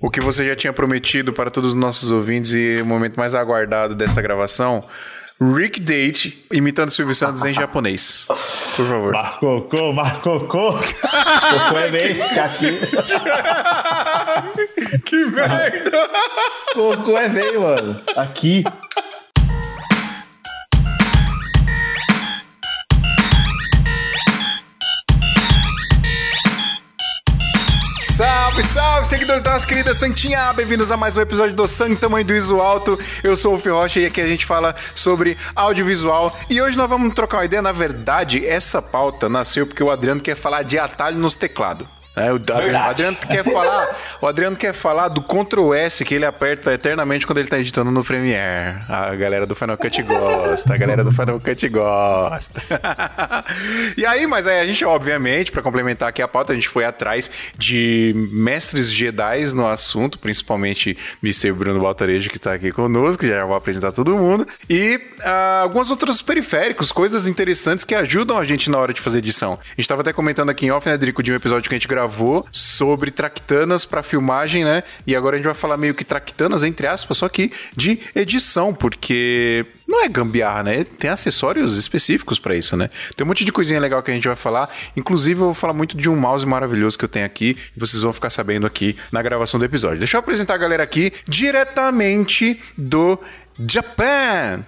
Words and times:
o 0.00 0.10
que 0.10 0.20
você 0.20 0.46
já 0.46 0.54
tinha 0.54 0.72
prometido 0.72 1.32
para 1.32 1.50
todos 1.50 1.70
os 1.70 1.74
nossos 1.74 2.10
ouvintes 2.10 2.52
e 2.54 2.80
o 2.80 2.86
momento 2.86 3.16
mais 3.16 3.34
aguardado 3.34 3.94
dessa 3.94 4.22
gravação. 4.22 4.84
Rick 5.40 5.80
Date 5.80 6.44
imitando 6.52 6.90
Silvio 6.90 7.14
Santos 7.14 7.44
em 7.44 7.52
japonês. 7.52 8.26
Por 8.74 8.86
favor. 8.88 9.12
Marcocô, 9.12 9.92
marcocô. 9.92 10.72
Cocô 10.74 11.78
é 11.78 11.90
bem 11.90 12.20
aqui. 12.22 12.76
que 15.06 15.24
merda! 15.26 16.10
Cocô 16.74 17.16
é 17.16 17.28
bem, 17.28 17.56
mano. 17.56 18.00
Aqui. 18.16 18.64
Salve, 28.58 28.62
salve, 28.62 29.08
seguidores 29.08 29.42
da 29.42 29.52
nossa 29.52 29.66
querida 29.66 29.94
Santinha! 29.94 30.52
Bem-vindos 30.52 30.90
a 30.90 30.96
mais 30.96 31.16
um 31.16 31.20
episódio 31.20 31.54
do 31.54 31.68
Santa 31.68 32.08
Mãe 32.08 32.24
do 32.24 32.34
Iso 32.34 32.60
Alto. 32.60 32.98
Eu 33.22 33.36
sou 33.36 33.54
o 33.54 33.58
Fio 33.58 33.74
Rocha 33.74 34.00
e 34.00 34.06
aqui 34.06 34.20
a 34.20 34.26
gente 34.26 34.44
fala 34.44 34.74
sobre 34.94 35.36
audiovisual. 35.54 36.36
E 36.50 36.60
hoje 36.60 36.76
nós 36.76 36.88
vamos 36.88 37.14
trocar 37.14 37.38
uma 37.38 37.44
ideia. 37.44 37.62
Na 37.62 37.72
verdade, 37.72 38.44
essa 38.44 38.82
pauta 38.82 39.28
nasceu 39.28 39.66
porque 39.66 39.82
o 39.82 39.90
Adriano 39.90 40.20
quer 40.20 40.34
falar 40.34 40.62
de 40.62 40.76
atalho 40.78 41.18
nos 41.18 41.36
teclados. 41.36 41.86
É, 42.20 42.32
o 42.32 42.36
Adriano, 42.36 42.78
Adriano, 42.78 43.16
quer 43.16 43.44
falar, 43.44 43.96
o 44.20 44.26
Adriano 44.26 44.56
quer 44.56 44.72
falar 44.72 45.08
do 45.08 45.22
Ctrl 45.22 45.74
S 45.74 46.04
que 46.04 46.14
ele 46.14 46.24
aperta 46.24 46.72
eternamente 46.72 47.26
quando 47.26 47.38
ele 47.38 47.48
tá 47.48 47.58
editando 47.58 47.90
no 47.90 48.04
Premiere. 48.04 48.78
A 48.88 49.14
galera 49.14 49.46
do 49.46 49.54
Final 49.54 49.76
Cut 49.76 50.02
gosta, 50.02 50.74
a 50.74 50.76
galera 50.76 51.04
do 51.04 51.12
Final 51.12 51.40
Cut 51.40 51.68
gosta. 51.68 52.62
e 53.96 54.04
aí, 54.04 54.26
mas 54.26 54.46
aí 54.46 54.60
a 54.60 54.66
gente, 54.66 54.84
obviamente, 54.84 55.52
para 55.52 55.62
complementar 55.62 56.08
aqui 56.08 56.22
a 56.22 56.28
pauta, 56.28 56.52
a 56.52 56.54
gente 56.54 56.68
foi 56.68 56.84
atrás 56.84 57.30
de 57.56 58.12
mestres 58.32 58.92
Jedi 58.92 59.54
no 59.54 59.68
assunto, 59.68 60.18
principalmente 60.18 60.96
Mr. 61.22 61.52
Bruno 61.52 61.80
Baltarejo, 61.80 62.30
que 62.30 62.38
tá 62.38 62.54
aqui 62.54 62.72
conosco, 62.72 63.26
já 63.26 63.44
vou 63.44 63.56
apresentar 63.56 63.92
todo 63.92 64.16
mundo, 64.16 64.46
e 64.68 65.00
uh, 65.20 65.62
alguns 65.62 65.90
outros 65.90 66.20
periféricos, 66.22 66.90
coisas 66.90 67.26
interessantes 67.26 67.84
que 67.84 67.94
ajudam 67.94 68.38
a 68.38 68.44
gente 68.44 68.70
na 68.70 68.78
hora 68.78 68.92
de 68.92 69.00
fazer 69.00 69.18
edição. 69.18 69.58
A 69.62 69.80
gente 69.80 69.88
tava 69.88 70.00
até 70.00 70.12
comentando 70.12 70.50
aqui 70.50 70.66
em 70.66 70.70
off, 70.70 70.88
né, 70.88 70.96
Drico, 70.96 71.22
de 71.22 71.32
um 71.32 71.36
episódio 71.36 71.68
que 71.68 71.74
a 71.74 71.78
gente 71.78 71.88
gravou 71.88 72.07
gravou 72.08 72.46
sobre 72.50 73.10
traquitanas 73.10 73.84
para 73.84 74.02
filmagem, 74.02 74.64
né? 74.64 74.82
E 75.06 75.14
agora 75.14 75.36
a 75.36 75.38
gente 75.38 75.46
vai 75.46 75.54
falar 75.54 75.76
meio 75.76 75.94
que 75.94 76.04
traquitanas, 76.04 76.62
entre 76.62 76.86
aspas, 76.86 77.18
só 77.18 77.28
que 77.28 77.52
de 77.76 78.00
edição, 78.14 78.74
porque 78.74 79.64
não 79.86 80.02
é 80.02 80.08
gambiarra, 80.08 80.62
né? 80.62 80.84
Tem 80.84 81.10
acessórios 81.10 81.76
específicos 81.76 82.38
para 82.38 82.56
isso, 82.56 82.76
né? 82.76 82.88
Tem 83.14 83.24
um 83.24 83.28
monte 83.28 83.44
de 83.44 83.52
coisinha 83.52 83.78
legal 83.78 84.02
que 84.02 84.10
a 84.10 84.14
gente 84.14 84.26
vai 84.26 84.36
falar. 84.36 84.70
Inclusive, 84.96 85.40
eu 85.40 85.46
vou 85.46 85.54
falar 85.54 85.74
muito 85.74 85.96
de 85.96 86.08
um 86.08 86.16
mouse 86.16 86.46
maravilhoso 86.46 86.98
que 86.98 87.04
eu 87.04 87.08
tenho 87.08 87.26
aqui 87.26 87.56
e 87.76 87.80
vocês 87.80 88.02
vão 88.02 88.12
ficar 88.12 88.30
sabendo 88.30 88.66
aqui 88.66 88.96
na 89.12 89.22
gravação 89.22 89.60
do 89.60 89.66
episódio. 89.66 89.98
Deixa 89.98 90.16
eu 90.16 90.20
apresentar 90.20 90.54
a 90.54 90.58
galera 90.58 90.82
aqui 90.82 91.12
diretamente 91.28 92.58
do 92.76 93.18
Japan. 93.68 94.64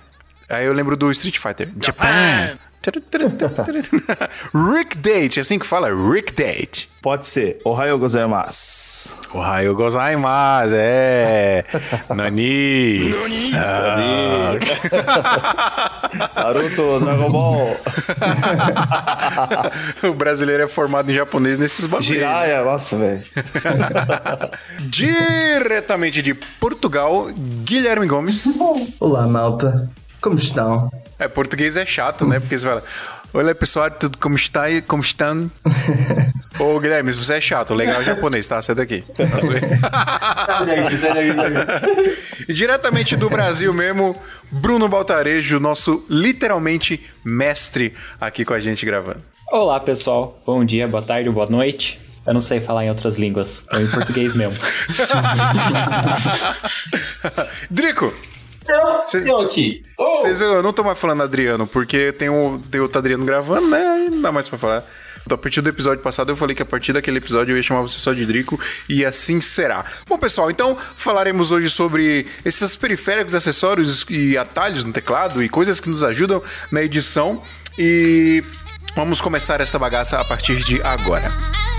Aí 0.49 0.67
eu 0.67 0.73
lembro 0.73 0.97
do 0.97 1.11
Street 1.11 1.39
Fighter. 1.39 1.71
Japan. 1.81 2.07
Japan. 2.09 2.70
Rick 4.55 4.97
Date, 4.97 5.39
é 5.39 5.43
assim 5.43 5.59
que 5.59 5.67
fala? 5.67 5.89
Rick 5.89 6.33
Date. 6.33 6.89
Pode 7.03 7.27
ser. 7.27 7.61
Ohayou 7.63 7.99
gozaimasu. 7.99 9.17
Ohayou 9.35 9.75
gozaimasu, 9.75 10.75
é. 10.75 11.65
Nani. 12.15 13.11
Nani. 13.11 13.53
Ah. 13.55 14.53
Naruto, 16.43 17.01
Dragon 17.01 17.31
Ball. 17.31 17.77
o 20.03 20.15
brasileiro 20.15 20.63
é 20.63 20.69
formado 20.69 21.11
em 21.11 21.15
japonês 21.15 21.59
nesses 21.59 21.85
bagulhos. 21.85 22.07
Jiraya, 22.07 22.65
nossa, 22.65 22.97
velho. 22.97 23.23
Diretamente 24.81 26.23
de 26.23 26.33
Portugal, 26.33 27.29
Guilherme 27.65 28.07
Gomes. 28.07 28.59
Olá, 28.99 29.27
malta. 29.27 29.91
Como 30.21 30.37
estão? 30.37 30.91
É, 31.21 31.29
português 31.29 31.77
é 31.77 31.85
chato, 31.85 32.27
né? 32.27 32.41
Porque 32.41 32.59
você 32.59 32.67
fala, 32.67 32.83
olha 33.35 33.55
pessoal, 33.55 33.91
tudo 33.91 34.17
como 34.17 34.37
está? 34.37 34.65
Como 34.87 35.03
estão? 35.03 35.51
Ô, 36.59 36.81
Guilherme, 36.81 37.13
você 37.13 37.35
é 37.35 37.41
chato, 37.43 37.75
legal 37.75 38.01
é 38.01 38.05
japonês, 38.05 38.49
tá? 38.49 38.63
Sai 38.63 38.75
daqui. 38.75 39.05
sai 39.15 39.27
daqui, 40.67 40.97
sai 40.97 41.35
daqui. 41.35 42.19
E 42.49 42.55
diretamente 42.55 43.17
do 43.17 43.29
Brasil 43.29 43.73
mesmo, 43.75 44.17
Bruno 44.51 44.89
Baltarejo, 44.89 45.61
nosso 45.61 46.07
literalmente 46.09 47.05
mestre 47.23 47.95
aqui 48.19 48.43
com 48.43 48.55
a 48.55 48.61
gente 48.61 48.87
gravando. 48.87 49.21
Olá, 49.53 49.79
pessoal. 49.79 50.41
Bom 50.47 50.65
dia, 50.65 50.89
boa 50.89 51.03
tarde, 51.03 51.29
boa 51.29 51.47
noite. 51.51 52.01
Eu 52.27 52.33
não 52.33 52.41
sei 52.41 52.61
falar 52.61 52.87
em 52.87 52.89
outras 52.89 53.19
línguas, 53.19 53.67
é 53.73 53.81
em 53.83 53.87
português 53.87 54.35
mesmo. 54.35 54.59
Drico, 57.71 58.15
Cê, 59.07 59.29
eu 59.29 59.41
aqui. 59.41 59.83
Vocês 59.97 60.41
oh. 60.41 60.45
eu 60.45 60.63
não 60.63 60.73
tô 60.73 60.85
mais 60.85 60.99
falando 60.99 61.23
Adriano, 61.23 61.67
porque 61.67 62.13
tem 62.13 62.29
o, 62.29 62.61
tem 62.71 62.81
outro 62.81 62.99
Adriano 62.99 63.25
gravando, 63.25 63.69
né? 63.69 64.09
Não 64.11 64.21
dá 64.21 64.33
mais 64.33 64.49
pra 64.49 64.59
falar. 64.59 64.85
Então, 65.25 65.37
a 65.37 65.39
partir 65.39 65.61
do 65.61 65.69
episódio 65.69 66.03
passado, 66.03 66.31
eu 66.31 66.37
falei 66.37 66.57
que 66.57 66.63
a 66.63 66.67
partir 66.67 66.93
daquele 66.93 67.19
episódio 67.19 67.53
eu 67.53 67.57
ia 67.57 67.63
chamar 67.63 67.83
você 67.83 67.99
só 67.99 68.13
de 68.13 68.25
Drico, 68.25 68.59
e 68.89 69.05
assim 69.05 69.41
será. 69.41 69.85
Bom, 70.07 70.19
pessoal, 70.19 70.51
então 70.51 70.77
falaremos 70.97 71.51
hoje 71.51 71.69
sobre 71.69 72.27
esses 72.45 72.75
periféricos, 72.75 73.35
acessórios 73.35 74.05
e 74.09 74.37
atalhos 74.37 74.85
no 74.85 74.93
teclado 74.93 75.43
e 75.43 75.49
coisas 75.49 75.81
que 75.81 75.89
nos 75.89 76.03
ajudam 76.03 76.43
na 76.71 76.83
edição. 76.83 77.43
E 77.79 78.43
vamos 78.97 79.21
começar 79.21 79.61
esta 79.61 79.79
bagaça 79.79 80.21
a 80.21 80.25
partir 80.25 80.57
de 80.57 80.83
agora. 80.83 81.31
rapidinho, 81.31 81.70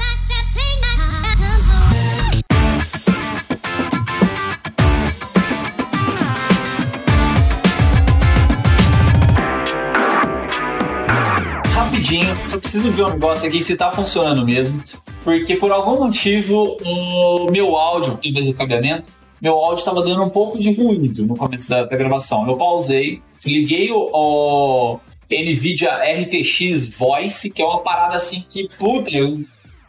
preciso 12.62 12.92
ver 12.92 13.04
um 13.04 13.10
negócio 13.12 13.48
aqui 13.48 13.62
se 13.62 13.76
tá 13.76 13.92
funcionando 13.92 14.46
mesmo. 14.46 14.84
Porque 15.24 15.56
por 15.56 15.72
algum 15.72 16.06
motivo 16.06 16.78
o 16.84 17.52
meu 17.52 17.76
áudio, 17.76 18.18
em 18.24 18.34
vez 18.34 18.46
do 18.46 18.54
cabeamento, 18.54 19.10
meu 19.42 19.54
áudio 19.54 19.80
estava 19.80 20.04
dando 20.04 20.24
um 20.24 20.30
pouco 20.30 20.60
de 20.60 20.74
ruído 20.74 21.26
no 21.26 21.36
começo 21.36 21.70
da, 21.70 21.84
da 21.84 21.96
gravação. 21.96 22.48
Eu 22.48 22.56
pausei, 22.58 23.22
liguei 23.46 23.92
o, 23.92 24.10
o, 24.14 25.00
NVIDIA 25.30 25.92
RTX 25.92 26.94
Voice, 26.96 27.50
que 27.50 27.62
é 27.62 27.66
uma 27.66 27.80
parada 27.80 28.16
assim 28.16 28.46
que, 28.48 28.70
puta, 28.78 29.10
eu, 29.10 29.44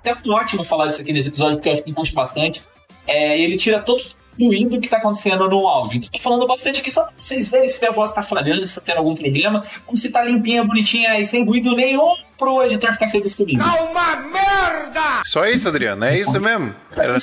é 0.05 0.31
ótimo 0.31 0.65
falar 0.65 0.87
disso 0.87 1.01
aqui 1.01 1.13
nesse 1.13 1.29
episódio, 1.29 1.57
porque 1.57 1.69
eu 1.69 1.73
acho 1.73 1.85
que 1.85 1.91
encaixa 1.91 2.13
bastante. 2.15 2.63
É, 3.07 3.39
ele 3.39 3.57
tira 3.57 3.81
todos 3.81 4.17
ruindo 4.41 4.77
o 4.77 4.81
que 4.81 4.87
está 4.87 4.99
acontecendo 4.99 5.49
no 5.49 5.67
áudio. 5.67 5.99
Então, 5.99 6.11
tô 6.13 6.19
falando 6.19 6.47
bastante 6.47 6.81
aqui 6.81 6.91
só 6.91 7.05
para 7.05 7.15
vocês 7.17 7.49
verem 7.49 7.69
se 7.69 7.81
minha 7.81 7.93
voz 7.93 8.11
está 8.11 8.23
falhando, 8.23 8.65
se 8.67 8.73
está 8.73 8.81
tendo 8.81 8.99
algum 8.99 9.15
problema, 9.15 9.65
como 9.87 9.97
se 9.97 10.09
está 10.09 10.23
limpinha, 10.23 10.65
bonitinha 10.65 11.19
e 11.19 11.25
sem 11.25 11.45
ruído 11.45 11.75
nenhum 11.75 12.15
pro 12.39 12.63
editor 12.65 12.93
ficar 12.93 13.09
feliz 13.09 13.35
comigo. 13.35 13.63
Calma, 13.63 14.17
merda! 14.31 15.23
Só 15.25 15.47
isso, 15.47 15.69
Adriano? 15.69 16.05
É 16.05 16.19
isso 16.19 16.41
mesmo? 16.41 16.75
Era, 16.97 17.17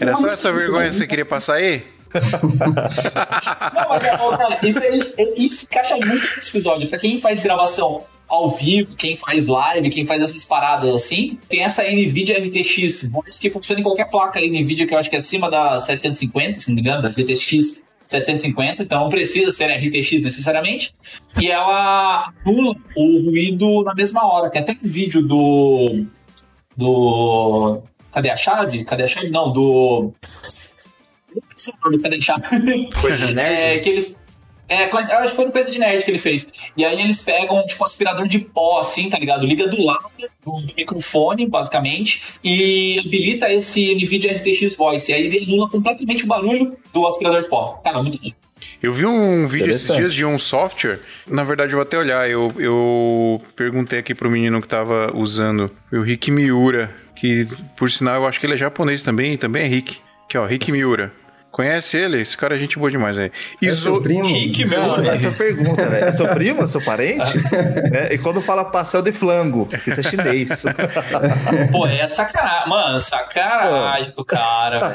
era 0.00 0.16
só 0.16 0.26
essa 0.26 0.52
vergonha 0.52 0.90
que 0.90 0.96
você 0.96 1.06
queria 1.06 1.26
passar 1.26 1.54
aí? 1.54 1.84
Não, 2.16 3.88
mas, 3.88 4.02
cara, 4.38 4.58
isso, 4.62 4.80
isso 5.36 5.66
encaixa 5.66 5.96
muito 5.96 6.26
nesse 6.34 6.48
episódio. 6.50 6.88
Pra 6.88 6.98
quem 6.98 7.20
faz 7.20 7.40
gravação 7.40 8.02
ao 8.28 8.50
vivo, 8.50 8.96
quem 8.96 9.16
faz 9.16 9.46
live, 9.46 9.88
quem 9.90 10.04
faz 10.04 10.20
essas 10.20 10.44
paradas 10.44 10.94
assim, 10.94 11.38
tem 11.48 11.62
essa 11.62 11.82
NVIDIA 11.82 12.38
RTX 12.38 13.08
Voice 13.10 13.40
que 13.40 13.50
funciona 13.50 13.80
em 13.80 13.84
qualquer 13.84 14.10
placa 14.10 14.40
NVIDIA 14.40 14.86
que 14.86 14.94
eu 14.94 14.98
acho 14.98 15.08
que 15.08 15.16
é 15.16 15.18
acima 15.18 15.50
da 15.50 15.78
750, 15.78 16.58
se 16.58 16.68
não 16.68 16.74
me 16.74 16.80
engano, 16.80 17.02
da 17.02 17.08
RTX 17.08 17.84
750, 18.06 18.84
então 18.84 19.00
não 19.00 19.08
precisa 19.08 19.50
ser 19.50 19.66
RTX 19.66 20.22
necessariamente. 20.22 20.94
E 21.40 21.50
ela 21.50 22.32
anula 22.44 22.74
o 22.96 23.24
ruído 23.24 23.82
na 23.82 23.94
mesma 23.94 24.24
hora. 24.24 24.48
Tem 24.48 24.62
até 24.62 24.72
um 24.72 24.78
vídeo 24.82 25.22
do. 25.22 26.06
do. 26.76 27.82
Cadê 28.12 28.30
a 28.30 28.36
chave? 28.36 28.84
Cadê 28.84 29.02
a 29.02 29.06
chave? 29.06 29.28
Não, 29.28 29.52
do. 29.52 30.12
do 31.90 31.98
Cadê 32.00 32.16
a 32.16 32.20
chave? 32.20 32.90
Coisa 33.00 33.32
nerd? 33.32 33.62
É, 33.62 33.78
que 33.80 33.88
eles 33.88 34.16
é, 34.68 34.90
eu 34.90 35.18
acho 35.18 35.30
que 35.30 35.36
foi 35.36 35.44
no 35.44 35.52
Coisa 35.52 35.70
de 35.70 35.78
Nerd 35.78 36.04
que 36.04 36.10
ele 36.10 36.18
fez. 36.18 36.52
E 36.76 36.84
aí 36.84 37.00
eles 37.00 37.20
pegam, 37.20 37.64
tipo, 37.66 37.82
um 37.82 37.86
aspirador 37.86 38.26
de 38.26 38.40
pó, 38.40 38.80
assim, 38.80 39.08
tá 39.08 39.18
ligado? 39.18 39.46
Liga 39.46 39.68
do 39.68 39.84
lado 39.84 40.10
do, 40.44 40.60
microfone, 40.76 41.46
basicamente, 41.46 42.22
e 42.42 42.98
habilita 42.98 43.52
esse 43.52 43.94
NVIDIA 43.94 44.36
RTX 44.36 44.76
Voice. 44.76 45.10
E 45.10 45.14
aí 45.14 45.26
ele 45.26 45.44
anula 45.44 45.70
completamente 45.70 46.24
o 46.24 46.26
barulho 46.26 46.76
do 46.92 47.06
aspirador 47.06 47.40
de 47.40 47.48
pó. 47.48 47.80
Cara, 47.84 48.02
muito 48.02 48.20
bom. 48.20 48.30
Eu 48.82 48.92
vi 48.92 49.06
um 49.06 49.46
vídeo 49.46 49.70
esses 49.70 49.94
dias 49.94 50.14
de 50.14 50.24
um 50.24 50.38
software. 50.38 51.00
Na 51.26 51.44
verdade, 51.44 51.72
eu 51.72 51.76
vou 51.76 51.82
até 51.82 51.96
olhar. 51.96 52.28
Eu, 52.28 52.52
eu 52.58 53.40
perguntei 53.54 53.98
aqui 53.98 54.14
pro 54.14 54.30
menino 54.30 54.60
que 54.60 54.68
tava 54.68 55.12
usando, 55.14 55.70
o 55.92 56.00
Rick 56.00 56.30
Miura, 56.30 56.92
que 57.14 57.46
por 57.76 57.90
sinal 57.90 58.22
eu 58.22 58.26
acho 58.26 58.40
que 58.40 58.46
ele 58.46 58.54
é 58.54 58.58
japonês 58.58 59.02
também, 59.02 59.34
e 59.34 59.38
também 59.38 59.64
é 59.64 59.66
Rick. 59.68 59.98
Que 60.28 60.36
ó, 60.36 60.44
Rick 60.44 60.72
Miura. 60.72 61.12
Conhece 61.56 61.96
ele? 61.96 62.20
Esse 62.20 62.36
cara 62.36 62.54
é 62.54 62.58
gente 62.58 62.78
boa 62.78 62.90
demais 62.90 63.16
aí. 63.18 63.32
É 63.64 63.70
seu 63.70 63.98
primo? 64.02 64.28
Que, 64.28 64.50
que 64.50 64.64
meu. 64.66 64.94
Essa 65.10 65.30
pergunta, 65.30 65.88
velho. 65.88 66.04
É 66.04 66.12
seu 66.12 66.28
primo? 66.28 66.62
É 66.62 66.66
seu 66.66 66.82
parente? 66.82 67.22
É, 67.96 68.12
E 68.12 68.18
quando 68.18 68.42
fala 68.42 68.62
pastel 68.62 69.00
de 69.00 69.10
flango, 69.10 69.66
isso 69.86 70.00
é 70.00 70.02
chinês. 70.02 70.64
Pô, 71.72 71.86
é 71.86 72.06
sacanagem. 72.06 72.68
Mano, 72.68 73.00
sacanagem 73.00 74.10
pro 74.12 74.22
cara, 74.22 74.88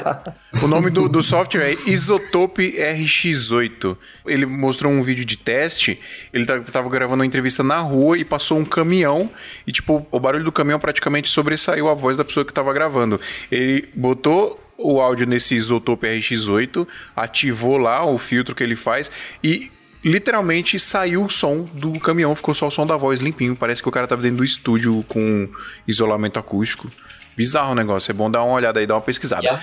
velho. 0.52 0.64
O 0.64 0.68
nome 0.68 0.88
do, 0.90 1.08
do 1.08 1.20
software 1.20 1.72
é 1.72 1.90
Isotope 1.90 2.76
RX8. 2.78 3.96
Ele 4.26 4.46
mostrou 4.46 4.92
um 4.92 5.02
vídeo 5.02 5.24
de 5.24 5.36
teste. 5.36 5.98
Ele 6.32 6.46
ta- 6.46 6.60
tava 6.60 6.88
gravando 6.88 7.22
uma 7.22 7.26
entrevista 7.26 7.64
na 7.64 7.78
rua 7.80 8.16
e 8.18 8.24
passou 8.24 8.56
um 8.58 8.64
caminhão. 8.64 9.28
E, 9.66 9.72
tipo, 9.72 10.06
o 10.12 10.20
barulho 10.20 10.44
do 10.44 10.52
caminhão 10.52 10.78
praticamente 10.78 11.28
sobressaiu 11.28 11.88
a 11.88 11.94
voz 11.94 12.16
da 12.16 12.24
pessoa 12.24 12.44
que 12.46 12.52
tava 12.52 12.72
gravando. 12.72 13.20
Ele 13.50 13.88
botou 13.96 14.60
o 14.82 15.00
áudio 15.00 15.26
nesse 15.26 15.54
Isotope 15.54 16.06
RX8, 16.06 16.86
ativou 17.14 17.76
lá 17.76 18.04
o 18.04 18.18
filtro 18.18 18.54
que 18.54 18.62
ele 18.62 18.76
faz 18.76 19.10
e. 19.42 19.70
Literalmente 20.04 20.80
saiu 20.80 21.22
o 21.22 21.30
som 21.30 21.62
do 21.62 22.00
caminhão, 22.00 22.34
ficou 22.34 22.52
só 22.52 22.66
o 22.66 22.70
som 22.72 22.84
da 22.84 22.96
voz 22.96 23.20
limpinho. 23.20 23.54
Parece 23.54 23.80
que 23.80 23.88
o 23.88 23.92
cara 23.92 24.04
tava 24.04 24.20
dentro 24.20 24.38
do 24.38 24.44
estúdio 24.44 25.04
com 25.06 25.48
isolamento 25.86 26.40
acústico. 26.40 26.90
Bizarro 27.36 27.72
o 27.72 27.74
negócio, 27.74 28.10
é 28.10 28.12
bom 28.12 28.30
dar 28.30 28.42
uma 28.42 28.54
olhada 28.54 28.78
aí, 28.78 28.86
dar 28.86 28.96
uma 28.96 29.00
pesquisada. 29.00 29.46
É. 29.46 29.58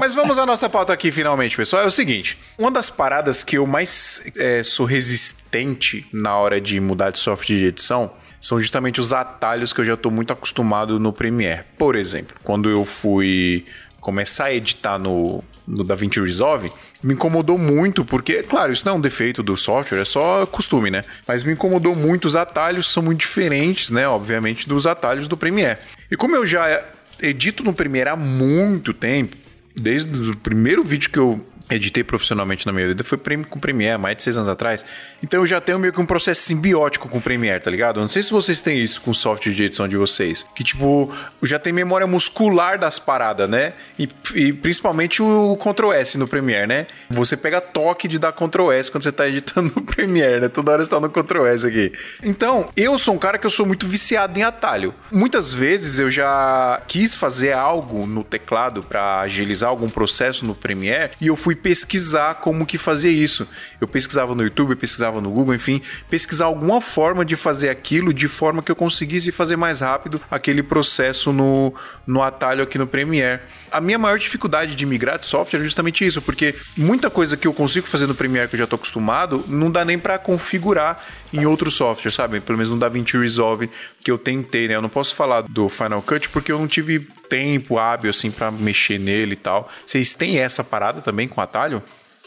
Mas 0.00 0.14
vamos 0.14 0.38
à 0.38 0.46
nossa 0.46 0.68
pauta 0.68 0.92
aqui 0.92 1.12
finalmente, 1.12 1.56
pessoal. 1.56 1.82
É 1.82 1.86
o 1.86 1.90
seguinte: 1.90 2.38
uma 2.58 2.70
das 2.70 2.90
paradas 2.90 3.44
que 3.44 3.58
eu 3.58 3.66
mais 3.66 4.32
é, 4.36 4.62
sou 4.64 4.86
resistente 4.86 6.06
na 6.12 6.36
hora 6.36 6.60
de 6.60 6.80
mudar 6.80 7.10
de 7.10 7.18
software 7.18 7.58
de 7.58 7.64
edição 7.66 8.10
são 8.40 8.60
justamente 8.60 9.00
os 9.00 9.12
atalhos 9.12 9.72
que 9.72 9.80
eu 9.80 9.84
já 9.84 9.94
estou 9.94 10.10
muito 10.10 10.32
acostumado 10.32 10.98
no 11.00 11.12
Premiere. 11.12 11.64
Por 11.78 11.96
exemplo, 11.96 12.36
quando 12.42 12.68
eu 12.68 12.84
fui 12.84 13.64
começar 14.06 14.44
a 14.44 14.54
editar 14.54 15.00
no, 15.00 15.42
no 15.66 15.82
DaVinci 15.82 16.20
Resolve, 16.20 16.70
me 17.02 17.14
incomodou 17.14 17.58
muito, 17.58 18.04
porque, 18.04 18.40
claro, 18.44 18.72
isso 18.72 18.86
não 18.86 18.92
é 18.92 18.96
um 18.98 19.00
defeito 19.00 19.42
do 19.42 19.56
software, 19.56 19.98
é 19.98 20.04
só 20.04 20.46
costume, 20.46 20.92
né? 20.92 21.02
Mas 21.26 21.42
me 21.42 21.54
incomodou 21.54 21.96
muito 21.96 22.26
os 22.26 22.36
atalhos, 22.36 22.92
são 22.92 23.02
muito 23.02 23.18
diferentes, 23.18 23.90
né? 23.90 24.06
Obviamente, 24.06 24.68
dos 24.68 24.86
atalhos 24.86 25.26
do 25.26 25.36
Premiere. 25.36 25.80
E 26.08 26.16
como 26.16 26.36
eu 26.36 26.46
já 26.46 26.84
edito 27.20 27.64
no 27.64 27.72
Premiere 27.72 28.10
há 28.10 28.14
muito 28.14 28.94
tempo, 28.94 29.36
desde 29.74 30.30
o 30.30 30.36
primeiro 30.36 30.84
vídeo 30.84 31.10
que 31.10 31.18
eu 31.18 31.44
editei 31.68 32.04
profissionalmente 32.04 32.66
na 32.66 32.72
minha 32.72 32.86
vida 32.86 33.02
foi 33.02 33.18
com 33.48 33.58
Premiere, 33.58 33.98
mais 33.98 34.16
de 34.16 34.22
seis 34.22 34.36
anos 34.36 34.48
atrás. 34.48 34.84
Então 35.22 35.40
eu 35.40 35.46
já 35.46 35.60
tenho 35.60 35.78
meio 35.78 35.92
que 35.92 36.00
um 36.00 36.06
processo 36.06 36.42
simbiótico 36.42 37.08
com 37.08 37.20
Premiere, 37.20 37.60
tá 37.60 37.70
ligado? 37.70 37.98
Eu 37.98 38.02
não 38.02 38.08
sei 38.08 38.22
se 38.22 38.30
vocês 38.30 38.62
têm 38.62 38.78
isso 38.80 39.00
com 39.00 39.10
o 39.10 39.14
software 39.14 39.52
de 39.52 39.64
edição 39.64 39.88
de 39.88 39.96
vocês. 39.96 40.44
Que, 40.54 40.62
tipo, 40.62 41.12
já 41.42 41.58
tem 41.58 41.72
memória 41.72 42.06
muscular 42.06 42.78
das 42.78 42.98
paradas, 42.98 43.48
né? 43.48 43.72
E, 43.98 44.08
e 44.34 44.52
principalmente 44.52 45.22
o 45.22 45.56
Ctrl 45.56 45.92
S 45.92 46.16
no 46.16 46.28
Premiere, 46.28 46.66
né? 46.66 46.86
Você 47.10 47.36
pega 47.36 47.60
toque 47.60 48.06
de 48.06 48.18
dar 48.18 48.32
Ctrl 48.32 48.70
S 48.70 48.90
quando 48.90 49.02
você 49.02 49.12
tá 49.12 49.26
editando 49.26 49.72
no 49.76 49.82
Premiere, 49.82 50.40
né? 50.40 50.48
Toda 50.48 50.72
hora 50.72 50.84
você 50.84 50.90
tá 50.90 51.00
no 51.00 51.10
Ctrl 51.10 51.46
S 51.46 51.66
aqui. 51.66 51.92
Então, 52.22 52.68
eu 52.76 52.96
sou 52.98 53.14
um 53.14 53.18
cara 53.18 53.38
que 53.38 53.46
eu 53.46 53.50
sou 53.50 53.66
muito 53.66 53.86
viciado 53.86 54.38
em 54.38 54.42
atalho. 54.42 54.94
Muitas 55.10 55.52
vezes 55.52 55.98
eu 55.98 56.10
já 56.10 56.80
quis 56.86 57.14
fazer 57.14 57.52
algo 57.52 58.06
no 58.06 58.22
teclado 58.22 58.82
para 58.82 59.20
agilizar 59.20 59.70
algum 59.70 59.88
processo 59.88 60.44
no 60.44 60.54
Premiere 60.54 61.12
e 61.20 61.26
eu 61.26 61.36
fui 61.36 61.55
pesquisar 61.56 62.36
como 62.36 62.64
que 62.64 62.78
fazia 62.78 63.10
isso. 63.10 63.48
Eu 63.80 63.88
pesquisava 63.88 64.34
no 64.34 64.42
YouTube, 64.42 64.76
pesquisava 64.76 65.20
no 65.20 65.30
Google, 65.30 65.54
enfim, 65.54 65.82
pesquisar 66.08 66.44
alguma 66.44 66.80
forma 66.80 67.24
de 67.24 67.34
fazer 67.34 67.68
aquilo 67.68 68.14
de 68.14 68.28
forma 68.28 68.62
que 68.62 68.70
eu 68.70 68.76
conseguisse 68.76 69.32
fazer 69.32 69.56
mais 69.56 69.80
rápido 69.80 70.20
aquele 70.30 70.62
processo 70.62 71.32
no, 71.32 71.74
no 72.06 72.22
atalho 72.22 72.62
aqui 72.62 72.78
no 72.78 72.86
Premiere. 72.86 73.40
A 73.70 73.80
minha 73.80 73.98
maior 73.98 74.18
dificuldade 74.18 74.74
de 74.74 74.86
migrar 74.86 75.18
de 75.18 75.26
software 75.26 75.60
é 75.60 75.62
justamente 75.62 76.04
isso, 76.06 76.20
porque 76.22 76.54
muita 76.76 77.10
coisa 77.10 77.36
que 77.36 77.46
eu 77.46 77.52
consigo 77.52 77.86
fazer 77.86 78.06
no 78.06 78.14
Premiere 78.14 78.48
que 78.48 78.54
eu 78.54 78.58
já 78.58 78.66
tô 78.66 78.76
acostumado, 78.76 79.44
não 79.46 79.70
dá 79.70 79.84
nem 79.84 79.98
para 79.98 80.18
configurar 80.18 81.04
em 81.32 81.46
outro 81.46 81.70
software, 81.70 82.10
sabe? 82.10 82.40
Pelo 82.40 82.58
menos 82.58 82.70
no 82.72 82.78
DaVinci 82.78 83.18
Resolve 83.18 83.70
que 84.02 84.10
eu 84.10 84.18
tentei, 84.18 84.68
né? 84.68 84.74
Eu 84.74 84.82
não 84.82 84.88
posso 84.88 85.14
falar 85.14 85.42
do 85.42 85.68
Final 85.68 86.02
Cut 86.02 86.28
porque 86.28 86.50
eu 86.52 86.58
não 86.58 86.66
tive 86.66 87.00
tempo 87.28 87.78
hábil 87.78 88.10
assim 88.10 88.30
para 88.30 88.50
mexer 88.50 88.98
nele 88.98 89.32
e 89.32 89.36
tal. 89.36 89.70
Vocês 89.84 90.14
têm 90.14 90.38
essa 90.38 90.62
parada 90.62 91.00
também 91.00 91.28
com 91.28 91.40
atalho? 91.40 91.82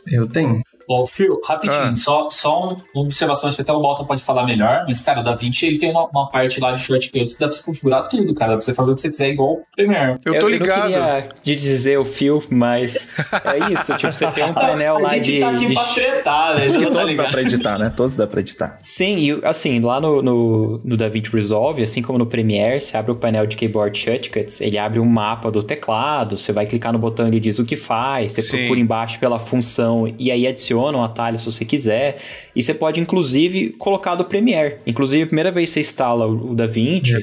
Eu 0.08 0.28
tenho. 0.28 0.62
Ô, 0.90 1.06
Phil, 1.06 1.40
rapidinho, 1.46 1.80
Ah. 1.92 1.96
só, 1.96 2.30
só 2.32 2.68
um- 2.70 2.76
uma 2.96 3.04
observação, 3.06 3.48
acho 3.48 3.56
que 3.58 3.62
até 3.62 3.72
o 3.72 3.80
Balton 3.80 4.06
pode 4.06 4.24
falar 4.24 4.44
melhor, 4.46 4.86
mas, 4.88 5.02
cara, 5.02 5.20
o 5.22 5.24
DaVinci, 5.24 5.68
ele 5.68 5.78
tem 5.78 5.92
uma, 5.92 6.08
uma 6.08 6.30
parte 6.32 6.60
lá 6.60 6.72
de 6.72 6.82
shortcuts 6.82 7.34
que 7.34 7.40
dá 7.40 7.48
pra 7.48 7.56
você 7.56 7.64
configurar 7.64 8.08
tudo, 8.10 8.34
cara, 8.34 8.54
dá 8.54 8.58
pra 8.58 8.66
você 8.66 8.74
fazer 8.74 8.90
o 8.92 8.96
que 8.96 9.02
você 9.02 9.10
quiser 9.10 9.30
igual 9.30 9.52
o 9.54 9.62
Premiere. 9.76 10.14
Eu 10.26 10.34
tô 10.34 10.40
Eu 10.40 10.50
ligado. 10.50 10.90
não 10.90 10.92
queria 10.92 11.28
de 11.44 11.56
dizer 11.56 12.00
o 12.00 12.04
fio, 12.06 12.42
mas 12.50 13.16
é 13.46 13.72
isso. 13.72 13.96
Tipo, 13.98 14.12
você 14.12 14.26
tem 14.32 14.44
um 14.46 14.54
painel 14.56 14.96
a 14.98 15.00
lá 15.00 15.10
gente 15.10 15.26
de. 15.34 15.40
tá 15.40 15.50
aqui 15.52 15.68
de- 15.68 15.74
pra 15.76 15.84
tretar, 15.84 16.56
velho, 16.58 16.72
Porque 16.74 16.86
tá 16.88 16.92
todos 17.00 17.16
dá 17.16 17.24
pra 17.26 17.42
editar, 17.42 17.78
né? 17.78 17.94
Todos 17.96 18.16
dá 18.16 18.26
pra 18.28 18.40
editar. 18.40 18.80
Sim, 18.82 19.16
e 19.18 19.40
assim, 19.46 19.80
lá 19.82 20.02
no, 20.02 20.24
no, 20.24 20.82
no 20.84 20.98
DaVinci 20.98 21.30
Resolve, 21.32 21.84
assim 21.84 22.02
como 22.02 22.18
no 22.18 22.26
Premiere, 22.26 22.82
você 22.82 22.98
abre 22.98 23.12
o 23.12 23.16
painel 23.16 23.46
de 23.46 23.56
Keyboard 23.56 23.96
Shortcuts, 23.98 24.60
ele 24.60 24.78
abre 24.80 25.00
um 25.00 25.06
mapa 25.06 25.52
do 25.52 25.62
teclado, 25.62 26.36
você 26.38 26.52
vai 26.52 26.66
clicar 26.66 26.92
no 26.92 26.98
botão 26.98 27.28
e 27.28 27.30
ele 27.30 27.40
diz 27.40 27.60
o 27.60 27.66
que 27.66 27.76
faz, 27.76 28.34
você 28.34 28.42
Sim. 28.42 28.58
procura 28.58 28.80
embaixo 28.80 29.20
pela 29.20 29.38
função 29.38 30.12
e 30.18 30.32
aí 30.32 30.48
adiciona 30.48 30.79
um 30.98 31.04
atalho 31.04 31.38
se 31.40 31.46
você 31.46 31.66
quiser, 31.66 32.18
e 32.56 32.62
você 32.64 32.74
pode 32.74 33.00
inclusive 33.00 33.70
colocar 33.72 34.16
do 34.16 34.26
Premiere. 34.26 34.78
Inclusive, 34.86 35.24
a 35.24 35.28
primeira 35.28 35.52
vez 35.52 35.70
que 35.70 35.74
você 35.76 35.80
instala 35.82 36.26
o, 36.28 36.54
DaVinci, 36.56 37.14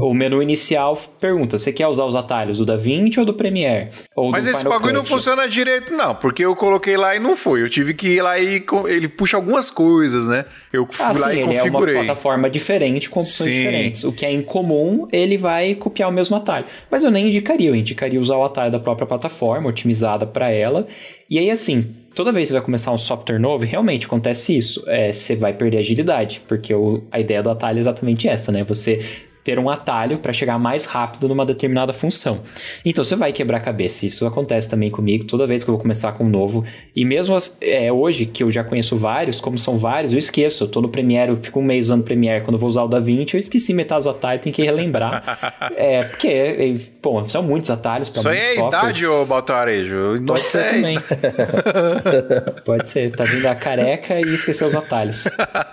o 0.00 0.14
menu 0.14 0.42
inicial 0.42 0.96
pergunta, 1.20 1.58
você 1.58 1.72
quer 1.72 1.86
usar 1.86 2.04
os 2.04 2.14
atalhos 2.14 2.58
do 2.58 2.64
DaVinci 2.66 3.18
ou 3.20 3.26
do 3.26 3.34
Premiere? 3.34 3.90
Ou 4.16 4.30
Mas 4.30 4.44
do 4.44 4.50
esse 4.50 4.58
Final 4.60 4.72
bagulho 4.74 4.94
não 4.94 5.04
funciona 5.04 5.48
direito, 5.48 5.92
não, 5.94 6.14
porque 6.14 6.44
eu 6.44 6.54
coloquei 6.54 6.96
lá 6.96 7.14
e 7.16 7.18
não 7.18 7.36
foi. 7.36 7.62
Eu 7.62 7.68
tive 7.70 7.94
que 7.94 8.08
ir 8.08 8.22
lá 8.22 8.38
e 8.38 8.62
ele 8.88 9.08
puxa 9.08 9.36
algumas 9.36 9.70
coisas, 9.70 10.26
né? 10.26 10.44
Eu 10.72 10.86
fui 10.90 11.04
Ah, 11.04 11.12
lá 11.12 11.30
sim, 11.30 11.36
e 11.36 11.40
ele 11.40 11.40
é 11.40 11.44
uma 11.44 11.70
configurei. 11.70 11.94
plataforma 11.94 12.48
diferente 12.50 13.10
com 13.10 13.20
opções 13.20 13.50
Sim. 13.52 13.56
diferentes. 13.62 14.04
O 14.04 14.12
que 14.12 14.24
é 14.24 14.32
incomum, 14.32 15.08
ele 15.12 15.36
vai 15.36 15.74
copiar 15.74 16.08
o 16.08 16.12
mesmo 16.12 16.36
atalho. 16.36 16.64
Mas 16.90 17.02
eu 17.04 17.10
nem 17.10 17.26
indicaria, 17.26 17.68
eu 17.70 17.74
indicaria 17.74 18.20
usar 18.20 18.36
o 18.36 18.44
atalho 18.44 18.70
da 18.72 18.78
própria 18.78 19.06
plataforma, 19.06 19.68
otimizada 19.68 20.26
para 20.26 20.50
ela. 20.50 20.86
E 21.28 21.38
aí, 21.38 21.50
assim, 21.50 21.86
toda 22.14 22.32
vez 22.32 22.48
que 22.48 22.48
você 22.48 22.54
vai 22.54 22.62
começar 22.64 22.92
um 22.92 22.98
software 22.98 23.38
novo, 23.38 23.64
realmente 23.64 24.06
acontece 24.06 24.56
isso. 24.56 24.82
É, 24.86 25.12
você 25.12 25.34
vai 25.36 25.52
perder 25.52 25.78
agilidade, 25.78 26.40
porque 26.46 26.72
o- 26.74 27.02
a 27.10 27.20
ideia 27.20 27.42
do 27.42 27.50
atalho 27.50 27.78
é 27.78 27.80
exatamente 27.80 28.28
essa, 28.28 28.50
né? 28.52 28.62
Você 28.62 29.00
ter 29.44 29.58
um 29.58 29.68
atalho 29.68 30.18
para 30.18 30.32
chegar 30.32 30.58
mais 30.58 30.86
rápido 30.86 31.28
numa 31.28 31.44
determinada 31.44 31.92
função. 31.92 32.40
Então 32.84 33.04
você 33.04 33.14
vai 33.14 33.30
quebrar 33.30 33.58
a 33.58 33.60
cabeça. 33.60 34.06
Isso 34.06 34.26
acontece 34.26 34.68
também 34.70 34.90
comigo 34.90 35.24
toda 35.26 35.46
vez 35.46 35.62
que 35.62 35.68
eu 35.70 35.74
vou 35.74 35.82
começar 35.82 36.12
com 36.12 36.24
um 36.24 36.28
novo. 36.28 36.64
E 36.96 37.04
mesmo 37.04 37.34
as- 37.36 37.56
é, 37.60 37.92
hoje, 37.92 38.24
que 38.24 38.42
eu 38.42 38.50
já 38.50 38.64
conheço 38.64 38.96
vários, 38.96 39.40
como 39.42 39.58
são 39.58 39.76
vários, 39.76 40.12
eu 40.12 40.18
esqueço. 40.18 40.64
Eu 40.64 40.68
tô 40.68 40.80
no 40.80 40.88
Premiere, 40.88 41.30
eu 41.30 41.36
fico 41.36 41.60
um 41.60 41.62
mês 41.62 41.86
usando 41.86 42.02
Premiere. 42.04 42.42
Quando 42.42 42.54
eu 42.54 42.58
vou 42.60 42.68
usar 42.68 42.82
o 42.84 42.88
DaVinci, 42.88 43.34
eu 43.34 43.38
esqueci 43.38 43.74
metade 43.74 43.98
dos 44.00 44.06
atalhos, 44.06 44.42
tem 44.42 44.52
que 44.52 44.62
relembrar. 44.62 45.22
é, 45.76 46.04
porque, 46.04 46.28
é, 46.28 46.74
pô, 47.02 47.28
são 47.28 47.42
muitos 47.42 47.68
atalhos 47.70 48.08
para 48.08 48.20
Isso 48.20 48.28
aí 48.30 48.38
é 48.38 48.54
softwares. 48.54 48.96
idade, 48.98 49.06
ô 49.06 49.26
Baltarejo. 49.26 50.22
Pode 50.26 50.48
ser 50.48 50.70
também. 50.74 50.98
Pode 52.64 52.88
ser, 52.88 53.10
tá 53.10 53.24
vindo 53.24 53.46
a 53.46 53.54
careca 53.54 54.18
e 54.20 54.34
esquecer 54.34 54.64
os 54.64 54.74
atalhos. 54.74 55.28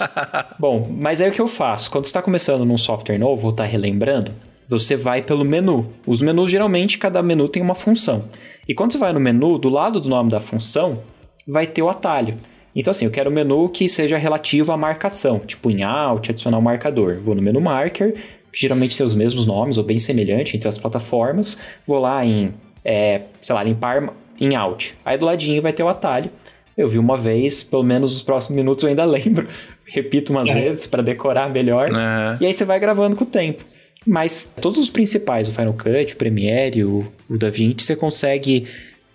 Bom, 0.59 0.87
mas 0.91 1.21
aí 1.21 1.29
o 1.29 1.31
que 1.31 1.41
eu 1.41 1.47
faço? 1.47 1.89
Quando 1.89 2.05
você 2.05 2.09
está 2.09 2.21
começando 2.21 2.65
num 2.65 2.77
software 2.77 3.17
novo, 3.17 3.51
ou 3.61 3.67
tá 3.67 3.71
relembrando, 3.71 4.31
você 4.67 4.95
vai 4.95 5.21
pelo 5.21 5.45
menu. 5.45 5.87
Os 6.07 6.21
menus, 6.21 6.49
geralmente, 6.49 6.97
cada 6.97 7.21
menu 7.21 7.47
tem 7.47 7.61
uma 7.61 7.75
função. 7.75 8.25
E 8.67 8.73
quando 8.73 8.93
você 8.93 8.97
vai 8.97 9.13
no 9.13 9.19
menu, 9.19 9.57
do 9.57 9.69
lado 9.69 9.99
do 9.99 10.09
nome 10.09 10.29
da 10.29 10.39
função, 10.39 11.01
vai 11.47 11.67
ter 11.67 11.81
o 11.81 11.89
atalho. 11.89 12.37
Então, 12.75 12.91
assim, 12.91 13.05
eu 13.05 13.11
quero 13.11 13.29
um 13.29 13.33
menu 13.33 13.67
que 13.69 13.87
seja 13.87 14.17
relativo 14.17 14.71
à 14.71 14.77
marcação, 14.77 15.39
tipo 15.39 15.69
em 15.69 15.83
Alt, 15.83 16.29
adicionar 16.29 16.57
um 16.57 16.61
marcador. 16.61 17.19
Vou 17.21 17.35
no 17.35 17.41
menu 17.41 17.59
Marker, 17.59 18.15
geralmente 18.53 18.95
tem 18.95 19.05
os 19.05 19.13
mesmos 19.13 19.45
nomes, 19.45 19.77
ou 19.77 19.83
bem 19.83 19.99
semelhante 19.99 20.55
entre 20.55 20.69
as 20.69 20.77
plataformas. 20.77 21.59
Vou 21.85 21.99
lá 21.99 22.25
em, 22.25 22.53
é, 22.85 23.23
sei 23.41 23.53
lá, 23.53 23.63
limpar 23.63 24.13
em 24.39 24.55
Alt. 24.55 24.91
Aí 25.03 25.17
do 25.17 25.25
ladinho 25.25 25.61
vai 25.61 25.73
ter 25.73 25.83
o 25.83 25.89
atalho. 25.89 26.31
Eu 26.77 26.87
vi 26.87 26.97
uma 26.97 27.17
vez, 27.17 27.61
pelo 27.61 27.83
menos 27.83 28.13
nos 28.13 28.23
próximos 28.23 28.55
minutos 28.55 28.83
eu 28.83 28.89
ainda 28.89 29.03
lembro. 29.05 29.47
Repito 29.93 30.31
umas 30.31 30.47
vezes 30.47 30.87
para 30.87 31.03
decorar 31.03 31.49
melhor. 31.49 31.91
Aham. 31.91 32.37
E 32.39 32.45
aí 32.45 32.53
você 32.53 32.63
vai 32.63 32.79
gravando 32.79 33.13
com 33.13 33.25
o 33.25 33.27
tempo. 33.27 33.61
Mas 34.07 34.51
todos 34.61 34.79
os 34.79 34.89
principais, 34.89 35.49
o 35.49 35.51
Final 35.51 35.73
Cut, 35.73 36.13
o 36.13 36.17
Premiere, 36.17 36.85
o, 36.85 37.05
o 37.29 37.37
DaVinci, 37.37 37.85
você 37.85 37.95
consegue 37.95 38.67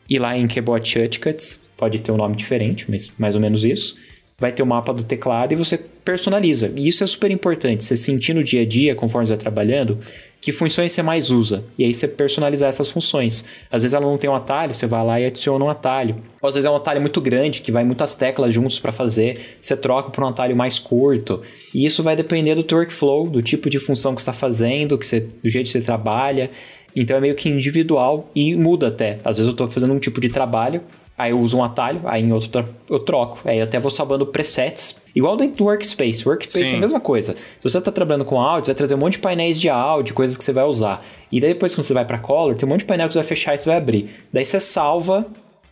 ir 0.09 0.19
lá 0.19 0.37
em 0.37 0.47
Keyboard 0.47 0.87
Shortcuts, 0.87 1.63
pode 1.79 1.99
ter 1.99 2.13
um 2.13 2.19
nome 2.19 2.37
diferente, 2.37 2.85
mas 2.91 3.11
mais 3.19 3.35
ou 3.35 3.41
menos 3.41 3.65
isso. 3.65 3.97
Vai 4.39 4.53
ter 4.53 4.63
o 4.63 4.67
mapa 4.67 4.93
do 4.93 5.03
teclado 5.03 5.53
e 5.53 5.57
você 5.57 5.79
personaliza. 5.79 6.71
E 6.77 6.87
isso 6.87 7.03
é 7.03 7.07
super 7.07 7.31
importante, 7.31 7.83
você 7.83 7.97
sentir 7.97 8.35
no 8.35 8.45
dia 8.45 8.61
a 8.61 8.67
dia, 8.67 8.95
conforme 8.95 9.27
você 9.27 9.33
vai 9.33 9.41
trabalhando, 9.41 9.99
que 10.47 10.53
funções 10.53 10.93
você 10.93 11.03
mais 11.03 11.33
usa. 11.33 11.65
E 11.77 11.83
aí 11.83 11.93
você 11.93 12.07
personalizar 12.07 12.69
essas 12.69 12.89
funções. 12.89 13.45
Às 13.69 13.83
vezes 13.83 13.95
ela 13.95 14.07
não 14.07 14.17
tem 14.17 14.31
um 14.31 14.35
atalho, 14.37 14.73
você 14.73 14.87
vai 14.87 15.05
lá 15.05 15.21
e 15.21 15.27
adiciona 15.27 15.65
um 15.65 15.69
atalho. 15.69 16.23
Ou 16.41 16.47
às 16.47 16.55
vezes 16.55 16.65
é 16.65 16.71
um 16.71 16.77
atalho 16.77 17.01
muito 17.01 17.21
grande, 17.21 17.63
que 17.63 17.73
vai 17.73 17.83
muitas 17.83 18.15
teclas 18.15 18.55
juntos 18.55 18.79
para 18.79 18.93
fazer, 18.93 19.57
você 19.61 19.77
troca 19.77 20.09
por 20.11 20.23
um 20.23 20.29
atalho 20.29 20.55
mais 20.55 20.79
curto. 20.79 21.43
E 21.75 21.85
isso 21.85 22.01
vai 22.01 22.15
depender 22.15 22.55
do 22.55 22.63
teu 22.63 22.79
workflow, 22.79 23.29
do 23.29 23.43
tipo 23.43 23.69
de 23.69 23.81
função 23.81 24.15
que 24.15 24.23
você 24.23 24.31
está 24.31 24.41
fazendo, 24.41 24.97
que 24.97 25.05
você, 25.05 25.19
do 25.19 25.51
jeito 25.51 25.67
que 25.67 25.73
você 25.73 25.81
trabalha. 25.81 26.49
Então 26.95 27.17
é 27.17 27.21
meio 27.21 27.35
que 27.35 27.49
individual 27.49 28.31
e 28.33 28.55
muda 28.55 28.87
até. 28.87 29.19
Às 29.25 29.39
vezes 29.39 29.49
eu 29.49 29.51
estou 29.51 29.67
fazendo 29.67 29.95
um 29.95 29.99
tipo 29.99 30.21
de 30.21 30.29
trabalho 30.29 30.81
Aí 31.19 31.31
eu 31.31 31.41
uso 31.41 31.57
um 31.57 31.65
atalho, 31.65 32.03
aí 32.05 32.23
em 32.23 32.33
outro 32.33 32.65
eu 32.91 32.99
troco. 32.99 33.39
Aí 33.45 33.59
eu 33.59 33.65
até 33.65 33.79
vou 33.79 33.91
salvando 33.91 34.27
presets. 34.27 35.01
Igual 35.15 35.37
dentro 35.37 35.57
do 35.57 35.65
Workspace. 35.65 36.29
Workspace 36.29 36.67
Sim. 36.67 36.75
é 36.75 36.77
a 36.77 36.81
mesma 36.81 37.01
coisa. 37.01 37.33
Se 37.35 37.63
você 37.63 37.79
está 37.79 37.91
trabalhando 37.91 38.27
com 38.27 38.41
áudio, 38.41 38.67
você 38.67 38.73
vai 38.73 38.77
trazer 38.77 38.95
um 38.95 38.99
monte 38.99 39.15
de 39.15 39.21
painéis 39.21 39.59
de 39.59 39.71
áudio, 39.71 40.15
coisas 40.15 40.37
que 40.37 40.45
você 40.45 40.53
vai 40.53 40.65
usar. 40.65 41.03
E 41.33 41.41
daí 41.41 41.55
depois, 41.55 41.75
quando 41.75 41.87
você 41.87 41.95
vai 41.95 42.05
para 42.05 42.19
Color, 42.19 42.55
tem 42.57 42.69
um 42.69 42.71
monte 42.71 42.81
de 42.81 42.87
painel 42.87 43.09
que 43.09 43.15
você 43.15 43.21
vai 43.21 43.27
fechar 43.27 43.55
e 43.55 43.59
você 43.59 43.67
vai 43.67 43.79
abrir. 43.79 44.11
Daí 44.31 44.45
você 44.45 44.61
salva 44.61 45.25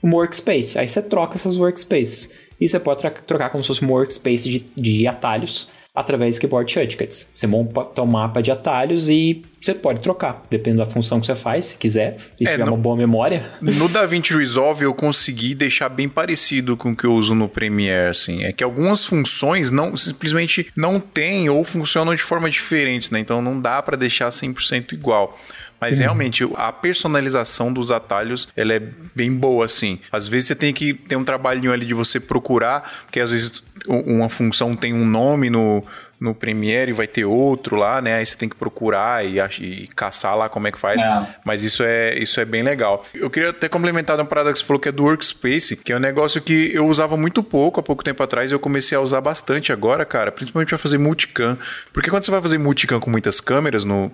um 0.02 0.14
Workspace. 0.14 0.78
Aí 0.78 0.88
você 0.88 1.02
troca 1.02 1.34
essas 1.34 1.58
Workspaces. 1.58 2.30
E 2.58 2.66
você 2.66 2.80
pode 2.80 3.02
trocar 3.26 3.50
como 3.50 3.62
se 3.62 3.68
fosse 3.68 3.84
um 3.84 3.90
Workspace 3.90 4.48
de, 4.48 4.64
de 4.74 5.06
atalhos 5.06 5.68
através 5.94 6.34
do 6.36 6.40
keyboard 6.40 6.70
shortcuts. 6.72 7.30
Você 7.32 7.46
monta 7.46 8.02
um 8.02 8.06
mapa 8.06 8.42
de 8.42 8.50
atalhos 8.50 9.08
e 9.08 9.42
você 9.60 9.72
pode 9.72 10.00
trocar, 10.00 10.42
dependendo 10.50 10.82
da 10.84 10.90
função 10.90 11.20
que 11.20 11.26
você 11.26 11.36
faz, 11.36 11.66
se 11.66 11.78
quiser. 11.78 12.16
E 12.40 12.46
É, 12.46 12.50
tiver 12.52 12.64
não- 12.66 12.74
uma 12.74 12.82
boa 12.82 12.96
memória. 12.96 13.44
No 13.60 13.88
DaVinci 13.88 14.36
Resolve 14.36 14.84
eu 14.84 14.92
consegui 14.92 15.54
deixar 15.54 15.88
bem 15.88 16.08
parecido 16.08 16.76
com 16.76 16.90
o 16.90 16.96
que 16.96 17.04
eu 17.04 17.14
uso 17.14 17.34
no 17.34 17.48
Premiere, 17.48 18.08
assim. 18.10 18.42
É 18.42 18.52
que 18.52 18.64
algumas 18.64 19.04
funções 19.04 19.70
não 19.70 19.96
simplesmente 19.96 20.66
não 20.76 20.98
tem 20.98 21.48
ou 21.48 21.62
funcionam 21.62 22.14
de 22.14 22.22
forma 22.22 22.50
diferentes, 22.50 23.10
né? 23.10 23.20
Então 23.20 23.40
não 23.40 23.60
dá 23.60 23.80
pra 23.80 23.96
deixar 23.96 24.30
100% 24.32 24.92
igual. 24.94 25.38
Mas 25.80 25.98
realmente, 25.98 26.48
a 26.54 26.72
personalização 26.72 27.70
dos 27.70 27.90
atalhos, 27.90 28.48
ela 28.56 28.72
é 28.72 28.80
bem 29.14 29.30
boa, 29.32 29.66
assim. 29.66 29.98
Às 30.10 30.26
vezes 30.26 30.48
você 30.48 30.54
tem 30.54 30.72
que 30.72 30.94
ter 30.94 31.14
um 31.16 31.24
trabalhinho 31.24 31.72
ali 31.72 31.84
de 31.84 31.92
você 31.92 32.18
procurar, 32.18 32.90
porque 33.04 33.20
às 33.20 33.30
vezes 33.30 33.62
uma 33.86 34.28
função 34.28 34.74
tem 34.74 34.94
um 34.94 35.04
nome 35.04 35.50
no, 35.50 35.84
no 36.20 36.34
Premiere 36.34 36.90
e 36.90 36.94
vai 36.94 37.06
ter 37.06 37.24
outro 37.24 37.76
lá, 37.76 38.00
né? 38.00 38.16
Aí 38.16 38.26
você 38.26 38.36
tem 38.36 38.48
que 38.48 38.56
procurar 38.56 39.24
e, 39.24 39.38
e 39.60 39.86
caçar 39.88 40.36
lá 40.36 40.48
como 40.48 40.66
é 40.66 40.72
que 40.72 40.78
faz. 40.78 40.96
É. 40.96 41.26
Mas 41.44 41.62
isso 41.62 41.82
é, 41.84 42.18
isso 42.18 42.40
é 42.40 42.44
bem 42.44 42.62
legal. 42.62 43.04
Eu 43.14 43.28
queria 43.28 43.50
até 43.50 43.68
complementar 43.68 44.18
uma 44.18 44.24
parada 44.24 44.52
que 44.52 44.58
você 44.58 44.64
falou 44.64 44.80
que 44.80 44.88
é 44.88 44.92
do 44.92 45.04
Workspace, 45.04 45.76
que 45.76 45.92
é 45.92 45.96
um 45.96 46.00
negócio 46.00 46.40
que 46.40 46.70
eu 46.72 46.86
usava 46.86 47.16
muito 47.16 47.42
pouco 47.42 47.78
há 47.78 47.82
pouco 47.82 48.02
tempo 48.02 48.22
atrás 48.22 48.50
e 48.50 48.54
eu 48.54 48.58
comecei 48.58 48.96
a 48.96 49.00
usar 49.00 49.20
bastante 49.20 49.72
agora, 49.72 50.04
cara, 50.04 50.32
principalmente 50.32 50.68
pra 50.68 50.78
fazer 50.78 50.98
multicam. 50.98 51.58
Porque 51.92 52.08
quando 52.08 52.24
você 52.24 52.30
vai 52.30 52.40
fazer 52.40 52.58
multicam 52.58 52.98
com 53.00 53.10
muitas 53.10 53.40
câmeras, 53.40 53.84
no, 53.84 54.10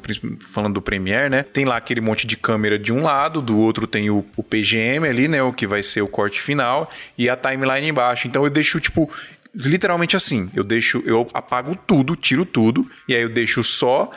falando 0.48 0.74
do 0.74 0.82
Premiere, 0.82 1.30
né? 1.30 1.44
Tem 1.44 1.64
lá 1.64 1.76
aquele 1.76 2.00
monte 2.00 2.26
de 2.26 2.36
câmera 2.36 2.78
de 2.78 2.92
um 2.92 3.02
lado, 3.02 3.40
do 3.40 3.56
outro 3.56 3.86
tem 3.86 4.10
o, 4.10 4.24
o 4.36 4.42
PGM 4.42 5.06
ali, 5.06 5.28
né? 5.28 5.42
O 5.42 5.52
que 5.52 5.66
vai 5.66 5.82
ser 5.82 6.02
o 6.02 6.08
corte 6.08 6.40
final, 6.40 6.90
e 7.16 7.28
a 7.28 7.36
timeline 7.36 7.88
embaixo. 7.88 8.26
Então 8.26 8.44
eu 8.44 8.50
deixo, 8.50 8.80
tipo, 8.80 9.10
literalmente 9.54 10.16
assim. 10.16 10.50
Eu 10.54 10.64
deixo, 10.64 11.02
eu 11.04 11.28
apago 11.34 11.76
tudo, 11.86 12.14
tiro 12.16 12.44
tudo, 12.44 12.88
e 13.08 13.14
aí 13.14 13.22
eu 13.22 13.28
deixo 13.28 13.62
só 13.62 14.10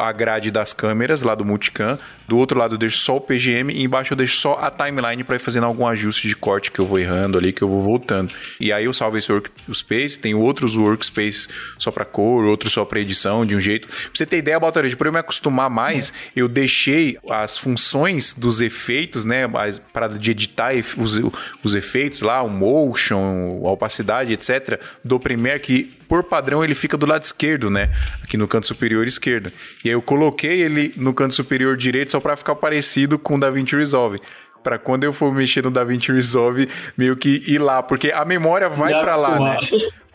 a 0.00 0.12
grade 0.12 0.50
das 0.50 0.72
câmeras 0.72 1.22
lá 1.22 1.34
do 1.34 1.44
multicam. 1.44 1.98
Do 2.28 2.36
outro 2.36 2.58
lado 2.58 2.74
eu 2.74 2.78
deixo 2.78 2.98
só 2.98 3.16
o 3.16 3.20
PGM 3.20 3.72
e 3.72 3.82
embaixo 3.82 4.12
eu 4.12 4.16
deixo 4.16 4.36
só 4.36 4.58
a 4.60 4.70
timeline 4.70 5.24
para 5.24 5.36
ir 5.36 5.40
fazendo 5.40 5.64
algum 5.64 5.86
ajuste 5.86 6.28
de 6.28 6.36
corte 6.36 6.70
que 6.70 6.78
eu 6.78 6.86
vou 6.86 6.98
errando 6.98 7.38
ali, 7.38 7.52
que 7.52 7.62
eu 7.62 7.68
vou 7.68 7.82
voltando. 7.82 8.32
E 8.60 8.72
aí 8.72 8.84
eu 8.84 8.92
salvo 8.92 9.16
esse 9.16 9.32
workspace, 9.32 10.18
tem 10.18 10.34
outros 10.34 10.76
workspaces 10.76 11.48
só 11.78 11.90
para 11.90 12.04
cor, 12.04 12.44
outros 12.44 12.72
só 12.72 12.84
para 12.84 13.00
edição, 13.00 13.44
de 13.44 13.56
um 13.56 13.60
jeito. 13.60 13.88
Pra 13.88 13.96
você 14.12 14.26
ter 14.26 14.38
ideia, 14.38 14.60
Baltarete, 14.60 14.96
para 14.96 15.08
eu 15.08 15.12
me 15.12 15.18
acostumar 15.18 15.70
mais, 15.70 16.12
eu 16.36 16.48
deixei 16.48 17.18
as 17.28 17.58
funções 17.58 18.32
dos 18.32 18.60
efeitos, 18.60 19.24
né, 19.24 19.48
as 19.54 19.78
parada 19.78 20.18
de 20.18 20.30
editar 20.30 20.72
os, 20.96 21.20
os 21.64 21.74
efeitos 21.74 22.20
lá, 22.20 22.42
o 22.42 22.48
motion, 22.48 23.60
a 23.64 23.70
opacidade, 23.70 24.32
etc, 24.32 24.79
do 25.04 25.18
Premiere 25.18 25.60
que 25.60 25.84
por 26.08 26.24
padrão 26.24 26.64
ele 26.64 26.74
fica 26.74 26.96
do 26.96 27.06
lado 27.06 27.22
esquerdo, 27.22 27.70
né? 27.70 27.90
Aqui 28.22 28.36
no 28.36 28.48
canto 28.48 28.66
superior 28.66 29.06
esquerdo. 29.06 29.52
E 29.84 29.88
aí 29.88 29.94
eu 29.94 30.02
coloquei 30.02 30.62
ele 30.62 30.92
no 30.96 31.14
canto 31.14 31.34
superior 31.34 31.76
direito 31.76 32.12
só 32.12 32.20
para 32.20 32.36
ficar 32.36 32.54
parecido 32.56 33.18
com 33.18 33.36
o 33.36 33.40
DaVinci 33.40 33.76
Resolve. 33.76 34.20
Pra 34.62 34.78
quando 34.78 35.04
eu 35.04 35.12
for 35.12 35.32
mexer 35.32 35.64
no 35.64 35.70
DaVinci 35.70 36.12
Resolve, 36.12 36.68
meio 36.96 37.16
que 37.16 37.42
ir 37.46 37.58
lá, 37.58 37.82
porque 37.82 38.10
a 38.10 38.24
memória 38.24 38.68
vai 38.68 38.92
pra 39.00 39.16
lá, 39.16 39.38
né? 39.38 39.56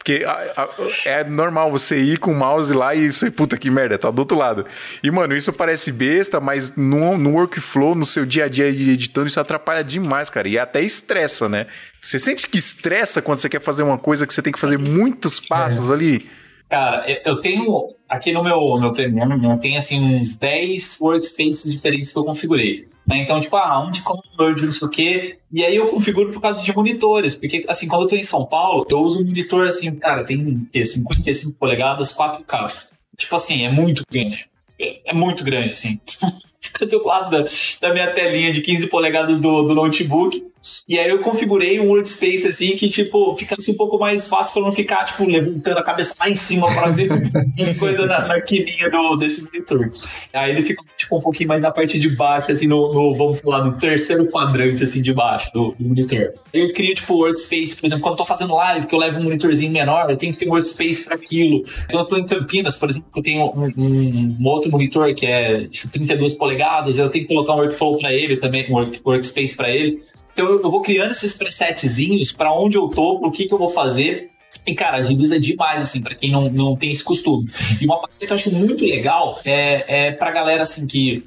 Porque 0.05 0.23
a- 0.23 0.53
a- 0.55 0.69
é 1.05 1.23
normal 1.23 1.71
você 1.71 1.97
ir 1.97 2.19
com 2.19 2.31
o 2.31 2.35
mouse 2.35 2.71
lá 2.75 2.93
e 2.93 3.11
você, 3.11 3.31
puta 3.31 3.57
que 3.57 3.71
merda, 3.71 3.97
tá 3.97 4.11
do 4.11 4.19
outro 4.19 4.37
lado. 4.37 4.63
E, 5.01 5.09
mano, 5.09 5.35
isso 5.35 5.51
parece 5.51 5.91
besta, 5.91 6.39
mas 6.39 6.75
no, 6.75 7.17
no 7.17 7.31
workflow, 7.31 7.95
no 7.95 8.05
seu 8.05 8.23
dia 8.23 8.45
a 8.45 8.47
dia 8.47 8.67
editando, 8.67 9.25
isso 9.25 9.39
atrapalha 9.39 9.83
demais, 9.83 10.29
cara. 10.29 10.47
E 10.47 10.59
até 10.59 10.79
estressa, 10.83 11.49
né? 11.49 11.65
Você 11.99 12.19
sente 12.19 12.47
que 12.47 12.59
estressa 12.59 13.19
quando 13.19 13.39
você 13.39 13.49
quer 13.49 13.59
fazer 13.61 13.81
uma 13.81 13.97
coisa 13.97 14.27
que 14.27 14.33
você 14.35 14.43
tem 14.43 14.53
que 14.53 14.59
fazer 14.59 14.77
muitos 14.77 15.39
passos 15.39 15.89
ali? 15.89 16.29
Cara, 16.69 17.03
eu- 17.25 17.39
tenho 17.39 17.95
aqui 18.07 18.31
no 18.31 18.43
meu, 18.43 18.79
meu 18.79 18.91
Premiere, 18.91 19.59
tem 19.59 19.75
assim 19.75 20.19
uns 20.19 20.35
10 20.37 20.99
workspaces 21.01 21.71
diferentes 21.71 22.11
que 22.11 22.19
eu 22.19 22.23
configurei. 22.23 22.87
Né? 23.07 23.17
Então, 23.21 23.39
tipo, 23.39 23.55
ah, 23.55 23.79
um 23.79 23.91
de 23.91 24.01
computador 24.01 24.55
de 24.55 24.65
não 24.65 24.71
sei 24.71 24.87
o 24.87 24.91
quê. 24.91 25.37
E 25.51 25.63
aí 25.63 25.75
eu 25.75 25.87
configuro 25.87 26.31
por 26.31 26.41
causa 26.41 26.63
de 26.63 26.75
monitores. 26.75 27.35
Porque, 27.35 27.65
assim, 27.67 27.87
quando 27.87 28.03
eu 28.03 28.07
tô 28.07 28.15
em 28.15 28.23
São 28.23 28.45
Paulo, 28.45 28.85
eu 28.89 28.99
uso 28.99 29.21
um 29.21 29.25
monitor, 29.25 29.67
assim, 29.67 29.93
cara, 29.95 30.23
tem 30.23 30.37
o 30.37 30.67
quê? 30.71 30.83
55 30.83 31.57
polegadas, 31.57 32.11
4K. 32.11 32.85
Tipo 33.17 33.35
assim, 33.35 33.65
é 33.65 33.71
muito 33.71 34.03
grande. 34.09 34.49
É, 34.79 35.11
é 35.11 35.13
muito 35.13 35.43
grande, 35.43 35.73
assim. 35.73 35.99
Fica 36.67 36.85
do 36.85 37.05
lado 37.05 37.29
da, 37.31 37.47
da 37.81 37.93
minha 37.93 38.07
telinha 38.11 38.51
de 38.51 38.61
15 38.61 38.87
polegadas 38.87 39.39
do, 39.39 39.63
do 39.63 39.75
notebook. 39.75 40.43
E 40.89 40.97
aí 40.97 41.07
eu 41.11 41.19
configurei 41.19 41.79
um 41.79 41.89
workspace 41.89 42.47
assim 42.47 42.71
que, 42.75 42.87
tipo, 42.89 43.35
fica 43.37 43.53
assim, 43.55 43.73
um 43.73 43.75
pouco 43.77 43.99
mais 43.99 44.27
fácil 44.27 44.51
pra 44.53 44.63
não 44.63 44.71
ficar, 44.71 45.05
tipo, 45.05 45.23
levantando 45.23 45.77
a 45.77 45.83
cabeça 45.83 46.15
lá 46.19 46.27
em 46.27 46.35
cima 46.35 46.65
pra 46.73 46.89
ver 46.89 47.07
as 47.61 47.77
coisas 47.77 48.07
na, 48.07 48.21
na 48.27 48.41
quininha 48.41 48.89
do, 48.89 49.15
desse 49.15 49.43
monitor. 49.43 49.91
Aí 50.33 50.49
ele 50.49 50.63
fica, 50.63 50.83
tipo, 50.97 51.17
um 51.17 51.21
pouquinho 51.21 51.49
mais 51.49 51.61
na 51.61 51.69
parte 51.69 51.99
de 51.99 52.09
baixo, 52.09 52.51
assim, 52.51 52.65
no, 52.65 52.91
no, 52.91 53.15
vamos 53.15 53.41
falar, 53.41 53.63
no 53.63 53.73
terceiro 53.77 54.25
quadrante, 54.25 54.81
assim, 54.83 55.03
de 55.03 55.13
baixo 55.13 55.51
do, 55.53 55.75
do 55.79 55.87
monitor. 55.87 56.33
Eu 56.51 56.73
crio, 56.73 56.95
tipo, 56.95 57.13
workspace, 57.13 57.75
por 57.75 57.85
exemplo, 57.85 58.01
quando 58.01 58.13
eu 58.13 58.17
tô 58.17 58.25
fazendo 58.25 58.55
live, 58.55 58.87
que 58.87 58.95
eu 58.95 58.99
levo 58.99 59.19
um 59.19 59.23
monitorzinho 59.25 59.71
menor, 59.71 60.09
eu 60.09 60.17
tenho 60.17 60.33
que 60.33 60.39
ter 60.39 60.47
um 60.47 60.53
workspace 60.53 61.03
pra 61.05 61.13
aquilo. 61.13 61.61
Quando 61.91 61.99
eu 61.99 62.05
tô 62.05 62.17
em 62.17 62.25
Campinas, 62.25 62.75
por 62.75 62.89
exemplo, 62.89 63.07
eu 63.15 63.21
tenho 63.21 63.45
um, 63.55 63.71
um- 63.77 64.37
um 64.41 64.47
outro 64.47 64.71
monitor 64.71 65.13
que 65.13 65.27
é, 65.27 65.67
tipo, 65.67 65.89
32 65.89 66.33
polegadas, 66.33 66.54
eu 66.97 67.09
tenho 67.09 67.27
que 67.27 67.33
colocar 67.33 67.53
um 67.53 67.57
workflow 67.57 67.97
pra 67.97 68.13
ele 68.13 68.37
também, 68.37 68.69
um 68.69 68.75
work- 68.75 69.01
workspace 69.05 69.55
pra 69.55 69.69
ele. 69.69 70.01
Então 70.33 70.47
eu, 70.47 70.61
vou 70.61 70.81
criando 70.81 71.11
esses 71.11 71.33
presetzinhos 71.33 72.31
pra 72.31 72.53
onde 72.53 72.77
eu 72.77 72.87
tô, 72.89 73.13
o 73.25 73.31
que 73.31 73.45
que 73.45 73.53
eu 73.53 73.57
vou 73.57 73.69
fazer. 73.69 74.29
E, 74.67 74.73
cara, 74.73 74.97
agiliza 74.97 75.39
demais, 75.39 75.81
assim, 75.81 76.01
pra 76.01 76.15
quem 76.15 76.31
não, 76.31 76.49
não 76.49 76.75
tem 76.75 76.91
esse 76.91 77.03
costume. 77.03 77.47
E 77.79 77.85
uma 77.85 77.99
coisa 77.99 78.17
que 78.17 78.25
eu 78.25 78.33
acho 78.33 78.51
muito 78.55 78.83
legal 78.83 79.39
é, 79.45 80.07
é 80.07 80.11
pra 80.11 80.31
galera, 80.31 80.63
assim, 80.63 80.87
que 80.87 81.23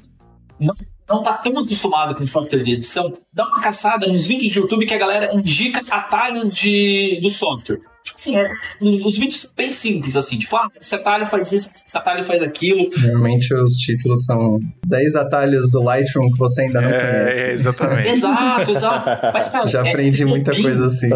não, 0.59 0.75
não 1.07 1.23
tá 1.23 1.33
tão 1.33 1.57
acostumado 1.57 2.15
com 2.15 2.25
software 2.25 2.63
de 2.63 2.73
edição, 2.73 3.11
dá 3.33 3.47
uma 3.47 3.61
caçada 3.61 4.05
nos 4.07 4.27
vídeos 4.27 4.51
de 4.51 4.59
YouTube 4.59 4.85
que 4.85 4.93
a 4.93 4.97
galera 4.97 5.33
indica 5.33 5.81
atalhos 5.89 6.53
de, 6.55 7.19
do 7.21 7.29
software. 7.29 7.79
Tipo 8.03 8.17
assim, 8.17 8.35
é, 8.37 8.51
os 8.81 9.05
os 9.05 9.17
vídeos 9.17 9.53
bem 9.55 9.71
simples, 9.71 10.15
assim, 10.15 10.37
tipo, 10.39 10.55
ah, 10.55 10.67
esse 10.79 10.95
atalho 10.95 11.25
faz 11.25 11.51
isso, 11.51 11.69
esse 11.85 11.97
atalho 11.97 12.23
faz 12.23 12.41
aquilo. 12.41 12.89
Normalmente 12.97 13.53
os 13.53 13.73
títulos 13.75 14.25
são 14.25 14.59
10 14.87 15.15
atalhos 15.15 15.69
do 15.71 15.81
Lightroom 15.83 16.31
que 16.31 16.37
você 16.39 16.61
ainda 16.61 16.81
não 16.81 16.89
É, 16.89 16.99
conhece. 17.23 17.39
é, 17.39 17.51
exatamente. 17.51 18.09
Exato, 18.09 18.71
exato. 18.71 19.09
Mas, 19.33 19.49
cara, 19.49 19.67
Já 19.67 19.85
é- 19.85 19.89
aprendi 19.89 20.23
é 20.23 20.25
muita 20.25 20.51
coisa 20.59 20.85
assim. 20.87 21.09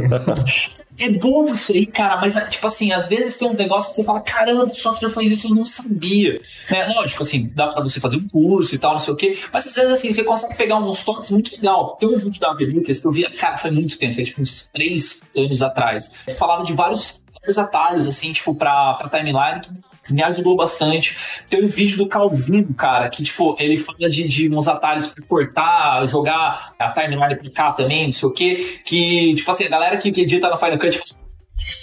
É 1.00 1.10
bom 1.10 1.46
isso 1.52 1.72
aí, 1.74 1.88
cara, 1.88 2.22
mas 2.22 2.36
tipo 2.52 2.68
assim, 2.68 2.92
às 2.92 3.08
vezes 3.08 3.36
tem 3.36 3.48
um 3.48 3.54
negócio 3.56 3.90
que 3.90 3.96
você 3.96 4.04
fala, 4.04 4.22
caramba, 4.22 4.66
o 4.66 4.74
software 4.76 5.10
faz 5.10 5.32
isso, 5.32 5.48
eu 5.48 5.56
não 5.56 5.66
sabia. 5.66 6.40
Né? 6.70 6.86
Lógico, 6.86 7.24
assim, 7.24 7.52
dá 7.56 7.68
pra 7.68 7.82
você 7.82 8.00
fazer 8.00 8.18
um 8.18 8.28
curso 8.28 8.76
e 8.76 8.78
tal, 8.78 8.92
não 8.92 9.00
sei 9.00 9.12
o 9.14 9.18
quê, 9.18 9.36
mas 9.52 9.66
às 9.68 9.74
vezes 9.74 9.90
assim, 9.92 10.12
você 10.14 10.24
consegue 10.24 10.56
pegar 10.56 10.78
uns 10.78 11.04
toques 11.04 11.32
muito 11.32 11.52
legal. 11.56 11.98
Tem 12.00 12.08
um 12.08 12.16
vídeo 12.18 12.40
da 12.40 12.52
Lucas 12.52 13.00
que 13.00 13.08
eu 13.08 13.12
vi, 13.12 13.24
cara, 13.38 13.58
foi 13.58 13.72
muito 13.72 13.98
tempo, 13.98 14.14
foi 14.14 14.24
tipo 14.24 14.40
uns 14.40 14.70
três 14.72 15.22
anos 15.36 15.64
atrás. 15.64 16.12
Falava 16.38 16.64
de 16.64 16.73
vários, 16.76 17.22
vários 17.40 17.58
atalhos, 17.58 18.08
assim, 18.08 18.32
tipo, 18.32 18.56
pra, 18.56 18.94
pra 18.96 19.10
timeline, 19.10 19.62
que 20.06 20.14
me 20.14 20.24
ajudou 20.24 20.56
bastante. 20.56 21.18
Tem 21.50 21.64
um 21.64 21.68
vídeo 21.68 21.98
do 21.98 22.08
Calvino, 22.08 22.74
cara, 22.74 23.10
que, 23.10 23.24
tipo, 23.24 23.56
ele 23.60 23.78
fala 23.78 24.10
de, 24.10 24.28
de 24.28 24.50
uns 24.50 24.68
atalhos 24.68 25.08
pra 25.08 25.26
cortar, 25.26 26.06
jogar 26.08 26.74
a 26.80 26.92
timeline 26.92 27.36
pra 27.36 27.52
cá 27.52 27.72
também, 27.72 28.06
não 28.06 28.12
sei 28.12 28.30
o 28.30 28.32
quê, 28.32 28.80
que, 28.86 29.36
tipo 29.36 29.50
assim, 29.50 29.66
a 29.66 29.70
galera 29.70 29.98
que 29.98 30.10
edita 30.10 30.50
no 30.50 30.58
Final 30.58 30.78
Cut 30.78 31.00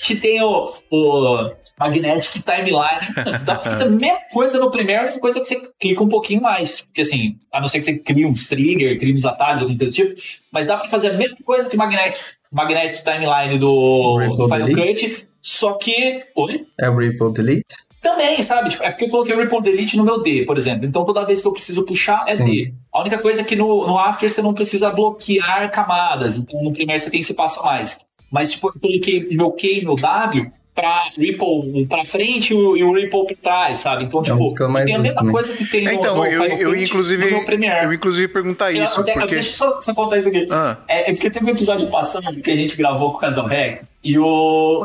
que 0.03 0.17
tem 0.17 0.43
o, 0.43 0.75
o 0.91 1.51
Magnetic 1.79 2.43
Timeline. 2.43 3.15
Dá 3.45 3.55
pra 3.55 3.71
fazer 3.71 3.85
a 3.85 3.89
mesma 3.89 4.21
coisa 4.33 4.59
no 4.59 4.71
Premiere, 4.71 5.01
a 5.01 5.03
única 5.05 5.21
coisa 5.21 5.39
é 5.39 5.43
que 5.43 5.49
você 5.49 5.73
clica 5.79 6.03
um 6.03 6.09
pouquinho 6.09 6.43
mais. 6.43 6.83
Porque 6.83 7.03
assim, 7.03 7.39
a 7.53 7.61
não 7.61 7.69
ser 7.69 7.79
que 7.79 7.85
você 7.85 7.99
crie 7.99 8.27
uns 8.27 8.47
trigger, 8.47 8.99
crie 8.99 9.15
uns 9.15 9.25
atalhos, 9.25 9.63
algum 9.63 9.77
tipo, 9.77 10.15
mas 10.53 10.67
dá 10.67 10.77
pra 10.77 10.89
fazer 10.89 11.11
a 11.11 11.15
mesma 11.15 11.37
coisa 11.45 11.69
que 11.69 11.77
o 11.77 11.79
Magnetic, 11.79 12.21
Magnetic 12.53 13.05
Timeline 13.05 13.59
do, 13.59 14.35
do 14.35 14.45
Final 14.45 14.67
Delete. 14.67 15.09
Cut, 15.09 15.29
só 15.41 15.75
que. 15.75 16.25
Oi? 16.35 16.67
É 16.79 16.89
o 16.89 16.97
Ripple 16.97 17.33
Delete? 17.33 17.77
Também, 18.03 18.43
sabe? 18.43 18.71
Tipo, 18.71 18.85
é 18.85 18.91
porque 18.91 19.05
eu 19.05 19.11
coloquei 19.11 19.35
o 19.35 19.39
Ripple 19.39 19.63
Delete 19.63 19.97
no 19.97 20.05
meu 20.05 20.23
D, 20.23 20.45
por 20.45 20.57
exemplo. 20.57 20.87
Então 20.87 21.05
toda 21.05 21.27
vez 21.27 21.43
que 21.43 21.47
eu 21.47 21.53
preciso 21.53 21.85
puxar 21.85 22.23
é 22.27 22.37
Sim. 22.37 22.45
D. 22.45 22.75
A 22.93 23.01
única 23.01 23.19
coisa 23.19 23.43
é 23.43 23.45
que 23.45 23.55
no, 23.55 23.87
no 23.87 23.99
After 23.99 24.29
você 24.29 24.41
não 24.41 24.55
precisa 24.55 24.91
bloquear 24.91 25.71
camadas. 25.71 26.39
Então 26.39 26.63
no 26.63 26.73
Premiere 26.73 26.99
você 26.99 27.11
tem 27.11 27.21
esse 27.21 27.35
passo 27.35 27.61
a 27.61 27.65
mais. 27.65 28.01
Mas, 28.31 28.53
tipo, 28.53 28.69
eu 28.69 28.81
coloquei 28.81 29.29
meu 29.33 29.51
Q 29.51 29.81
e 29.81 29.85
meu 29.85 29.97
W 29.97 30.53
pra 30.75 31.05
Ripple 31.17 31.87
pra 31.89 32.05
frente 32.05 32.53
e 32.55 32.57
o, 32.57 32.93
Ripple 32.95 33.27
pra 33.27 33.37
trás, 33.43 33.79
sabe? 33.81 34.05
Então, 34.05 34.23
tipo, 34.23 34.55
que 34.55 34.63
eu 34.63 34.69
mais 34.69 34.87
tem 34.87 34.95
a 34.95 34.99
mesma 34.99 35.19
também. 35.19 35.33
coisa 35.33 35.53
que 35.57 35.65
tem 35.67 35.85
no, 35.85 35.93
Então, 35.93 36.17
no 36.17 36.25
eu, 36.27 36.43
Final 36.43 36.59
eu 36.59 36.77
inclusive. 36.77 37.31
no 37.31 37.45
Premiere. 37.45 37.85
Eu 37.87 37.93
inclusive 37.93 38.29
perguntar 38.29 38.73
Eu- 38.73 38.85
isso, 38.85 39.01
eu- 39.01 39.05
porque. 39.05 39.35
Deixa 39.35 39.51
eu 39.51 39.55
só, 39.73 39.81
só 39.83 39.95
contar 39.95 40.19
isso 40.19 40.29
aqui. 40.29 40.47
Ah. 40.51 40.79
É, 40.89 41.11
é 41.11 41.13
porque 41.15 41.31
teve 41.31 41.45
um 41.47 41.51
episódio 41.55 41.89
passado 41.91 42.41
que 42.41 42.51
a 42.51 42.57
gente 42.57 42.77
gravou 42.77 43.11
com 43.11 43.17
o 43.19 43.21
Casal 43.21 43.47
Rec 43.47 43.83
e 44.03 44.19
o. 44.19 44.85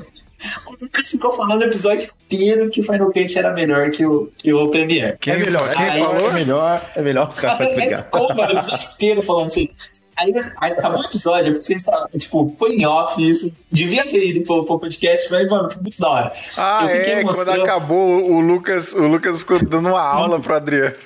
O 0.67 0.71
Lucas 0.81 1.09
ficou 1.09 1.31
falando 1.31 1.61
o 1.61 1.65
episódio 1.65 2.09
inteiro 2.29 2.69
que 2.69 2.81
o 2.81 2.83
Final 2.83 3.07
Cut 3.09 3.39
era 3.39 3.51
melhor 3.53 3.89
que 3.89 4.05
o, 4.05 4.29
que 4.37 4.53
o 4.53 4.67
Premiere. 4.69 5.17
Quem, 5.19 5.39
melhor? 5.39 5.71
Quem 5.71 5.85
Aí- 5.85 6.03
falou? 6.03 6.29
É 6.29 6.33
melhor, 6.33 6.91
é 6.93 7.01
melhor 7.01 7.27
os 7.29 7.39
caras 7.39 7.57
pra 7.57 7.65
explicar. 7.67 8.03
ficou, 8.03 8.27
mano, 8.35 8.53
o 8.53 8.57
episódio 8.57 8.89
inteiro 8.95 9.21
falando 9.23 9.47
assim. 9.47 9.69
Aí, 10.17 10.33
aí 10.61 10.71
acabou 10.71 11.01
o 11.01 11.05
episódio, 11.05 11.51
porque 11.51 11.61
vocês 11.61 11.81
estavam, 11.81 12.07
tipo, 12.17 12.55
foi 12.57 12.75
em 12.75 12.85
off 12.85 13.27
isso. 13.27 13.59
Devia 13.71 14.05
ter 14.05 14.29
ido 14.29 14.45
pro, 14.45 14.63
pro 14.63 14.79
podcast, 14.79 15.29
mas, 15.29 15.47
mano, 15.49 15.69
foi 15.69 15.81
muito 15.81 15.99
da 15.99 16.09
hora. 16.09 16.33
Ah, 16.57 16.87
é, 16.89 17.23
mostrando- 17.23 17.47
quando 17.57 17.61
acabou, 17.63 18.31
o 18.31 18.39
Lucas, 18.39 18.93
o 18.93 19.07
Lucas 19.07 19.39
ficou 19.39 19.59
dando 19.65 19.89
uma 19.89 20.01
aula 20.01 20.39
pro 20.39 20.55
Adriano. 20.55 20.95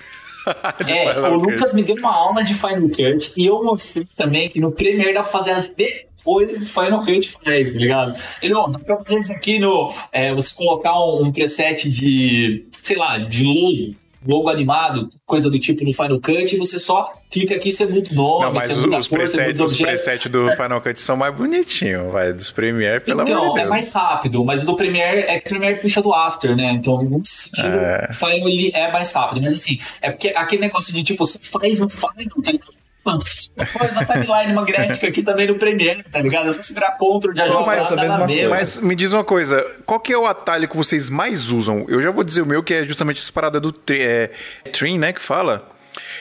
É, 0.88 1.20
o. 1.30 1.36
Lucas 1.36 1.74
me 1.74 1.84
deu 1.84 1.96
uma 1.96 2.12
aula 2.12 2.44
de 2.44 2.56
Final 2.56 2.90
Cut 2.90 3.34
e 3.38 3.46
eu 3.46 3.64
mostrei 3.64 4.08
também 4.16 4.50
que 4.50 4.60
no 4.60 4.72
Premiere 4.72 5.14
dá 5.14 5.22
pra 5.22 5.32
fazer 5.32 5.52
as 5.52 5.76
coisas 6.24 6.58
que 6.58 6.66
Final 6.66 7.06
Cut 7.06 7.30
faz, 7.44 7.74
tá 7.74 7.78
ligado? 7.78 8.20
Ele, 8.42 8.56
ó, 8.56 8.68
dá 8.68 8.80
pra 8.80 8.98
fazer 8.98 9.20
isso 9.20 9.32
aqui 9.34 9.60
no. 9.60 9.94
é, 10.12 10.34
você 10.34 10.56
colocar 10.56 10.98
um, 11.00 11.26
um 11.26 11.32
preset 11.32 11.88
de, 11.90 12.66
sei 12.72 12.98
lá, 12.98 13.20
de 13.20 13.44
logo, 13.44 13.96
logo 14.28 14.50
animado, 14.50 15.10
coisa 15.26 15.50
do 15.50 15.58
tipo 15.60 15.84
no 15.84 15.94
Final 15.94 16.20
Cut, 16.20 16.54
e 16.56 16.58
você 16.58 16.78
só 16.80 17.14
clica 17.32 17.56
aqui 17.56 17.70
e 17.70 17.72
você 17.72 17.86
muda 17.86 18.10
o 18.12 18.16
nome, 18.16 18.46
Não, 18.46 18.54
mas 18.54 18.64
você 18.66 18.74
os, 18.74 18.80
muda 18.82 18.96
a 18.96 19.00
os 19.00 19.08
cor, 19.08 19.18
presets, 19.20 19.60
os 19.60 19.78
presets 19.78 20.32
do 20.32 20.50
Final 20.56 20.82
Cut 20.82 21.00
são 21.02 21.16
mais 21.16 21.34
bonitinhos, 21.36 22.12
vai. 22.12 22.34
Dos 22.34 22.50
Premiere, 22.52 23.00
pelo 23.04 23.22
amor 23.22 23.30
Então, 23.32 23.44
de 23.54 23.60
é 23.60 23.62
Deus. 23.62 23.70
mais 23.70 23.94
rápido, 23.94 24.44
mas 24.44 24.64
do 24.64 24.76
Premiere 24.76 25.22
é 25.22 25.40
que 25.40 25.46
o 25.48 25.50
Premiere 25.50 25.80
puxa 25.80 26.02
do 26.02 26.14
After, 26.14 26.56
né? 26.56 26.72
Então, 26.72 27.02
nesse 27.04 27.50
sentido, 27.50 27.78
É. 27.78 28.08
o 28.10 28.14
Final 28.14 28.50
ele 28.50 28.72
é 28.74 28.92
mais 28.92 29.12
rápido. 29.14 29.42
Mas 29.42 29.54
assim, 29.54 29.80
é 30.02 30.10
porque 30.12 30.30
aquele 30.30 30.62
negócio 30.62 30.94
de 30.94 31.04
tipo, 31.04 31.26
você 31.26 31.38
faz 31.40 31.80
no 31.80 31.88
Final, 31.88 32.14
tá 32.44 32.52
ligado? 32.52 32.79
Mano, 33.06 33.22
faz 33.68 33.98
a 33.98 34.06
timeline 34.06 34.54
magnética 34.54 35.08
aqui 35.08 35.24
também 35.24 35.48
no 35.48 35.56
Premiere, 35.56 36.04
tá 36.04 36.22
ligado? 36.22 36.50
É 36.50 36.52
só 36.52 36.62
segurar 36.62 36.92
Ctrl, 36.98 37.34
Não, 37.34 37.48
joga 37.48 37.66
mas 37.66 37.90
mesma. 37.92 38.50
Mas 38.50 38.78
me 38.80 38.96
diz 38.96 39.14
uma 39.14 39.24
coisa, 39.24 39.66
qual 39.86 40.00
que 40.00 40.12
é 40.14 40.18
o 40.18 40.26
atalho 40.26 40.68
que 40.68 40.76
vocês 40.78 41.10
mais 41.10 41.50
usam? 41.52 41.86
Eu 41.88 42.02
já 42.02 42.12
vou 42.12 42.24
dizer 42.24 42.42
o 42.42 42.46
meu, 42.46 42.62
que 42.62 42.74
é 42.74 42.86
justamente 42.86 43.20
essa 43.20 43.32
parada 43.32 43.60
do 43.60 43.72
tri- 43.72 44.02
é, 44.02 44.32
Trim, 44.72 44.98
né, 45.00 45.14
que 45.14 45.22
fala? 45.22 45.70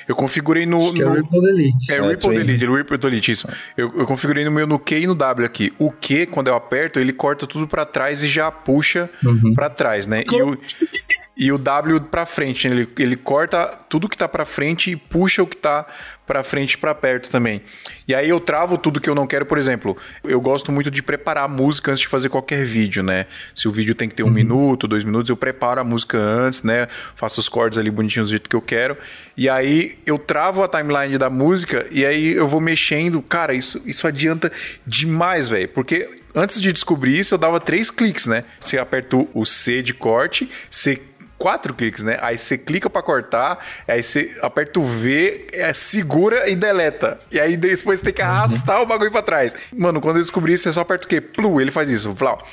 Eu 0.09 0.17
configurei 0.17 0.65
no... 0.67 0.79
Acho 0.83 0.93
que 0.95 1.03
é 1.03 1.05
no- 1.05 1.15
Ripple 1.15 1.41
Delete. 1.41 1.93
É, 1.93 1.97
É, 1.97 2.01
Ripple. 2.01 2.35
Delete, 2.35 2.67
Ripple 2.67 2.99
Delete, 2.99 3.33
isso. 3.33 3.49
Eu, 3.77 3.93
eu 3.99 4.07
configurei 4.07 4.45
no 4.45 4.51
meu 4.51 4.67
no 4.67 4.79
Q 4.79 4.99
e 5.01 5.07
no 5.07 5.15
W 5.15 5.47
aqui. 5.47 5.73
O 5.79 5.93
Q, 5.93 6.27
quando 6.27 6.49
eu 6.49 6.55
aperto, 6.57 6.99
ele 6.99 7.13
corta 7.13 7.47
tudo 7.47 7.67
pra 7.69 7.85
trás 7.85 8.23
e 8.23 8.29
já 8.29 8.51
puxa 8.51 9.11
pra 9.55 9.69
trás, 9.69 10.07
né? 10.07 10.25
E 10.27 10.43
o, 10.43 10.59
e 11.38 11.52
o 11.52 11.57
W 11.57 12.00
pra 12.00 12.26
frente, 12.26 12.68
né? 12.68 12.75
ele, 12.75 12.88
ele 12.99 13.16
corta 13.16 13.66
tudo 13.88 14.09
que 14.09 14.16
tá 14.18 14.26
pra 14.26 14.45
frente 14.45 14.90
e 14.90 14.97
puxa 14.97 15.40
o 15.42 15.47
que 15.47 15.57
tá 15.57 15.87
pra 16.26 16.42
frente 16.42 16.73
e 16.73 16.76
pra 16.78 16.92
perto 16.95 17.30
também. 17.30 17.62
E 18.09 18.14
aí 18.14 18.28
eu 18.28 18.40
travo 18.40 18.76
tudo 18.76 19.00
que 19.00 19.09
eu 19.09 19.14
não 19.14 19.25
quero, 19.26 19.47
por 19.47 19.57
exemplo, 19.57 19.97
eu 20.25 20.40
gosto 20.40 20.73
muito 20.73 20.90
de 20.90 21.00
preparar 21.02 21.45
a 21.45 21.49
música 21.49 21.92
antes 21.92 22.00
de 22.00 22.09
fazer 22.09 22.28
qualquer 22.28 22.64
vídeo, 22.64 23.02
né? 23.04 23.26
Se 23.54 23.68
o 23.68 23.71
vídeo 23.73 23.95
tem 23.95 24.09
que 24.09 24.16
ter 24.16 24.25
um 24.25 24.30
minuto, 24.30 24.88
dois 24.88 25.04
minutos, 25.04 25.30
eu 25.30 25.37
preparo 25.37 25.80
a 25.80 25.85
música 25.85 26.18
antes, 26.18 26.62
né? 26.64 26.88
Faço 27.14 27.38
os 27.40 27.49
cortes 27.49 27.78
ali 27.78 27.90
bonitinhos 27.90 28.28
do 28.28 28.30
jeito 28.33 28.49
que 28.50 28.57
eu 28.57 28.61
quero. 28.62 28.97
E 29.37 29.49
aí 29.49 29.97
eu 30.04 30.18
travo 30.18 30.62
a 30.64 30.68
timeline 30.68 31.16
da 31.18 31.30
música 31.30 31.87
e 31.90 32.04
aí 32.04 32.33
eu 32.33 32.49
vou 32.49 32.61
mexendo. 32.61 33.23
Cara, 33.23 33.54
isso, 33.54 33.80
isso 33.87 34.07
adianta 34.09 34.50
demais, 34.85 35.47
velho. 35.49 35.68
Porque 35.68 36.21
antes 36.35 36.61
de 36.61 36.73
descobrir 36.73 37.18
isso, 37.18 37.35
eu 37.35 37.38
dava 37.38 37.61
três 37.61 37.90
cliques, 37.90 38.26
né? 38.26 38.45
Você 38.61 38.76
aperta 38.76 39.16
o- 39.16 39.28
o 39.33 39.47
C 39.47 39.83
de 39.83 39.95
corte, 39.95 40.50
você 40.71 41.00
quatro 41.38 41.73
cliques, 41.73 42.02
né? 42.02 42.18
Aí 42.21 42.37
você 42.37 42.59
clica 42.59 42.90
pra 42.90 43.02
cortar, 43.02 43.64
aí 43.87 44.02
você 44.02 44.37
aperta 44.42 44.80
o 44.80 44.85
V, 44.85 45.47
é, 45.52 45.73
segura 45.73 46.50
e 46.50 46.57
deleta. 46.57 47.18
E 47.30 47.38
aí 47.38 47.57
depois 47.57 48.00
você 48.00 48.07
tem 48.07 48.14
que 48.14 48.23
arrastar 48.23 48.83
o 48.83 48.87
bagulho 48.87 49.11
pra 49.11 49.23
trás. 49.23 49.54
Mano, 49.73 50.00
quando 50.00 50.16
eu 50.16 50.23
descobri 50.23 50.52
isso, 50.52 50.64
você 50.64 50.73
só 50.73 50.80
aperta 50.80 51.07
o 51.07 51.09
quê? 51.09 51.21
Plu, 51.21 51.61
ele 51.61 51.71
faz 51.71 51.88
isso. 51.88 52.12
Plau. 52.14 52.45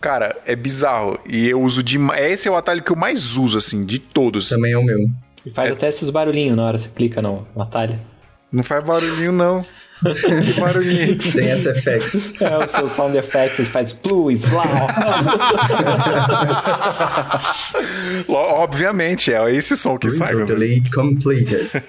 Cara, 0.00 0.36
é 0.44 0.54
bizarro. 0.54 1.18
E 1.26 1.48
eu 1.48 1.62
uso 1.62 1.82
demais. 1.82 2.20
Esse 2.20 2.46
é 2.46 2.50
o 2.50 2.56
atalho 2.56 2.82
que 2.82 2.92
eu 2.92 2.96
mais 2.96 3.36
uso, 3.38 3.56
assim, 3.56 3.86
de 3.86 3.98
todos. 3.98 4.50
Também 4.50 4.72
é 4.72 4.78
o 4.78 4.84
meu. 4.84 5.08
E 5.46 5.50
faz 5.50 5.72
até 5.72 5.88
esses 5.88 6.10
barulhinhos 6.10 6.56
na 6.56 6.66
hora 6.66 6.76
que 6.76 6.82
você 6.82 6.90
clica 6.90 7.22
no, 7.22 7.46
no 7.54 7.62
atalho. 7.62 7.98
Não 8.52 8.62
faz 8.62 8.84
barulhinho, 8.84 9.32
não. 9.32 9.64
que 10.44 10.60
barulhinho. 10.60 11.16
Tem 11.18 11.56
SFX. 11.56 12.40
É, 12.40 12.58
o 12.58 12.66
seu 12.66 12.88
sound 12.88 13.16
effects 13.16 13.68
faz 13.68 13.92
plu 13.92 14.30
e 14.30 14.40
Obviamente, 18.28 19.32
é 19.32 19.50
esse 19.54 19.76
som 19.76 19.96
que 19.98 20.10
sai. 20.10 20.34
Delete 20.44 20.90
completed. 20.90 21.70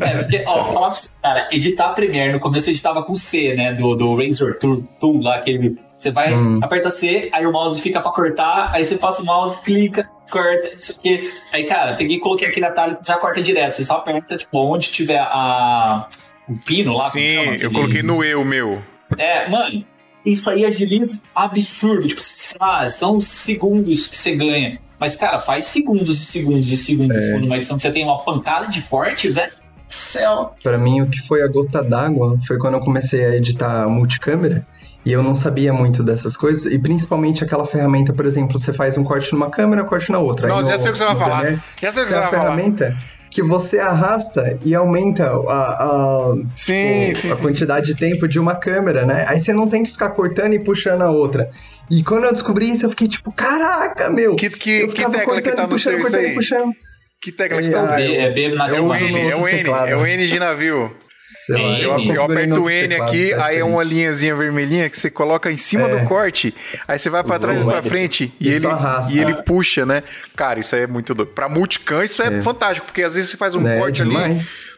É, 0.00 0.18
porque, 0.18 0.44
ó, 0.46 0.64
vou 0.64 0.72
falar 0.72 0.88
pra 0.88 0.96
você, 0.96 1.12
cara, 1.22 1.48
editar 1.52 1.90
Premiere, 1.90 2.32
no 2.32 2.40
começo 2.40 2.68
eu 2.68 2.72
editava 2.72 3.02
com 3.02 3.14
C, 3.14 3.54
né, 3.54 3.72
do, 3.72 3.94
do 3.94 4.16
Razor 4.16 4.56
Tool, 4.58 5.22
lá, 5.22 5.36
aquele, 5.36 5.78
você 5.96 6.10
vai, 6.10 6.32
aperta 6.62 6.90
C, 6.90 7.28
aí 7.32 7.46
o 7.46 7.52
mouse 7.52 7.80
fica 7.80 8.00
pra 8.00 8.10
cortar, 8.10 8.70
aí 8.72 8.84
você 8.84 8.96
passa 8.96 9.22
o 9.22 9.24
mouse, 9.24 9.60
clica, 9.62 10.08
corta, 10.30 10.74
isso 10.76 10.92
aqui. 10.98 11.32
Aí, 11.52 11.64
cara, 11.64 11.94
peguei 11.94 12.16
e 12.16 12.20
coloquei 12.20 12.48
aquele 12.48 12.66
atalho 12.66 12.98
já 13.04 13.16
corta 13.16 13.40
direto, 13.40 13.74
você 13.74 13.84
só 13.84 13.96
aperta, 13.96 14.36
tipo, 14.36 14.58
onde 14.58 14.90
tiver 14.90 15.18
a, 15.18 16.08
o 16.48 16.56
pino 16.56 16.92
lá, 16.96 17.10
como 17.10 17.12
Sim, 17.24 17.34
chama 17.44 17.56
eu 17.56 17.70
coloquei 17.72 18.02
no 18.02 18.22
eu, 18.24 18.44
meu. 18.44 18.82
É, 19.16 19.48
mano, 19.48 19.84
isso 20.24 20.50
aí 20.50 20.64
agiliza 20.64 21.20
absurdo, 21.34 22.06
tipo, 22.08 22.20
você 22.20 22.54
fala, 22.58 22.84
ah, 22.84 22.88
são 22.90 23.20
segundos 23.20 24.06
que 24.06 24.16
você 24.16 24.34
ganha. 24.36 24.78
Mas, 24.98 25.14
cara, 25.16 25.38
faz 25.38 25.64
segundos 25.66 26.20
e 26.20 26.24
segundos 26.24 26.70
e 26.72 26.76
segundos 26.76 27.16
É. 27.16 27.38
numa 27.38 27.56
edição 27.56 27.76
que 27.76 27.82
você 27.82 27.90
tem 27.90 28.02
uma 28.04 28.18
pancada 28.24 28.66
de 28.68 28.82
corte, 28.82 29.30
velho. 29.30 29.52
Céu. 29.88 30.54
Pra 30.62 30.76
mim, 30.76 31.00
o 31.00 31.06
que 31.08 31.18
foi 31.20 31.40
a 31.42 31.46
gota 31.48 31.82
d'água 31.82 32.36
foi 32.46 32.58
quando 32.58 32.74
eu 32.74 32.80
comecei 32.80 33.24
a 33.24 33.34
editar 33.36 33.88
multicâmera 33.88 34.66
e 35.02 35.10
eu 35.12 35.22
não 35.22 35.34
sabia 35.34 35.72
muito 35.72 36.02
dessas 36.02 36.36
coisas. 36.36 36.70
E 36.70 36.78
principalmente 36.78 37.42
aquela 37.42 37.64
ferramenta, 37.64 38.12
por 38.12 38.26
exemplo, 38.26 38.58
você 38.58 38.70
faz 38.72 38.98
um 38.98 39.04
corte 39.04 39.32
numa 39.32 39.48
câmera, 39.48 39.84
corte 39.84 40.12
na 40.12 40.18
outra. 40.18 40.46
No- 40.48 40.62
já 40.62 40.76
sei 40.76 40.90
o 40.90 40.92
que 40.92 40.98
você 40.98 41.04
vai 41.06 41.16
falar. 41.16 41.36
Premiere, 41.40 41.62
Já 41.80 41.92
sei 41.92 42.02
o 42.02 42.06
que 42.06 42.12
você 42.12 42.18
a 42.18 42.20
vai 42.22 42.30
falar. 42.30 42.42
ferramenta 42.42 42.98
que 43.30 43.42
você 43.42 43.78
arrasta 43.78 44.58
e 44.64 44.74
aumenta 44.74 45.24
a, 45.26 45.30
a, 45.32 46.34
Sim, 46.54 47.10
o- 47.10 47.14
sim, 47.14 47.30
a 47.32 47.36
sim, 47.36 47.42
quantidade 47.42 47.86
de 47.86 47.94
tempo 47.98 48.26
de 48.28 48.38
uma 48.40 48.54
câmera, 48.56 49.04
né? 49.04 49.24
Aí 49.28 49.38
você 49.40 49.52
não 49.52 49.68
tem 49.68 49.82
que 49.82 49.90
ficar 49.92 50.10
cortando 50.10 50.54
e 50.54 50.58
puxando 50.58 51.02
a 51.02 51.10
outra. 51.10 51.48
E 51.90 52.02
quando 52.02 52.24
eu 52.24 52.32
descobri 52.32 52.70
isso, 52.70 52.86
eu 52.86 52.90
fiquei 52.90 53.08
tipo, 53.08 53.30
caraca, 53.32 54.10
meu! 54.10 54.34
Que- 54.36 54.50
que- 54.50 54.80
eu 54.82 54.88
que 54.88 54.96
ficava 54.96 55.18
tecla 55.18 55.34
que 55.36 55.42
cortando 55.42 55.56
tá 55.56 55.62
e 55.62 55.64
no 55.64 55.68
puxando, 55.70 55.92
seu 55.94 56.02
cortando 56.02 56.20
aí? 56.24 56.30
e 56.30 56.34
puxando. 56.34 56.72
Que 57.20 57.32
tecla 57.32 57.58
que 57.58 57.64
você 57.64 57.70
É, 57.70 57.74
tá 57.74 57.82
usando? 57.84 57.96
B, 57.96 58.16
é 58.16 58.30
B 58.30 58.44
É 58.44 58.48
o 58.80 58.94
N, 58.94 59.28
é 59.28 59.36
o 59.36 59.48
N, 59.48 59.70
é 59.90 59.96
o 59.96 60.06
N 60.06 60.26
de 60.26 60.38
navio. 60.38 60.92
Sei 61.30 61.54
lá, 61.56 61.78
Eu- 61.78 61.98
Eu, 62.14 62.22
aperto 62.24 62.70
N 62.70 62.94
aqui, 62.94 63.34
aí 63.34 63.58
é 63.58 63.64
uma 63.64 63.82
linhazinha 63.82 64.34
vermelhinha 64.34 64.88
que 64.88 64.98
você 64.98 65.10
coloca 65.10 65.50
em 65.52 65.58
cima 65.58 65.86
É. 65.88 65.98
do 65.98 66.06
corte, 66.06 66.54
aí 66.86 66.98
você 66.98 67.10
vai 67.10 67.22
pra 67.22 67.38
trás 67.38 67.60
e 67.60 67.64
pra 67.64 67.80
Zoom. 67.82 67.88
frente 67.90 68.32
e 68.40 68.48
E 68.48 68.54
ele, 68.54 68.66
arrasta. 68.66 69.12
e 69.12 69.18
ele 69.18 69.34
puxa, 69.42 69.84
né? 69.84 70.02
Cara, 70.34 70.58
isso 70.60 70.74
aí 70.74 70.82
é 70.82 70.86
muito 70.86 71.14
doido. 71.14 71.28
Pra 71.32 71.48
multicam, 71.48 72.02
isso 72.02 72.22
é, 72.22 72.40
fantástico, 72.40 72.86
porque 72.86 73.02
às 73.02 73.14
vezes 73.14 73.30
você 73.30 73.36
faz 73.36 73.54
um 73.54 73.66
É, 73.68 73.78
corte 73.78 74.00
ali 74.02 74.14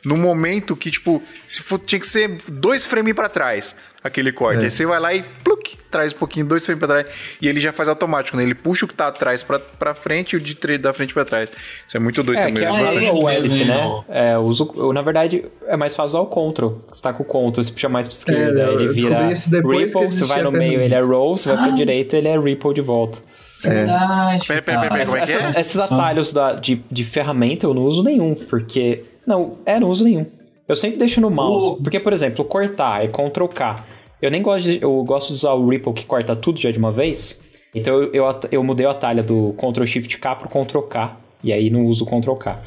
no 0.04 0.16
momento 0.16 0.74
que, 0.74 0.90
tipo, 0.90 1.22
se 1.46 1.62
for, 1.62 1.78
tinha 1.78 2.00
que 2.00 2.06
ser 2.06 2.28
dois 2.48 2.84
frames 2.84 3.14
pra 3.14 3.28
trás 3.28 3.76
aquele 4.02 4.32
corte. 4.32 4.60
É. 4.60 4.64
Aí 4.64 4.70
você 4.70 4.86
vai 4.86 4.98
lá 5.00 5.14
e 5.14 5.22
pluk, 5.44 5.76
traz 5.90 6.12
um 6.12 6.16
pouquinho, 6.16 6.46
dois 6.46 6.64
frames 6.64 6.78
pra 6.78 6.88
trás, 6.88 7.06
e 7.40 7.48
ele 7.48 7.60
já 7.60 7.72
faz 7.72 7.88
automático, 7.88 8.36
né? 8.36 8.42
Ele 8.42 8.54
puxa 8.54 8.84
o 8.84 8.88
que 8.88 8.94
tá 8.94 9.08
atrás 9.08 9.42
pra, 9.42 9.58
pra 9.58 9.94
frente 9.94 10.32
e 10.32 10.36
o 10.36 10.40
de 10.40 10.54
da 10.78 10.92
frente 10.92 11.12
pra 11.12 11.24
trás. 11.24 11.50
Isso 11.86 11.96
é 11.96 12.00
muito 12.00 12.22
doido 12.22 12.38
É, 12.38 12.46
também. 12.46 12.54
que 12.54 12.64
é 12.64 12.70
bastante. 12.80 13.10
o 13.10 13.24
mesmo, 13.24 13.30
edit, 13.30 13.64
né? 13.64 14.02
É, 14.08 14.34
eu 14.36 14.44
uso, 14.44 14.72
eu, 14.76 14.92
na 14.92 15.02
verdade, 15.02 15.44
é 15.66 15.76
mais 15.76 15.94
fácil 15.96 16.18
usar 16.18 16.20
o 16.20 16.26
Ctrl. 16.52 16.68
Você 16.90 17.02
tá 17.02 17.12
com 17.12 17.22
o 17.22 17.26
Ctrl, 17.26 17.62
você 17.62 17.72
puxa 17.72 17.88
mais 17.88 18.08
pra 18.08 18.14
esquerda, 18.16 18.60
É, 18.62 18.68
ele 18.72 18.84
eu 18.86 18.92
vira 18.94 19.26
Ripple, 19.28 19.86
você 20.10 20.24
vai 20.24 20.42
no 20.42 20.52
meio, 20.52 20.80
ele 20.80 20.94
é. 20.94 21.00
Roll, 21.00 21.36
você 21.36 21.48
vai 21.52 21.58
pra 21.68 21.76
direita, 21.76 22.16
ele 22.16 22.28
é 22.28 22.38
Ripple 22.38 22.74
de 22.74 22.80
volta. 22.80 23.18
Verdade. 23.62 24.46
Pera, 24.48 24.62
pera, 24.62 24.80
pera, 24.80 24.90
pera, 24.94 25.04
como 25.06 25.16
é 25.18 25.26
que 25.26 25.32
é? 25.32 25.36
Essas- 25.36 25.56
esses 25.56 25.76
atalhos 25.78 26.32
da- 26.32 26.54
de, 26.54 26.82
de 26.90 27.04
ferramenta 27.04 27.66
eu 27.66 27.74
não 27.74 27.82
uso 27.82 28.02
nenhum, 28.02 28.34
porque... 28.34 29.04
Não, 29.26 29.58
é, 29.66 29.78
não 29.78 29.88
uso 29.90 30.02
nenhum. 30.04 30.26
Eu 30.70 30.76
sempre 30.76 30.98
deixo 30.98 31.20
no 31.20 31.32
mouse, 31.32 31.82
porque, 31.82 31.98
por 31.98 32.12
exemplo, 32.12 32.44
cortar 32.44 33.04
é 33.04 33.08
Ctrl 33.08 33.46
K. 33.46 33.84
Eu 34.22 34.30
nem 34.30 34.40
gosto 34.40 34.70
de, 34.70 34.80
eu 34.80 35.02
gosto 35.02 35.30
de 35.30 35.32
usar 35.32 35.54
o 35.54 35.68
Ripple 35.68 35.92
que 35.92 36.06
corta 36.06 36.36
tudo 36.36 36.60
já 36.60 36.70
de 36.70 36.78
uma 36.78 36.92
vez. 36.92 37.42
Então 37.74 38.00
eu, 38.00 38.12
eu, 38.12 38.40
eu 38.52 38.62
mudei 38.62 38.86
o 38.86 38.90
atalho 38.90 39.24
do 39.24 39.52
Ctrl 39.54 39.84
Shift 39.84 40.16
K 40.18 40.36
pro 40.36 40.48
Ctrl 40.48 40.82
K, 40.82 41.16
e 41.42 41.52
aí 41.52 41.70
não 41.70 41.86
uso 41.86 42.06
Ctrl 42.06 42.34
K. 42.34 42.62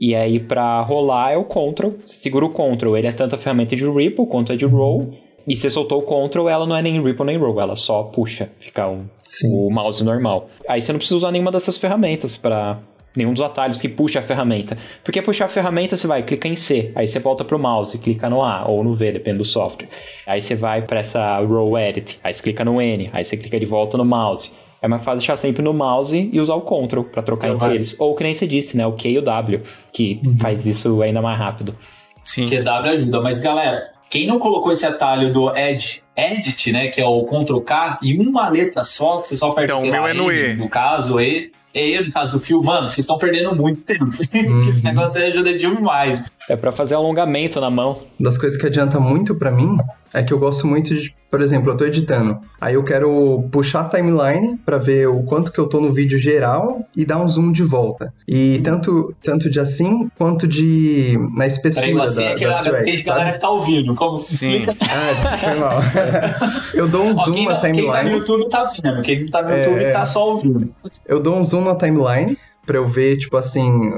E 0.00 0.12
aí 0.12 0.40
pra 0.40 0.80
rolar 0.82 1.30
é 1.30 1.36
o 1.36 1.44
Ctrl, 1.44 1.90
você 2.04 2.16
segura 2.16 2.46
o 2.46 2.48
Ctrl, 2.48 2.96
ele 2.96 3.06
é 3.06 3.12
tanto 3.12 3.36
a 3.36 3.38
ferramenta 3.38 3.76
de 3.76 3.88
Ripple 3.88 4.26
quanto 4.26 4.50
a 4.50 4.56
de 4.56 4.66
Roll. 4.66 5.12
E 5.46 5.54
você 5.54 5.70
soltou 5.70 6.02
o 6.02 6.28
Ctrl, 6.28 6.48
ela 6.48 6.66
não 6.66 6.76
é 6.76 6.82
nem 6.82 7.00
Ripple 7.00 7.26
nem 7.26 7.38
Roll, 7.38 7.60
ela 7.60 7.76
só 7.76 8.02
puxa, 8.02 8.50
fica 8.58 8.88
um, 8.88 9.04
Sim. 9.22 9.46
o 9.52 9.70
mouse 9.70 10.02
normal. 10.02 10.48
Aí 10.68 10.82
você 10.82 10.92
não 10.92 10.98
precisa 10.98 11.18
usar 11.18 11.30
nenhuma 11.30 11.52
dessas 11.52 11.78
ferramentas 11.78 12.36
para 12.36 12.80
nenhum 13.14 13.32
dos 13.32 13.42
atalhos 13.42 13.80
que 13.80 13.88
puxa 13.88 14.20
a 14.20 14.22
ferramenta. 14.22 14.76
Porque 15.02 15.20
puxar 15.20 15.46
a 15.46 15.48
ferramenta 15.48 15.96
você 15.96 16.06
vai, 16.06 16.22
clica 16.22 16.48
em 16.48 16.56
C, 16.56 16.92
aí 16.94 17.06
você 17.06 17.18
volta 17.18 17.44
pro 17.44 17.58
mouse, 17.58 17.98
clica 17.98 18.28
no 18.28 18.42
A 18.42 18.66
ou 18.68 18.84
no 18.84 18.94
V, 18.94 19.12
depende 19.12 19.38
do 19.38 19.44
software. 19.44 19.88
Aí 20.26 20.40
você 20.40 20.54
vai 20.54 20.82
para 20.82 21.00
essa 21.00 21.38
row 21.40 21.78
edit, 21.78 22.18
aí 22.22 22.32
você 22.32 22.42
clica 22.42 22.64
no 22.64 22.80
N, 22.80 23.10
aí 23.12 23.24
você 23.24 23.36
clica 23.36 23.58
de 23.58 23.66
volta 23.66 23.96
no 23.96 24.04
mouse. 24.04 24.52
É 24.82 24.88
mais 24.88 25.02
fácil 25.02 25.18
deixar 25.18 25.36
sempre 25.36 25.62
no 25.62 25.74
mouse 25.74 26.30
e 26.32 26.40
usar 26.40 26.54
o 26.54 26.62
Ctrl 26.62 27.02
para 27.02 27.22
trocar 27.22 27.48
Eu 27.48 27.54
entre 27.54 27.66
vai. 27.66 27.76
eles. 27.76 28.00
Ou 28.00 28.14
que 28.14 28.22
nem 28.22 28.32
você 28.32 28.46
disse, 28.46 28.76
né? 28.78 28.86
O 28.86 28.92
Q 28.92 29.10
e 29.10 29.18
o 29.18 29.22
W, 29.22 29.62
que 29.92 30.22
faz 30.40 30.64
isso 30.66 31.02
ainda 31.02 31.20
mais 31.20 31.38
rápido. 31.38 31.76
Sim. 32.24 32.46
QW 32.46 32.90
ajuda. 32.90 33.20
Mas, 33.20 33.38
galera, 33.40 33.90
quem 34.08 34.26
não 34.26 34.38
colocou 34.38 34.72
esse 34.72 34.86
atalho 34.86 35.32
do 35.32 35.54
Edit, 35.54 36.02
Edit, 36.16 36.72
né, 36.72 36.88
que 36.88 37.00
é 37.00 37.06
o 37.06 37.24
Ctrl 37.24 37.60
K, 37.60 37.98
e 38.02 38.18
uma 38.18 38.48
letra 38.48 38.84
só, 38.84 39.18
que 39.18 39.26
você 39.26 39.36
só 39.36 39.50
aperta 39.50 39.72
Então, 39.72 39.84
o 39.84 39.90
meu 39.90 40.02
lá, 40.02 40.10
é 40.10 40.12
no 40.14 40.30
E. 40.30 40.54
No 40.54 40.68
caso, 40.68 41.20
E. 41.20 41.50
E, 41.72 42.00
no 42.00 42.10
caso 42.12 42.32
do 42.32 42.40
fio, 42.40 42.60
mano, 42.64 42.88
vocês 42.88 42.98
estão 42.98 43.16
perdendo 43.16 43.54
muito 43.54 43.80
tempo. 43.82 44.04
Uhum. 44.06 44.60
que 44.62 44.68
esse 44.70 44.82
negócio 44.84 45.20
aí 45.22 45.30
ajuda 45.30 45.56
demais. 45.56 46.24
É 46.48 46.56
para 46.56 46.72
fazer 46.72 46.96
alongamento 46.96 47.60
na 47.60 47.70
mão. 47.70 48.00
das 48.18 48.36
coisas 48.36 48.58
que 48.60 48.66
adianta 48.66 48.98
muito 48.98 49.36
pra 49.36 49.52
mim 49.52 49.76
é 50.12 50.20
que 50.24 50.32
eu 50.32 50.38
gosto 50.40 50.66
muito 50.66 50.92
de, 50.92 51.14
por 51.30 51.40
exemplo, 51.40 51.70
eu 51.70 51.76
tô 51.76 51.84
editando, 51.84 52.40
aí 52.60 52.74
eu 52.74 52.82
quero 52.82 53.48
puxar 53.52 53.82
a 53.82 53.84
timeline 53.84 54.56
pra 54.66 54.76
ver 54.76 55.06
o 55.06 55.22
quanto 55.22 55.52
que 55.52 55.60
eu 55.60 55.68
tô 55.68 55.80
no 55.80 55.92
vídeo 55.92 56.18
geral 56.18 56.84
e 56.96 57.04
dar 57.04 57.18
um 57.22 57.28
zoom 57.28 57.52
de 57.52 57.62
volta. 57.62 58.12
E 58.26 58.58
tanto 58.64 59.14
tanto 59.22 59.48
de 59.48 59.60
assim 59.60 60.10
quanto 60.18 60.48
de 60.48 61.16
na 61.36 61.46
espessura 61.46 61.86
Peraí, 61.86 61.96
você 61.96 62.24
da, 62.24 62.30
é 62.30 62.34
das 62.34 62.64
tracks, 62.64 63.04
galera 63.04 63.26
sabe? 63.26 63.32
que 63.34 63.40
tá 63.40 63.48
ouvindo. 63.50 63.94
Como, 63.94 64.20
Sim. 64.22 64.56
explica- 64.56 64.76
Ah, 64.90 65.38
foi 65.38 65.54
mal. 65.54 65.80
eu 66.74 66.88
dou 66.88 67.04
um 67.04 67.12
Ó, 67.12 67.24
zoom 67.24 67.32
quem, 67.34 67.46
na 67.48 67.54
não- 67.54 67.60
quem 67.60 67.72
tá 67.72 67.80
no 67.80 67.92
timeline. 67.92 68.18
YouTube 68.18 68.48
tá 68.48 68.64
vendo. 68.64 69.02
Quem 69.02 69.26
tá 69.26 69.42
no 69.42 69.50
YouTube 69.56 69.84
É. 69.84 69.90
tá 69.92 70.04
só 70.04 70.28
ouvindo. 70.30 70.74
Eu 71.06 71.20
dou 71.20 71.36
um 71.36 71.44
zoom 71.44 71.62
na 71.64 71.74
timeline 71.74 72.36
pra 72.66 72.76
eu 72.76 72.86
ver, 72.86 73.16
tipo 73.16 73.36
assim, 73.36 73.92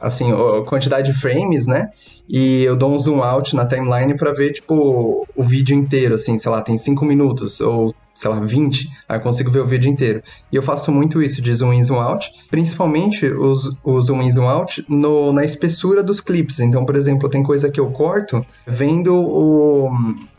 assim, 0.00 0.30
a 0.32 0.64
quantidade 0.64 1.12
de 1.12 1.18
frames, 1.18 1.66
né? 1.66 1.88
E 2.28 2.62
eu 2.64 2.76
dou 2.76 2.90
um 2.90 2.98
zoom 2.98 3.22
out 3.22 3.54
na 3.56 3.64
timeline 3.66 4.16
pra 4.16 4.32
ver, 4.32 4.52
tipo, 4.52 5.26
o 5.36 5.42
vídeo 5.42 5.74
inteiro, 5.76 6.14
assim, 6.14 6.38
sei 6.38 6.50
lá, 6.50 6.60
tem 6.60 6.76
5 6.76 7.04
minutos 7.04 7.60
ou, 7.60 7.94
sei 8.18 8.28
lá, 8.32 8.40
20, 8.40 8.90
aí 9.08 9.16
eu 9.16 9.20
consigo 9.20 9.48
ver 9.48 9.60
o 9.60 9.64
vídeo 9.64 9.88
inteiro. 9.88 10.20
E 10.50 10.56
eu 10.56 10.62
faço 10.62 10.90
muito 10.90 11.22
isso 11.22 11.40
de 11.40 11.54
zoom 11.54 11.72
in, 11.72 11.84
zoom 11.84 12.00
out, 12.00 12.28
principalmente 12.50 13.24
os, 13.26 13.72
o 13.84 14.00
zoom 14.00 14.22
in, 14.22 14.30
zoom 14.32 14.48
out 14.48 14.84
no, 14.88 15.32
na 15.32 15.44
espessura 15.44 16.02
dos 16.02 16.20
clipes. 16.20 16.58
Então, 16.58 16.84
por 16.84 16.96
exemplo, 16.96 17.28
tem 17.28 17.44
coisa 17.44 17.70
que 17.70 17.78
eu 17.78 17.90
corto 17.90 18.44
vendo 18.66 19.14
o... 19.14 19.90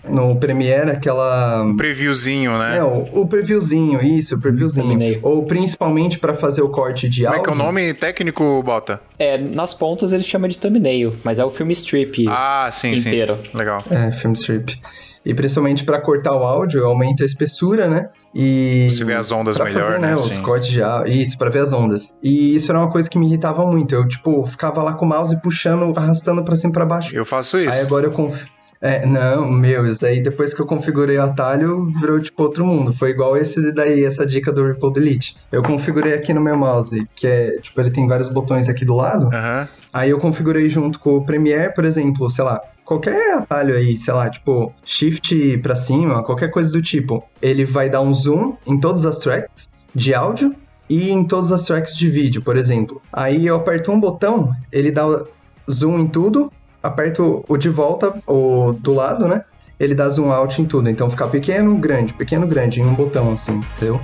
No 0.10 0.36
Premiere, 0.38 0.92
aquela... 0.92 1.64
Um 1.64 1.76
previewzinho, 1.78 2.58
né? 2.58 2.78
É, 2.78 2.84
o, 2.84 3.22
o 3.22 3.28
previewzinho, 3.28 4.02
isso, 4.02 4.36
o 4.36 4.40
previewzinho. 4.40 4.88
Thumbnail. 4.90 5.20
Ou 5.22 5.46
principalmente 5.46 6.18
pra 6.20 6.34
fazer 6.34 6.62
o 6.62 6.70
corte 6.70 7.08
de 7.08 7.24
Como 7.24 7.34
é 7.34 7.38
áudio. 7.38 7.44
que 7.54 7.60
é 7.60 7.62
o 7.62 7.66
nome 7.66 7.94
técnico, 7.94 8.64
Bota? 8.64 9.02
É, 9.18 9.38
nas 9.38 9.74
pontas 9.74 10.12
eles 10.14 10.26
chamam 10.26 10.48
de 10.48 10.58
thumbnail, 10.58 11.16
mas 11.24 11.38
é 11.38 11.46
o 11.46 11.50
filme 11.50 11.74
strip. 11.74 12.26
Ah, 12.28 12.70
sim, 12.72 12.96
sim. 12.96 13.08
Inteiro. 13.10 13.38
Legal. 13.54 13.84
É, 13.90 14.12
film 14.12 14.34
strip. 14.34 14.80
E 15.26 15.34
principalmente 15.34 15.84
pra 15.84 16.00
cortar 16.00 16.36
o 16.36 16.44
áudio, 16.44 16.80
eu 16.80 16.88
aumento 16.88 17.24
a 17.24 17.26
espessura, 17.26 17.88
né? 17.88 18.10
E 18.34 18.88
Você 18.90 19.04
vê 19.04 19.14
as 19.14 19.32
ondas 19.32 19.58
melhor, 19.58 19.84
fazer, 19.84 20.00
né? 20.00 20.16
Os 20.16 20.34
Sim. 20.34 20.42
cortes 20.42 20.70
de 20.70 20.82
áudio, 20.82 21.14
isso, 21.14 21.38
pra 21.38 21.50
ver 21.50 21.60
as 21.60 21.74
ondas. 21.74 22.16
E 22.24 22.56
isso 22.56 22.72
era 22.72 22.80
uma 22.80 22.92
coisa 22.92 23.10
que 23.10 23.18
me 23.18 23.28
irritava 23.28 23.66
muito. 23.66 23.94
Eu, 23.94 24.08
tipo, 24.08 24.46
ficava 24.46 24.82
lá 24.82 24.94
com 24.94 25.06
o 25.06 25.10
mouse 25.10 25.40
puxando, 25.42 25.92
arrastando 25.98 26.44
pra 26.44 26.56
cima 26.56 26.70
e 26.70 26.74
pra 26.74 26.86
baixo. 26.86 27.16
Eu 27.16 27.26
faço 27.26 27.58
isso. 27.58 27.72
Aí 27.72 27.82
agora 27.82 28.06
eu 28.06 28.12
conf... 28.12 28.46
É, 28.82 29.06
não, 29.06 29.52
meu, 29.52 29.86
isso 29.86 30.00
daí 30.00 30.24
depois 30.24 30.54
que 30.54 30.62
eu 30.62 30.66
configurei 30.66 31.18
o 31.18 31.24
atalho, 31.24 31.88
virou 32.00 32.18
tipo 32.22 32.42
outro 32.42 32.64
mundo. 32.64 32.94
Foi 32.94 33.10
igual 33.10 33.36
esse 33.36 33.74
daí, 33.74 34.06
essa 34.06 34.26
dica 34.26 34.54
do 34.54 34.66
Ripple 34.66 34.94
Delete. 34.94 35.36
Eu 35.52 35.62
configurei 35.62 36.14
aqui 36.14 36.34
no 36.34 36.40
meu 36.40 36.56
mouse, 36.56 37.06
que 37.14 37.28
é, 37.28 37.60
tipo, 37.60 37.82
ele 37.82 37.92
tem 37.92 38.08
vários 38.08 38.30
botões 38.30 38.70
aqui 38.70 38.86
do 38.86 38.96
lado. 38.96 39.28
Aham. 39.28 39.68
Aí 39.92 40.12
eu 40.12 40.18
configurei 40.18 40.70
junto 40.70 40.98
com 40.98 41.18
o 41.18 41.26
Premiere, 41.26 41.74
por 41.74 41.84
exemplo, 41.84 42.30
sei 42.30 42.46
lá, 42.46 42.62
qualquer 42.90 43.36
atalho 43.36 43.76
aí, 43.76 43.96
sei 43.96 44.12
lá, 44.12 44.28
tipo, 44.32 44.74
shift 44.84 45.60
pra 45.60 45.76
cima, 45.76 46.24
qualquer 46.24 46.50
coisa 46.50 46.72
do 46.72 46.82
tipo. 46.82 47.24
Ele 47.40 47.64
vai 47.64 47.88
dar 47.88 48.02
um 48.02 48.12
zoom 48.12 48.56
em 48.66 48.80
todas 48.80 49.06
as 49.06 49.20
tracks 49.20 49.70
de 49.94 50.16
áudio 50.16 50.56
e 50.90 51.12
em 51.12 51.24
todas 51.24 51.52
as 51.52 51.66
tracks 51.66 51.96
de 51.96 52.10
vídeo, 52.10 52.42
por 52.42 52.58
exemplo. 52.58 53.00
Aí 53.14 53.46
eu 53.46 53.58
aperto 53.58 53.92
um 53.92 54.00
botão, 54.00 54.52
ele 54.72 54.90
dá 54.92 55.06
zoom 55.70 56.00
em 56.00 56.08
tudo, 56.08 56.52
aperto 56.82 57.46
o 57.48 57.58
de 57.58 57.70
volta, 57.70 58.20
o 58.26 58.74
do 58.74 58.96
lado, 58.96 59.28
né? 59.28 59.46
Ele 59.80 59.96
dá 59.96 60.10
zoom 60.10 60.32
out 60.32 60.62
em 60.62 60.66
tudo. 60.66 60.90
Então 60.90 61.10
fica 61.10 61.26
pequeno, 61.28 61.78
grande, 61.78 62.14
pequeno, 62.14 62.46
grande, 62.46 62.82
em 62.82 62.86
um 62.86 62.94
botão, 62.94 63.32
assim, 63.32 63.62
entendeu? 63.76 64.02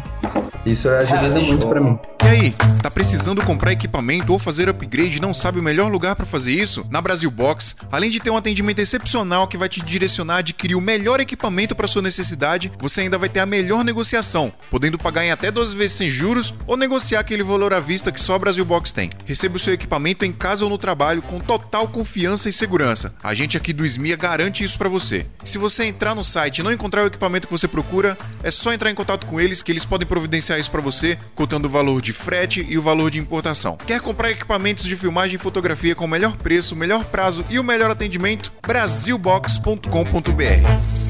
Isso 0.66 0.90
agiliza 0.90 1.36
deixa 1.36 1.48
muito 1.50 1.68
pra 1.68 1.80
mim. 1.80 2.00
E 2.24 2.28
aí, 2.28 2.52
tá 2.82 2.90
precisando 2.90 3.44
comprar 3.44 3.72
equipamento 3.72 4.34
ou 4.34 4.40
fazer 4.40 4.68
upgrade 4.68 5.18
e 5.18 5.22
não 5.22 5.32
sabe 5.32 5.60
o 5.60 5.64
melhor 5.64 5.92
lugar 5.92 6.16
para 6.16 6.26
fazer 6.26 6.54
isso? 6.54 6.84
Na 6.90 7.00
Brasil 7.00 7.30
Box, 7.30 7.76
além 7.92 8.10
de 8.10 8.20
ter 8.20 8.32
um 8.32 8.38
atendimento 8.38 8.80
excepcional 8.80 9.48
que 9.48 9.58
vai 9.58 9.70
te 9.70 9.80
direcionar 9.80 10.36
a 10.36 10.40
adquirir 10.40 10.74
o 10.74 10.82
melhor 10.82 11.20
equipamento 11.20 11.76
para 11.76 11.86
sua 11.86 12.02
necessidade, 12.02 12.72
você 12.80 13.02
ainda 13.02 13.18
vai 13.18 13.30
ter 13.30 13.42
a 13.42 13.46
melhor 13.46 13.84
negociação, 13.84 14.52
podendo 14.72 14.98
pagar 14.98 15.24
em 15.24 15.30
até 15.30 15.52
12 15.52 15.76
vezes 15.76 15.98
sem 15.98 16.10
juros 16.10 16.52
ou 16.66 16.76
negociar 16.76 17.20
aquele 17.20 17.44
valor 17.44 17.72
à 17.72 17.80
vista 17.80 18.12
que 18.12 18.20
só 18.20 18.34
a 18.34 18.40
Brasil 18.40 18.66
Box 18.66 18.92
tem. 18.92 19.12
Receba 19.24 19.58
o 19.58 19.60
seu 19.60 19.74
equipamento 19.74 20.26
em 20.26 20.32
casa 20.32 20.64
ou 20.64 20.70
no 20.70 20.80
trabalho 20.80 21.22
com 21.22 21.40
total 21.40 21.88
confiança 21.88 22.50
e 22.50 22.54
segurança. 22.54 23.14
A 23.22 23.36
gente 23.36 23.56
aqui 23.56 23.72
do 23.72 23.86
SMIA 23.86 24.16
garante 24.16 24.64
isso 24.64 24.80
para 24.80 24.90
você. 24.90 25.28
Se 25.44 25.60
você 25.60 25.65
entrar 25.86 26.16
no 26.16 26.24
site 26.24 26.60
e 26.60 26.64
não 26.64 26.72
encontrar 26.72 27.04
o 27.04 27.08
equipamento 27.08 27.48
que 27.48 27.54
você 27.54 27.68
procura, 27.68 28.18
é 28.44 28.52
só 28.52 28.74
entrar 28.74 28.92
em 28.92 28.96
contato 28.96 29.26
com 29.26 29.40
eles 29.40 29.64
que 29.64 29.72
eles 29.72 29.86
podem 29.86 30.08
providenciar 30.08 30.60
isso 30.60 30.72
para 30.72 30.82
você, 30.82 31.18
contando 31.34 31.66
o 31.66 31.70
valor 31.70 32.02
de 32.02 32.14
frete 32.14 32.66
e 32.68 32.78
o 32.78 32.82
valor 32.82 33.12
de 33.12 33.20
importação. 33.20 33.78
Quer 33.86 34.02
comprar 34.02 34.32
equipamentos 34.32 34.86
de 34.86 34.96
filmagem 34.96 35.36
e 35.36 35.40
fotografia 35.40 35.96
com 35.96 36.06
o 36.06 36.10
melhor 36.10 36.36
preço, 36.38 36.76
melhor 36.76 37.04
prazo 37.06 37.46
e 37.50 37.60
o 37.60 37.64
melhor 37.64 37.92
atendimento? 37.92 38.52
Brasilbox.com.br 38.62 41.05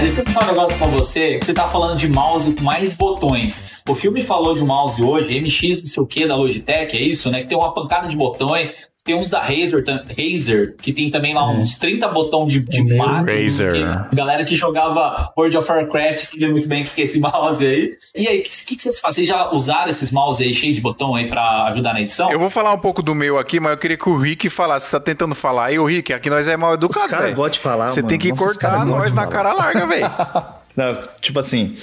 Deixa 0.00 0.18
eu 0.18 0.24
perguntar 0.24 0.44
um 0.44 0.48
negócio 0.48 0.78
pra 0.78 0.86
você. 0.86 1.38
Você 1.38 1.52
tá 1.52 1.68
falando 1.68 1.98
de 1.98 2.08
mouse 2.08 2.54
com 2.54 2.62
mais 2.62 2.94
botões. 2.94 3.70
O 3.86 3.94
filme 3.94 4.22
falou 4.22 4.54
de 4.54 4.62
um 4.62 4.66
mouse 4.66 5.02
hoje, 5.02 5.38
MX 5.38 5.80
não 5.80 5.86
sei 5.86 6.02
o 6.02 6.06
que, 6.06 6.26
da 6.26 6.36
Logitech, 6.36 6.96
é 6.96 7.00
isso, 7.02 7.30
né? 7.30 7.42
Que 7.42 7.48
tem 7.48 7.58
uma 7.58 7.74
pancada 7.74 8.08
de 8.08 8.16
botões. 8.16 8.89
Tem 9.02 9.14
uns 9.14 9.30
da 9.30 9.40
Razer, 9.40 9.82
Razer 10.16 10.76
que 10.76 10.92
tem 10.92 11.10
também 11.10 11.32
lá 11.34 11.48
uns 11.48 11.76
30 11.76 12.06
botões 12.08 12.52
de, 12.52 12.60
de 12.60 12.80
É 12.92 12.96
máquina. 12.96 13.42
Razer. 13.42 13.72
que- 14.10 14.16
Galera 14.16 14.44
que 14.44 14.54
jogava 14.54 15.32
World 15.36 15.56
of 15.56 15.70
Warcraft 15.70 16.18
sabe 16.20 16.48
muito 16.48 16.68
bem 16.68 16.82
o 16.82 16.84
que 16.86 16.94
que 16.94 17.00
é 17.00 17.04
esse 17.04 17.18
mouse 17.20 17.66
aí. 17.66 17.96
E 18.14 18.28
aí, 18.28 18.40
o 18.40 18.42
que, 18.42 18.50
que, 18.66 18.76
que 18.76 18.82
vocês 18.82 19.00
fazem? 19.00 19.24
Vocês 19.24 19.28
já 19.28 19.50
usaram 19.50 19.88
esses 19.90 20.12
mouse 20.12 20.42
aí 20.42 20.52
cheios 20.52 20.74
de 20.76 20.80
botão 20.82 21.14
aí 21.14 21.28
pra 21.28 21.64
ajudar 21.72 21.94
na 21.94 22.00
edição? 22.02 22.30
Eu 22.30 22.38
vou 22.38 22.50
falar 22.50 22.72
um 22.72 22.78
pouco 22.78 23.02
do 23.02 23.14
meu 23.14 23.38
aqui, 23.38 23.58
mas 23.58 23.72
eu 23.72 23.78
queria 23.78 23.96
que 23.96 24.08
o 24.08 24.16
Rick 24.18 24.48
falasse. 24.50 24.86
Você 24.86 24.92
tá 24.92 25.00
tentando 25.00 25.34
falar 25.34 25.66
aí, 25.66 25.78
ô 25.78 25.86
Rick, 25.86 26.12
aqui 26.12 26.28
nós 26.28 26.46
é 26.46 26.56
mal 26.56 26.70
Os 26.70 26.74
educado, 26.76 27.08
caras 27.08 27.24
velho. 27.24 27.36
gostam 27.36 27.52
de 27.52 27.58
falar, 27.60 27.88
Você 27.88 28.00
mano. 28.00 28.08
tem 28.10 28.18
que 28.18 28.28
Nossa, 28.30 28.44
os 28.44 28.52
cortar 28.52 28.70
caras 28.70 28.86
nós 28.86 29.14
na 29.14 29.22
falar. 29.22 29.32
cara 29.34 29.52
larga, 29.54 29.86
velho. 29.86 30.10
Não, 30.76 30.98
tipo 31.20 31.38
assim, 31.38 31.76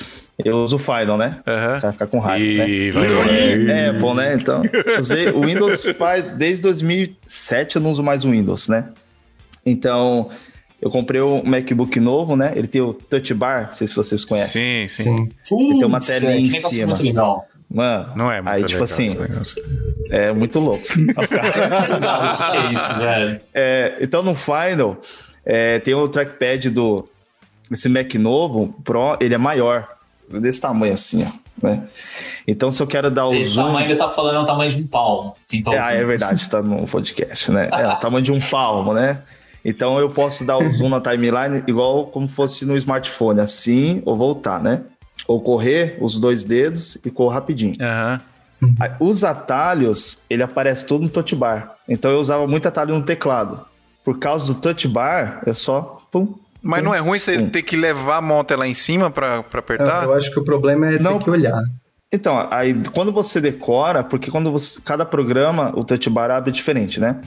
eu 0.46 0.58
uso 0.58 0.76
o 0.76 0.80
Final, 0.80 1.18
né? 1.18 1.40
Aham. 1.48 1.70
Os 1.70 1.78
caras 1.78 1.96
ficam 1.96 2.08
com 2.08 2.20
raiva, 2.20 2.64
Ih, 2.68 2.92
né? 2.92 3.00
vai, 3.00 3.08
vai. 3.08 3.70
É, 3.72 3.90
Apple, 3.90 4.14
né? 4.14 4.34
Então, 4.36 4.62
usei 5.00 5.30
o 5.30 5.42
Windows 5.42 5.84
faz 5.98 6.24
desde 6.38 6.62
2007 6.64 7.76
eu 7.78 7.82
não 7.82 7.92
uso 7.92 8.04
mais 8.04 8.24
o 8.26 8.32
Windows, 8.32 8.68
né? 8.70 8.90
Então, 9.66 10.30
eu 10.82 10.90
comprei 10.90 11.22
um 11.22 11.44
MacBook 11.44 12.00
novo, 12.00 12.36
né? 12.36 12.54
Ele 12.56 12.68
tem 12.68 12.82
o 12.82 12.94
Touch 12.94 13.34
Bar, 13.34 13.68
não 13.68 13.74
sei 13.74 13.88
se 13.88 13.96
vocês 13.96 14.24
conhecem. 14.24 14.88
Sim, 14.88 15.04
sim. 15.04 15.30
Sim. 15.44 15.58
tem 15.80 15.84
uma 15.86 16.00
telinha 16.00 16.32
velho, 16.34 16.46
em 16.46 16.50
negócio 16.50 16.70
cima. 16.72 16.88
muito 16.88 17.04
legal. 17.04 17.48
Mano, 17.70 18.14
Não 18.16 18.32
é 18.32 18.36
muito 18.42 18.48
aí, 18.50 18.56
legal 18.62 18.70
tipo 18.70 18.84
assim, 18.86 19.10
é 20.10 20.32
muito 20.32 20.58
louco. 20.58 20.84
Os 20.84 21.30
caras- 21.30 21.90
Legal, 21.90 22.38
que 22.52 22.58
é 22.58 22.72
isso, 22.74 22.94
velho? 22.98 23.42
É, 23.54 23.98
então 24.00 24.24
no 24.24 24.34
Final 24.36 25.02
é, 25.46 25.78
tem 25.80 25.94
o 25.94 26.08
trackpad 26.08 26.70
do 26.70 27.10
esse 27.70 27.90
Mac 27.90 28.14
novo 28.16 28.74
Pro, 28.86 29.18
ele 29.20 29.34
é 29.34 29.38
maior, 29.38 29.86
desse 30.30 30.62
tamanho 30.62 30.94
assim, 30.94 31.26
ó, 31.26 31.66
né? 31.68 31.84
Então 32.48 32.72
se 32.72 32.82
eu 32.82 32.88
quero 32.88 33.10
dar 33.10 33.28
o 33.28 33.34
Esse 33.34 33.52
zoom, 33.52 33.68
tamanho 33.68 33.88
ele 33.88 33.96
tá 33.96 34.10
falando 34.10 34.36
é 34.36 34.40
o 34.40 34.46
tamanho 34.46 34.72
de 34.72 34.82
um 34.82 34.88
palmo. 34.88 35.34
Quem 35.48 35.64
tá 35.64 35.74
é, 35.74 35.80
ah, 35.80 35.92
é 35.94 36.04
verdade, 36.04 36.42
está 36.42 36.62
no 36.62 36.86
podcast, 36.88 37.52
né? 37.52 37.70
É 37.72 37.88
o 37.88 37.96
tamanho 37.98 38.24
de 38.24 38.32
um 38.32 38.40
palmo, 38.40 38.94
né? 38.94 39.24
Então 39.64 40.00
eu 40.00 40.10
posso 40.10 40.46
dar 40.46 40.58
o 40.58 40.74
zoom 40.74 40.90
na 40.90 41.02
timeline 41.02 41.64
igual 41.68 42.08
como 42.08 42.28
fosse 42.28 42.66
no 42.66 42.78
smartphone, 42.78 43.42
assim, 43.42 44.02
ou 44.06 44.16
voltar, 44.16 44.62
né? 44.62 44.84
Ou 45.28 45.42
correr 45.42 45.98
os 46.00 46.18
dois 46.18 46.44
dedos 46.44 46.96
e 47.06 47.12
correr 47.12 47.36
rapidinho. 47.36 47.74
Aham. 47.82 48.22
Aí, 48.80 48.92
Os 49.00 49.24
atalhos, 49.24 50.26
ele 50.30 50.42
aparece 50.42 50.86
tudo 50.86 51.04
no 51.04 51.10
touch 51.10 51.36
bar. 51.36 51.76
Então 51.88 52.12
eu 52.12 52.20
usava 52.20 52.48
muito 52.48 52.68
atalho 52.68 52.96
no 52.96 53.04
teclado. 53.04 53.66
Por 54.04 54.20
causa 54.20 54.54
do 54.54 54.62
touch 54.62 54.88
bar, 54.88 55.42
é 55.46 55.54
só 55.54 56.02
pum. 56.12 56.34
Mas 56.62 56.84
não 56.84 56.94
é 56.94 57.00
ruim 57.00 57.20
você 57.20 57.42
ter 57.44 57.62
que 57.62 57.76
levar 57.76 58.18
a 58.18 58.22
mão 58.22 58.40
até 58.40 58.56
lá 58.56 58.68
em 58.68 58.74
cima 58.74 59.14
Eu, 59.16 59.60
apertar? 59.60 60.04
eu 60.04 60.14
acho 60.14 60.32
que 60.32 60.40
o 60.40 60.44
problema 60.44 60.88
é 60.88 61.00
Não. 61.00 61.18
ter 61.18 61.26
que 61.26 61.30
olhar. 61.30 61.62
Então, 62.12 62.48
aí 62.50 62.76
quando 62.94 63.12
você 63.12 63.42
decora, 63.42 64.04
porque 64.04 64.32
quando 64.32 64.52
você, 64.52 64.80
cada 64.82 65.06
programa, 65.06 65.72
o 65.76 65.84
touch 65.84 66.10
bar 66.10 66.32
abre 66.32 66.52
diferente, 66.52 67.00
né? 67.00 67.20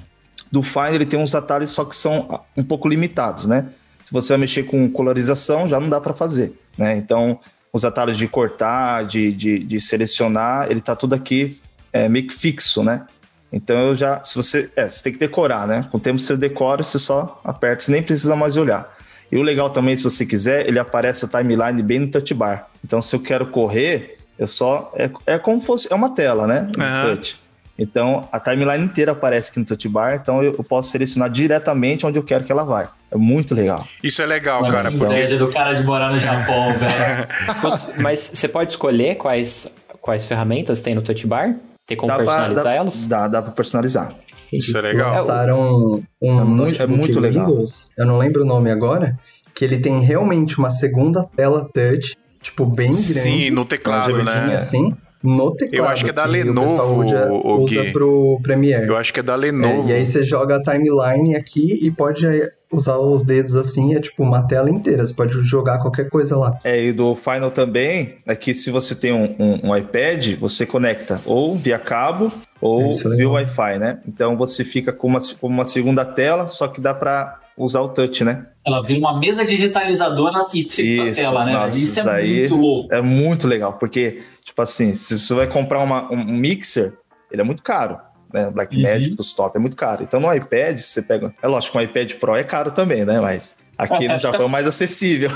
Do 0.51 0.63
Finder 0.63 0.95
ele 0.95 1.07
tem 1.07 1.19
uns 1.19 1.35
atalhos 1.35 1.71
só 1.71 1.85
que 1.85 1.95
são 1.95 2.27
ah, 2.31 2.41
um 2.57 2.65
pouco 2.65 2.89
limitados, 2.89 3.47
né? 3.47 3.67
Se 4.03 4.13
você 4.13 4.31
vai 4.31 4.39
mexer 4.39 4.65
com 4.65 4.91
colorização, 4.91 5.69
já 5.69 5.79
não 5.79 5.89
dá 5.89 6.01
para 6.01 6.15
fazer, 6.15 6.59
né? 6.77 6.97
Então, 6.97 7.39
os 7.73 7.85
atalhos 7.85 8.17
de 8.17 8.27
cortar, 8.27 9.05
de, 9.05 9.33
de, 9.33 9.59
de 9.61 9.81
selecionar, 9.81 10.67
ele 10.71 10.81
tá 10.81 10.97
tudo 10.97 11.15
aqui 11.15 11.61
é, 11.93 12.09
meio 12.09 12.27
que 12.27 12.35
fixo, 12.35 12.83
né? 12.83 13.07
Então 13.53 13.79
eu 13.79 13.95
já, 13.95 14.23
se 14.23 14.37
você, 14.37 14.71
é, 14.77 14.89
você 14.89 15.03
tem 15.03 15.13
que 15.13 15.19
decorar, 15.19 15.67
né? 15.67 15.87
Com 15.91 15.99
o 15.99 16.01
tempo 16.01 16.19
você 16.19 16.37
decora, 16.37 16.83
você 16.83 16.99
só 16.99 17.41
aperta, 17.45 17.85
você 17.85 17.93
nem 17.93 18.03
precisa 18.03 18.35
mais 18.35 18.57
olhar. 18.57 18.97
E 19.31 19.37
o 19.39 19.43
legal 19.43 19.71
também, 19.71 19.97
se 19.97 20.03
você 20.03 20.27
quiser, 20.27 20.67
ele 20.69 20.79
aparece 20.79 21.25
a 21.25 21.29
timeline 21.29 21.83
bem 21.83 22.01
no 22.01 22.09
touch 22.09 22.35
bar. 22.35 22.69
Então 22.85 23.01
se 23.01 23.15
eu 23.15 23.21
quero 23.21 23.47
correr, 23.47 24.19
eu 24.39 24.47
só 24.47 24.93
é, 24.97 25.11
é 25.27 25.39
como 25.39 25.61
fosse 25.61 25.93
é 25.93 25.95
uma 25.95 26.11
tela, 26.11 26.47
né? 26.47 26.67
Uhum. 26.77 27.15
touch. 27.15 27.39
Então 27.79 28.29
a 28.31 28.39
timeline 28.39 28.85
inteira 28.85 29.13
aparece 29.13 29.51
aqui 29.51 29.61
no 29.61 29.65
touch 29.67 29.89
bar, 29.89 30.15
então 30.21 30.43
eu, 30.43 30.53
eu 30.59 30.65
posso 30.65 30.91
selecionar 30.91 31.31
diretamente 31.31 32.05
onde 32.05 32.19
eu 32.19 32.23
quero 32.23 32.45
que 32.45 32.53
ela 32.53 32.65
vai. 32.65 32.89
É 33.11 33.17
muito 33.17 33.55
legal. 33.55 33.87
Isso 34.05 34.21
é 34.23 34.27
legal, 34.27 34.61
Mano, 34.63 34.73
cara. 34.75 34.91
que 34.91 34.99
Porque... 34.99 35.37
do 35.37 35.49
cara 35.49 35.73
de 35.75 35.83
morar 35.83 36.13
no 36.13 36.19
Japão, 36.21 36.75
velho. 36.79 38.03
Mas 38.03 38.31
você 38.35 38.47
pode 38.49 38.73
escolher 38.73 39.17
quais, 39.17 39.75
quais 40.01 40.27
ferramentas 40.29 40.81
tem 40.83 40.95
no 40.95 41.03
touch 41.03 41.27
bar? 41.27 41.55
Tem 41.87 41.97
como 41.97 42.09
Dá 42.09 42.17
pra- 42.17 42.25
personalizar 42.27 42.65
dá- 42.65 42.73
elas? 42.75 43.07
Dá, 43.07 43.29
dá 43.29 43.43
pra 43.43 43.53
personalizar. 43.53 44.15
Isso 44.53 44.77
é 44.77 44.81
legal. 44.81 45.15
Lançaram 45.15 46.03
um 46.21 46.41
É 46.41 46.45
muito- 46.45 46.83
é 46.83 46.87
notebook 46.87 46.99
muito 46.99 47.21
legal. 47.21 47.47
Windows, 47.47 47.91
eu 47.97 48.07
não 48.07 48.19
lembro 48.19 48.43
o 48.43 48.47
nome 48.47 48.71
agora, 48.71 49.19
que 49.55 49.65
ele 49.65 49.79
tem 49.79 50.01
realmente 50.01 50.59
uma 50.59 50.71
segunda 50.71 51.25
tela 51.37 51.69
touch, 51.73 52.17
tipo, 52.43 52.65
bem 52.67 52.91
grande. 52.91 53.03
Sim, 53.21 53.51
no 53.51 53.65
teclado, 53.65 54.23
né? 54.23 54.55
assim, 54.55 54.95
no 55.23 55.55
teclado. 55.55 55.75
Eu 55.85 55.89
acho 55.89 56.05
que 56.05 56.11
é 56.11 56.13
da 56.13 56.25
o 56.25 56.29
Lenovo, 56.31 56.69
pessoal 56.69 56.95
usa, 56.97 57.33
o 57.33 57.61
usa 57.63 57.83
Gui. 57.83 57.93
pro 57.93 58.41
Premiere. 58.43 58.87
Eu 58.89 58.97
acho 58.97 59.13
que 59.13 59.21
é 59.21 59.23
da 59.23 59.35
É, 59.35 59.37
Lenovo. 59.37 59.89
e 59.89 59.93
aí 59.93 60.05
você 60.07 60.23
joga 60.23 60.57
a 60.57 60.63
timeline 60.63 61.35
aqui 61.37 61.79
e 61.85 61.91
pode 61.91 62.27
é, 62.27 62.51
usar 62.73 62.97
os 62.99 63.23
dedos 63.25 63.57
assim, 63.57 63.95
é 63.95 64.01
tipo 64.01 64.23
uma 64.23 64.43
tela 64.47 64.71
inteira. 64.71 65.05
Você 65.05 65.13
pode 65.15 65.33
jogar 65.43 65.79
qualquer 65.79 66.09
coisa 66.09 66.37
lá. 66.37 66.57
É, 66.65 66.83
e 66.83 66.93
do 66.93 67.15
Final 67.17 67.51
também 67.51 68.17
é 68.27 68.35
que 68.37 68.55
se 68.55 68.71
você 68.71 68.95
tem 68.95 69.13
um, 69.13 69.35
um- 69.39 69.71
um 69.71 69.77
iPad, 69.77 70.37
você 70.39 70.65
conecta 70.65 71.21
ou 71.27 71.57
via 71.57 71.79
cabo 71.79 72.33
ou 72.61 72.91
Isso 72.91 73.13
é 73.13 73.17
via. 73.17 73.29
Wi-Fi, 73.29 73.79
né? 73.79 73.99
Então 74.07 74.37
você 74.37 74.65
fica 74.65 74.93
com 74.93 75.09
uma, 75.09 75.19
com 75.41 75.47
uma 75.47 75.65
segunda 75.65 76.05
tela, 76.05 76.47
só 76.47 76.69
que 76.69 76.81
dá 76.81 76.93
pra 76.95 77.40
usar 77.63 77.81
o 77.81 77.89
touch, 77.89 78.25
né? 78.25 78.47
Ela 78.67 78.83
vira 78.83 78.99
uma 79.01 79.19
mesa 79.19 79.45
digitalizadora 79.45 80.47
e 80.53 80.61
Isso, 80.61 81.21
tela, 81.21 81.45
né? 81.45 81.53
nossa, 81.53 81.71
velho? 81.71 81.79
Isso 81.79 82.01
é 82.09 82.23
muito 82.23 82.57
louco. 82.57 82.95
É 82.95 83.01
muito 83.03 83.47
legal, 83.49 83.75
porque, 83.75 84.23
tipo 84.45 84.61
assim, 84.63 84.95
se 84.95 85.19
você 85.19 85.35
vai 85.35 85.47
comprar 85.47 85.81
uma- 85.81 86.11
um 86.13 86.25
mixer, 86.25 86.93
ele 87.31 87.41
é 87.43 87.45
muito 87.45 87.63
caro. 87.63 87.99
Né? 88.33 88.49
Blackmagic, 88.51 89.11
Uhum. 89.11 89.17
o 89.19 89.23
stop 89.23 89.57
é 89.57 89.61
muito 89.61 89.77
caro. 89.77 90.03
Então 90.05 90.21
no 90.21 90.33
iPad, 90.33 90.79
você 90.79 91.03
pega. 91.03 91.35
É 91.43 91.47
lógico 91.49 91.77
um 91.79 91.81
iPad 91.81 92.13
Pro 92.15 92.37
é 92.37 92.45
caro 92.45 92.71
também, 92.71 93.05
né? 93.05 93.21
Mas 93.21 93.57
aqui 93.77 94.07
no 94.07 94.19
Japão 94.21 94.47
é 94.47 94.49
mais 94.49 94.67
acessível. 94.69 95.31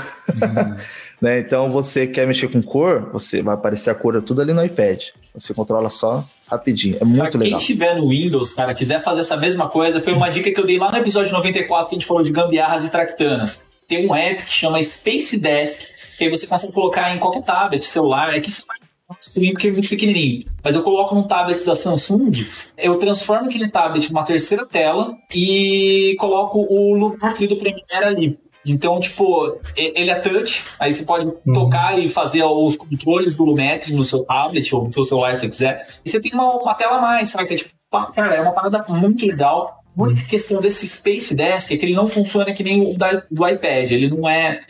Né? 1.21 1.39
Então 1.39 1.69
você 1.69 2.05
quer 2.07 2.27
mexer 2.27 2.47
com 2.47 2.61
cor, 2.61 3.09
você 3.11 3.41
vai 3.41 3.55
aparecer 3.55 3.89
a 3.89 3.95
cor 3.95 4.21
tudo 4.21 4.41
ali 4.41 4.53
no 4.53 4.63
iPad. 4.63 5.01
Você 5.33 5.53
controla 5.53 5.89
só 5.89 6.23
rapidinho. 6.47 6.95
É 6.95 6.99
Pra 6.99 7.07
muito 7.07 7.31
quem 7.31 7.41
legal. 7.41 7.59
tiver 7.59 7.95
no 7.95 8.09
Windows, 8.09 8.53
cara, 8.53 8.73
quiser 8.73 9.01
fazer 9.03 9.21
essa 9.21 9.35
mesma 9.37 9.67
coisa, 9.69 9.99
foi 10.01 10.13
uma 10.13 10.29
dica 10.29 10.51
que 10.51 10.59
eu 10.59 10.65
dei 10.65 10.77
lá 10.77 10.91
no 10.91 10.97
episódio 10.97 11.33
94 11.33 11.89
que 11.89 11.95
a 11.95 11.97
gente 11.99 12.07
falou 12.07 12.23
de 12.23 12.31
gambiarras 12.31 12.85
e 12.85 12.89
tractanas. 12.89 13.65
Tem 13.87 14.07
um 14.07 14.15
app 14.15 14.43
que 14.43 14.51
chama 14.51 14.81
Space 14.81 15.37
Desk, 15.39 15.83
que 16.17 16.23
aí 16.23 16.29
você 16.29 16.47
consegue 16.47 16.73
colocar 16.73 17.15
em 17.15 17.19
qualquer 17.19 17.43
tablet, 17.43 17.83
celular. 17.85 18.33
É 18.35 18.39
que 18.39 18.49
você 18.49 18.63
vai 18.65 18.77
stream 19.19 19.51
porque 19.51 19.67
é 19.67 19.71
muito 19.71 19.87
pequenininho. 19.87 20.45
Mas 20.63 20.73
eu 20.75 20.81
coloco 20.81 21.13
num 21.13 21.23
tablet 21.23 21.63
da 21.63 21.75
Samsung, 21.75 22.47
eu 22.75 22.97
transformo 22.97 23.45
aquele 23.45 23.69
tablet 23.69 24.11
numa 24.11 24.23
terceira 24.23 24.65
tela 24.65 25.15
e 25.33 26.15
coloco 26.19 26.65
o 26.67 26.95
Lumetri 26.95 27.45
do 27.45 27.55
Premiere 27.57 28.05
ali. 28.05 28.39
Então, 28.65 28.99
tipo, 28.99 29.59
ele 29.75 30.09
é 30.09 30.15
touch, 30.15 30.63
aí 30.79 30.91
você 30.93 31.03
pode 31.03 31.31
tocar 31.53 31.99
e 31.99 32.09
fazer 32.09 32.43
os 32.43 32.75
controles 32.75 33.35
do 33.35 33.45
Lumetri 33.45 33.93
no 33.93 34.03
seu 34.03 34.23
tablet 34.23 34.73
ou 34.73 34.85
no 34.85 34.91
seu 34.91 35.03
celular, 35.05 35.35
se 35.35 35.41
você 35.41 35.49
quiser. 35.49 35.87
E 36.03 36.09
você 36.09 36.19
tem 36.19 36.33
uma, 36.33 36.55
uma 36.55 36.73
tela 36.73 36.97
a 36.97 37.01
mais, 37.01 37.29
sabe? 37.29 37.47
Que 37.47 37.53
é 37.53 37.57
tipo, 37.57 37.71
cara, 38.13 38.35
é 38.35 38.41
uma 38.41 38.51
parada 38.53 38.83
muito 38.89 39.25
legal. 39.25 39.81
A 39.97 40.01
única 40.01 40.25
questão 40.27 40.59
desse 40.59 40.87
Space 40.87 41.33
Desk 41.35 41.71
é 41.73 41.77
que 41.77 41.85
ele 41.85 41.93
não 41.93 42.07
funciona 42.07 42.51
que 42.53 42.63
nem 42.63 42.81
o 42.93 42.97
da- 42.97 43.23
do 43.31 43.47
iPad. 43.47 43.91
Ele 43.91 44.09
não 44.09 44.27
é, 44.27 44.61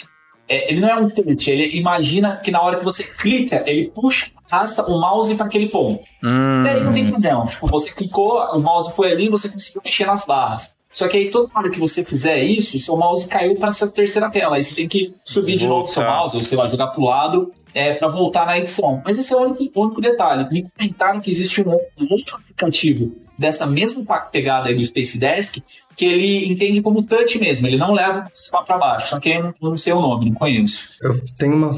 é- 0.47 0.71
ele 0.71 0.79
não 0.81 0.89
é 0.89 0.95
um 0.97 1.09
touch. 1.09 1.49
Ele 1.49 1.77
imagina 1.77 2.35
que 2.43 2.51
na 2.51 2.61
hora 2.61 2.77
que 2.77 2.83
você 2.85 3.03
clica, 3.03 3.63
ele 3.65 3.89
puxa, 3.95 4.27
arrasta 4.51 4.83
o 4.85 4.99
mouse 4.99 5.33
para 5.33 5.47
aquele 5.47 5.69
ponto. 5.69 6.03
Hum, 6.23 6.61
Até 6.61 6.73
aí 6.73 6.83
não 6.83 6.93
tem 6.93 7.07
problema. 7.07 7.45
Tipo, 7.47 7.65
você 7.67 7.91
clicou, 7.93 8.39
o 8.51 8.59
mouse 8.61 8.93
foi 8.93 9.11
ali, 9.11 9.29
você 9.29 9.49
conseguiu 9.49 9.81
mexer 9.83 10.05
nas 10.05 10.25
barras. 10.27 10.77
Só 10.95 11.09
que 11.09 11.17
aí 11.17 11.29
toda 11.29 11.49
hora 11.53 11.69
que 11.69 11.77
você 11.77 12.05
fizer 12.05 12.41
isso, 12.41 12.79
seu 12.79 12.95
mouse 12.95 13.27
caiu 13.27 13.57
para 13.57 13.67
essa 13.67 13.85
terceira 13.85 14.31
tela. 14.31 14.55
Aí 14.55 14.63
você 14.63 14.73
tem 14.73 14.87
que 14.87 15.13
subir 15.25 15.57
de 15.57 15.67
novo 15.67 15.89
seu 15.89 16.01
mouse, 16.01 16.37
ou 16.37 16.41
sei 16.41 16.57
lá, 16.57 16.67
jogar 16.67 16.87
pro 16.87 17.03
lado 17.03 17.51
é, 17.73 17.93
para 17.93 18.07
voltar 18.07 18.45
na 18.45 18.57
edição. 18.57 19.01
Mas 19.03 19.19
esse 19.19 19.33
é 19.33 19.35
o 19.35 19.41
único, 19.41 19.69
o 19.77 19.83
único 19.83 19.99
detalhe. 19.99 20.47
Me 20.49 20.69
comentaram 20.69 21.19
que 21.19 21.29
existe 21.29 21.61
um 21.61 21.69
outro 21.69 22.37
aplicativo 22.37 23.13
dessa 23.37 23.65
mesma 23.65 24.05
pegada 24.31 24.69
aí 24.69 24.75
do 24.75 24.85
Space 24.85 25.17
Desk 25.17 25.61
que 25.97 26.05
ele 26.05 26.49
entende 26.49 26.81
como 26.81 27.03
touch 27.03 27.37
mesmo. 27.39 27.67
Ele 27.67 27.77
não 27.77 27.93
leva 27.93 28.25
para 28.65 28.77
baixo. 28.77 29.09
Só 29.09 29.19
que 29.19 29.29
eu 29.29 29.43
não, 29.43 29.53
eu 29.61 29.69
não 29.71 29.77
sei 29.77 29.91
o 29.91 29.99
nome, 29.99 30.29
não 30.29 30.33
conheço. 30.33 30.95
Eu 31.01 31.19
tenho 31.37 31.55
uma 31.55 31.71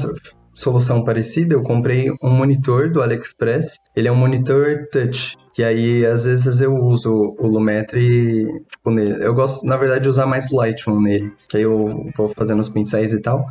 solução 0.58 1.04
parecida, 1.04 1.54
eu 1.54 1.62
comprei 1.62 2.10
um 2.22 2.30
monitor 2.30 2.90
do 2.90 3.02
AliExpress, 3.02 3.76
ele 3.94 4.08
é 4.08 4.12
um 4.12 4.16
monitor 4.16 4.88
touch, 4.90 5.36
e 5.56 5.64
aí 5.64 6.04
às 6.04 6.24
vezes 6.24 6.60
eu 6.60 6.74
uso 6.74 7.34
o 7.38 7.46
Lumetri, 7.46 8.46
tipo, 8.70 8.90
nele. 8.90 9.24
Eu 9.24 9.34
gosto, 9.34 9.66
na 9.66 9.76
verdade, 9.76 10.02
de 10.02 10.08
usar 10.08 10.26
mais 10.26 10.50
o 10.50 10.56
Lightroom 10.56 11.00
nele, 11.00 11.32
que 11.48 11.56
aí 11.56 11.62
eu 11.62 12.10
vou 12.16 12.28
fazendo 12.28 12.60
os 12.60 12.68
pincéis 12.68 13.12
e 13.12 13.20
tal, 13.20 13.44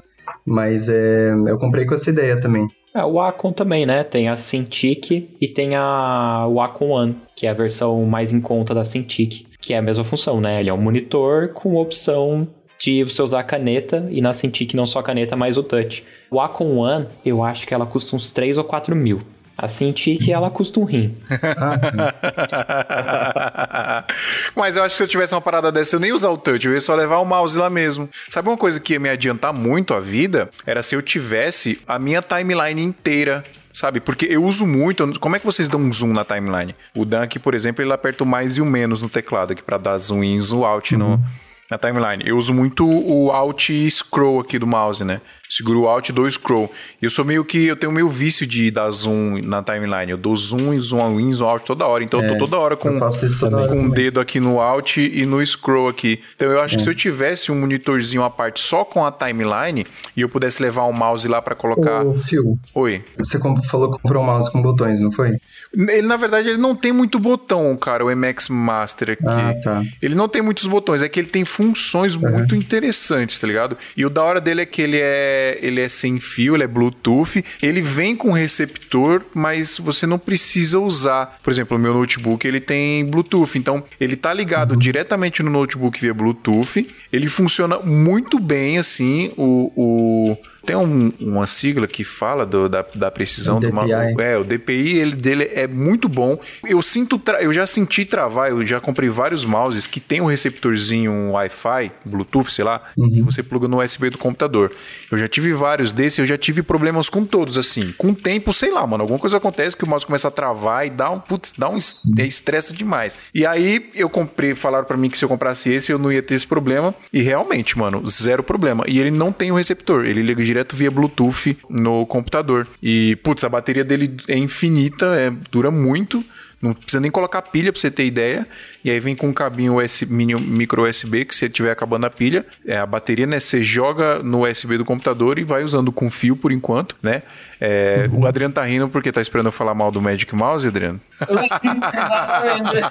mas 0.46 0.89
é, 0.89 1.32
eu 1.32 1.58
comprei 1.58 1.86
com 1.86 1.93
essa 1.93 2.10
ideia 2.10 2.39
também. 2.39 2.67
É, 2.93 3.04
o 3.04 3.13
Wacom 3.13 3.52
também, 3.52 3.86
né? 3.86 4.04
Tem 4.04 4.28
a 4.28 4.36
Cintiq 4.36 5.30
e 5.39 5.48
tem 5.48 5.76
a 5.76 6.48
Wacom 6.52 6.89
One, 6.89 7.15
que 7.36 7.46
é 7.46 7.50
a 7.50 7.54
versão 7.54 8.04
mais 8.06 8.32
em 8.32 8.41
conta 8.41 8.74
da 8.74 8.84
Cintiq, 8.84 9.46
que 9.60 9.74
é 9.74 9.78
a 9.78 9.82
mesma 9.82 10.04
função, 10.04 10.41
né? 10.41 10.60
Ele 10.60 10.70
é 10.70 10.74
um 10.74 10.82
monitor 10.82 11.50
com 11.50 11.76
opção 11.76 12.48
de 12.78 13.04
você 13.04 13.22
usar 13.22 13.40
a 13.40 13.44
caneta 13.44 14.08
e 14.10 14.22
na 14.22 14.34
Cintiq 14.34 14.76
não 14.76 14.86
só 14.86 15.00
a 15.00 15.04
caneta, 15.04 15.36
mas 15.36 15.58
o 15.58 15.63
touch. 15.63 16.06
O 16.30 16.38
Wacom 16.38 16.78
One, 16.78 17.08
eu 17.26 17.44
acho 17.44 17.66
que 17.66 17.74
ela 17.74 17.86
custa 17.86 18.16
uns 18.16 18.32
3 18.32 18.58
ou 18.58 18.63
4 18.63 18.96
mil. 18.96 19.22
A 19.58 19.68
Cintiq, 19.68 20.32
ela 20.32 20.52
custa 20.52 20.80
um 20.80 20.84
rim. 20.84 21.18
Mas 24.56 24.76
eu 24.76 24.84
acho 24.84 24.94
que 24.94 24.98
se 24.98 25.04
eu 25.04 25.08
tivesse 25.08 25.34
uma 25.34 25.42
parada 25.42 25.72
dessa, 25.72 25.96
eu 25.96 26.00
nem 26.00 26.10
ia 26.10 26.16
usar 26.16 26.30
o 26.30 26.38
touch, 26.38 26.68
eu 26.68 26.74
ia 26.74 26.82
só 26.82 26.94
levar 26.94 27.18
o 27.18 27.26
mouse 27.26 27.58
lá 27.58 27.68
mesmo. 27.68 28.08
Sabe 28.30 28.50
uma 28.50 28.58
coisa 28.58 28.80
que 28.80 28.94
ia 28.94 29.00
me 29.00 29.10
adiantar 29.10 29.52
muito 29.52 29.96
a 29.96 30.00
vida? 30.00 30.48
Era 30.63 30.84
se 30.84 30.96
eu 30.96 31.02
tivesse 31.02 31.82
a 31.88 31.98
minha 31.98 32.22
timeline 32.22 32.84
inteira. 32.84 33.44
Sabe? 33.74 34.00
Porque 34.00 34.26
eu 34.26 34.44
uso 34.44 34.66
muito. 34.66 35.20
Como 35.20 35.36
é 35.36 35.40
que 35.40 35.46
vocês 35.46 35.68
dão 35.68 35.80
um 35.80 35.94
zoom 35.94 36.13
na 36.13 36.26
timeline? 36.26 36.76
O 36.96 37.06
Dan 37.06 37.24
aqui, 37.24 37.40
por 37.40 37.56
exemplo, 37.56 37.84
ele 37.84 37.94
aperta 37.94 38.24
o 38.24 38.28
mais 38.28 38.58
e 38.58 38.62
o 38.62 38.66
menos 38.66 39.02
no 39.02 39.10
teclado 39.10 39.54
aqui 39.54 39.63
pra 39.63 39.78
dar 39.78 39.98
zoom 40.00 40.24
in 40.24 40.36
e 40.36 40.40
zoom 40.40 40.63
out 40.63 40.96
no, 40.96 41.20
na 41.69 41.77
timeline. 41.77 42.23
Eu 42.25 42.38
uso 42.38 42.53
muito 42.53 42.88
o 42.88 43.32
Alt 43.32 43.69
Scroll 43.89 44.39
aqui 44.39 44.58
do 44.58 44.67
mouse, 44.67 45.03
né? 45.03 45.21
Seguro 45.50 45.82
o 45.82 45.88
Alt 45.88 46.10
e 46.10 46.12
dou 46.12 46.26
o 46.26 46.32
Scroll. 46.32 46.72
Eu 47.02 47.10
sou 47.10 47.24
meio 47.24 47.44
que. 47.44 47.66
Eu 47.66 47.76
tenho 47.76 47.92
meio 47.92 48.10
vício 48.10 48.46
de 48.46 48.70
dar 48.72 48.90
zoom 48.92 49.40
na 49.44 49.64
timeline. 49.64 50.12
Eu 50.12 50.18
dou 50.18 50.36
zoom 50.36 50.74
e 50.74 50.80
zoom 50.80 51.20
in, 51.20 51.32
zoom 51.32 51.48
out 51.48 51.66
toda 51.66 51.86
hora. 51.86 52.04
Então 52.04 52.22
eu 52.22 52.34
tô 52.34 52.46
toda 52.46 52.58
hora 52.58 52.76
com, 52.76 53.00
toda 53.40 53.58
hora 53.58 53.68
com 53.68 53.88
o 53.88 53.92
dedo 53.92 54.20
aqui 54.20 54.40
no 54.40 54.60
Alt 54.60 54.98
e 54.98 55.26
no 55.26 55.46
Scroll 55.46 55.90
aqui. 55.90 56.20
Então 56.36 56.52
eu 56.52 56.60
acho 56.60 56.78
que 56.78 56.84
se 56.84 56.90
eu 56.90 56.96
tivesse 56.96 57.52
um 57.52 57.60
monitorzinho 57.60 58.24
à 58.24 58.30
parte 58.30 58.60
só 58.60 58.84
com 58.84 59.06
a 59.06 59.12
timeline 59.12 59.86
e 60.16 60.22
eu 60.22 60.30
pudesse 60.30 60.62
levar 60.62 60.84
o 60.84 60.94
mouse 60.94 61.28
lá 61.28 61.42
pra 61.42 61.56
colocar. 61.56 62.06
Ô, 62.06 62.14
Phil, 62.14 62.58
Oi. 62.74 63.04
você 63.18 63.40
falou 63.70 63.92
que 63.92 64.02
comprou 64.02 64.24
um 64.24 64.26
mouse 64.26 64.52
com 64.52 64.62
botões, 64.62 65.00
não 65.00 65.12
foi? 65.12 65.38
Ele, 65.74 66.08
na 66.08 66.18
verdade, 66.18 66.50
ele 66.50 66.58
não 66.58 66.76
tem 66.76 66.92
muito 66.92 67.20
botão, 67.20 67.76
cara, 67.76 68.06
o 68.06 68.16
MX 68.16 68.50
Master 68.50 69.12
aqui. 69.12 69.24
Ah, 69.28 69.54
tá. 69.62 69.84
Ele 70.02 70.16
não 70.16 70.28
tem 70.28 70.42
muitos 70.42 70.66
botões, 70.66 71.02
é 71.02 71.10
que 71.10 71.20
ele 71.20 71.28
tem 71.28 71.46
funções 71.46 72.16
muito 72.16 72.56
interessantes, 72.56 73.38
tá 73.38 73.46
ligado? 73.48 73.78
E 73.96 74.06
o 74.06 74.10
da 74.10 74.24
hora 74.24 74.40
dele 74.40 74.62
é 74.62 74.66
que 74.66 74.82
ele 74.82 74.98
é, 75.00 75.37
ele 75.62 75.82
é 75.82 75.89
sem 75.89 76.19
fio, 76.19 76.56
ele 76.56 76.63
é 76.63 76.67
Bluetooth, 76.67 77.43
ele 77.62 77.82
vem 77.82 78.15
com 78.15 78.32
receptor, 78.32 79.23
mas 79.34 79.78
você 79.78 80.06
não 80.06 80.19
precisa 80.19 80.80
usar. 80.80 81.38
Por 81.43 81.52
exemplo, 81.52 81.78
o 81.78 81.80
meu 81.80 81.93
notebook, 81.93 82.47
ele 82.47 82.60
tem 82.60 83.06
Bluetooth, 83.06 83.58
então 83.58 83.84
ele 84.00 84.15
tá 84.15 84.34
ligado 84.34 84.76
diretamente 84.76 85.41
no 85.43 85.50
notebook 85.50 86.00
via 86.00 86.13
Bluetooth, 86.13 86.88
ele 87.12 87.28
funciona 87.28 87.80
muito 87.80 88.39
bem, 88.39 88.78
assim, 88.78 89.32
o... 89.38 89.71
o 89.76 90.38
tem 90.67 90.75
um- 90.75 91.12
uma 91.19 91.47
sigla 91.47 91.88
que 91.88 92.03
fala 92.03 92.45
do- 92.45 92.67
da, 92.69 92.86
da 92.93 93.10
precisão 93.10 93.60
do 93.60 93.73
ma- 93.73 93.86
DPI. 93.86 94.21
é, 94.21 94.38
o 94.38 94.43
DPI 94.43 94.97
ele, 94.99 95.15
dele 95.15 95.49
é 95.53 95.65
muito 95.65 96.08
bom. 96.10 96.38
Eu 96.67 96.82
sinto, 96.82 97.19
eu 97.39 97.51
já 97.53 97.65
senti 97.65 98.03
travar, 98.06 98.51
eu 98.51 98.63
já 98.65 98.80
comprei 98.80 99.10
vários 99.10 99.45
mouses 99.45 99.88
que 99.88 99.99
tem 99.99 100.19
um 100.21 100.25
receptorzinho 100.25 101.12
um 101.12 101.32
Wi-Fi, 101.32 101.91
Bluetooth, 102.06 102.51
sei 102.51 102.65
lá, 102.65 102.82
que 102.95 103.21
você 103.21 103.41
pluga 103.41 103.67
no 103.67 103.82
USB 103.82 104.10
do 104.10 104.17
computador. 104.17 104.69
Eu 105.10 105.17
já 105.17 105.27
tive 105.27 105.53
vários 105.53 105.91
desses, 105.93 106.19
eu 106.19 106.25
já 106.25 106.38
tive 106.38 106.62
problemas 106.62 107.08
com 107.10 107.25
todos, 107.25 107.58
assim. 107.58 107.93
Com 107.97 108.10
o 108.10 108.15
tempo, 108.15 108.51
sei 108.51 108.71
lá, 108.71 108.86
mano, 108.86 109.03
alguma 109.03 109.19
coisa 109.19 109.38
acontece 109.38 109.77
que 109.77 109.86
o 109.86 109.88
mouse 109.88 110.06
começa 110.06 110.27
a 110.27 110.32
travar 110.32 110.86
e 110.86 110.89
dá 110.89 111.10
um, 111.10 111.19
putz, 111.19 111.53
dá 111.58 111.69
um 111.69 111.77
é, 112.17 112.25
estressa 112.25 112.73
demais. 112.73 113.17
E 113.34 113.45
aí 113.45 113.89
eu 113.95 114.10
comprei, 114.10 114.53
falaram 114.53 114.84
pra 114.86 114.97
mim 114.97 115.10
que 115.10 115.17
se 115.17 115.23
eu 115.23 115.30
comprasse 115.30 115.71
esse 115.71 115.91
eu 115.91 115.97
não 115.97 116.12
ia 116.12 116.21
ter 116.21 116.36
esse 116.36 116.45
problema. 116.45 116.93
E 117.13 117.21
realmente, 117.21 117.77
mano, 117.77 118.06
zero 118.08 118.43
problema. 118.43 118.84
E 118.88 118.99
ele 118.99 119.12
não 119.12 119.32
tem 119.32 119.51
o 119.51 119.56
receptor, 119.56 120.06
ele 120.06 120.21
liga 120.21 120.43
direto 120.43 120.57
direto 120.58 120.76
via 120.76 120.89
Bluetooth 120.89 121.58
no 121.70 122.06
computador. 122.08 122.67
E, 122.82 123.15
putz, 123.17 123.43
a 123.43 123.50
bateria 123.50 123.84
dele 123.84 124.17
é 124.28 124.38
infinita, 124.38 125.06
é, 125.15 125.32
dura 125.52 125.70
muito. 125.70 126.24
Não 126.60 126.74
precisa 126.74 127.00
nem 127.00 127.12
colocar 127.12 127.39
pilha 127.43 127.72
pra 127.72 127.80
você 127.80 127.91
ter 127.91 128.04
ideia. 128.06 128.48
E 128.84 128.89
aí 128.89 129.00
vem 129.00 129.15
com 129.15 129.28
um 129.28 129.34
cabinho 129.34 129.78
USB, 129.78 130.12
mini, 130.12 130.34
micro 130.34 130.89
USB 130.89 131.24
que 131.24 131.36
se 131.36 131.48
tiver 131.48 131.70
acabando 131.70 132.08
a 132.08 132.10
pilha, 132.10 132.43
é 132.65 132.76
a 132.80 132.86
bateria, 132.86 133.28
né? 133.28 133.39
Você 133.39 133.62
joga 133.62 134.24
no 134.24 134.43
USB 134.43 134.76
do 134.76 134.84
computador 134.84 135.38
e 135.38 135.43
vai 135.43 135.63
usando 135.63 135.91
com 135.91 136.10
fio 136.10 136.36
por 136.36 136.52
enquanto, 136.52 136.96
né? 137.04 137.22
É, 137.62 138.10
O 138.12 138.26
Adriano 138.26 138.56
tá 138.56 138.63
rindo 138.63 138.89
porque 138.89 139.12
tá 139.12 139.22
esperando 139.22 139.48
eu 139.48 139.52
falar 139.52 139.76
mal 139.76 139.91
do 139.91 140.02
Magic 140.02 140.34
Mouse, 140.36 140.67
Adriano. 140.67 141.00
Exatamente. 141.22 142.84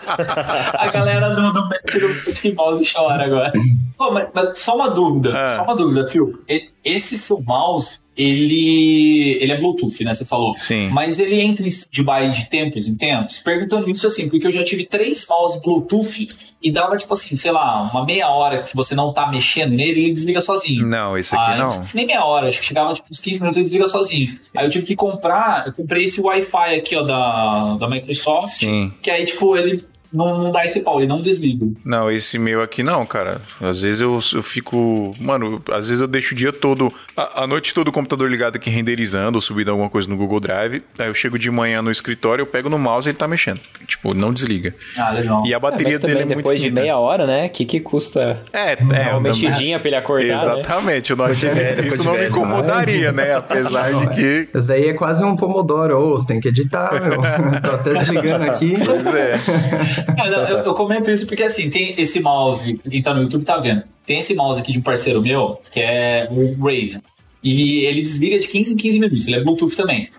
A 0.78 0.86
galera 0.92 1.30
do, 1.30 1.52
do 1.52 1.68
Magic 1.68 2.52
Mouse 2.54 2.92
chora 2.94 3.24
agora. 3.24 3.52
Pô, 3.98 4.12
mas, 4.12 4.28
mas 4.32 4.58
só 4.58 4.76
uma 4.76 4.90
dúvida, 4.90 5.42
Ah. 5.42 5.56
só 5.56 5.64
uma 5.64 5.74
dúvida, 5.74 6.08
Phil. 6.08 6.38
Esse 6.86 7.18
seu 7.18 7.40
mouse, 7.42 7.98
ele, 8.16 9.38
ele 9.40 9.52
é 9.52 9.56
Bluetooth, 9.56 10.04
né? 10.04 10.14
Você 10.14 10.24
falou. 10.24 10.54
Sim. 10.56 10.88
Mas 10.88 11.18
ele 11.18 11.40
entra 11.42 11.64
em 11.64 11.68
stand-by 11.68 12.30
de 12.30 12.48
tempos 12.48 12.86
em 12.86 12.96
tempos? 12.96 13.38
Perguntando 13.38 13.90
isso 13.90 14.06
assim, 14.06 14.28
porque 14.28 14.46
eu 14.46 14.52
já 14.52 14.62
tive 14.64 14.84
três 14.84 15.26
mouse 15.28 15.60
Bluetooth 15.60 16.28
e 16.62 16.70
dava, 16.70 16.96
tipo 16.96 17.12
assim, 17.12 17.36
sei 17.36 17.50
lá, 17.52 17.82
uma 17.92 18.04
meia 18.04 18.28
hora 18.30 18.62
que 18.62 18.74
você 18.74 18.94
não 18.94 19.12
tá 19.12 19.26
mexendo 19.30 19.72
nele 19.72 20.00
e 20.00 20.04
ele 20.04 20.12
desliga 20.12 20.40
sozinho. 20.40 20.86
Não, 20.86 21.16
esse 21.18 21.34
aqui 21.34 21.44
Ah, 21.52 21.56
não. 21.58 21.68
nem 21.94 22.06
meia 22.06 22.24
hora, 22.24 22.48
acho 22.48 22.60
que 22.60 22.66
chegava 22.66 22.94
tipo 22.94 23.08
uns 23.10 23.20
15 23.20 23.38
minutos 23.40 23.58
e 23.58 23.62
desliga 23.62 23.86
sozinho. 23.86 24.38
Aí 24.56 24.64
eu 24.64 24.70
tive 24.70 24.86
que 24.86 24.96
comprar, 24.96 25.66
eu 25.66 25.72
comprei 25.72 26.04
esse 26.04 26.20
Wi-Fi 26.20 26.74
aqui, 26.76 26.96
ó, 26.96 27.02
da, 27.02 27.74
da 27.76 27.88
Microsoft, 27.88 28.52
Sim. 28.52 28.92
que 29.02 29.10
aí, 29.10 29.24
tipo, 29.26 29.56
ele 29.56 29.84
não, 30.12 30.44
não 30.44 30.52
dá 30.52 30.64
esse 30.64 30.80
pau, 30.80 30.98
ele 30.98 31.06
não 31.06 31.20
desliga. 31.20 31.66
Não, 31.84 32.10
esse 32.10 32.38
meu 32.38 32.62
aqui 32.62 32.82
não, 32.82 33.04
cara. 33.06 33.40
Às 33.60 33.82
vezes 33.82 34.00
eu, 34.00 34.18
eu 34.34 34.42
fico. 34.42 35.14
Mano, 35.20 35.62
às 35.72 35.88
vezes 35.88 36.00
eu 36.00 36.06
deixo 36.08 36.34
o 36.34 36.36
dia 36.36 36.52
todo, 36.52 36.92
a, 37.16 37.42
a 37.44 37.46
noite 37.46 37.72
toda 37.74 37.90
o 37.90 37.92
computador 37.92 38.30
ligado 38.30 38.56
aqui 38.56 38.70
renderizando 38.70 39.36
ou 39.36 39.40
subindo 39.40 39.70
alguma 39.70 39.88
coisa 39.90 40.08
no 40.08 40.16
Google 40.16 40.40
Drive. 40.40 40.82
Aí 40.98 41.06
eu 41.08 41.14
chego 41.14 41.38
de 41.38 41.50
manhã 41.50 41.82
no 41.82 41.90
escritório, 41.90 42.42
eu 42.42 42.46
pego 42.46 42.68
no 42.68 42.78
mouse 42.78 43.08
e 43.08 43.10
ele 43.10 43.18
tá 43.18 43.26
mexendo. 43.28 43.60
Tipo, 43.86 44.14
não 44.14 44.32
desliga. 44.32 44.74
Ah, 44.98 45.10
legal. 45.10 45.44
E 45.46 45.52
a 45.52 45.56
É, 45.56 45.60
bateria 45.60 45.92
mas 45.92 46.00
dele 46.00 46.12
também 46.14 46.22
é 46.22 46.24
muito 46.26 46.36
depois 46.38 46.60
de 46.62 46.70
meia 46.70 46.96
hora, 46.96 47.26
né? 47.26 47.46
O 47.46 47.50
que, 47.50 47.64
que 47.64 47.80
custa 47.80 48.40
É, 48.52 48.72
é. 48.72 48.76
uma 48.80 48.92
eu 48.94 49.04
também- 49.16 49.22
mexidinha 49.22 49.78
pra 49.78 49.88
ele 49.88 49.96
acordar, 49.96 50.26
né? 50.26 50.32
Exatamente, 50.34 51.10
eu 51.10 51.16
não 51.16 51.24
achei. 51.26 51.50
velho, 51.50 51.86
Isso 51.86 52.02
não 52.04 52.12
de 52.12 52.18
me 52.18 52.24
velho. 52.24 52.30
incomodaria, 52.30 53.12
né? 53.12 53.34
Apesar 53.34 53.92
de 53.92 54.14
que. 54.14 54.48
Esse 54.54 54.68
daí 54.68 54.88
é 54.88 54.92
quase 54.94 55.24
um 55.24 55.36
Pomodoro. 55.36 55.96
Ô, 55.98 56.12
você 56.18 56.26
tem 56.26 56.40
que 56.40 56.48
editar, 56.48 56.92
meu. 57.00 57.16
Tô 57.62 57.70
até 57.72 57.94
desligando 57.94 58.44
aqui. 58.50 58.74
Pois 58.84 59.06
é. 59.14 59.36
É, 60.18 60.52
eu, 60.52 60.58
eu 60.58 60.74
comento 60.74 61.10
isso 61.10 61.26
porque, 61.26 61.42
assim, 61.42 61.70
tem 61.70 61.94
esse 61.98 62.20
mouse, 62.20 62.78
quem 62.90 63.02
tá 63.02 63.14
no 63.14 63.22
YouTube 63.22 63.44
tá 63.44 63.58
vendo, 63.58 63.82
tem 64.04 64.18
esse 64.18 64.34
mouse 64.34 64.60
aqui 64.60 64.72
de 64.72 64.78
um 64.78 64.82
parceiro 64.82 65.20
meu, 65.22 65.60
que 65.70 65.80
é 65.80 66.28
o 66.30 66.64
Razer, 66.64 67.00
e 67.42 67.84
ele 67.84 68.00
desliga 68.00 68.38
de 68.38 68.48
15 68.48 68.74
em 68.74 68.76
15 68.76 68.98
minutos, 68.98 69.26
ele 69.26 69.36
é 69.36 69.40
Bluetooth 69.42 69.76
também. 69.76 70.10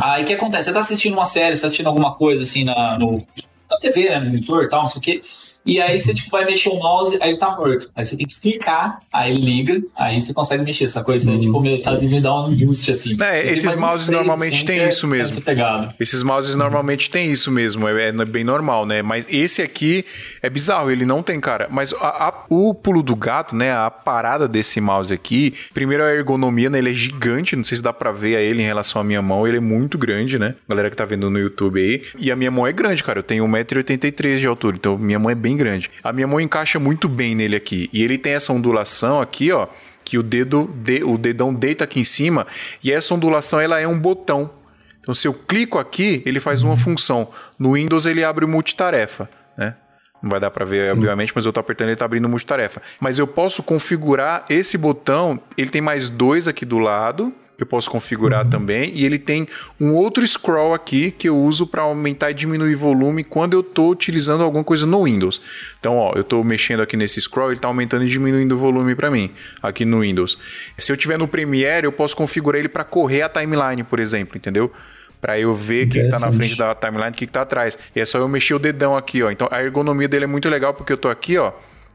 Aí 0.00 0.22
o 0.24 0.26
que 0.26 0.32
acontece? 0.32 0.64
Você 0.64 0.72
tá 0.72 0.80
assistindo 0.80 1.12
uma 1.12 1.26
série, 1.26 1.54
você 1.54 1.62
tá 1.62 1.66
assistindo 1.66 1.86
alguma 1.86 2.14
coisa, 2.14 2.42
assim, 2.42 2.64
na, 2.64 2.98
no, 2.98 3.22
na 3.70 3.76
TV, 3.78 4.08
né, 4.08 4.20
no 4.20 4.26
monitor 4.26 4.64
e 4.64 4.68
tal, 4.68 4.82
não 4.82 4.88
sei 4.88 4.98
o 4.98 5.02
quê, 5.02 5.22
e 5.66 5.80
aí 5.80 5.98
você, 5.98 6.12
tipo, 6.14 6.30
vai 6.30 6.44
mexer 6.44 6.68
o 6.68 6.78
mouse, 6.78 7.16
aí 7.20 7.30
ele 7.30 7.38
tá 7.38 7.54
morto. 7.56 7.90
Aí 7.94 8.04
você 8.04 8.16
tem 8.16 8.26
que 8.26 8.38
clicar, 8.40 9.00
aí 9.12 9.30
ele 9.32 9.40
liga, 9.44 9.82
aí 9.96 10.20
você 10.20 10.32
consegue 10.34 10.62
mexer 10.64 10.84
essa 10.84 11.02
coisa. 11.02 11.30
Aí, 11.30 11.38
tipo, 11.40 11.58
às 11.84 11.94
vezes 12.00 12.10
me 12.10 12.20
dá 12.20 12.34
um 12.34 12.46
angústia, 12.46 12.92
assim. 12.92 13.16
É, 13.22 13.50
esses 13.50 13.78
mouses 13.78 14.08
normalmente 14.08 14.54
assim, 14.56 14.64
que 14.66 14.72
é- 14.72 14.88
isso 14.88 15.06
mesmo. 15.06 15.42
Esses 15.98 16.22
mouses 16.22 16.54
normalmente 16.54 17.10
tem 17.10 17.30
isso 17.30 17.50
mesmo, 17.50 17.88
é, 17.88 18.08
é 18.08 18.24
bem 18.24 18.44
normal, 18.44 18.84
né? 18.86 19.02
Mas 19.02 19.26
esse 19.30 19.62
aqui 19.62 20.04
é 20.42 20.50
bizarro, 20.50 20.90
ele 20.90 21.04
não 21.04 21.22
tem, 21.22 21.40
cara. 21.40 21.68
Mas 21.70 21.92
a- 21.94 22.28
a- 22.28 22.44
o 22.48 22.74
pulo 22.74 23.02
do 23.02 23.14
gato, 23.16 23.54
né? 23.56 23.72
A 23.72 23.90
parada 23.90 24.46
desse 24.48 24.80
mouse 24.80 25.12
aqui, 25.12 25.54
primeiro 25.72 26.02
a 26.04 26.12
ergonomia, 26.12 26.68
né? 26.70 26.78
Ele 26.78 26.90
é 26.90 26.94
gigante, 26.94 27.56
não 27.56 27.64
sei 27.64 27.76
se 27.76 27.82
dá 27.82 27.92
pra 27.92 28.12
ver 28.12 28.36
a 28.36 28.40
ele 28.40 28.62
em 28.62 28.66
relação 28.66 29.00
à 29.00 29.04
minha 29.04 29.22
mão, 29.22 29.46
ele 29.46 29.56
é 29.56 29.60
muito 29.60 29.96
grande, 29.98 30.38
né? 30.38 30.54
Galera 30.68 30.90
que 30.90 30.96
tá 30.96 31.04
vendo 31.04 31.30
no 31.30 31.38
YouTube 31.38 31.80
aí. 31.80 32.02
E 32.18 32.30
a 32.30 32.36
minha 32.36 32.50
mão 32.50 32.66
é 32.66 32.72
grande, 32.72 33.02
cara, 33.02 33.18
eu 33.18 33.22
tenho 33.22 33.44
1,83m 33.46 34.38
de 34.40 34.46
altura, 34.46 34.76
então 34.76 34.98
minha 34.98 35.18
mão 35.18 35.30
é 35.30 35.34
bem 35.34 35.53
grande. 35.56 35.90
A 36.02 36.12
minha 36.12 36.26
mão 36.26 36.40
encaixa 36.40 36.78
muito 36.78 37.08
bem 37.08 37.34
nele 37.34 37.56
aqui. 37.56 37.88
E 37.92 38.02
ele 38.02 38.18
tem 38.18 38.32
essa 38.34 38.52
ondulação 38.52 39.20
aqui, 39.20 39.50
ó, 39.52 39.66
que 40.04 40.18
o 40.18 40.22
dedo, 40.22 40.70
de- 40.82 41.02
o 41.04 41.16
dedão 41.16 41.52
deita 41.54 41.84
aqui 41.84 42.00
em 42.00 42.04
cima, 42.04 42.46
e 42.82 42.92
essa 42.92 43.14
ondulação 43.14 43.60
ela 43.60 43.80
é 43.80 43.86
um 43.88 43.98
botão. 43.98 44.50
Então, 45.00 45.14
se 45.14 45.28
eu 45.28 45.34
clico 45.34 45.78
aqui, 45.78 46.22
ele 46.24 46.40
faz 46.40 46.62
uma 46.62 46.76
função. 46.76 47.28
No 47.58 47.74
Windows, 47.74 48.06
ele 48.06 48.24
abre 48.24 48.44
o 48.44 48.48
multitarefa, 48.48 49.28
né? 49.56 49.74
Não 50.22 50.30
vai 50.30 50.40
dar 50.40 50.50
pra 50.50 50.64
ver, 50.64 50.90
obviamente, 50.92 51.32
mas 51.34 51.44
eu 51.44 51.52
tô 51.52 51.60
apertando, 51.60 51.88
ele 51.88 51.96
tá 51.96 52.06
abrindo 52.06 52.26
multitarefa. 52.26 52.80
Mas 52.98 53.18
eu 53.18 53.26
posso 53.26 53.62
configurar 53.62 54.46
esse 54.48 54.78
botão, 54.78 55.38
ele 55.58 55.68
tem 55.68 55.82
mais 55.82 56.08
dois 56.08 56.48
aqui 56.48 56.64
do 56.64 56.78
lado, 56.78 57.30
eu 57.58 57.66
posso 57.66 57.88
configurar 57.90 58.44
também, 58.48 58.90
e 58.94 59.04
ele 59.04 59.18
tem 59.18 59.46
um 59.80 59.92
outro 59.92 60.26
scroll 60.26 60.74
aqui 60.74 61.10
que 61.10 61.28
eu 61.28 61.38
uso 61.38 61.66
para 61.66 61.82
aumentar 61.82 62.30
e 62.30 62.34
diminuir 62.34 62.74
volume 62.74 63.22
quando 63.22 63.54
eu 63.54 63.62
tô 63.62 63.90
utilizando 63.90 64.42
alguma 64.42 64.64
coisa 64.64 64.86
no 64.86 65.04
Windows. 65.04 65.40
Então, 65.78 65.96
ó, 65.96 66.12
eu 66.16 66.24
tô 66.24 66.42
mexendo 66.42 66.80
aqui 66.80 66.96
nesse 66.96 67.20
scroll, 67.20 67.52
ele 67.52 67.60
tá 67.60 67.68
aumentando 67.68 68.04
e 68.04 68.08
diminuindo 68.08 68.54
o 68.56 68.58
volume 68.58 68.94
para 68.94 69.10
mim, 69.10 69.30
aqui 69.62 69.84
no 69.84 70.00
Windows. 70.00 70.36
Se 70.76 70.90
eu 70.90 70.96
tiver 70.96 71.16
no 71.16 71.28
Premiere, 71.28 71.86
eu 71.86 71.92
posso 71.92 72.16
configurar 72.16 72.58
ele 72.58 72.68
para 72.68 72.82
correr 72.82 73.22
a 73.22 73.28
timeline, 73.28 73.84
por 73.84 74.00
exemplo, 74.00 74.36
entendeu? 74.36 74.72
Pra 75.20 75.38
eu 75.38 75.54
ver 75.54 75.86
o 75.86 75.90
que, 75.90 76.02
que 76.02 76.08
tá 76.08 76.18
na 76.18 76.30
frente 76.30 76.56
da 76.56 76.74
timeline 76.74 77.08
e 77.08 77.10
o 77.10 77.14
que, 77.14 77.26
que 77.26 77.32
tá 77.32 77.42
atrás. 77.42 77.78
E 77.94 78.00
é 78.00 78.04
só 78.04 78.18
eu 78.18 78.28
mexer 78.28 78.54
o 78.54 78.58
dedão 78.58 78.94
aqui, 78.94 79.22
ó. 79.22 79.30
Então 79.30 79.48
a 79.50 79.62
ergonomia 79.62 80.06
dele 80.06 80.24
é 80.24 80.26
muito 80.26 80.50
legal 80.50 80.74
porque 80.74 80.92
eu 80.92 80.98
tô 80.98 81.08
aqui, 81.08 81.38
ó. 81.38 81.52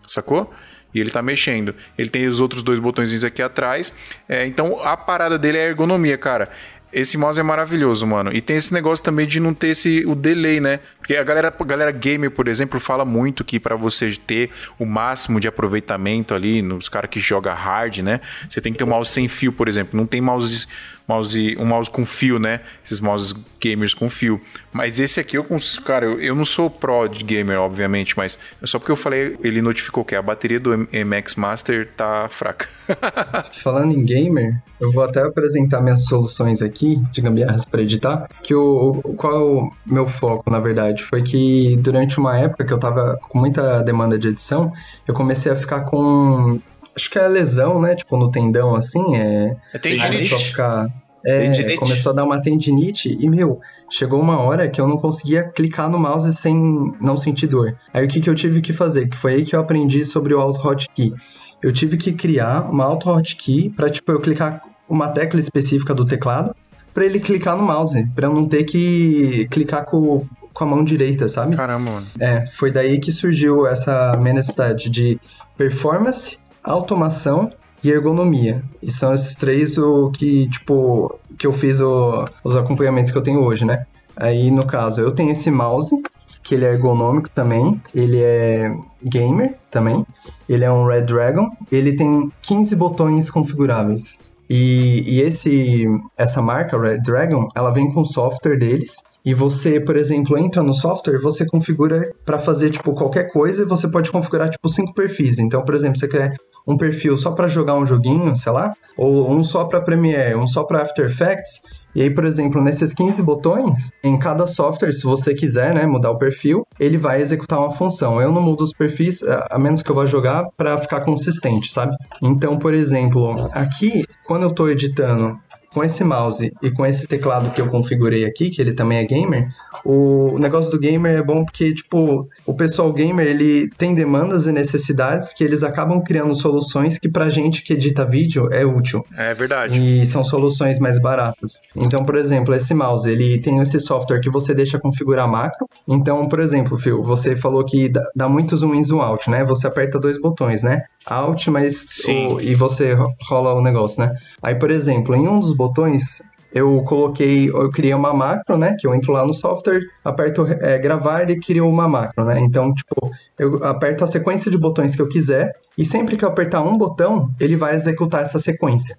Sacou? 0.07 0.51
E 0.93 0.99
ele 0.99 1.09
tá 1.09 1.21
mexendo. 1.21 1.75
Ele 1.97 2.09
tem 2.09 2.27
os 2.27 2.39
outros 2.39 2.63
dois 2.63 2.79
botõezinhos 2.79 3.23
aqui 3.23 3.41
atrás. 3.41 3.93
É, 4.27 4.45
então 4.45 4.81
a 4.83 4.97
parada 4.97 5.37
dele 5.37 5.57
é 5.57 5.65
a 5.65 5.67
ergonomia, 5.67 6.17
cara. 6.17 6.49
Esse 6.91 7.17
mouse 7.17 7.39
é 7.39 7.43
maravilhoso, 7.43 8.05
mano. 8.07 8.31
E 8.33 8.41
tem 8.41 8.55
esse 8.55 8.73
negócio 8.73 9.05
também 9.05 9.27
de 9.27 9.39
não 9.39 9.53
ter 9.53 9.69
esse, 9.69 10.03
o 10.07 10.15
delay, 10.15 10.59
né? 10.59 10.79
Porque 11.09 11.17
a 11.19 11.23
galera, 11.23 11.51
a 11.59 11.63
galera 11.63 11.89
gamer, 11.91 12.29
por 12.29 12.47
exemplo, 12.47 12.79
fala 12.79 13.03
muito 13.03 13.43
que 13.43 13.59
pra 13.59 13.75
você 13.75 14.15
ter 14.27 14.51
o 14.77 14.85
máximo 14.85 15.39
de 15.39 15.47
aproveitamento 15.47 16.35
ali, 16.35 16.61
nos 16.61 16.87
caras 16.87 17.09
que 17.09 17.19
joga 17.19 17.51
hard, 17.51 17.97
né? 18.03 18.21
Você 18.47 18.61
tem 18.61 18.71
que 18.71 18.77
ter 18.77 18.83
um 18.83 18.89
mouse 18.89 19.09
sem 19.09 19.27
fio, 19.27 19.51
por 19.51 19.67
exemplo. 19.67 19.97
Não 19.97 20.05
tem 20.05 20.21
mouse, 20.21 20.67
mouse 21.07 21.57
um 21.59 21.65
mouse 21.65 21.89
com 21.89 22.05
fio, 22.05 22.37
né? 22.37 22.59
Esses 22.85 22.99
mouses 22.99 23.33
gamers 23.59 23.95
com 23.95 24.07
fio. 24.07 24.39
Mas 24.71 24.99
esse 24.99 25.19
aqui 25.19 25.35
eu 25.35 25.45
cara, 25.83 26.05
eu, 26.05 26.21
eu 26.21 26.35
não 26.35 26.45
sou 26.45 26.69
pro 26.69 27.07
de 27.07 27.23
gamer, 27.23 27.59
obviamente, 27.59 28.15
mas 28.15 28.37
é 28.61 28.67
só 28.67 28.77
porque 28.77 28.91
eu 28.91 28.95
falei, 28.95 29.35
ele 29.43 29.63
notificou 29.63 30.05
que 30.05 30.15
a 30.15 30.21
bateria 30.21 30.59
do 30.59 30.77
MX 30.77 31.35
Master 31.35 31.89
tá 31.97 32.27
fraca. 32.29 32.67
Falando 33.63 33.93
em 33.93 34.05
gamer, 34.05 34.61
eu 34.79 34.91
vou 34.91 35.03
até 35.03 35.21
apresentar 35.21 35.81
minhas 35.81 36.05
soluções 36.05 36.61
aqui 36.61 36.97
de 37.11 37.21
gambiarras 37.21 37.65
para 37.65 37.81
editar. 37.81 38.29
Que 38.43 38.53
o- 38.53 39.01
qual 39.17 39.33
é 39.33 39.39
o 39.39 39.71
meu 39.85 40.07
foco, 40.07 40.49
na 40.49 40.59
verdade? 40.59 40.98
Foi 41.03 41.21
que 41.21 41.77
durante 41.77 42.19
uma 42.19 42.37
época 42.37 42.65
que 42.65 42.73
eu 42.73 42.77
tava 42.77 43.17
com 43.29 43.39
muita 43.39 43.81
demanda 43.81 44.17
de 44.17 44.27
edição, 44.29 44.71
eu 45.07 45.13
comecei 45.13 45.51
a 45.51 45.55
ficar 45.55 45.81
com. 45.81 46.59
Acho 46.95 47.09
que 47.09 47.19
é 47.19 47.27
lesão, 47.27 47.81
né? 47.81 47.95
Tipo, 47.95 48.17
no 48.17 48.29
tendão, 48.29 48.75
assim. 48.75 49.15
É, 49.15 49.55
É 49.73 50.07
começou 50.07 50.37
a 50.37 50.41
ficar. 50.41 50.87
É, 51.25 51.41
Tendinite. 51.41 51.75
começou 51.77 52.11
a 52.13 52.15
dar 52.15 52.23
uma 52.23 52.41
tendinite 52.41 53.17
e, 53.19 53.29
meu, 53.29 53.59
chegou 53.91 54.21
uma 54.21 54.39
hora 54.39 54.69
que 54.69 54.79
eu 54.79 54.87
não 54.87 54.97
conseguia 54.97 55.43
clicar 55.43 55.89
no 55.89 55.99
mouse 55.99 56.33
sem 56.33 56.55
não 57.01 57.17
sentir 57.17 57.47
dor. 57.47 57.75
Aí 57.93 58.05
o 58.05 58.07
que, 58.07 58.21
que 58.21 58.29
eu 58.29 58.35
tive 58.35 58.61
que 58.61 58.71
fazer? 58.71 59.09
Que 59.09 59.17
foi 59.17 59.33
aí 59.33 59.43
que 59.43 59.53
eu 59.53 59.59
aprendi 59.59 60.05
sobre 60.05 60.33
o 60.33 60.39
Auto 60.39 60.65
Hotkey. 60.65 61.13
Eu 61.61 61.73
tive 61.73 61.97
que 61.97 62.13
criar 62.13 62.71
uma 62.71 62.85
Auto 62.85 63.09
Hotkey 63.09 63.69
pra, 63.69 63.89
tipo, 63.89 64.09
eu 64.13 64.21
clicar 64.21 64.61
uma 64.87 65.09
tecla 65.09 65.41
específica 65.41 65.93
do 65.93 66.05
teclado 66.05 66.55
pra 66.93 67.05
ele 67.05 67.19
clicar 67.19 67.55
no 67.57 67.63
mouse, 67.63 68.05
pra 68.15 68.27
eu 68.27 68.33
não 68.33 68.47
ter 68.47 68.63
que 68.63 69.45
clicar 69.51 69.83
com, 69.85 70.25
com 70.59 70.65
a 70.65 70.67
mão 70.67 70.83
direita, 70.83 71.27
sabe? 71.29 71.55
Caramba, 71.55 71.89
mano. 71.91 72.07
É, 72.19 72.45
foi 72.47 72.69
daí 72.69 72.99
que 72.99 73.11
surgiu 73.13 73.65
essa 73.65 74.15
necessidade 74.17 74.89
de 74.89 75.17
performance, 75.57 76.37
automação 76.61 77.49
e 77.83 77.89
ergonomia. 77.89 78.61
E 78.83 78.91
são 78.91 79.13
esses 79.13 79.35
três 79.35 79.77
o 79.77 80.11
que, 80.11 80.49
tipo, 80.49 81.17
que 81.37 81.47
eu 81.47 81.53
fiz 81.53 81.79
o- 81.79 82.25
os 82.43 82.55
acompanhamentos 82.57 83.09
que 83.11 83.17
eu 83.17 83.21
tenho 83.21 83.41
hoje, 83.41 83.63
né? 83.65 83.85
Aí, 84.17 84.51
no 84.51 84.65
caso, 84.65 84.99
eu 85.01 85.11
tenho 85.11 85.31
esse 85.31 85.49
mouse, 85.49 85.95
que 86.43 86.55
ele 86.55 86.65
é 86.65 86.73
ergonômico 86.73 87.29
também, 87.29 87.81
ele 87.95 88.21
é 88.21 88.75
gamer 89.01 89.55
também, 89.71 90.05
ele 90.47 90.65
é 90.65 90.71
um 90.71 90.85
Red 90.85 91.03
Dragon, 91.03 91.49
ele 91.71 91.95
tem 91.95 92.29
15 92.41 92.75
botões 92.75 93.29
configuráveis. 93.29 94.19
E, 94.49 95.03
e 95.07 95.21
esse, 95.21 95.85
essa 96.17 96.41
marca, 96.41 96.79
Red 96.79 97.01
Dragon, 97.01 97.47
ela 97.55 97.71
vem 97.71 97.91
com 97.91 98.01
o 98.01 98.05
software 98.05 98.57
deles. 98.57 98.95
E 99.23 99.33
você, 99.33 99.79
por 99.79 99.95
exemplo, 99.95 100.37
entra 100.37 100.63
no 100.63 100.73
software, 100.73 101.19
você 101.19 101.45
configura 101.45 102.11
para 102.25 102.39
fazer 102.39 102.71
tipo 102.71 102.93
qualquer 102.93 103.31
coisa 103.31 103.61
e 103.61 103.65
você 103.65 103.87
pode 103.87 104.11
configurar 104.11 104.49
tipo 104.49 104.67
cinco 104.67 104.93
perfis. 104.93 105.37
Então, 105.37 105.63
por 105.63 105.75
exemplo, 105.75 105.99
você 105.99 106.07
quer 106.07 106.33
um 106.67 106.77
perfil 106.77 107.15
só 107.15 107.31
para 107.31 107.47
jogar 107.47 107.75
um 107.75 107.85
joguinho, 107.85 108.35
sei 108.35 108.51
lá, 108.51 108.73
ou 108.97 109.29
um 109.29 109.43
só 109.43 109.65
para 109.65 109.81
Premiere, 109.81 110.35
um 110.35 110.47
só 110.47 110.63
para 110.63 110.81
After 110.81 111.05
Effects, 111.05 111.61
E 111.95 112.01
aí, 112.01 112.13
por 112.13 112.25
exemplo, 112.25 112.61
nesses 112.61 112.93
15 112.93 113.21
botões, 113.23 113.89
em 114.03 114.17
cada 114.17 114.47
software, 114.47 114.91
se 114.91 115.03
você 115.03 115.33
quiser, 115.33 115.73
né, 115.73 115.85
mudar 115.85 116.11
o 116.11 116.17
perfil, 116.17 116.63
ele 116.79 116.97
vai 116.97 117.21
executar 117.21 117.59
uma 117.59 117.71
função. 117.71 118.21
Eu 118.21 118.31
não 118.31 118.41
mudo 118.41 118.63
os 118.63 118.71
perfis, 118.71 119.23
a 119.23 119.57
menos 119.57 119.81
que 119.81 119.89
eu 119.89 119.95
vá 119.95 120.05
jogar, 120.05 120.45
para 120.55 120.77
ficar 120.77 121.01
consistente, 121.01 121.71
sabe? 121.71 121.93
Então, 122.21 122.57
por 122.57 122.73
exemplo, 122.73 123.49
aqui, 123.51 124.03
quando 124.25 124.43
eu 124.43 124.49
estou 124.49 124.69
editando 124.69 125.37
com 125.73 125.83
esse 125.83 126.03
mouse 126.03 126.51
e 126.61 126.71
com 126.71 126.85
esse 126.85 127.07
teclado 127.07 127.51
que 127.51 127.61
eu 127.61 127.67
configurei 127.67 128.25
aqui, 128.25 128.49
que 128.49 128.61
ele 128.61 128.73
também 128.73 128.99
é 128.99 129.03
gamer, 129.05 129.49
o 129.85 130.37
negócio 130.39 130.71
do 130.71 130.79
gamer 130.79 131.17
é 131.17 131.23
bom 131.23 131.45
porque, 131.45 131.73
tipo, 131.73 132.27
o 132.45 132.53
pessoal 132.53 132.91
gamer, 132.91 133.27
ele 133.27 133.69
tem 133.77 133.93
demandas 133.93 134.47
e 134.47 134.51
necessidades 134.51 135.33
que 135.33 135.43
eles 135.43 135.63
acabam 135.63 136.01
criando 136.01 136.33
soluções 136.35 136.97
que 136.97 137.09
pra 137.09 137.29
gente 137.29 137.63
que 137.63 137.73
edita 137.73 138.05
vídeo 138.05 138.49
é 138.51 138.65
útil. 138.65 139.05
É 139.15 139.33
verdade. 139.33 139.77
E 139.77 140.05
são 140.05 140.23
soluções 140.23 140.79
mais 140.79 140.99
baratas. 140.99 141.61
Então, 141.75 142.03
por 142.03 142.15
exemplo, 142.15 142.53
esse 142.53 142.73
mouse, 142.73 143.09
ele 143.09 143.39
tem 143.39 143.59
esse 143.59 143.79
software 143.79 144.19
que 144.19 144.29
você 144.29 144.53
deixa 144.53 144.79
configurar 144.79 145.27
macro. 145.27 145.67
Então, 145.87 146.27
por 146.27 146.39
exemplo, 146.39 146.77
Phil, 146.77 147.01
você 147.01 147.35
falou 147.35 147.63
que 147.63 147.91
dá 148.15 148.27
muito 148.27 148.57
zoom 148.57 148.75
in, 148.75 148.83
zoom 148.83 149.01
out, 149.01 149.29
né? 149.29 149.43
Você 149.45 149.67
aperta 149.67 149.99
dois 149.99 150.19
botões, 150.19 150.63
né? 150.63 150.83
Alt, 151.05 151.47
mas 151.47 152.03
o, 152.05 152.39
e 152.39 152.53
você 152.53 152.95
rola 153.27 153.53
o 153.53 153.61
negócio, 153.61 154.01
né? 154.03 154.13
Aí, 154.43 154.55
por 154.55 154.69
exemplo, 154.69 155.15
em 155.15 155.27
um 155.27 155.39
dos 155.39 155.53
botões, 155.59 156.21
eu 156.53 156.81
coloquei, 156.83 157.49
eu 157.49 157.69
criei 157.69 157.93
uma 157.93 158.13
macro, 158.13 158.57
né? 158.57 158.75
Que 158.79 158.87
eu 158.87 158.95
entro 158.95 159.11
lá 159.11 159.25
no 159.25 159.33
software, 159.33 159.81
aperto 160.03 160.47
é, 160.47 160.77
gravar 160.79 161.29
e 161.29 161.39
crio 161.39 161.67
uma 161.69 161.87
macro, 161.87 162.23
né? 162.25 162.39
Então, 162.39 162.73
tipo, 162.73 163.11
eu 163.37 163.63
aperto 163.63 164.03
a 164.03 164.07
sequência 164.07 164.49
de 164.49 164.57
botões 164.57 164.95
que 164.95 165.01
eu 165.01 165.09
quiser 165.09 165.51
e 165.77 165.85
sempre 165.85 166.17
que 166.17 166.25
eu 166.25 166.29
apertar 166.29 166.61
um 166.61 166.77
botão, 166.77 167.29
ele 167.39 167.55
vai 167.55 167.75
executar 167.75 168.23
essa 168.23 168.39
sequência. 168.39 168.97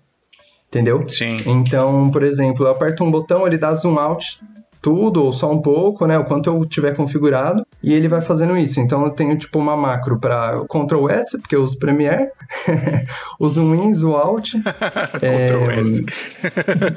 Entendeu? 0.69 1.09
Sim. 1.09 1.43
Então, 1.47 2.11
por 2.13 2.23
exemplo, 2.23 2.65
eu 2.65 2.71
aperto 2.71 3.03
um 3.03 3.11
botão, 3.11 3.45
ele 3.45 3.59
dá 3.59 3.75
zoom 3.75 3.99
out 3.99 4.39
tudo 4.81 5.25
ou 5.25 5.33
só 5.33 5.51
um 5.53 5.61
pouco, 5.61 6.07
né? 6.07 6.19
O 6.19 6.25
quanto 6.25 6.49
eu 6.49 6.65
tiver 6.65 6.95
configurado 6.95 7.65
e 7.83 7.93
ele 7.93 8.09
vai 8.09 8.21
fazendo 8.21 8.57
isso. 8.57 8.81
Então 8.81 9.05
eu 9.05 9.11
tenho 9.11 9.37
tipo 9.37 9.59
uma 9.59 9.77
macro 9.77 10.19
para 10.19 10.61
Ctrl 10.69 11.09
S, 11.11 11.39
porque 11.39 11.57
eu 11.57 11.63
uso 11.63 11.79
Premiere, 11.79 12.29
uso 13.39 13.63
um 13.63 13.75
in, 13.75 13.93
o 14.05 14.17
Alt. 14.17 14.53
Ctrl 15.21 15.71
é, 15.71 15.81
S. 15.81 16.05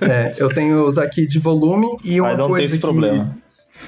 é, 0.10 0.36
eu 0.38 0.50
tenho 0.50 0.86
os 0.86 0.98
aqui 0.98 1.28
de 1.28 1.40
volume 1.40 1.88
e 2.04 2.20
uma 2.20 2.36
não 2.36 2.48
coisa 2.48 2.58
tem 2.58 2.66
esse 2.66 2.76
que 2.76 2.82
problema. 2.82 3.36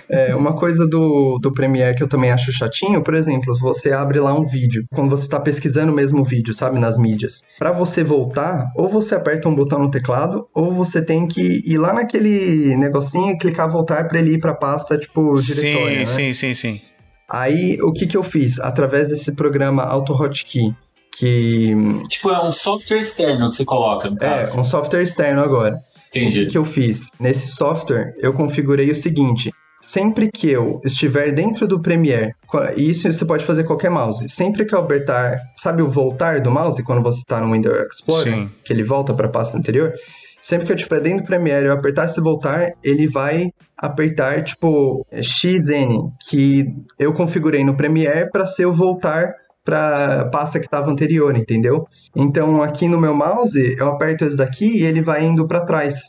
É, 0.09 0.35
uma 0.35 0.53
coisa 0.57 0.87
do, 0.87 1.37
do 1.41 1.51
Premiere 1.51 1.95
que 1.95 2.03
eu 2.03 2.07
também 2.07 2.31
acho 2.31 2.51
chatinho, 2.51 3.03
por 3.03 3.13
exemplo, 3.13 3.57
você 3.59 3.91
abre 3.91 4.19
lá 4.19 4.33
um 4.33 4.43
vídeo, 4.43 4.85
quando 4.93 5.09
você 5.09 5.23
está 5.23 5.39
pesquisando 5.39 5.91
o 5.91 5.95
mesmo 5.95 6.23
vídeo, 6.23 6.53
sabe, 6.53 6.79
nas 6.79 6.97
mídias. 6.97 7.43
Para 7.57 7.71
você 7.71 8.03
voltar, 8.03 8.71
ou 8.75 8.87
você 8.87 9.15
aperta 9.15 9.47
um 9.49 9.55
botão 9.55 9.79
no 9.79 9.91
teclado, 9.91 10.47
ou 10.53 10.71
você 10.71 11.01
tem 11.03 11.27
que 11.27 11.61
ir 11.65 11.77
lá 11.77 11.93
naquele 11.93 12.75
negocinho 12.75 13.31
e 13.31 13.37
clicar 13.37 13.69
voltar 13.69 14.07
para 14.07 14.19
ele 14.19 14.33
ir 14.35 14.39
para 14.39 14.51
a 14.51 14.55
pasta, 14.55 14.97
tipo, 14.97 15.33
diretória, 15.41 16.05
sim, 16.05 16.27
né? 16.27 16.33
sim, 16.33 16.33
sim, 16.33 16.53
sim. 16.53 16.81
Aí, 17.29 17.77
o 17.81 17.91
que 17.91 18.05
que 18.05 18.15
eu 18.15 18.23
fiz? 18.23 18.59
Através 18.59 19.09
desse 19.09 19.33
programa 19.33 19.83
AutoHotkey, 19.83 20.73
que 21.17 21.73
Tipo, 22.09 22.29
é 22.29 22.43
um 22.45 22.51
software 22.51 22.99
externo 22.99 23.49
que 23.49 23.55
você 23.55 23.65
coloca, 23.65 24.09
no 24.09 24.17
é 24.17 24.19
caso. 24.19 24.59
um 24.59 24.63
software 24.63 25.01
externo 25.03 25.41
agora. 25.41 25.75
O 25.75 26.11
que, 26.11 26.19
Entendi. 26.19 26.45
que 26.45 26.57
eu 26.57 26.63
fiz? 26.63 27.09
Nesse 27.19 27.47
software, 27.47 28.13
eu 28.19 28.31
configurei 28.33 28.89
o 28.91 28.95
seguinte: 28.95 29.51
sempre 29.85 30.31
que 30.31 30.49
eu 30.49 30.81
estiver 30.83 31.31
dentro 31.31 31.67
do 31.67 31.79
Premiere, 31.79 32.33
e 32.75 32.89
isso 32.89 33.11
você 33.11 33.23
pode 33.23 33.45
fazer 33.45 33.63
qualquer 33.65 33.91
mouse, 33.91 34.27
sempre 34.27 34.65
que 34.65 34.73
eu 34.73 34.79
apertar, 34.79 35.37
sabe 35.55 35.83
o 35.83 35.87
voltar 35.87 36.41
do 36.41 36.49
mouse 36.49 36.81
quando 36.83 37.03
você 37.03 37.19
está 37.19 37.39
no 37.39 37.53
Windows 37.53 37.77
Explorer, 37.93 38.33
Sim. 38.33 38.49
que 38.63 38.73
ele 38.73 38.83
volta 38.83 39.13
para 39.13 39.27
a 39.27 39.31
pasta 39.31 39.57
anterior? 39.57 39.93
Sempre 40.41 40.65
que 40.65 40.71
eu 40.71 40.75
estiver 40.75 41.01
dentro 41.01 41.23
do 41.23 41.27
Premiere 41.27 41.65
e 41.65 41.69
eu 41.69 41.73
apertar 41.73 42.05
esse 42.05 42.19
voltar, 42.19 42.71
ele 42.83 43.07
vai 43.07 43.51
apertar 43.77 44.43
tipo 44.43 45.05
XN, 45.13 46.09
que 46.27 46.65
eu 46.97 47.13
configurei 47.13 47.63
no 47.63 47.77
Premiere 47.77 48.29
para 48.31 48.47
ser 48.47 48.65
o 48.65 48.73
voltar 48.73 49.33
para 49.63 50.29
pasta 50.31 50.59
que 50.59 50.65
estava 50.65 50.89
anterior, 50.89 51.35
entendeu? 51.37 51.85
Então 52.15 52.61
aqui 52.61 52.87
no 52.87 52.99
meu 52.99 53.15
mouse 53.15 53.75
eu 53.77 53.87
aperto 53.87 54.25
esse 54.25 54.37
daqui 54.37 54.79
e 54.79 54.83
ele 54.83 55.01
vai 55.01 55.25
indo 55.25 55.47
para 55.47 55.65
trás 55.65 55.99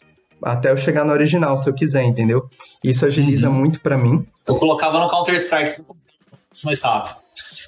até 0.43 0.70
eu 0.70 0.76
chegar 0.76 1.05
no 1.05 1.12
original, 1.12 1.57
se 1.57 1.68
eu 1.68 1.74
quiser, 1.74 2.05
entendeu? 2.05 2.49
Isso 2.82 3.07
agiliza 3.07 3.51
muito 3.51 3.80
para 3.80 3.97
mim. 3.97 4.26
Eu 4.47 4.57
colocava 4.57 4.99
no 4.99 5.09
Counter-Strike 5.09 5.82
mais 6.64 6.80
rápido. 6.80 7.16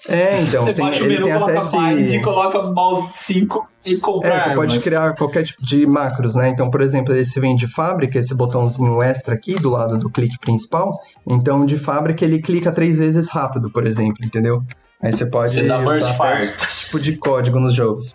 É, 0.08 0.40
então 0.40 0.64
Você 0.64 0.72
tem, 0.72 0.84
baixa 0.84 1.02
o 1.02 1.04
ele 1.04 1.14
menu, 1.14 1.26
tem 1.26 1.34
coloca 1.34 1.78
bind, 1.78 2.06
esse 2.06 2.20
coloca 2.20 2.62
mouse 2.62 3.10
5 3.14 3.68
e 3.84 3.96
compra 3.98 4.34
É, 4.34 4.40
você 4.40 4.54
pode 4.54 4.80
criar 4.80 5.14
qualquer 5.14 5.44
tipo 5.44 5.64
de 5.64 5.86
macros, 5.86 6.34
né? 6.34 6.48
Então, 6.48 6.70
por 6.70 6.80
exemplo, 6.80 7.14
esse 7.14 7.38
vem 7.38 7.54
de 7.54 7.68
fábrica, 7.68 8.18
esse 8.18 8.34
botãozinho 8.34 9.02
extra 9.02 9.34
aqui 9.34 9.56
do 9.56 9.68
lado 9.68 9.98
do 9.98 10.10
clique 10.10 10.38
principal. 10.38 10.90
Então, 11.26 11.66
de 11.66 11.76
fábrica, 11.76 12.24
ele 12.24 12.40
clica 12.40 12.72
três 12.72 12.98
vezes 12.98 13.28
rápido, 13.28 13.70
por 13.70 13.86
exemplo, 13.86 14.24
entendeu? 14.24 14.62
Aí 15.02 15.12
você 15.12 15.26
pode 15.26 15.52
Você 15.52 15.62
dá 15.62 15.78
burst 15.78 16.08
usar 16.08 16.56
tipo 16.56 17.00
de 17.00 17.16
código 17.18 17.60
nos 17.60 17.74
jogos. 17.74 18.14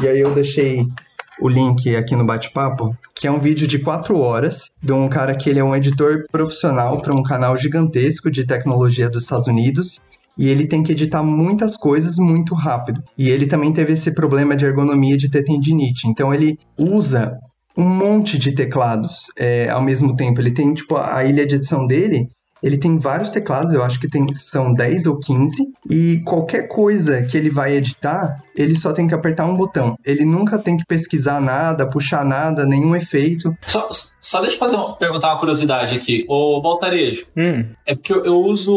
E 0.00 0.06
aí 0.06 0.20
eu 0.20 0.32
deixei 0.34 0.86
o 1.40 1.48
link 1.48 1.94
aqui 1.94 2.14
no 2.14 2.24
bate-papo, 2.24 2.96
que 3.14 3.26
é 3.26 3.30
um 3.30 3.40
vídeo 3.40 3.66
de 3.66 3.78
quatro 3.78 4.18
horas 4.18 4.68
de 4.82 4.92
um 4.92 5.08
cara 5.08 5.34
que 5.34 5.48
ele 5.48 5.58
é 5.58 5.64
um 5.64 5.74
editor 5.74 6.24
profissional 6.30 7.00
para 7.00 7.14
um 7.14 7.22
canal 7.22 7.56
gigantesco 7.56 8.30
de 8.30 8.46
tecnologia 8.46 9.08
dos 9.08 9.24
Estados 9.24 9.46
Unidos. 9.46 10.00
E 10.36 10.48
ele 10.48 10.66
tem 10.66 10.82
que 10.82 10.92
editar 10.92 11.22
muitas 11.22 11.76
coisas 11.76 12.18
muito 12.18 12.54
rápido. 12.54 13.00
E 13.16 13.28
ele 13.28 13.46
também 13.46 13.72
teve 13.72 13.92
esse 13.92 14.12
problema 14.12 14.56
de 14.56 14.64
ergonomia 14.64 15.16
de 15.16 15.30
ter 15.30 15.44
tendinite. 15.44 16.08
Então 16.08 16.34
ele 16.34 16.58
usa 16.76 17.38
um 17.76 17.88
monte 17.88 18.38
de 18.38 18.52
teclados 18.52 19.26
é, 19.38 19.68
ao 19.68 19.82
mesmo 19.82 20.14
tempo. 20.16 20.40
Ele 20.40 20.52
tem, 20.52 20.72
tipo, 20.74 20.96
a 20.96 21.24
ilha 21.24 21.46
de 21.46 21.56
edição 21.56 21.86
dele, 21.86 22.28
ele 22.64 22.78
tem 22.78 22.96
vários 22.96 23.30
teclados, 23.30 23.74
eu 23.74 23.84
acho 23.84 24.00
que 24.00 24.08
tem, 24.08 24.32
são 24.32 24.72
10 24.72 25.04
ou 25.04 25.20
15, 25.20 25.70
e 25.90 26.22
qualquer 26.24 26.66
coisa 26.66 27.22
que 27.22 27.36
ele 27.36 27.50
vai 27.50 27.74
editar, 27.74 28.42
ele 28.56 28.74
só 28.74 28.90
tem 28.94 29.06
que 29.06 29.12
apertar 29.12 29.44
um 29.44 29.54
botão. 29.54 29.98
Ele 30.02 30.24
nunca 30.24 30.58
tem 30.58 30.78
que 30.78 30.86
pesquisar 30.86 31.42
nada, 31.42 31.86
puxar 31.86 32.24
nada, 32.24 32.64
nenhum 32.64 32.96
efeito. 32.96 33.54
Só, 33.66 33.86
só 34.18 34.40
deixa 34.40 34.56
eu 34.56 34.60
fazer 34.60 34.76
uma, 34.76 34.96
perguntar 34.96 35.32
uma 35.32 35.38
curiosidade 35.38 35.94
aqui. 35.94 36.24
Ô, 36.26 36.62
Baltarejo, 36.62 37.26
Hum, 37.36 37.66
é 37.84 37.94
porque 37.94 38.12
eu, 38.12 38.24
eu 38.24 38.40
uso 38.40 38.72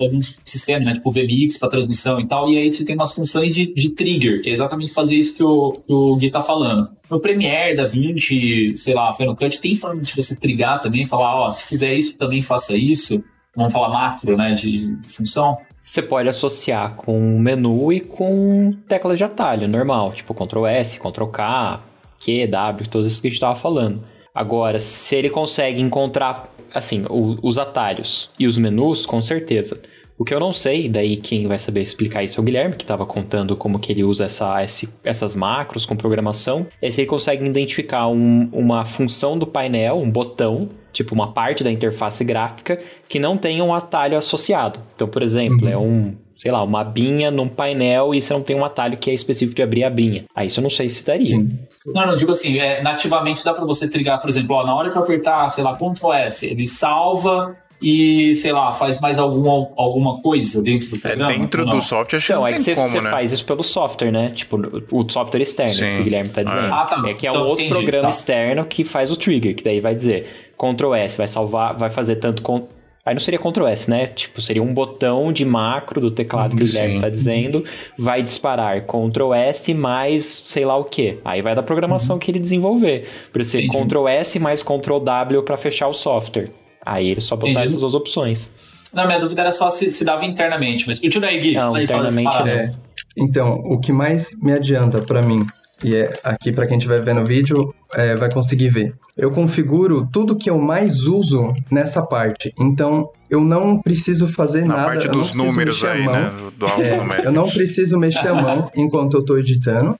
alguns 0.00 0.40
sistemas, 0.42 0.86
né, 0.86 0.94
tipo 0.94 1.10
VMix 1.10 1.58
para 1.58 1.68
transmissão 1.68 2.18
e 2.18 2.26
tal, 2.26 2.48
e 2.48 2.56
aí 2.56 2.70
você 2.70 2.82
tem 2.82 2.94
umas 2.94 3.12
funções 3.12 3.54
de, 3.54 3.74
de 3.74 3.90
trigger, 3.90 4.40
que 4.40 4.48
é 4.48 4.52
exatamente 4.52 4.94
fazer 4.94 5.16
isso 5.16 5.36
que 5.36 5.44
o, 5.44 5.72
que 5.86 5.92
o 5.92 6.16
Gui 6.16 6.30
tá 6.30 6.40
falando. 6.40 6.88
No 7.12 7.20
Premiere, 7.20 7.76
da 7.76 7.84
20, 7.84 8.74
sei 8.74 8.94
lá, 8.94 9.12
Final 9.12 9.36
Cut, 9.36 9.60
tem 9.60 9.74
forma 9.74 10.00
de 10.00 10.12
você 10.16 10.34
trigar 10.34 10.80
também, 10.80 11.04
falar, 11.04 11.36
ó, 11.36 11.50
se 11.50 11.64
fizer 11.66 11.92
isso, 11.92 12.16
também 12.16 12.40
faça 12.40 12.74
isso. 12.74 13.22
Vamos 13.54 13.70
falar 13.70 13.90
macro, 13.90 14.34
né, 14.34 14.52
de, 14.52 14.96
de 14.96 15.08
função. 15.10 15.58
Você 15.78 16.00
pode 16.00 16.28
associar 16.30 16.94
com 16.94 17.38
menu 17.38 17.92
e 17.92 18.00
com 18.00 18.72
tecla 18.88 19.14
de 19.14 19.22
atalho, 19.24 19.68
normal, 19.68 20.12
tipo 20.12 20.32
Ctrl 20.32 20.64
S, 20.66 20.98
Ctrl 20.98 21.26
K, 21.26 21.82
Q, 22.18 22.46
W, 22.46 22.88
todos 22.88 23.06
esses 23.08 23.20
que 23.20 23.26
a 23.26 23.30
gente 23.30 23.36
estava 23.36 23.56
falando. 23.56 24.02
Agora, 24.34 24.78
se 24.78 25.14
ele 25.14 25.28
consegue 25.28 25.82
encontrar, 25.82 26.50
assim, 26.72 27.04
o- 27.10 27.36
os 27.42 27.58
atalhos 27.58 28.30
e 28.38 28.46
os 28.46 28.56
menus, 28.56 29.04
com 29.04 29.20
certeza. 29.20 29.82
O 30.18 30.24
que 30.24 30.32
eu 30.34 30.38
não 30.38 30.52
sei, 30.52 30.88
daí 30.88 31.16
quem 31.16 31.46
vai 31.48 31.58
saber 31.58 31.80
explicar 31.80 32.22
isso 32.22 32.38
é 32.38 32.40
o 32.40 32.44
Guilherme, 32.44 32.76
que 32.76 32.84
estava 32.84 33.04
contando 33.04 33.56
como 33.56 33.78
que 33.78 33.90
ele 33.90 34.04
usa 34.04 34.24
essa, 34.26 34.62
esse- 34.62 34.88
essas 35.02 35.34
macros 35.34 35.84
com 35.84 35.96
programação, 35.96 36.66
é 36.80 36.90
se 36.90 37.00
ele 37.00 37.08
consegue 37.08 37.44
identificar 37.44 38.06
um- 38.08 38.48
uma 38.52 38.84
função 38.84 39.36
do 39.38 39.46
painel, 39.46 39.96
um 39.98 40.10
botão, 40.10 40.68
tipo 40.92 41.14
uma 41.14 41.32
parte 41.32 41.64
da 41.64 41.70
interface 41.72 42.22
gráfica, 42.24 42.78
que 43.08 43.18
não 43.18 43.36
tenha 43.36 43.64
um 43.64 43.74
atalho 43.74 44.16
associado. 44.16 44.78
Então, 44.94 45.08
por 45.08 45.22
exemplo, 45.22 45.66
é 45.66 45.76
um, 45.76 46.14
sei 46.36 46.52
lá, 46.52 46.62
uma 46.62 46.82
abinha 46.82 47.30
num 47.30 47.48
painel 47.48 48.14
e 48.14 48.20
você 48.20 48.32
não 48.34 48.42
tem 48.42 48.54
um 48.54 48.64
atalho 48.64 48.98
que 48.98 49.10
é 49.10 49.14
específico 49.14 49.56
de 49.56 49.62
abrir 49.62 49.82
a 49.82 49.86
abinha. 49.88 50.24
Aí 50.36 50.46
isso 50.48 50.60
eu 50.60 50.62
não 50.62 50.70
sei 50.70 50.88
se 50.88 51.06
daria. 51.06 51.24
Sim. 51.26 51.58
Não, 51.86 52.06
não, 52.06 52.14
digo 52.16 52.30
assim, 52.30 52.58
é, 52.58 52.82
nativamente 52.82 53.42
dá 53.44 53.54
pra 53.54 53.64
você 53.64 53.88
trigar, 53.88 54.20
por 54.20 54.28
exemplo, 54.28 54.54
ó, 54.54 54.64
na 54.66 54.74
hora 54.74 54.90
que 54.90 54.96
eu 54.96 55.02
apertar, 55.02 55.48
sei 55.50 55.64
lá, 55.64 55.74
Ctrl 55.74 56.12
S, 56.12 56.46
ele 56.46 56.66
salva 56.66 57.56
e, 57.82 58.34
sei 58.36 58.52
lá, 58.52 58.72
faz 58.72 59.00
mais 59.00 59.18
alguma, 59.18 59.68
alguma 59.76 60.20
coisa 60.22 60.62
dentro 60.62 60.88
do 60.88 60.96
É, 60.96 60.98
programa. 61.00 61.32
dentro 61.32 61.62
ou 61.62 61.68
não? 61.68 61.76
do 61.76 61.82
software, 61.82 62.18
acho 62.18 62.26
que 62.26 62.32
Então, 62.32 62.40
não 62.42 62.46
é 62.46 62.50
que 62.52 62.56
tem 62.56 62.64
você, 62.64 62.74
como, 62.74 62.86
você 62.88 63.00
né? 63.00 63.10
faz 63.10 63.32
isso 63.32 63.44
pelo 63.44 63.62
software, 63.62 64.10
né? 64.12 64.30
Tipo, 64.30 64.56
o 64.90 65.08
software 65.10 65.40
externo, 65.42 65.72
Sim. 65.74 65.82
isso 65.82 65.94
que 65.96 66.00
o 66.00 66.04
Guilherme 66.04 66.30
tá 66.30 66.42
dizendo. 66.42 66.72
Ah, 66.72 66.84
tá. 66.84 67.02
É 67.08 67.14
que 67.14 67.26
é 67.26 67.30
um 67.30 67.34
Então, 67.34 67.46
outro 67.48 67.64
entendi, 67.64 67.74
programa 67.80 68.02
tá. 68.02 68.08
externo 68.08 68.64
que 68.64 68.84
faz 68.84 69.10
o 69.10 69.16
trigger, 69.16 69.54
que 69.54 69.64
daí 69.64 69.80
vai 69.80 69.94
dizer 69.94 70.26
Ctrl 70.56 70.94
S, 70.94 71.16
vai 71.18 71.26
salvar, 71.28 71.76
vai 71.76 71.90
fazer 71.90 72.16
tanto 72.16 72.42
com. 72.42 72.68
Aí 73.04 73.14
não 73.14 73.18
seria 73.20 73.36
Ctrl 73.40 73.66
S, 73.66 73.90
né? 73.90 74.06
Tipo, 74.06 74.40
seria 74.40 74.62
um 74.62 74.72
botão 74.72 75.32
de 75.32 75.44
macro 75.44 76.00
do 76.00 76.08
teclado 76.12 76.56
que 76.56 76.62
o. 76.62 76.66
Guilherme 76.66 77.00
tá 77.00 77.08
dizendo, 77.08 77.64
vai 77.98 78.22
disparar 78.22 78.80
Ctrl 78.82 79.34
S 79.34 79.74
mais 79.74 80.24
sei 80.24 80.64
lá 80.64 80.76
o 80.76 80.84
que. 80.84 81.18
Aí 81.24 81.42
vai 81.42 81.52
da 81.52 81.64
programação 81.64 82.16
que 82.16 82.30
ele 82.30 82.38
desenvolver. 82.38 83.08
Por 83.32 83.44
ser. 83.44 83.66
Ctrl 83.66 84.06
S 84.06 84.38
mais 84.38 84.62
Ctrl 84.62 85.00
W 85.00 85.42
pra 85.42 85.56
fechar 85.56 85.88
o 85.88 85.92
software. 85.92 86.48
Aí 86.84 87.10
ele 87.10 87.20
só 87.20 87.36
botar 87.36 87.62
essas 87.62 87.80
duas 87.80 87.94
opções. 87.94 88.52
Não, 88.92 89.06
minha 89.06 89.18
dúvida 89.18 89.40
era 89.40 89.52
só 89.52 89.70
se, 89.70 89.90
se 89.90 90.04
dava 90.04 90.24
internamente, 90.24 90.86
mas 90.86 91.00
continua 91.00 91.28
aí, 91.28 91.40
Gui. 91.40 91.54
Não, 91.54 91.80
internamente 91.80 92.30
parada. 92.30 92.50
É, 92.50 92.74
então, 93.16 93.54
o 93.64 93.78
que 93.78 93.92
mais 93.92 94.38
me 94.42 94.52
adianta 94.52 95.00
pra 95.00 95.22
mim 95.22 95.46
e 95.84 95.96
é 95.96 96.12
aqui 96.22 96.52
para 96.52 96.66
quem 96.66 96.76
estiver 96.78 97.02
vendo 97.02 97.20
o 97.20 97.26
vídeo 97.26 97.74
é, 97.94 98.14
vai 98.14 98.30
conseguir 98.32 98.68
ver. 98.68 98.92
Eu 99.16 99.30
configuro 99.30 100.08
tudo 100.12 100.36
que 100.36 100.48
eu 100.48 100.58
mais 100.58 101.06
uso 101.06 101.52
nessa 101.70 102.02
parte. 102.02 102.52
Então 102.58 103.10
eu 103.28 103.40
não 103.40 103.80
preciso 103.80 104.28
fazer 104.28 104.64
Na 104.64 104.76
nada. 104.76 104.86
parte 104.86 105.06
eu 105.06 105.12
não 105.12 105.18
dos 105.18 105.32
números 105.32 105.84
aí, 105.84 106.06
né? 106.06 106.32
Do 106.56 106.66
É, 106.66 107.26
eu 107.26 107.32
não 107.32 107.48
preciso 107.48 107.98
mexer 107.98 108.28
a 108.28 108.34
mão 108.34 108.64
enquanto 108.76 109.14
eu 109.14 109.20
estou 109.20 109.38
editando. 109.38 109.98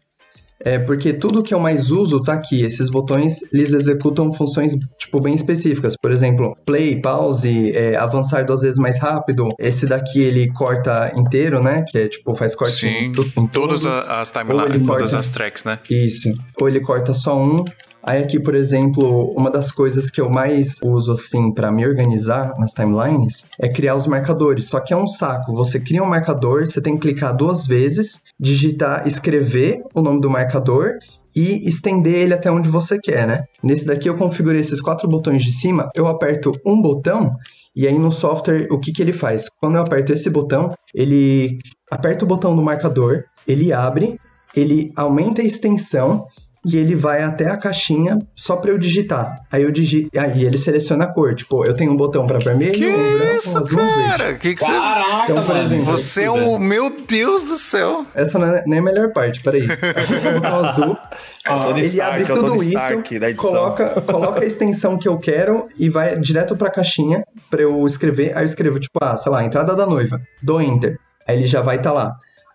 É 0.65 0.79
porque 0.79 1.13
tudo 1.13 1.43
que 1.43 1.53
eu 1.53 1.59
mais 1.61 1.91
uso 1.91 2.21
tá 2.23 2.35
aqui. 2.35 2.63
Esses 2.63 2.89
botões, 2.91 3.43
eles 3.53 3.73
executam 3.73 4.33
funções, 4.33 4.75
tipo, 4.99 5.21
bem 5.21 5.35
específicas. 5.35 5.95
Por 6.01 6.13
exemplo, 6.13 6.57
play, 6.65 7.01
pause, 7.01 7.73
é, 7.73 7.97
avançar 7.97 8.45
duas 8.45 8.63
vezes 8.63 8.79
mais 8.79 8.99
rápido. 9.01 9.49
Esse 9.59 9.87
daqui, 9.87 10.21
ele 10.21 10.53
corta 10.53 11.13
inteiro, 11.17 11.63
né? 11.63 11.85
Que 11.89 11.99
é, 11.99 12.09
tipo, 12.09 12.35
faz 12.35 12.55
corte 12.55 12.73
Sim, 12.75 13.07
em, 13.07 13.13
tu- 13.13 13.31
em 13.37 13.47
todas 13.47 13.85
as 13.87 14.31
timelines, 14.31 14.87
todas 14.87 14.87
corta- 14.87 15.19
as 15.19 15.31
tracks, 15.31 15.65
né? 15.65 15.79
Isso. 15.91 16.33
Ou 16.61 16.69
ele 16.69 16.81
corta 16.81 17.13
só 17.13 17.37
um. 17.37 17.65
Aí 18.03 18.23
aqui, 18.23 18.41
por 18.41 18.55
exemplo, 18.55 19.33
uma 19.37 19.51
das 19.51 19.71
coisas 19.71 20.11
que 20.11 20.21
eu 20.21 20.29
mais 20.29 20.81
uso 20.85 21.13
assim 21.13 21.53
para 21.53 21.71
me 21.71 21.87
organizar 21.87 22.55
nas 22.59 22.73
timelines 22.73 23.47
é 23.59 23.69
criar 23.69 23.95
os 23.95 24.07
marcadores. 24.07 24.69
Só 24.69 24.81
que 24.81 24.93
é 24.93 24.97
um 24.97 25.07
saco. 25.07 25.55
Você 25.55 25.79
cria 25.79 26.03
um 26.03 26.09
marcador, 26.09 26.67
você 26.67 26.81
tem 26.81 26.95
que 26.95 27.03
clicar 27.03 27.37
duas 27.37 27.67
vezes, 27.67 28.21
digitar, 28.39 29.07
escrever 29.07 29.83
o 29.95 30.03
nome 30.03 30.21
do 30.21 30.29
marcador 30.29 30.99
e 31.35 31.67
estender 31.69 32.15
ele 32.15 32.35
até 32.35 32.51
onde 32.51 32.69
você 32.69 32.99
quer, 32.99 33.27
né? 33.27 33.45
Nesse 33.63 33.87
daqui 33.87 34.09
eu 34.09 34.17
configurei 34.17 34.61
esses 34.61 34.81
quatro 34.81 35.09
botões 35.09 35.43
de 35.43 35.53
cima, 35.53 35.89
eu 35.95 36.07
aperto 36.07 36.53
um 36.67 36.81
botão 36.81 37.37
e 37.75 37.87
aí 37.87 37.99
no 37.99 38.13
software 38.13 38.67
o 38.71 38.79
que 38.79 38.93
que 38.93 39.01
ele 39.01 39.13
faz? 39.13 39.47
Quando 39.61 39.77
eu 39.77 39.83
aperto 39.83 40.13
esse 40.13 40.29
botão, 40.29 40.75
ele 40.95 41.59
aperta 41.91 42.25
o 42.25 42.29
botão 42.29 42.55
do 42.55 42.63
marcador, 42.63 43.25
ele 43.47 43.73
abre, 43.73 44.19
ele 44.55 44.93
aumenta 44.95 45.41
a 45.41 45.45
extensão 45.45 46.27
e 46.65 46.77
ele 46.77 46.95
vai 46.95 47.23
até 47.23 47.49
a 47.49 47.57
caixinha 47.57 48.19
só 48.37 48.57
para 48.57 48.71
eu 48.71 48.79
digitar. 48.79 49.37
Aí 49.51 49.63
eu 49.63 49.71
digito, 49.71 50.09
aí 50.19 50.45
ele 50.45 50.57
seleciona 50.57 51.05
a 51.05 51.07
cor, 51.13 51.35
tipo, 51.35 51.65
eu 51.65 51.75
tenho 51.75 51.91
um 51.93 51.97
botão 51.97 52.27
para 52.27 52.39
vermelho, 52.39 52.73
Que 52.73 52.87
um 52.89 53.19
branco, 53.19 53.37
isso, 53.37 53.55
um 53.55 53.61
azul, 53.61 53.81
um 53.81 53.87
verde. 53.87 54.09
cara? 54.09 54.35
Que 54.35 54.55
que 54.55 54.61
você... 54.61 54.67
Caraca, 54.67 55.33
Então, 55.33 55.45
por 55.45 55.57
exemplo, 55.57 55.85
Você 55.85 56.23
é 56.25 56.31
o... 56.31 56.59
Meu 56.59 56.91
Deus 57.07 57.45
do 57.45 57.57
céu. 57.57 58.07
Essa 58.15 58.39
não 58.39 58.47
é 58.47 58.65
nem 58.67 58.79
a 58.79 58.83
melhor 58.83 59.13
parte, 59.13 59.43
peraí. 59.43 59.63
O 59.65 60.35
botão 60.41 60.65
azul, 60.65 60.97
Tony 61.45 61.81
ele 61.81 61.87
Stark, 61.89 62.13
abre 62.13 62.23
é 62.23 62.27
tudo 62.37 62.55
isso, 62.57 62.71
Stark 62.71 63.35
coloca, 63.35 64.01
coloca 64.03 64.43
a 64.43 64.47
extensão 64.47 64.97
que 64.97 65.09
eu 65.09 65.19
quero 65.19 65.67
e 65.79 65.89
vai 65.89 66.19
direto 66.19 66.57
pra 66.57 66.71
caixinha 66.71 67.25
pra 67.51 67.63
eu 67.63 67.85
escrever. 67.85 68.33
Aí 68.37 68.43
eu 68.43 68.47
escrevo, 68.47 68.79
tipo, 68.79 68.99
ah, 69.03 69.17
sei 69.17 69.33
lá, 69.33 69.45
entrada 69.45 69.75
da 69.75 69.87
noiva, 69.87 70.21
dou 70.43 70.63
enter. 70.63 70.97
Aí 71.27 71.37
ele 71.39 71.47
já 71.47 71.61
vai 71.61 71.77
estar 71.77 71.93
lá. 71.93 72.15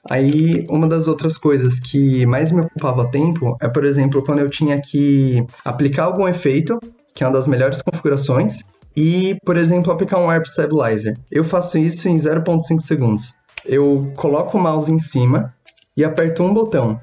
Aí, 0.09 0.65
uma 0.69 0.87
das 0.87 1.07
outras 1.07 1.37
coisas 1.37 1.79
que 1.79 2.25
mais 2.25 2.51
me 2.51 2.61
ocupava 2.61 3.09
tempo 3.09 3.57
é, 3.61 3.67
por 3.67 3.85
exemplo, 3.85 4.23
quando 4.23 4.39
eu 4.39 4.49
tinha 4.49 4.79
que 4.79 5.45
aplicar 5.65 6.05
algum 6.05 6.27
efeito, 6.27 6.79
que 7.13 7.23
é 7.23 7.27
uma 7.27 7.33
das 7.33 7.47
melhores 7.47 7.81
configurações, 7.81 8.61
e, 8.95 9.37
por 9.45 9.57
exemplo, 9.57 9.91
aplicar 9.91 10.17
um 10.17 10.25
Warp 10.25 10.45
Stabilizer. 10.45 11.17
Eu 11.31 11.43
faço 11.43 11.77
isso 11.77 12.09
em 12.09 12.17
0.5 12.17 12.79
segundos. 12.79 13.35
Eu 13.63 14.11
coloco 14.15 14.57
o 14.57 14.61
mouse 14.61 14.91
em 14.91 14.97
cima 14.97 15.53
e 15.95 16.03
aperto 16.03 16.41
um 16.41 16.53
botão. 16.53 16.99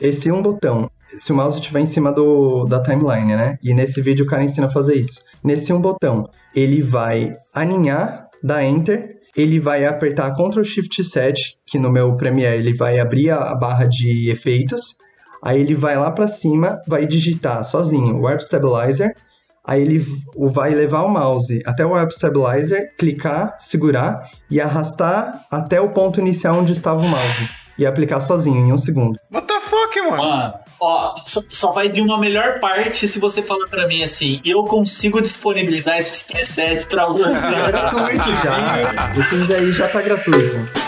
Esse 0.00 0.30
um 0.30 0.42
botão, 0.42 0.90
se 1.16 1.32
o 1.32 1.36
mouse 1.36 1.58
estiver 1.58 1.80
em 1.80 1.86
cima 1.86 2.12
do, 2.12 2.64
da 2.64 2.82
timeline, 2.82 3.34
né? 3.34 3.58
E 3.62 3.72
nesse 3.72 4.02
vídeo 4.02 4.26
o 4.26 4.28
cara 4.28 4.44
ensina 4.44 4.66
a 4.66 4.70
fazer 4.70 4.96
isso. 4.96 5.22
Nesse 5.42 5.72
um 5.72 5.80
botão, 5.80 6.28
ele 6.54 6.82
vai 6.82 7.34
aninhar, 7.54 8.26
dar 8.42 8.64
Enter, 8.64 9.17
ele 9.38 9.60
vai 9.60 9.84
apertar 9.84 10.34
Ctrl 10.34 10.64
Shift 10.64 11.04
7, 11.04 11.60
que 11.64 11.78
no 11.78 11.92
meu 11.92 12.16
Premiere 12.16 12.56
ele 12.56 12.74
vai 12.74 12.98
abrir 12.98 13.30
a, 13.30 13.54
barra 13.54 13.86
de 13.86 14.28
efeitos, 14.28 14.96
aí 15.40 15.60
ele 15.60 15.74
vai 15.74 15.96
lá 15.96 16.10
pra 16.10 16.26
cima, 16.26 16.82
vai 16.88 17.06
digitar 17.06 17.64
sozinho 17.64 18.20
Warp 18.20 18.40
Stabilizer, 18.40 19.14
aí 19.64 19.80
ele 19.80 20.04
vai 20.36 20.70
levar 20.74 21.04
o 21.04 21.08
mouse 21.08 21.62
até 21.64 21.86
o 21.86 21.90
Warp 21.90 22.10
Stabilizer, 22.10 22.96
clicar, 22.98 23.54
segurar 23.60 24.28
e 24.50 24.60
arrastar 24.60 25.46
até 25.48 25.80
o 25.80 25.90
ponto 25.90 26.18
inicial 26.18 26.56
onde 26.56 26.72
estava 26.72 27.00
o 27.00 27.08
mouse. 27.08 27.48
E 27.78 27.86
aplicar 27.86 28.18
sozinho, 28.18 28.66
em 28.66 28.72
um 28.72 28.78
segundo. 28.78 29.20
What 29.32 29.46
the 29.46 29.60
fuck, 29.60 30.00
mano? 30.00 30.16
Mano, 30.16 30.54
ó, 30.80 31.14
só, 31.26 31.42
só 31.48 31.72
vai 31.72 31.88
vir 31.88 32.02
uma 32.02 32.18
melhor 32.18 32.60
parte 32.60 33.06
se 33.08 33.18
você 33.18 33.42
falar 33.42 33.66
pra 33.68 33.86
mim 33.86 34.02
assim, 34.02 34.40
eu 34.44 34.64
consigo 34.64 35.20
disponibilizar 35.20 35.98
esses 35.98 36.22
presets 36.22 36.86
pra 36.86 37.06
você. 37.06 37.30
gratuito 37.30 38.34
já. 38.42 39.12
Esses 39.18 39.50
aí 39.50 39.72
já 39.72 39.88
tá 39.88 40.00
gratuito. 40.00 40.87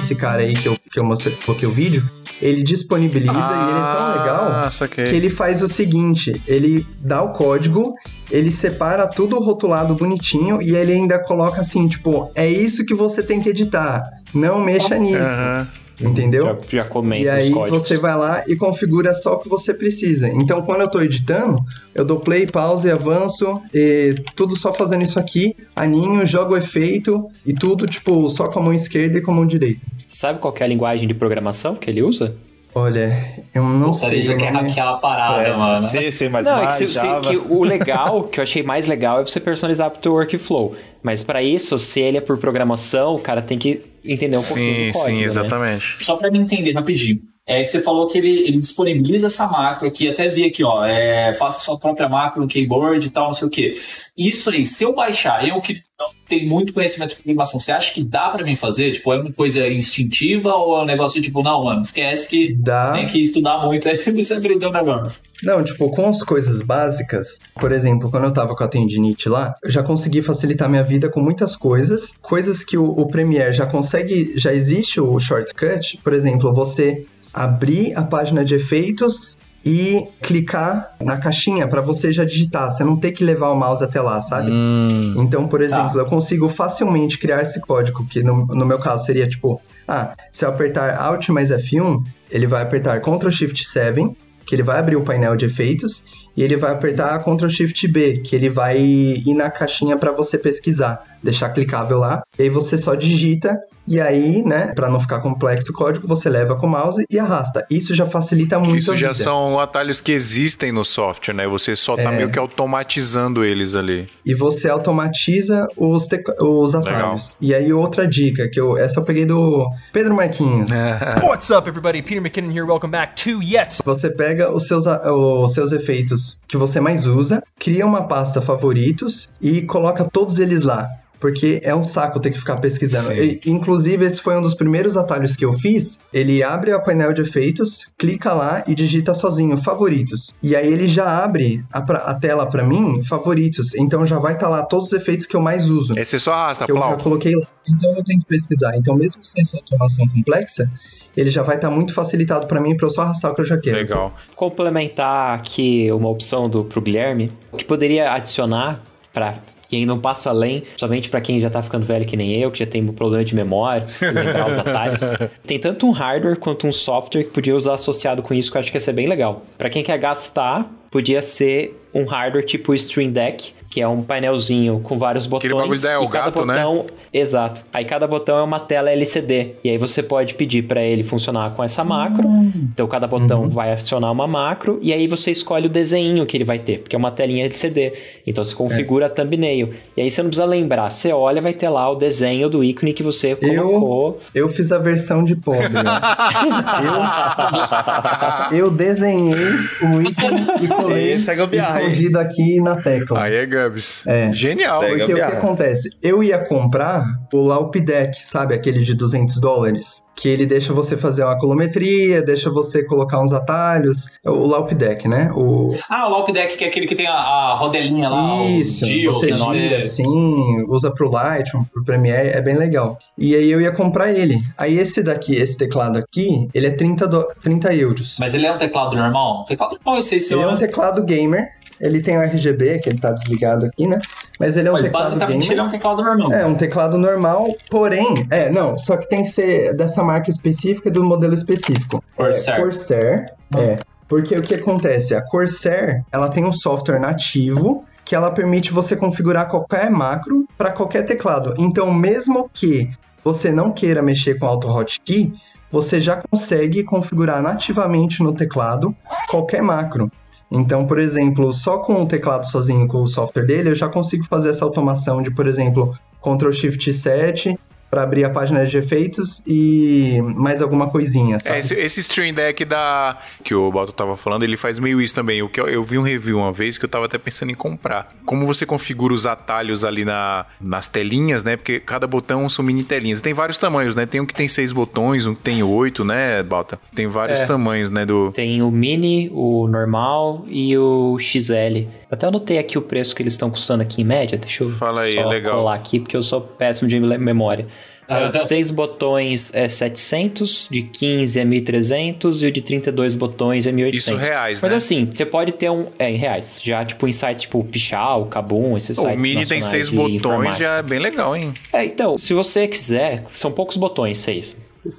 Esse 0.00 0.14
cara 0.14 0.40
aí 0.42 0.54
que 0.54 0.66
eu, 0.66 0.78
que 0.90 0.98
eu 0.98 1.04
mostrei, 1.04 1.36
coloquei 1.44 1.68
o 1.68 1.70
vídeo, 1.70 2.08
ele 2.40 2.62
disponibiliza 2.62 3.30
e 3.32 3.68
ele 3.70 3.78
é 3.78 3.96
tão 3.96 4.08
legal 4.18 4.46
Ah, 4.64 4.70
saquei. 4.70 5.04
que 5.04 5.14
ele 5.14 5.28
faz 5.28 5.62
o 5.62 5.68
seguinte: 5.68 6.40
ele 6.46 6.86
dá 6.98 7.22
o 7.22 7.34
código, 7.34 7.94
ele 8.30 8.50
separa 8.50 9.06
tudo 9.06 9.38
rotulado 9.38 9.94
bonitinho 9.94 10.62
e 10.62 10.74
ele 10.74 10.92
ainda 10.92 11.18
coloca 11.22 11.60
assim, 11.60 11.86
tipo, 11.86 12.30
é 12.34 12.48
isso 12.48 12.86
que 12.86 12.94
você 12.94 13.22
tem 13.22 13.40
que 13.40 13.50
editar. 13.50 14.02
Não 14.34 14.60
mexa 14.60 14.96
nisso. 14.98 15.24
Aham. 15.24 15.68
Entendeu? 16.00 16.46
Já, 16.46 16.78
já 16.78 16.84
comenta 16.84 17.24
E 17.24 17.28
aí 17.28 17.50
você 17.50 17.98
vai 17.98 18.16
lá 18.16 18.42
e 18.46 18.56
configura 18.56 19.12
só 19.14 19.34
o 19.34 19.38
que 19.38 19.48
você 19.48 19.74
precisa. 19.74 20.28
Então, 20.28 20.62
quando 20.62 20.80
eu 20.80 20.88
tô 20.88 21.00
editando, 21.00 21.62
eu 21.94 22.04
dou 22.04 22.18
play, 22.18 22.46
pause, 22.46 22.90
avanço, 22.90 23.60
e 23.74 24.14
tudo 24.34 24.56
só 24.56 24.72
fazendo 24.72 25.04
isso 25.04 25.18
aqui, 25.18 25.54
aninho, 25.76 26.24
jogo 26.24 26.54
o 26.54 26.56
efeito 26.56 27.28
e 27.44 27.52
tudo, 27.52 27.86
tipo, 27.86 28.28
só 28.30 28.48
com 28.48 28.60
a 28.60 28.62
mão 28.62 28.72
esquerda 28.72 29.18
e 29.18 29.20
com 29.20 29.32
a 29.32 29.34
mão 29.34 29.46
direita. 29.46 29.80
Sabe 30.08 30.38
qual 30.38 30.52
que 30.52 30.62
é 30.62 30.66
a 30.66 30.68
linguagem 30.68 31.06
de 31.06 31.14
programação 31.14 31.74
que 31.74 31.90
ele 31.90 32.02
usa? 32.02 32.34
Olha, 32.72 33.42
eu 33.52 33.64
não 33.64 33.90
Puta, 33.90 34.06
sei. 34.06 34.20
ele 34.20 34.36
quer 34.36 34.52
hackear 34.52 34.88
a 34.88 34.96
parada, 34.96 35.56
mano. 35.56 35.82
C, 35.82 36.12
C++, 36.12 36.28
Não, 36.28 36.62
é 36.62 36.68
que, 36.68 36.86
que 37.28 37.36
o 37.36 37.64
legal, 37.64 38.24
que 38.24 38.38
eu 38.38 38.44
achei 38.44 38.62
mais 38.62 38.86
legal, 38.86 39.20
é 39.20 39.26
você 39.26 39.40
personalizar 39.40 39.90
pro 39.90 40.00
teu 40.00 40.12
workflow. 40.12 40.76
Mas 41.02 41.22
pra 41.22 41.42
isso, 41.42 41.78
se 41.78 42.00
ele 42.00 42.18
é 42.18 42.20
por 42.20 42.36
programação, 42.38 43.14
o 43.14 43.18
cara 43.18 43.40
tem 43.40 43.58
que 43.58 43.82
entender 44.04 44.36
um 44.36 44.42
pouquinho 44.42 44.74
Sim, 44.74 44.86
do 44.88 44.92
código, 44.92 45.16
sim, 45.16 45.20
né? 45.20 45.26
exatamente. 45.26 45.96
Só 46.04 46.16
pra 46.16 46.30
me 46.30 46.38
entender 46.38 46.72
rapidinho. 46.72 47.20
É 47.50 47.64
que 47.64 47.68
você 47.68 47.82
falou 47.82 48.06
que 48.06 48.16
ele, 48.16 48.46
ele 48.46 48.58
disponibiliza 48.58 49.26
essa 49.26 49.44
macro 49.48 49.88
aqui, 49.88 50.08
até 50.08 50.28
vi 50.28 50.44
aqui, 50.44 50.62
ó, 50.62 50.84
é, 50.84 51.32
faça 51.32 51.58
sua 51.58 51.76
própria 51.76 52.08
macro 52.08 52.40
no 52.40 52.46
keyboard 52.46 53.04
e 53.04 53.10
tal, 53.10 53.26
não 53.26 53.34
sei 53.34 53.48
o 53.48 53.50
quê. 53.50 53.76
Isso 54.16 54.50
aí, 54.50 54.64
se 54.64 54.84
eu 54.84 54.94
baixar, 54.94 55.44
eu 55.48 55.60
que 55.60 55.80
não 55.98 56.10
tenho 56.28 56.48
muito 56.48 56.72
conhecimento 56.72 57.10
de 57.10 57.16
programação, 57.16 57.58
você 57.58 57.72
acha 57.72 57.92
que 57.92 58.04
dá 58.04 58.28
pra 58.28 58.44
mim 58.44 58.54
fazer? 58.54 58.92
Tipo, 58.92 59.12
é 59.14 59.20
uma 59.20 59.32
coisa 59.32 59.66
instintiva 59.66 60.54
ou 60.54 60.78
é 60.78 60.82
um 60.82 60.84
negócio 60.84 61.20
tipo, 61.20 61.42
não, 61.42 61.64
mano, 61.64 61.82
esquece 61.82 62.28
que 62.28 62.54
Dá. 62.54 62.92
tem 62.92 63.06
que 63.06 63.20
estudar 63.20 63.58
muito 63.66 63.88
aí 63.88 63.96
você 64.14 64.34
aprender 64.34 64.66
o 64.66 64.72
negócio. 64.72 65.22
Não, 65.42 65.64
tipo, 65.64 65.90
com 65.90 66.06
as 66.06 66.22
coisas 66.22 66.62
básicas, 66.62 67.40
por 67.58 67.72
exemplo, 67.72 68.12
quando 68.12 68.24
eu 68.24 68.32
tava 68.32 68.54
com 68.54 68.62
a 68.62 68.68
tendinite 68.68 69.28
lá, 69.28 69.56
eu 69.64 69.70
já 69.70 69.82
consegui 69.82 70.22
facilitar 70.22 70.70
minha 70.70 70.84
vida 70.84 71.10
com 71.10 71.20
muitas 71.20 71.56
coisas, 71.56 72.12
coisas 72.22 72.62
que 72.62 72.78
o, 72.78 72.84
o 72.84 73.08
Premiere 73.08 73.52
já 73.52 73.66
consegue, 73.66 74.34
já 74.36 74.54
existe 74.54 75.00
o 75.00 75.18
shortcut, 75.18 75.98
por 76.04 76.12
exemplo, 76.12 76.54
você 76.54 77.06
abrir 77.32 77.96
a 77.96 78.02
página 78.02 78.44
de 78.44 78.54
efeitos 78.54 79.38
e 79.64 80.08
clicar 80.22 80.94
na 81.00 81.18
caixinha 81.18 81.68
para 81.68 81.82
você 81.82 82.10
já 82.12 82.24
digitar, 82.24 82.70
você 82.70 82.82
não 82.82 82.96
ter 82.96 83.12
que 83.12 83.22
levar 83.22 83.50
o 83.50 83.56
mouse 83.56 83.84
até 83.84 84.00
lá, 84.00 84.20
sabe? 84.20 84.50
Hum. 84.50 85.14
Então, 85.18 85.46
por 85.46 85.60
exemplo, 85.60 85.92
tá. 85.92 85.98
eu 85.98 86.06
consigo 86.06 86.48
facilmente 86.48 87.18
criar 87.18 87.42
esse 87.42 87.60
código, 87.60 88.04
que 88.06 88.22
no, 88.22 88.46
no 88.46 88.64
meu 88.64 88.78
caso 88.78 89.04
seria 89.04 89.28
tipo, 89.28 89.60
ah, 89.86 90.14
se 90.32 90.44
eu 90.44 90.48
apertar 90.48 90.96
Alt 90.98 91.28
mais 91.28 91.50
F1, 91.50 92.02
ele 92.30 92.46
vai 92.46 92.62
apertar 92.62 93.00
Ctrl 93.00 93.30
Shift 93.30 93.64
7, 93.64 94.10
que 94.46 94.54
ele 94.54 94.62
vai 94.62 94.78
abrir 94.78 94.96
o 94.96 95.02
painel 95.02 95.36
de 95.36 95.44
efeitos, 95.44 96.04
e 96.36 96.42
ele 96.42 96.56
vai 96.56 96.72
apertar 96.72 97.22
Ctrl 97.22 97.48
Shift 97.48 97.86
B, 97.88 98.18
que 98.18 98.34
ele 98.34 98.48
vai 98.48 98.80
ir 98.80 99.34
na 99.34 99.50
caixinha 99.50 99.96
para 99.96 100.10
você 100.10 100.38
pesquisar, 100.38 101.04
deixar 101.22 101.50
clicável 101.50 101.98
lá, 101.98 102.22
e 102.38 102.44
aí 102.44 102.48
você 102.48 102.78
só 102.78 102.94
digita 102.94 103.58
e 103.90 104.00
aí, 104.00 104.44
né, 104.44 104.72
para 104.72 104.88
não 104.88 105.00
ficar 105.00 105.18
complexo 105.18 105.72
o 105.72 105.74
código, 105.74 106.06
você 106.06 106.30
leva 106.30 106.54
com 106.54 106.68
o 106.68 106.70
mouse 106.70 107.04
e 107.10 107.18
arrasta. 107.18 107.66
Isso 107.68 107.92
já 107.92 108.06
facilita 108.06 108.56
muito 108.56 108.78
Isso 108.78 108.92
a 108.92 108.96
já 108.96 109.08
vida. 109.08 109.24
são 109.24 109.58
atalhos 109.58 110.00
que 110.00 110.12
existem 110.12 110.70
no 110.70 110.84
software, 110.84 111.34
né? 111.34 111.48
Você 111.48 111.74
só 111.74 111.96
tá 111.96 112.12
é... 112.12 112.16
meio 112.16 112.30
que 112.30 112.38
automatizando 112.38 113.44
eles 113.44 113.74
ali. 113.74 114.08
E 114.24 114.32
você 114.32 114.70
automatiza 114.70 115.66
os, 115.76 116.06
os 116.38 116.74
atalhos. 116.76 116.86
Legal. 116.94 117.16
E 117.40 117.52
aí, 117.52 117.72
outra 117.72 118.06
dica, 118.06 118.48
que 118.48 118.60
eu 118.60 118.78
essa 118.78 119.00
eu 119.00 119.04
peguei 119.04 119.26
do 119.26 119.68
Pedro 119.92 120.14
Marquinhos. 120.14 120.70
What's 121.20 121.50
up, 121.50 121.68
everybody? 121.68 122.00
Peter 122.00 122.22
McKinnon 122.22 122.52
here. 122.52 122.64
Welcome 122.64 122.92
back 122.92 123.20
to 123.24 123.42
Yet. 123.42 123.82
Você 123.84 124.08
pega 124.10 124.52
os 124.52 124.68
seus, 124.68 124.84
os 124.86 125.52
seus 125.52 125.72
efeitos 125.72 126.38
que 126.46 126.56
você 126.56 126.78
mais 126.78 127.06
usa, 127.06 127.42
cria 127.58 127.84
uma 127.84 128.06
pasta 128.06 128.40
favoritos 128.40 129.30
e 129.42 129.62
coloca 129.62 130.04
todos 130.04 130.38
eles 130.38 130.62
lá 130.62 130.88
porque 131.20 131.60
é 131.62 131.74
um 131.74 131.84
saco 131.84 132.18
ter 132.18 132.30
que 132.30 132.38
ficar 132.38 132.56
pesquisando. 132.56 133.12
E, 133.12 133.40
inclusive, 133.46 134.04
esse 134.04 134.20
foi 134.20 134.36
um 134.36 134.42
dos 134.42 134.54
primeiros 134.54 134.96
atalhos 134.96 135.36
que 135.36 135.44
eu 135.44 135.52
fiz. 135.52 135.98
Ele 136.12 136.42
abre 136.42 136.72
o 136.72 136.82
painel 136.82 137.12
de 137.12 137.20
efeitos, 137.20 137.86
clica 137.98 138.32
lá 138.32 138.64
e 138.66 138.74
digita 138.74 139.12
sozinho, 139.12 139.56
favoritos. 139.58 140.32
E 140.42 140.56
aí 140.56 140.66
ele 140.72 140.88
já 140.88 141.22
abre 141.22 141.62
a, 141.72 141.78
a 141.78 142.14
tela 142.14 142.46
para 142.46 142.64
mim, 142.64 143.02
favoritos. 143.04 143.74
Então 143.74 144.06
já 144.06 144.18
vai 144.18 144.32
estar 144.32 144.46
tá 144.46 144.50
lá 144.50 144.62
todos 144.62 144.88
os 144.88 144.92
efeitos 144.94 145.26
que 145.26 145.36
eu 145.36 145.42
mais 145.42 145.68
uso. 145.68 145.96
Esse 145.98 146.18
só 146.18 146.32
arrasta, 146.32 146.64
que 146.64 146.72
eu 146.72 146.76
já 146.76 146.96
coloquei 146.96 147.36
lá. 147.36 147.46
Então 147.68 147.94
eu 147.94 148.02
tenho 148.02 148.20
que 148.20 148.26
pesquisar. 148.26 148.74
Então, 148.76 148.94
mesmo 148.96 149.22
sem 149.22 149.42
essa 149.42 149.58
automação 149.58 150.08
complexa, 150.08 150.70
ele 151.16 151.30
já 151.30 151.42
vai 151.42 151.56
estar 151.56 151.68
tá 151.68 151.74
muito 151.74 151.92
facilitado 151.92 152.46
para 152.46 152.60
mim 152.60 152.76
para 152.76 152.86
eu 152.86 152.90
só 152.90 153.02
arrastar 153.02 153.32
o 153.32 153.34
que 153.34 153.42
eu 153.42 153.44
já 153.44 153.58
quero. 153.58 153.76
Legal. 153.76 154.14
Complementar 154.34 155.34
aqui 155.34 155.90
uma 155.92 156.08
opção 156.08 156.48
do 156.48 156.64
pro 156.64 156.80
Guilherme, 156.80 157.32
que 157.56 157.64
poderia 157.64 158.12
adicionar 158.12 158.82
para 159.12 159.34
e 159.70 159.76
aí 159.76 159.86
não 159.86 159.98
passo 159.98 160.28
além, 160.28 160.64
somente 160.76 161.08
para 161.08 161.20
quem 161.20 161.38
já 161.40 161.48
tá 161.48 161.62
ficando 161.62 161.86
velho 161.86 162.04
que 162.04 162.16
nem 162.16 162.40
eu, 162.40 162.50
que 162.50 162.58
já 162.58 162.66
tem 162.66 162.82
um 162.82 162.92
problema 162.92 163.24
de 163.24 163.34
memória, 163.34 163.86
lembrar 164.02 164.50
os 164.50 164.58
atalhos. 164.58 165.16
Tem 165.46 165.58
tanto 165.58 165.86
um 165.86 165.90
hardware 165.90 166.36
quanto 166.36 166.66
um 166.66 166.72
software 166.72 167.24
que 167.24 167.30
podia 167.30 167.54
usar 167.54 167.74
associado 167.74 168.22
com 168.22 168.34
isso, 168.34 168.50
que 168.50 168.56
eu 168.56 168.60
acho 168.60 168.70
que 168.70 168.76
ia 168.76 168.80
ser 168.80 168.92
bem 168.92 169.06
legal. 169.06 169.44
Para 169.56 169.70
quem 169.70 169.82
quer 169.82 169.98
gastar, 169.98 170.70
podia 170.90 171.22
ser 171.22 171.80
um 171.94 172.04
hardware 172.04 172.44
tipo 172.44 172.72
o 172.72 172.74
Stream 172.74 173.10
Deck, 173.10 173.52
que 173.68 173.80
é 173.80 173.86
um 173.86 174.02
painelzinho 174.02 174.80
com 174.80 174.98
vários 174.98 175.26
botões. 175.26 175.52
Aquele 175.52 175.60
bagulho 175.60 175.80
da 175.80 175.92
Elgato, 175.92 176.44
né? 176.44 176.64
botão, 176.64 176.84
né? 176.84 176.90
Exato. 177.12 177.64
Aí 177.72 177.84
cada 177.84 178.06
botão 178.06 178.38
é 178.38 178.42
uma 178.42 178.60
tela 178.60 178.90
LCD. 178.90 179.52
E 179.64 179.70
aí 179.70 179.78
você 179.78 180.02
pode 180.02 180.34
pedir 180.34 180.62
para 180.62 180.82
ele 180.82 181.02
funcionar 181.02 181.50
com 181.50 181.64
essa 181.64 181.82
macro. 181.82 182.26
Hum. 182.26 182.68
Então 182.72 182.86
cada 182.86 183.06
botão 183.06 183.42
uhum. 183.42 183.48
vai 183.48 183.72
adicionar 183.72 184.10
uma 184.10 184.26
macro. 184.26 184.78
E 184.82 184.92
aí 184.92 185.06
você 185.06 185.30
escolhe 185.30 185.66
o 185.66 185.70
desenho 185.70 186.24
que 186.24 186.36
ele 186.36 186.44
vai 186.44 186.58
ter, 186.58 186.78
porque 186.78 186.94
é 186.94 186.98
uma 186.98 187.10
telinha 187.10 187.44
LCD. 187.44 187.92
Então 188.26 188.44
você 188.44 188.54
configura 188.54 189.06
é. 189.06 189.08
a 189.08 189.10
thumbnail. 189.10 189.70
E 189.96 190.02
aí 190.02 190.10
você 190.10 190.22
não 190.22 190.30
precisa 190.30 190.46
lembrar. 190.46 190.90
Você 190.90 191.12
olha, 191.12 191.42
vai 191.42 191.52
ter 191.52 191.68
lá 191.68 191.90
o 191.90 191.96
desenho 191.96 192.48
do 192.48 192.62
ícone 192.62 192.92
que 192.92 193.02
você 193.02 193.34
colocou. 193.34 194.20
Eu, 194.32 194.46
eu 194.46 194.48
fiz 194.48 194.70
a 194.70 194.78
versão 194.78 195.24
de 195.24 195.34
pobre. 195.34 195.66
eu, 198.52 198.58
eu 198.58 198.70
desenhei 198.70 199.34
o 199.82 200.00
ícone 200.00 200.46
e 200.62 200.68
colei 200.68 201.12
é 201.12 201.16
escondido 201.16 202.18
aqui 202.18 202.60
na 202.60 202.76
tecla. 202.76 203.22
Aí 203.22 203.34
é 203.34 203.46
Gubs. 203.46 204.06
É. 204.06 204.32
Genial. 204.32 204.80
Porque 204.80 205.12
o 205.12 205.16
que 205.16 205.22
acontece? 205.22 205.90
Eu 206.02 206.22
ia 206.22 206.38
comprar 206.38 206.99
o 207.32 207.46
Laup 207.46 207.74
Deck, 207.76 208.16
sabe? 208.24 208.54
Aquele 208.54 208.82
de 208.82 208.94
200 208.94 209.40
dólares. 209.40 210.04
Que 210.14 210.28
ele 210.28 210.44
deixa 210.44 210.72
você 210.72 210.96
fazer 210.96 211.24
uma 211.24 211.38
colometria, 211.38 212.22
deixa 212.22 212.50
você 212.50 212.84
colocar 212.84 213.22
uns 213.22 213.32
atalhos. 213.32 214.08
O 214.24 214.46
Laup 214.46 214.72
Deck, 214.72 215.08
né? 215.08 215.30
O... 215.34 215.74
Ah, 215.88 216.06
o 216.08 216.10
Laup 216.10 216.28
Deck, 216.30 216.56
que 216.56 216.64
é 216.64 216.68
aquele 216.68 216.86
que 216.86 216.94
tem 216.94 217.06
a, 217.06 217.14
a 217.14 217.54
rodelinha 217.54 218.08
lá. 218.08 218.44
Isso. 218.44 218.84
Dio, 218.84 219.12
você 219.12 219.32
gira 219.32 219.76
assim, 219.76 220.64
usa 220.68 220.90
pro 220.90 221.10
Lightroom, 221.10 221.64
pro 221.64 221.84
Premiere, 221.84 222.28
é 222.28 222.40
bem 222.40 222.56
legal. 222.56 222.98
E 223.16 223.34
aí 223.34 223.50
eu 223.50 223.60
ia 223.60 223.72
comprar 223.72 224.12
ele. 224.12 224.36
Aí 224.58 224.78
esse 224.78 225.02
daqui, 225.02 225.34
esse 225.34 225.56
teclado 225.56 225.98
aqui, 225.98 226.48
ele 226.52 226.66
é 226.66 226.70
30, 226.70 227.06
do... 227.06 227.28
30 227.42 227.74
euros. 227.74 228.16
Mas 228.18 228.34
ele 228.34 228.46
é 228.46 228.52
um 228.52 228.58
teclado 228.58 228.96
normal? 228.96 229.44
Teclado 229.46 229.76
normal, 229.76 229.96
eu 229.96 230.02
sei 230.02 230.20
se 230.20 230.34
Ele 230.34 230.42
é 230.42 230.48
um 230.48 230.56
teclado 230.56 231.02
gamer 231.02 231.59
ele 231.80 232.02
tem 232.02 232.16
o 232.18 232.22
RGB, 232.22 232.78
que 232.80 232.88
ele 232.88 232.98
tá 232.98 233.12
desligado 233.12 233.66
aqui, 233.66 233.86
né? 233.86 233.98
Mas 234.38 234.56
ele 234.56 234.68
é 234.68 234.70
um 234.70 234.74
Mas 234.74 234.84
teclado 234.84 235.04
basicamente 235.04 235.42
gamer. 235.42 235.52
ele 235.52 235.60
é 235.60 235.64
um 235.64 235.68
teclado 235.70 236.02
normal. 236.02 236.32
É, 236.32 236.46
um 236.46 236.54
teclado 236.54 236.98
normal, 236.98 237.48
porém... 237.70 238.26
É, 238.30 238.50
não, 238.50 238.76
só 238.76 238.96
que 238.96 239.08
tem 239.08 239.22
que 239.22 239.30
ser 239.30 239.74
dessa 239.74 240.02
marca 240.02 240.30
específica 240.30 240.90
do 240.90 241.02
modelo 241.02 241.34
específico. 241.34 242.04
Corsair. 242.16 242.56
É, 242.56 242.60
Corsair, 242.60 243.34
é. 243.56 243.76
Porque 244.08 244.36
o 244.36 244.42
que 244.42 244.54
acontece? 244.54 245.14
A 245.14 245.22
Corsair, 245.22 246.04
ela 246.12 246.28
tem 246.28 246.44
um 246.44 246.52
software 246.52 246.98
nativo 246.98 247.84
que 248.04 248.14
ela 248.14 248.30
permite 248.30 248.72
você 248.72 248.96
configurar 248.96 249.48
qualquer 249.48 249.88
macro 249.88 250.46
para 250.58 250.72
qualquer 250.72 251.04
teclado. 251.04 251.54
Então, 251.58 251.94
mesmo 251.94 252.50
que 252.52 252.90
você 253.22 253.52
não 253.52 253.70
queira 253.70 254.02
mexer 254.02 254.38
com 254.38 254.46
Auto 254.46 254.68
Hotkey, 254.68 255.32
você 255.70 256.00
já 256.00 256.16
consegue 256.16 256.82
configurar 256.82 257.40
nativamente 257.40 258.22
no 258.22 258.34
teclado 258.34 258.94
qualquer 259.28 259.62
macro. 259.62 260.10
Então, 260.50 260.86
por 260.86 260.98
exemplo, 260.98 261.52
só 261.52 261.78
com 261.78 262.02
o 262.02 262.06
teclado 262.06 262.44
sozinho, 262.44 262.88
com 262.88 263.02
o 263.02 263.08
software 263.08 263.46
dele, 263.46 263.70
eu 263.70 263.74
já 263.74 263.88
consigo 263.88 264.24
fazer 264.24 264.50
essa 264.50 264.64
automação 264.64 265.22
de, 265.22 265.30
por 265.30 265.46
exemplo, 265.46 265.94
Ctrl 266.20 266.50
Shift 266.50 266.92
7 266.92 267.56
para 267.90 268.04
abrir 268.04 268.24
a 268.24 268.30
página 268.30 268.64
de 268.64 268.78
efeitos 268.78 269.42
e 269.46 270.20
mais 270.22 270.62
alguma 270.62 270.88
coisinha, 270.88 271.38
sabe? 271.40 271.56
É, 271.56 271.58
esse, 271.58 271.74
esse 271.74 272.00
Stream 272.00 272.32
Deck 272.32 272.64
da 272.64 273.18
que 273.42 273.52
o 273.52 273.70
Balto 273.72 273.92
tava 273.92 274.16
falando, 274.16 274.44
ele 274.44 274.56
faz 274.56 274.78
meio 274.78 275.00
isso 275.00 275.14
também. 275.14 275.42
O 275.42 275.48
que 275.48 275.60
eu, 275.60 275.66
eu, 275.68 275.82
vi 275.82 275.98
um 275.98 276.02
review 276.02 276.38
uma 276.38 276.52
vez 276.52 276.78
que 276.78 276.84
eu 276.84 276.88
tava 276.88 277.06
até 277.06 277.18
pensando 277.18 277.50
em 277.50 277.54
comprar. 277.54 278.14
Como 278.24 278.46
você 278.46 278.64
configura 278.64 279.12
os 279.12 279.26
atalhos 279.26 279.84
ali 279.84 280.04
na, 280.04 280.46
nas 280.60 280.86
telinhas, 280.86 281.42
né? 281.42 281.56
Porque 281.56 281.80
cada 281.80 282.06
botão 282.06 282.48
são 282.48 282.64
mini 282.64 282.84
telinhas. 282.84 283.20
Tem 283.20 283.32
vários 283.32 283.58
tamanhos, 283.58 283.96
né? 283.96 284.06
Tem 284.06 284.20
um 284.20 284.26
que 284.26 284.34
tem 284.34 284.46
seis 284.46 284.72
botões, 284.72 285.26
um 285.26 285.34
que 285.34 285.42
tem 285.42 285.62
oito, 285.62 286.04
né, 286.04 286.42
Balta? 286.44 286.78
Tem 286.94 287.08
vários 287.08 287.40
é. 287.40 287.44
tamanhos, 287.44 287.90
né? 287.90 288.06
Do... 288.06 288.30
Tem 288.30 288.62
o 288.62 288.70
mini, 288.70 289.28
o 289.32 289.66
normal 289.66 290.44
e 290.46 290.78
o 290.78 291.18
XL. 291.18 291.88
Até 292.08 292.26
anotei 292.26 292.58
aqui 292.58 292.78
o 292.78 292.82
preço 292.82 293.14
que 293.14 293.22
eles 293.22 293.32
estão 293.32 293.50
custando 293.50 293.82
aqui 293.82 294.02
em 294.02 294.04
média. 294.04 294.38
Deixa 294.38 294.62
eu 294.62 294.70
Fala 294.70 295.02
aí, 295.02 295.14
só 295.14 295.28
legal. 295.28 295.56
colar 295.56 295.74
aqui, 295.74 295.98
porque 295.98 296.16
eu 296.16 296.22
sou 296.22 296.40
péssimo 296.40 296.88
de 296.88 297.00
memória. 297.00 297.66
Uh, 298.10 298.32
de 298.32 298.44
6 298.44 298.72
botões 298.72 299.54
é 299.54 299.68
700, 299.68 300.66
de 300.70 300.82
15 300.82 301.38
é 301.38 301.44
1.300 301.44 302.42
e 302.42 302.46
o 302.46 302.50
de 302.52 302.60
32 302.60 303.14
botões 303.14 303.66
é 303.66 303.72
1.800. 303.72 303.94
Isso 303.94 304.16
reais, 304.16 304.62
Mas 304.62 304.72
né? 304.72 304.76
assim, 304.76 305.06
você 305.06 305.24
pode 305.24 305.52
ter 305.52 305.70
um... 305.70 305.86
É, 305.98 306.10
em 306.10 306.16
reais. 306.16 306.58
Já, 306.62 306.84
tipo, 306.84 307.06
em 307.06 307.12
sites 307.12 307.42
tipo 307.42 307.62
Pichal, 307.62 308.26
Kabum, 308.26 308.76
esses 308.76 308.98
o 308.98 309.02
sites 309.02 309.16
O 309.16 309.22
Mini 309.22 309.46
tem 309.46 309.62
6 309.62 309.90
botões, 309.90 310.56
já 310.56 310.78
é 310.78 310.82
bem 310.82 310.98
legal, 310.98 311.36
hein? 311.36 311.54
É, 311.72 311.84
então, 311.84 312.18
se 312.18 312.34
você 312.34 312.66
quiser, 312.66 313.24
são 313.30 313.52
poucos 313.52 313.76
botões, 313.76 314.18
6. 314.18 314.56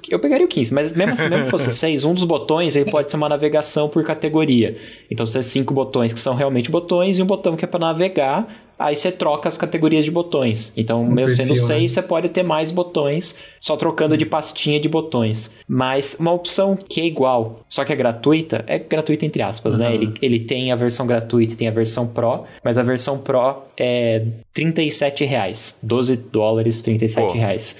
Eu 0.08 0.18
pegaria 0.18 0.46
o 0.46 0.48
15, 0.48 0.72
mas 0.72 0.92
mesmo 0.92 1.12
assim, 1.12 1.28
mesmo 1.28 1.44
que 1.46 1.50
fosse 1.50 1.70
6, 1.72 2.04
um 2.04 2.14
dos 2.14 2.24
botões 2.24 2.76
ele 2.76 2.90
pode 2.90 3.10
ser 3.10 3.16
uma 3.16 3.28
navegação 3.28 3.88
por 3.88 4.04
categoria. 4.04 4.76
Então, 5.10 5.26
você 5.26 5.34
tem 5.34 5.42
cinco 5.42 5.74
botões 5.74 6.12
que 6.12 6.20
são 6.20 6.34
realmente 6.34 6.70
botões 6.70 7.18
e 7.18 7.22
um 7.22 7.26
botão 7.26 7.56
que 7.56 7.64
é 7.64 7.68
para 7.68 7.80
navegar 7.80 8.48
aí 8.82 8.96
você 8.96 9.12
troca 9.12 9.48
as 9.48 9.56
categorias 9.56 10.04
de 10.04 10.10
botões. 10.10 10.72
Então, 10.76 11.04
no 11.04 11.14
mesmo 11.14 11.36
perfil, 11.36 11.54
sendo 11.54 11.66
6, 11.66 11.80
né? 11.80 11.86
você 11.86 12.02
pode 12.02 12.28
ter 12.28 12.42
mais 12.42 12.72
botões, 12.72 13.38
só 13.58 13.76
trocando 13.76 14.16
de 14.16 14.26
pastinha 14.26 14.80
de 14.80 14.88
botões. 14.88 15.54
Mas 15.68 16.16
uma 16.18 16.32
opção 16.32 16.76
que 16.76 17.00
é 17.00 17.04
igual, 17.04 17.60
só 17.68 17.84
que 17.84 17.92
é 17.92 17.96
gratuita, 17.96 18.64
é 18.66 18.78
gratuita 18.78 19.24
entre 19.24 19.42
aspas, 19.42 19.78
né? 19.78 19.86
uhum. 19.86 19.92
né? 19.92 19.96
Ele, 19.96 20.14
ele 20.20 20.40
tem 20.40 20.72
a 20.72 20.76
versão 20.76 21.06
gratuita 21.06 21.54
e 21.54 21.56
tem 21.56 21.68
a 21.68 21.72
versão 21.72 22.08
Pro, 22.08 22.44
mas 22.64 22.76
a 22.76 22.82
versão 22.82 23.18
Pro 23.18 23.62
é 23.76 24.24
37 24.52 25.24
reais. 25.24 25.78
12 25.82 26.16
dólares, 26.16 26.82
37 26.82 27.36
reais. 27.38 27.78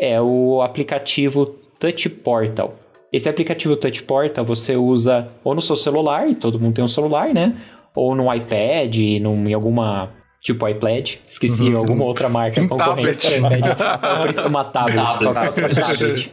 É 0.00 0.20
o 0.20 0.60
aplicativo 0.62 1.46
Touch 1.78 2.08
Portal. 2.08 2.74
Esse 3.12 3.28
aplicativo 3.28 3.76
Touch 3.76 4.02
Portal 4.02 4.44
você 4.44 4.76
usa 4.76 5.28
ou 5.44 5.54
no 5.54 5.62
seu 5.62 5.76
celular, 5.76 6.28
e 6.28 6.34
todo 6.34 6.58
mundo 6.58 6.74
tem 6.74 6.84
um 6.84 6.88
celular, 6.88 7.32
né? 7.32 7.54
Ou 7.94 8.14
no 8.14 8.32
iPad, 8.32 8.96
num, 9.20 9.48
em 9.48 9.54
alguma 9.54 10.10
tipo 10.44 10.68
iPad, 10.68 11.14
esqueci 11.26 11.70
uhum. 11.70 11.78
alguma 11.78 12.04
outra 12.04 12.28
marca 12.28 12.60
um 12.60 12.68
concorrente 12.68 13.26
para 14.36 14.46
uma 14.46 14.62
tablet, 14.62 15.00
tablet. 15.00 15.74
tablet. 15.74 16.32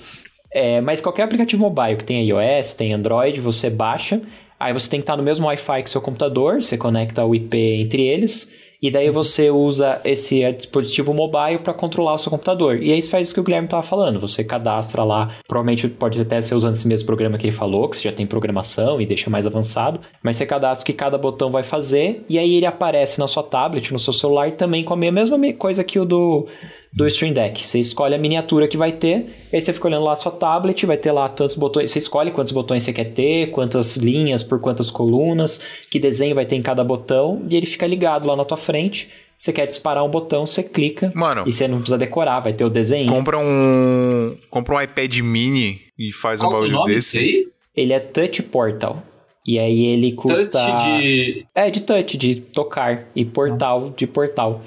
É, 0.54 0.82
mas 0.82 1.00
qualquer 1.00 1.24
aplicativo 1.24 1.64
mobile 1.64 1.96
que 1.96 2.04
tem 2.04 2.28
iOS, 2.28 2.74
tem 2.74 2.94
Android, 2.94 3.40
você 3.40 3.70
baixa, 3.70 4.22
aí 4.60 4.74
você 4.74 4.90
tem 4.90 5.00
que 5.00 5.04
estar 5.04 5.16
no 5.16 5.24
mesmo 5.24 5.48
Wi-Fi 5.48 5.84
que 5.84 5.90
seu 5.90 6.02
computador, 6.02 6.62
você 6.62 6.78
conecta 6.78 7.24
o 7.24 7.34
IP 7.34 7.58
entre 7.58 8.02
eles, 8.02 8.52
E 8.82 8.90
daí 8.90 9.10
você 9.12 9.52
usa 9.52 10.02
esse 10.04 10.52
dispositivo 10.54 11.14
mobile 11.14 11.60
para 11.60 11.74
controlar 11.74 12.16
o 12.16 12.18
seu 12.18 12.32
computador. 12.32 12.82
E 12.82 12.92
aí 12.92 13.02
faz 13.04 13.28
isso 13.28 13.36
que 13.36 13.40
o 13.40 13.44
Guilherme 13.44 13.68
estava 13.68 13.84
falando. 13.84 14.20
Você 14.20 14.44
cadastra 14.44 15.04
lá, 15.04 15.36
provavelmente 15.48 15.88
pode 15.88 16.20
até 16.20 16.42
ser 16.42 16.56
usando 16.56 16.74
esse 16.74 16.88
mesmo 16.88 17.06
programa 17.06 17.38
que 17.38 17.46
ele 17.46 17.56
falou, 17.56 17.88
que 17.88 17.98
você 17.98 18.04
já 18.04 18.14
tem 18.14 18.26
programação 18.26 19.00
e 19.00 19.06
deixa 19.06 19.30
mais 19.30 19.46
avançado, 19.46 20.00
mas 20.24 20.38
você 20.38 20.46
cadastra 20.46 20.84
o 20.84 20.86
que 20.86 20.94
cada 20.94 21.18
botão 21.18 21.52
vai 21.52 21.64
fazer 21.64 22.24
e 22.28 22.40
aí 22.40 22.56
ele 22.56 22.66
aparece 22.66 23.20
na 23.20 23.28
sua 23.28 23.44
tablet, 23.44 23.92
no 23.92 24.00
seu 24.00 24.14
celular 24.14 24.52
também 24.54 24.84
com 24.84 24.94
a 24.94 24.98
mesma 24.98 25.38
coisa 25.54 25.84
que 25.84 26.00
o 26.00 26.06
do 26.06 26.48
do 26.94 27.08
Stream 27.08 27.34
Deck. 27.34 27.66
Você 27.66 27.80
escolhe 27.80 28.14
a 28.14 28.18
miniatura 28.18 28.68
que 28.68 28.78
vai 28.78 28.92
ter, 28.92 29.48
aí 29.52 29.62
você 29.62 29.72
fica 29.72 29.88
olhando 29.88 30.04
lá 30.04 30.14
a 30.14 30.16
sua 30.16 30.32
tablet, 30.32 30.86
vai 30.86 30.98
ter 30.98 31.12
lá 31.12 31.28
tantos 31.30 31.56
botões, 31.56 31.92
você 31.92 32.00
escolhe 32.00 32.32
quantos 32.32 32.52
botões 32.52 32.84
você 32.84 32.92
quer 32.94 33.06
ter, 33.06 33.52
quantas 33.52 33.96
linhas 33.98 34.44
por 34.44 34.60
quantas 34.60 34.92
colunas, 34.92 35.62
que 35.90 36.00
desenho 36.00 36.36
vai 36.36 36.46
ter 36.46 36.56
em 36.56 36.62
cada 36.62 36.84
botão, 36.84 37.46
e 37.50 37.56
ele 37.56 37.66
fica 37.66 37.88
ligado 37.88 38.28
lá 38.28 38.36
na 38.36 38.46
tua 38.46 38.58
frente. 38.58 39.10
Você 39.38 39.52
quer 39.52 39.66
disparar 39.66 40.06
um 40.06 40.10
botão, 40.10 40.46
você 40.46 40.62
clica. 40.62 41.12
Mano. 41.16 41.46
E 41.48 41.52
você 41.52 41.68
não 41.68 41.78
precisa 41.80 41.98
decorar, 41.98 42.42
vai 42.42 42.54
ter 42.54 42.64
o 42.64 42.70
desenho. 42.70 43.10
Compra 43.10 43.40
um. 43.40 44.38
Compra 44.52 44.76
um 44.76 44.82
iPad 44.82 45.18
mini 45.22 45.82
e 45.98 46.12
faz 46.12 46.42
Qual 46.42 46.52
um 46.52 46.54
bagulho 46.54 46.72
nome 46.74 46.94
desse. 46.94 47.18
aí? 47.18 47.48
Ele 47.76 47.92
é 47.92 48.00
Touch 48.00 48.44
Portal. 48.44 49.02
E 49.46 49.58
aí 49.58 49.86
ele 49.86 50.12
custa. 50.12 50.60
Touch 50.60 51.02
de. 51.02 51.46
É, 51.56 51.70
de 51.70 51.82
touch, 51.82 52.18
de 52.18 52.36
tocar. 52.36 53.08
E 53.16 53.26
portal, 53.26 53.90
de 53.96 54.06
portal. 54.06 54.62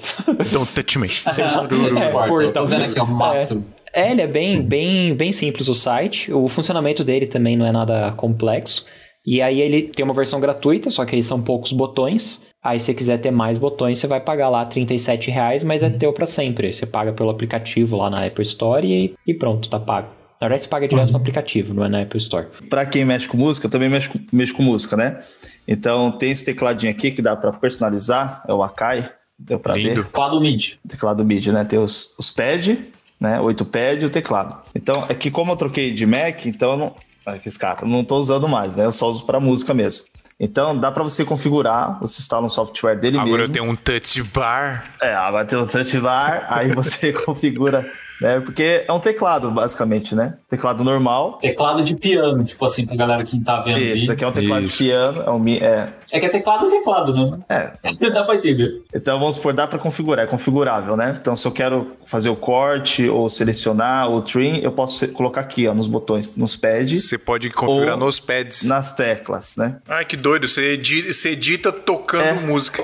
Don't 0.51 0.73
touch 0.73 0.99
me. 0.99 1.07
É, 1.37 2.09
Porta. 2.11 2.27
portal. 2.27 2.63
Tô 2.63 2.65
vendo 2.65 2.83
aqui, 2.85 2.99
ó, 2.99 3.05
macro. 3.05 3.63
É, 3.93 4.11
ele 4.11 4.21
é 4.21 4.27
bem, 4.27 4.61
bem, 4.61 5.13
bem 5.15 5.31
simples 5.31 5.69
o 5.69 5.73
site. 5.73 6.31
O 6.33 6.49
funcionamento 6.49 7.03
dele 7.03 7.25
também 7.25 7.55
não 7.55 7.65
é 7.65 7.71
nada 7.71 8.11
complexo. 8.11 8.85
E 9.25 9.41
aí 9.41 9.59
ele 9.61 9.83
tem 9.83 10.03
uma 10.03 10.13
versão 10.13 10.39
gratuita, 10.39 10.91
só 10.91 11.03
que 11.05 11.15
aí 11.15 11.23
são 11.23 11.41
poucos 11.41 11.71
botões. 11.71 12.43
Aí 12.61 12.79
se 12.79 12.87
você 12.87 12.93
quiser 12.93 13.17
ter 13.17 13.31
mais 13.31 13.57
botões, 13.57 13.97
você 13.97 14.05
vai 14.05 14.19
pagar 14.19 14.49
lá 14.49 14.65
37 14.65 15.31
reais, 15.31 15.63
mas 15.63 15.81
é 15.81 15.89
teu 15.89 16.11
para 16.11 16.25
sempre. 16.25 16.71
Você 16.71 16.85
paga 16.85 17.13
pelo 17.13 17.29
aplicativo 17.29 17.95
lá 17.95 18.09
na 18.09 18.25
Apple 18.25 18.43
Store 18.43 18.85
e, 18.85 19.15
e 19.25 19.33
pronto, 19.33 19.69
tá 19.69 19.79
pago. 19.79 20.09
Na 20.41 20.47
verdade, 20.47 20.63
você 20.63 20.69
paga 20.69 20.87
direto 20.87 21.11
no 21.11 21.17
aplicativo, 21.17 21.73
não 21.73 21.85
é 21.85 21.87
na 21.89 22.01
Apple 22.01 22.17
Store. 22.19 22.47
Pra 22.69 22.85
quem 22.85 23.05
mexe 23.05 23.27
com 23.27 23.37
música, 23.37 23.67
eu 23.67 23.71
também 23.71 23.89
mexo, 23.89 24.09
com- 24.09 24.19
mexo 24.33 24.53
com 24.53 24.63
música, 24.63 24.97
né? 24.97 25.19
Então 25.67 26.11
tem 26.11 26.31
esse 26.31 26.43
tecladinho 26.45 26.91
aqui 26.91 27.11
que 27.11 27.21
dá 27.21 27.35
pra 27.35 27.51
personalizar, 27.53 28.43
é 28.47 28.53
o 28.53 28.61
Akai, 28.61 29.09
deu 29.39 29.59
pra 29.59 29.75
Lindo. 29.75 29.95
ver. 29.95 30.03
Teclado 30.05 30.39
MIDI. 30.41 30.79
Teclado 30.87 31.25
MIDI, 31.25 31.51
né? 31.51 31.63
Tem 31.63 31.79
os, 31.79 32.15
os 32.19 32.29
pad, 32.29 32.77
né? 33.19 33.39
Oito 33.41 33.65
pad 33.65 34.01
e 34.01 34.05
o 34.05 34.09
teclado. 34.09 34.57
Então, 34.75 35.05
é 35.09 35.13
que 35.13 35.31
como 35.31 35.51
eu 35.51 35.55
troquei 35.55 35.93
de 35.93 36.05
Mac, 36.05 36.45
então 36.45 36.71
eu 36.71 36.77
não. 36.77 36.95
Olha 37.25 37.39
que 37.39 37.49
eu 37.49 37.87
não 37.87 38.03
tô 38.03 38.17
usando 38.17 38.47
mais, 38.47 38.75
né? 38.75 38.85
Eu 38.85 38.91
só 38.91 39.09
uso 39.09 39.25
pra 39.25 39.39
música 39.39 39.73
mesmo. 39.73 40.05
Então, 40.39 40.77
dá 40.77 40.91
pra 40.91 41.01
você 41.01 41.23
configurar, 41.23 41.97
você 41.99 42.21
instala 42.21 42.45
um 42.45 42.49
software 42.49 42.95
dele 42.97 43.17
Agora 43.17 43.31
eu 43.31 43.37
mesmo. 43.47 43.53
tenho 43.53 43.69
um 43.71 43.73
touch 43.73 44.21
bar. 44.23 44.83
É, 45.01 45.13
agora 45.15 45.45
tem 45.45 45.57
o 45.57 45.65
touch 45.65 45.97
bar, 45.99 46.45
aí 46.49 46.71
você 46.73 47.13
configura, 47.25 47.83
né? 48.21 48.39
Porque 48.39 48.83
é 48.87 48.91
um 48.93 48.99
teclado, 48.99 49.51
basicamente, 49.51 50.15
né? 50.15 50.35
Teclado 50.49 50.83
normal. 50.83 51.37
Teclado 51.39 51.83
de 51.83 51.95
piano, 51.95 52.43
tipo 52.43 52.63
assim, 52.65 52.85
pra 52.85 52.95
galera 52.95 53.23
que 53.23 53.35
não 53.35 53.43
tá 53.43 53.59
vendo. 53.61 53.77
Esse 53.79 53.93
vídeo. 53.99 54.11
aqui 54.13 54.23
é 54.23 54.27
um 54.27 54.31
teclado 54.31 54.63
Isso. 54.63 54.77
de 54.77 54.83
piano, 54.85 55.21
é 55.21 55.29
um 55.31 55.47
é, 55.49 55.85
É 56.11 56.19
que 56.19 56.25
é 56.25 56.29
teclado 56.29 56.67
é 56.67 56.69
teclado, 56.69 57.13
né? 57.13 57.39
é, 57.49 57.71
Dá 58.09 58.23
pra 58.23 58.35
entender. 58.35 58.83
Então 58.93 59.19
vamos 59.19 59.35
supor, 59.35 59.53
dá 59.53 59.67
para 59.67 59.79
configurar, 59.79 60.25
é 60.25 60.27
configurável, 60.27 60.95
né? 60.95 61.13
Então 61.19 61.35
se 61.35 61.45
eu 61.47 61.51
quero 61.51 61.91
fazer 62.05 62.29
o 62.29 62.35
corte 62.35 63.07
ou 63.09 63.29
selecionar 63.29 64.09
o 64.11 64.21
trim, 64.21 64.59
eu 64.61 64.71
posso 64.71 65.07
colocar 65.09 65.41
aqui, 65.41 65.67
ó, 65.67 65.73
nos 65.73 65.87
botões, 65.87 66.35
nos 66.37 66.55
pads, 66.55 67.07
Você 67.07 67.17
pode 67.17 67.49
configurar 67.49 67.97
nos 67.97 68.19
pads. 68.19 68.63
nas 68.67 68.95
teclas, 68.95 69.57
né? 69.57 69.77
Ai, 69.89 70.05
que 70.05 70.15
doido. 70.15 70.47
Você 70.47 70.73
edita, 70.73 71.11
você 71.13 71.31
edita 71.31 71.71
tocando 71.71 72.23
É. 72.25 72.33
música. 72.33 72.83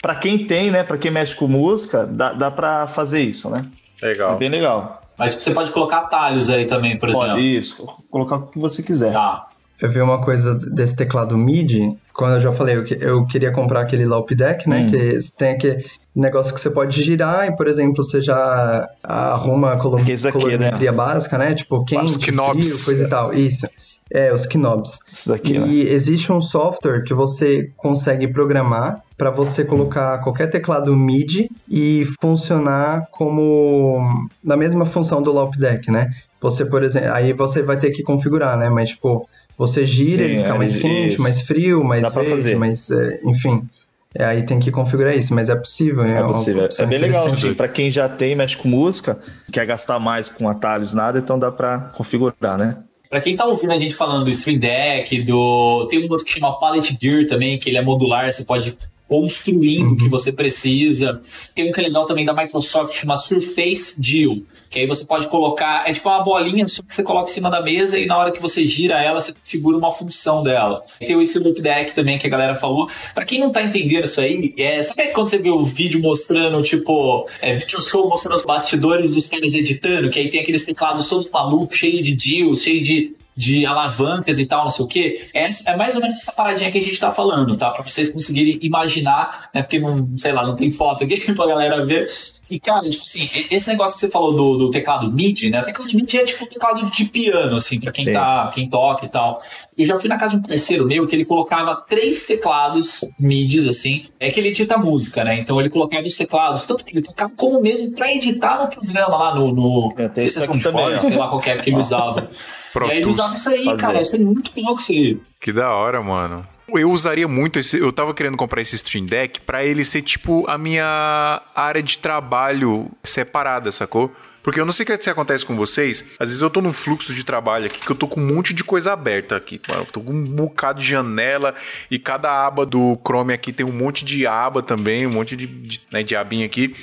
Para 0.00 0.14
quem 0.16 0.46
tem, 0.46 0.70
né? 0.70 0.82
Para 0.82 0.98
quem 0.98 1.10
mexe 1.10 1.34
com 1.34 1.46
música, 1.46 2.04
dá, 2.06 2.32
dá 2.32 2.50
para 2.50 2.86
fazer 2.86 3.22
isso, 3.22 3.48
né? 3.50 3.64
É 4.02 4.06
Legal. 4.08 4.36
bem 4.36 4.48
legal. 4.48 5.00
Mas 5.18 5.34
você 5.34 5.50
pode 5.52 5.70
colocar 5.70 5.98
atalhos 5.98 6.50
aí 6.50 6.64
também, 6.64 6.98
por 6.98 7.08
exemplo. 7.08 7.28
Pode 7.28 7.56
isso, 7.58 7.86
colocar 8.10 8.36
o 8.36 8.46
que 8.48 8.58
você 8.58 8.82
quiser. 8.82 9.12
Tá. 9.12 9.46
Eu 9.80 9.88
vi 9.90 10.00
uma 10.00 10.20
coisa 10.20 10.54
desse 10.54 10.94
teclado 10.96 11.36
MIDI, 11.36 11.96
quando 12.14 12.34
eu 12.34 12.40
já 12.40 12.52
falei, 12.52 12.76
eu, 12.76 12.84
que- 12.84 12.96
eu 13.00 13.26
queria 13.26 13.50
comprar 13.50 13.80
aquele 13.80 14.04
Laup 14.04 14.30
Deck, 14.30 14.68
né? 14.68 14.82
Hum. 14.82 14.90
Que 14.90 15.18
tem 15.36 15.50
aquele 15.50 15.84
negócio 16.14 16.54
que 16.54 16.60
você 16.60 16.70
pode 16.70 17.02
girar 17.02 17.48
e, 17.48 17.56
por 17.56 17.66
exemplo, 17.66 17.96
você 18.04 18.20
já 18.20 18.86
arruma 19.02 19.72
a 19.72 19.76
colo 19.78 19.96
aqui, 19.96 20.14
colorimetria 20.30 20.92
básica, 20.92 21.36
né? 21.36 21.52
Tipo, 21.54 21.84
quente, 21.84 22.30
knobs. 22.32 22.68
frio, 22.70 22.84
coisa 22.84 23.04
e 23.04 23.08
tal. 23.08 23.34
Isso. 23.34 23.66
É, 24.14 24.32
os 24.32 24.46
knobs. 24.46 24.98
Isso 25.10 25.30
daqui, 25.30 25.54
e 25.54 25.58
né? 25.58 25.68
existe 25.90 26.30
um 26.30 26.40
software 26.40 27.02
que 27.02 27.14
você 27.14 27.70
consegue 27.78 28.28
programar 28.28 29.02
para 29.16 29.30
você 29.30 29.64
colocar 29.64 30.18
qualquer 30.18 30.48
teclado 30.48 30.94
MIDI 30.94 31.48
e 31.66 32.04
funcionar 32.20 33.06
como 33.10 34.28
na 34.44 34.54
mesma 34.54 34.84
função 34.84 35.22
do 35.22 35.32
Laup 35.32 35.56
Deck, 35.56 35.90
né? 35.90 36.10
Você, 36.42 36.64
por 36.64 36.82
exemplo, 36.82 37.10
aí 37.12 37.32
você 37.32 37.62
vai 37.62 37.78
ter 37.78 37.90
que 37.90 38.02
configurar, 38.02 38.58
né? 38.58 38.68
Mas 38.68 38.90
tipo, 38.90 39.26
você 39.56 39.86
gira, 39.86 40.18
Sim, 40.18 40.24
ele 40.24 40.36
fica 40.38 40.54
é, 40.54 40.58
mais 40.58 40.76
quente, 40.76 41.14
isso. 41.14 41.22
mais 41.22 41.40
frio, 41.40 41.82
mais 41.82 42.02
Dá 42.02 42.10
pra 42.10 42.22
verde, 42.22 42.36
fazer. 42.36 42.56
mais, 42.56 42.90
é, 42.90 43.20
enfim. 43.24 43.66
É, 44.14 44.24
aí 44.26 44.42
tem 44.42 44.58
que 44.58 44.70
configurar 44.70 45.16
isso, 45.16 45.32
mas 45.34 45.48
é 45.48 45.56
possível, 45.56 46.02
né? 46.02 46.18
É 46.18 46.20
uma 46.20 46.32
possível. 46.32 46.68
É 46.78 46.86
bem 46.86 46.98
legal, 46.98 47.26
assim. 47.26 47.54
Pra 47.54 47.68
quem 47.68 47.90
já 47.90 48.10
tem, 48.10 48.36
mexe 48.36 48.58
com 48.58 48.68
música, 48.68 49.18
quer 49.50 49.64
gastar 49.64 49.98
mais 49.98 50.28
com 50.28 50.48
atalhos, 50.50 50.92
nada, 50.92 51.18
então 51.18 51.38
dá 51.38 51.50
pra 51.50 51.90
configurar, 51.94 52.58
né? 52.58 52.76
Pra 53.12 53.20
quem 53.20 53.36
tá 53.36 53.44
ouvindo 53.44 53.74
a 53.74 53.76
gente 53.76 53.94
falando 53.94 54.24
do 54.24 54.30
Stream 54.30 54.58
Deck, 54.58 55.20
do. 55.20 55.86
Tem 55.90 55.98
um 55.98 56.10
outro 56.10 56.24
que 56.24 56.32
chama 56.32 56.58
Palette 56.58 56.96
Gear 56.98 57.26
também, 57.26 57.58
que 57.58 57.68
ele 57.68 57.76
é 57.76 57.82
modular, 57.82 58.32
você 58.32 58.42
pode 58.42 58.74
construindo 59.06 59.92
o 59.92 59.96
que 59.98 60.08
você 60.08 60.32
precisa. 60.32 61.20
Tem 61.54 61.68
um 61.68 61.72
que 61.72 61.78
é 61.78 61.82
legal 61.82 62.06
também 62.06 62.24
da 62.24 62.32
Microsoft, 62.32 62.94
chama 62.94 63.18
Surface 63.18 64.00
Deal, 64.00 64.38
que 64.72 64.78
aí 64.78 64.86
você 64.86 65.04
pode 65.04 65.28
colocar, 65.28 65.86
é 65.86 65.92
tipo 65.92 66.08
uma 66.08 66.22
bolinha 66.24 66.66
só 66.66 66.82
que 66.82 66.94
você 66.94 67.02
coloca 67.02 67.30
em 67.30 67.34
cima 67.34 67.50
da 67.50 67.60
mesa 67.60 67.98
e 67.98 68.06
na 68.06 68.16
hora 68.16 68.32
que 68.32 68.40
você 68.40 68.64
gira 68.64 68.98
ela, 69.02 69.20
você 69.20 69.34
configura 69.34 69.76
uma 69.76 69.90
função 69.90 70.42
dela. 70.42 70.82
Tem 70.98 71.14
o 71.14 71.20
Loop 71.20 71.60
Deck 71.60 71.94
também, 71.94 72.18
que 72.18 72.26
a 72.26 72.30
galera 72.30 72.54
falou. 72.54 72.88
Pra 73.14 73.22
quem 73.26 73.38
não 73.38 73.52
tá 73.52 73.62
entendendo 73.62 74.06
isso 74.06 74.18
aí, 74.18 74.54
é, 74.56 74.82
sabe 74.82 75.08
quando 75.08 75.28
você 75.28 75.36
vê 75.36 75.50
o 75.50 75.62
vídeo 75.62 76.00
mostrando, 76.00 76.62
tipo, 76.62 77.28
é, 77.42 77.54
vídeo 77.54 77.82
show 77.82 78.08
mostrando 78.08 78.36
os 78.36 78.46
bastidores 78.46 79.10
dos 79.10 79.28
caras 79.28 79.52
editando, 79.52 80.08
que 80.08 80.18
aí 80.18 80.30
tem 80.30 80.40
aqueles 80.40 80.64
teclados 80.64 81.06
todos 81.06 81.30
malucos, 81.30 81.76
cheio 81.76 82.02
de 82.02 82.16
deals, 82.16 82.62
cheio 82.62 82.82
de 82.82 83.14
de 83.36 83.64
alavancas 83.64 84.38
e 84.38 84.46
tal, 84.46 84.64
não 84.64 84.70
sei 84.70 84.84
o 84.84 84.88
que. 84.88 85.28
É, 85.34 85.48
é 85.66 85.76
mais 85.76 85.94
ou 85.94 86.00
menos 86.00 86.16
essa 86.16 86.32
paradinha 86.32 86.70
que 86.70 86.78
a 86.78 86.82
gente 86.82 86.98
tá 86.98 87.10
falando, 87.10 87.56
tá? 87.56 87.70
Pra 87.70 87.82
vocês 87.82 88.08
conseguirem 88.10 88.58
imaginar, 88.62 89.50
né? 89.54 89.62
Porque 89.62 89.78
não, 89.78 90.14
sei 90.16 90.32
lá, 90.32 90.46
não 90.46 90.54
tem 90.54 90.70
foto 90.70 91.04
aqui 91.04 91.20
pra 91.32 91.46
galera 91.46 91.84
ver. 91.84 92.10
E, 92.50 92.58
cara, 92.58 92.88
tipo 92.90 93.04
assim, 93.04 93.30
esse 93.50 93.68
negócio 93.68 93.94
que 93.94 94.00
você 94.00 94.10
falou 94.10 94.34
do, 94.34 94.58
do 94.58 94.70
teclado 94.70 95.10
MIDI, 95.10 95.48
né? 95.48 95.60
O 95.60 95.64
teclado 95.64 95.94
MIDI 95.94 96.18
é 96.18 96.24
tipo 96.24 96.44
um 96.44 96.48
teclado 96.48 96.90
de 96.90 97.04
piano, 97.04 97.56
assim, 97.56 97.78
pra 97.78 97.92
quem, 97.92 98.04
Sim. 98.04 98.12
tá, 98.12 98.50
quem 98.52 98.68
toca 98.68 99.06
e 99.06 99.08
tal. 99.08 99.40
Eu 99.78 99.86
já 99.86 99.98
fui 99.98 100.08
na 100.08 100.18
casa 100.18 100.34
de 100.34 100.40
um 100.40 100.42
parceiro 100.42 100.84
meu 100.84 101.06
que 101.06 101.14
ele 101.14 101.24
colocava 101.24 101.76
três 101.88 102.26
teclados 102.26 103.00
MIDIs, 103.18 103.68
assim. 103.68 104.06
É 104.18 104.30
que 104.30 104.40
ele 104.40 104.48
edita 104.48 104.76
música, 104.76 105.24
né? 105.24 105.38
Então 105.38 105.58
ele 105.60 105.70
colocava 105.70 106.06
os 106.06 106.16
teclados, 106.16 106.64
tanto 106.64 106.84
que 106.84 106.92
ele 106.92 107.02
tocava 107.02 107.32
como 107.36 107.60
mesmo 107.60 107.94
pra 107.94 108.12
editar 108.12 108.62
no 108.62 108.68
programa 108.68 109.16
lá 109.16 109.34
no. 109.34 109.52
no 109.52 109.94
não 109.96 110.14
sei 110.14 110.28
se 110.28 110.38
é 110.38 110.42
Soundforge, 110.42 110.96
ó. 110.96 111.00
sei 111.00 111.16
lá 111.16 111.28
qual 111.28 111.40
que 111.40 111.48
é 111.48 111.56
que 111.58 111.70
ele 111.70 111.78
usava. 111.78 112.28
Pro 112.72 112.86
e 112.88 112.90
aí 112.90 112.98
ele 112.98 113.06
usava 113.06 113.34
isso 113.34 113.48
aí, 113.48 113.64
Fazer. 113.64 113.80
cara. 113.80 114.00
Isso 114.00 114.16
é 114.16 114.18
muito 114.18 114.52
louco 114.56 114.80
isso 114.80 114.92
aí. 114.92 115.20
Que 115.40 115.52
da 115.52 115.70
hora, 115.74 116.02
mano. 116.02 116.46
Eu 116.68 116.90
usaria 116.90 117.26
muito 117.28 117.58
esse. 117.58 117.78
Eu 117.78 117.92
tava 117.92 118.14
querendo 118.14 118.36
comprar 118.36 118.62
esse 118.62 118.76
Stream 118.76 119.06
Deck 119.06 119.40
pra 119.40 119.64
ele 119.64 119.84
ser 119.84 120.02
tipo 120.02 120.48
a 120.48 120.56
minha 120.56 121.42
área 121.54 121.82
de 121.82 121.98
trabalho 121.98 122.90
separada, 123.04 123.70
sacou? 123.72 124.14
Porque 124.42 124.58
eu 124.60 124.64
não 124.64 124.72
sei 124.72 124.84
o 124.84 124.98
que 124.98 125.10
acontece 125.10 125.46
com 125.46 125.54
vocês. 125.56 126.04
Às 126.18 126.28
vezes 126.30 126.42
eu 126.42 126.50
tô 126.50 126.60
num 126.60 126.72
fluxo 126.72 127.14
de 127.14 127.24
trabalho 127.24 127.66
aqui 127.66 127.80
que 127.80 127.90
eu 127.90 127.94
tô 127.96 128.08
com 128.08 128.20
um 128.20 128.26
monte 128.34 128.52
de 128.52 128.64
coisa 128.64 128.92
aberta 128.92 129.36
aqui. 129.36 129.60
Mano, 129.68 129.82
eu 129.82 129.86
tô 129.86 130.00
com 130.00 130.12
um 130.12 130.22
bocado 130.24 130.80
de 130.80 130.86
janela 130.88 131.54
e 131.90 131.98
cada 131.98 132.44
aba 132.46 132.66
do 132.66 132.98
Chrome 133.06 133.32
aqui 133.32 133.52
tem 133.52 133.64
um 133.64 133.72
monte 133.72 134.04
de 134.04 134.26
aba 134.26 134.62
também, 134.62 135.06
um 135.06 135.10
monte 135.10 135.36
de, 135.36 135.46
de, 135.46 135.80
né, 135.92 136.02
de 136.02 136.16
abinha 136.16 136.44
aqui. 136.46 136.74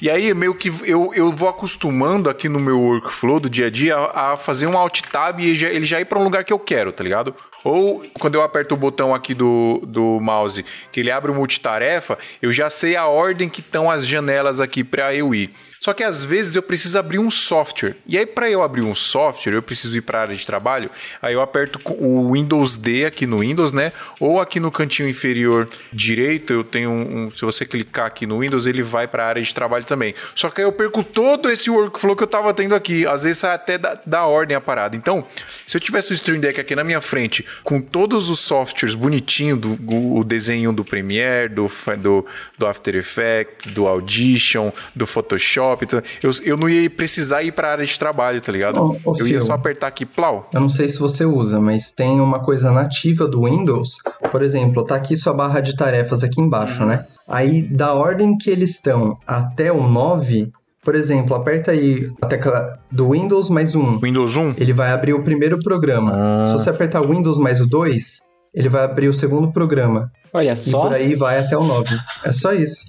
E 0.00 0.08
aí 0.08 0.32
meio 0.32 0.54
que 0.54 0.72
eu, 0.84 1.12
eu 1.14 1.32
vou 1.32 1.48
acostumando 1.48 2.30
aqui 2.30 2.48
no 2.48 2.60
meu 2.60 2.80
workflow 2.80 3.40
do 3.40 3.50
dia 3.50 3.66
a 3.66 3.70
dia 3.70 3.96
a, 3.96 4.32
a 4.32 4.36
fazer 4.36 4.66
um 4.66 4.78
Alt 4.78 5.00
Tab 5.10 5.40
e 5.40 5.54
já- 5.56 5.68
ele 5.68 5.84
já 5.86 6.00
ir 6.00 6.04
pra 6.04 6.18
um 6.18 6.24
lugar 6.24 6.44
que 6.44 6.52
eu 6.52 6.58
quero, 6.58 6.92
tá 6.92 7.02
ligado? 7.02 7.34
Ou 7.64 8.04
quando 8.18 8.36
eu 8.36 8.42
aperto 8.42 8.74
o 8.74 8.78
botão 8.78 9.12
aqui 9.14 9.34
do, 9.34 9.82
do 9.86 10.20
mouse, 10.20 10.64
que 10.92 11.00
ele 11.00 11.10
abre 11.10 11.30
o 11.30 11.34
multitarefa, 11.34 12.16
eu 12.40 12.52
já 12.52 12.70
sei 12.70 12.94
a 12.96 13.06
ordem 13.06 13.48
que 13.48 13.60
estão 13.60 13.90
as 13.90 14.06
janelas 14.06 14.60
aqui 14.60 14.84
pra 14.84 15.12
eu 15.12 15.34
ir. 15.34 15.50
Só 15.80 15.92
que 15.92 16.02
às 16.02 16.24
vezes 16.24 16.56
eu 16.56 16.62
preciso 16.62 16.98
abrir 16.98 17.18
um 17.18 17.30
software. 17.30 17.96
E 18.06 18.18
aí, 18.18 18.26
para 18.26 18.50
eu 18.50 18.62
abrir 18.62 18.82
um 18.82 18.94
software, 18.94 19.54
eu 19.54 19.62
preciso 19.62 19.96
ir 19.96 20.00
para 20.00 20.18
a 20.18 20.22
área 20.22 20.36
de 20.36 20.46
trabalho. 20.46 20.90
Aí 21.22 21.34
eu 21.34 21.40
aperto 21.40 21.80
o 21.84 22.32
Windows 22.32 22.76
D 22.76 23.06
aqui 23.06 23.26
no 23.26 23.38
Windows, 23.38 23.72
né? 23.72 23.92
Ou 24.18 24.40
aqui 24.40 24.58
no 24.58 24.70
cantinho 24.70 25.08
inferior 25.08 25.68
direito, 25.92 26.52
eu 26.52 26.64
tenho 26.64 26.90
um. 26.90 27.30
se 27.30 27.44
você 27.44 27.64
clicar 27.64 28.06
aqui 28.06 28.26
no 28.26 28.40
Windows, 28.40 28.66
ele 28.66 28.82
vai 28.82 29.06
para 29.06 29.24
a 29.24 29.28
área 29.28 29.42
de 29.42 29.54
trabalho 29.54 29.84
também. 29.84 30.14
Só 30.34 30.50
que 30.50 30.60
aí 30.60 30.66
eu 30.66 30.72
perco 30.72 31.04
todo 31.04 31.50
esse 31.50 31.70
workflow 31.70 32.16
que 32.16 32.22
eu 32.22 32.26
tava 32.26 32.52
tendo 32.52 32.74
aqui. 32.74 33.06
Às 33.06 33.22
vezes 33.24 33.38
sai 33.38 33.54
até 33.54 33.78
da, 33.78 34.00
da 34.04 34.26
ordem 34.26 34.56
a 34.56 34.60
parada. 34.60 34.96
Então, 34.96 35.26
se 35.66 35.76
eu 35.76 35.80
tivesse 35.80 36.10
o 36.10 36.14
Stream 36.14 36.40
Deck 36.40 36.60
aqui 36.60 36.74
na 36.74 36.82
minha 36.82 37.00
frente, 37.00 37.46
com 37.62 37.80
todos 37.80 38.28
os 38.28 38.40
softwares 38.40 38.94
bonitinho, 38.94 39.56
do, 39.56 39.78
o 40.16 40.24
desenho 40.24 40.72
do 40.72 40.84
Premiere, 40.84 41.48
do, 41.48 41.70
do, 41.98 42.26
do 42.56 42.66
After 42.66 42.96
Effects, 42.96 43.72
do 43.72 43.86
Audition, 43.86 44.72
do 44.94 45.06
Photoshop, 45.06 45.67
então, 45.82 46.00
eu, 46.22 46.30
eu 46.44 46.56
não 46.56 46.68
ia 46.68 46.88
precisar 46.88 47.42
ir 47.42 47.52
para 47.52 47.68
a 47.68 47.70
área 47.72 47.84
de 47.86 47.98
trabalho, 47.98 48.40
tá 48.40 48.50
ligado? 48.52 48.80
Ô, 48.80 48.96
ô, 49.04 49.16
eu 49.18 49.26
ia 49.26 49.40
só 49.40 49.52
apertar 49.52 49.86
aqui, 49.88 50.04
plau. 50.06 50.48
Eu 50.52 50.60
não 50.60 50.70
sei 50.70 50.88
se 50.88 50.98
você 50.98 51.24
usa, 51.24 51.60
mas 51.60 51.90
tem 51.92 52.20
uma 52.20 52.40
coisa 52.40 52.70
nativa 52.70 53.26
do 53.26 53.44
Windows. 53.44 53.96
Por 54.30 54.42
exemplo, 54.42 54.84
tá 54.84 54.94
aqui 54.96 55.16
sua 55.16 55.32
barra 55.32 55.60
de 55.60 55.76
tarefas 55.76 56.22
aqui 56.22 56.40
embaixo, 56.40 56.84
né? 56.84 57.06
Aí, 57.26 57.62
da 57.62 57.92
ordem 57.94 58.36
que 58.38 58.48
eles 58.50 58.70
estão 58.70 59.18
até 59.26 59.70
o 59.70 59.82
9, 59.82 60.50
por 60.82 60.94
exemplo, 60.94 61.34
aperta 61.36 61.72
aí 61.72 62.10
a 62.22 62.26
tecla 62.26 62.78
do 62.90 63.10
Windows 63.10 63.50
mais 63.50 63.74
um. 63.74 63.98
Windows 64.00 64.36
1? 64.36 64.54
Ele 64.56 64.72
vai 64.72 64.90
abrir 64.90 65.12
o 65.12 65.22
primeiro 65.22 65.58
programa. 65.58 66.46
Se 66.46 66.52
você 66.54 66.70
apertar 66.70 67.02
Windows 67.02 67.36
mais 67.36 67.60
o 67.60 67.66
2, 67.66 68.18
ele 68.54 68.68
vai 68.68 68.84
abrir 68.84 69.08
o 69.08 69.12
segundo 69.14 69.52
programa. 69.52 70.10
Olha 70.32 70.52
E 70.52 70.56
só. 70.56 70.80
por 70.82 70.94
aí 70.94 71.14
vai 71.14 71.38
até 71.38 71.56
o 71.56 71.64
9. 71.64 71.94
É 72.24 72.32
só 72.32 72.52
isso. 72.52 72.86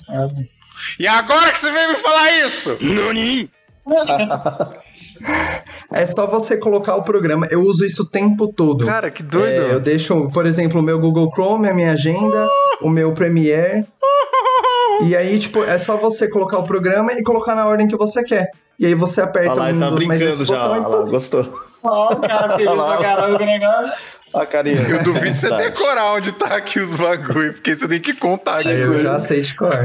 E 0.99 1.07
agora 1.07 1.51
que 1.51 1.59
você 1.59 1.71
veio 1.71 1.89
me 1.89 1.95
falar 1.95 2.45
isso? 2.45 2.77
É 5.91 6.05
só 6.05 6.25
você 6.27 6.57
colocar 6.57 6.95
o 6.95 7.03
programa. 7.03 7.47
Eu 7.49 7.61
uso 7.61 7.85
isso 7.85 8.03
o 8.03 8.05
tempo 8.05 8.53
todo. 8.53 8.85
Cara, 8.85 9.11
que 9.11 9.21
doido. 9.23 9.63
É, 9.63 9.73
eu 9.73 9.79
deixo, 9.79 10.29
por 10.29 10.45
exemplo, 10.45 10.79
o 10.79 10.83
meu 10.83 10.99
Google 10.99 11.29
Chrome, 11.31 11.67
a 11.67 11.73
minha 11.73 11.91
agenda, 11.91 12.47
o 12.81 12.89
meu 12.89 13.11
Premiere. 13.13 13.85
E 15.01 15.15
aí, 15.15 15.39
tipo, 15.39 15.63
é 15.63 15.77
só 15.77 15.97
você 15.97 16.29
colocar 16.29 16.59
o 16.59 16.63
programa 16.63 17.13
e 17.13 17.23
colocar 17.23 17.55
na 17.55 17.65
ordem 17.65 17.87
que 17.87 17.97
você 17.97 18.23
quer. 18.23 18.49
E 18.77 18.85
aí 18.85 18.93
você 18.93 19.21
aperta 19.21 19.53
lá, 19.53 19.65
o 19.65 19.69
ele 19.69 19.79
tá 19.79 19.85
Windows 19.89 20.05
mais 20.05 20.19
brincando 20.19 20.43
esse 20.43 20.45
já. 20.51 20.67
botão 20.67 20.75
e 20.75 20.79
lá, 20.79 21.03
pum. 21.03 21.09
gostou. 21.09 21.68
Ó, 21.83 22.13
o 22.13 22.19
cara 22.19 22.57
feliz 22.57 22.73
pra 22.73 22.97
caramba 22.97 23.37
com 23.37 23.43
o 23.43 23.47
negócio. 23.47 24.19
Olha 24.31 24.43
a 24.43 24.45
carinha. 24.45 24.81
Eu 24.81 25.03
duvido 25.03 25.35
você 25.35 25.49
decorar 25.55 26.13
onde 26.13 26.31
tá 26.31 26.55
aqui 26.55 26.79
os 26.79 26.95
bagulho, 26.95 27.53
porque 27.53 27.75
você 27.75 27.87
tem 27.87 27.99
que 27.99 28.13
contar 28.13 28.59
aqui. 28.59 28.67
Aí 28.67 28.81
eu 28.81 29.01
já 29.01 29.19
sei 29.19 29.41
de 29.41 29.55
cor. 29.55 29.69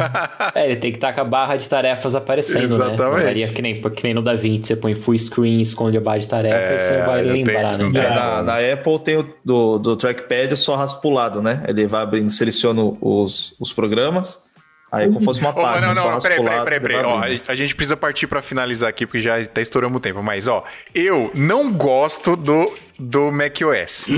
É, 0.54 0.66
ele 0.66 0.76
tem 0.76 0.90
que 0.90 0.98
estar 0.98 1.12
com 1.12 1.20
a 1.20 1.24
barra 1.24 1.56
de 1.56 1.68
tarefas 1.68 2.14
aparecendo, 2.14 2.78
né? 2.78 2.94
Exatamente. 2.94 3.24
Varia 3.24 3.48
que 3.48 3.62
nem, 3.62 3.80
que 3.80 4.04
nem 4.04 4.14
no 4.14 4.22
DaVinci, 4.22 4.68
você 4.68 4.76
põe 4.76 4.94
full 4.94 5.16
screen, 5.16 5.60
esconde 5.60 5.96
a 5.96 6.00
barra 6.00 6.18
de 6.18 6.28
tarefas, 6.28 6.82
você 6.82 7.02
vai 7.02 7.22
lembrar, 7.22 7.76
tenho, 7.76 7.90
né? 7.90 8.04
É, 8.04 8.10
na, 8.10 8.42
na 8.42 8.72
Apple 8.72 8.98
tem 9.00 9.16
o 9.16 9.34
do, 9.44 9.78
do 9.78 9.96
trackpad 9.96 10.54
só 10.56 10.76
raspulado, 10.76 11.42
né? 11.42 11.64
Ele 11.66 11.86
vai 11.86 12.02
abrindo, 12.02 12.30
seleciona 12.30 12.82
os, 13.00 13.54
os 13.60 13.72
programas, 13.72 14.48
aí 14.94 15.06
como 15.08 15.20
fosse 15.22 15.40
uma 15.40 15.52
página 15.52 15.94
não, 15.94 16.02
só 16.02 16.10
não, 16.10 16.20
peraí, 16.20 16.42
peraí, 16.42 16.64
peraí, 16.64 16.80
peraí. 16.80 17.04
Ó, 17.04 17.50
a 17.50 17.54
gente 17.54 17.74
precisa 17.74 17.96
partir 17.96 18.26
pra 18.26 18.40
finalizar 18.42 18.88
aqui, 18.88 19.06
porque 19.06 19.20
já 19.20 19.44
tá 19.46 19.60
estourando 19.60 19.96
o 19.96 20.00
tempo. 20.00 20.22
Mas, 20.22 20.48
ó, 20.48 20.64
eu 20.94 21.30
não 21.34 21.72
gosto 21.72 22.36
do, 22.36 22.72
do 22.98 23.30
macOS. 23.30 24.08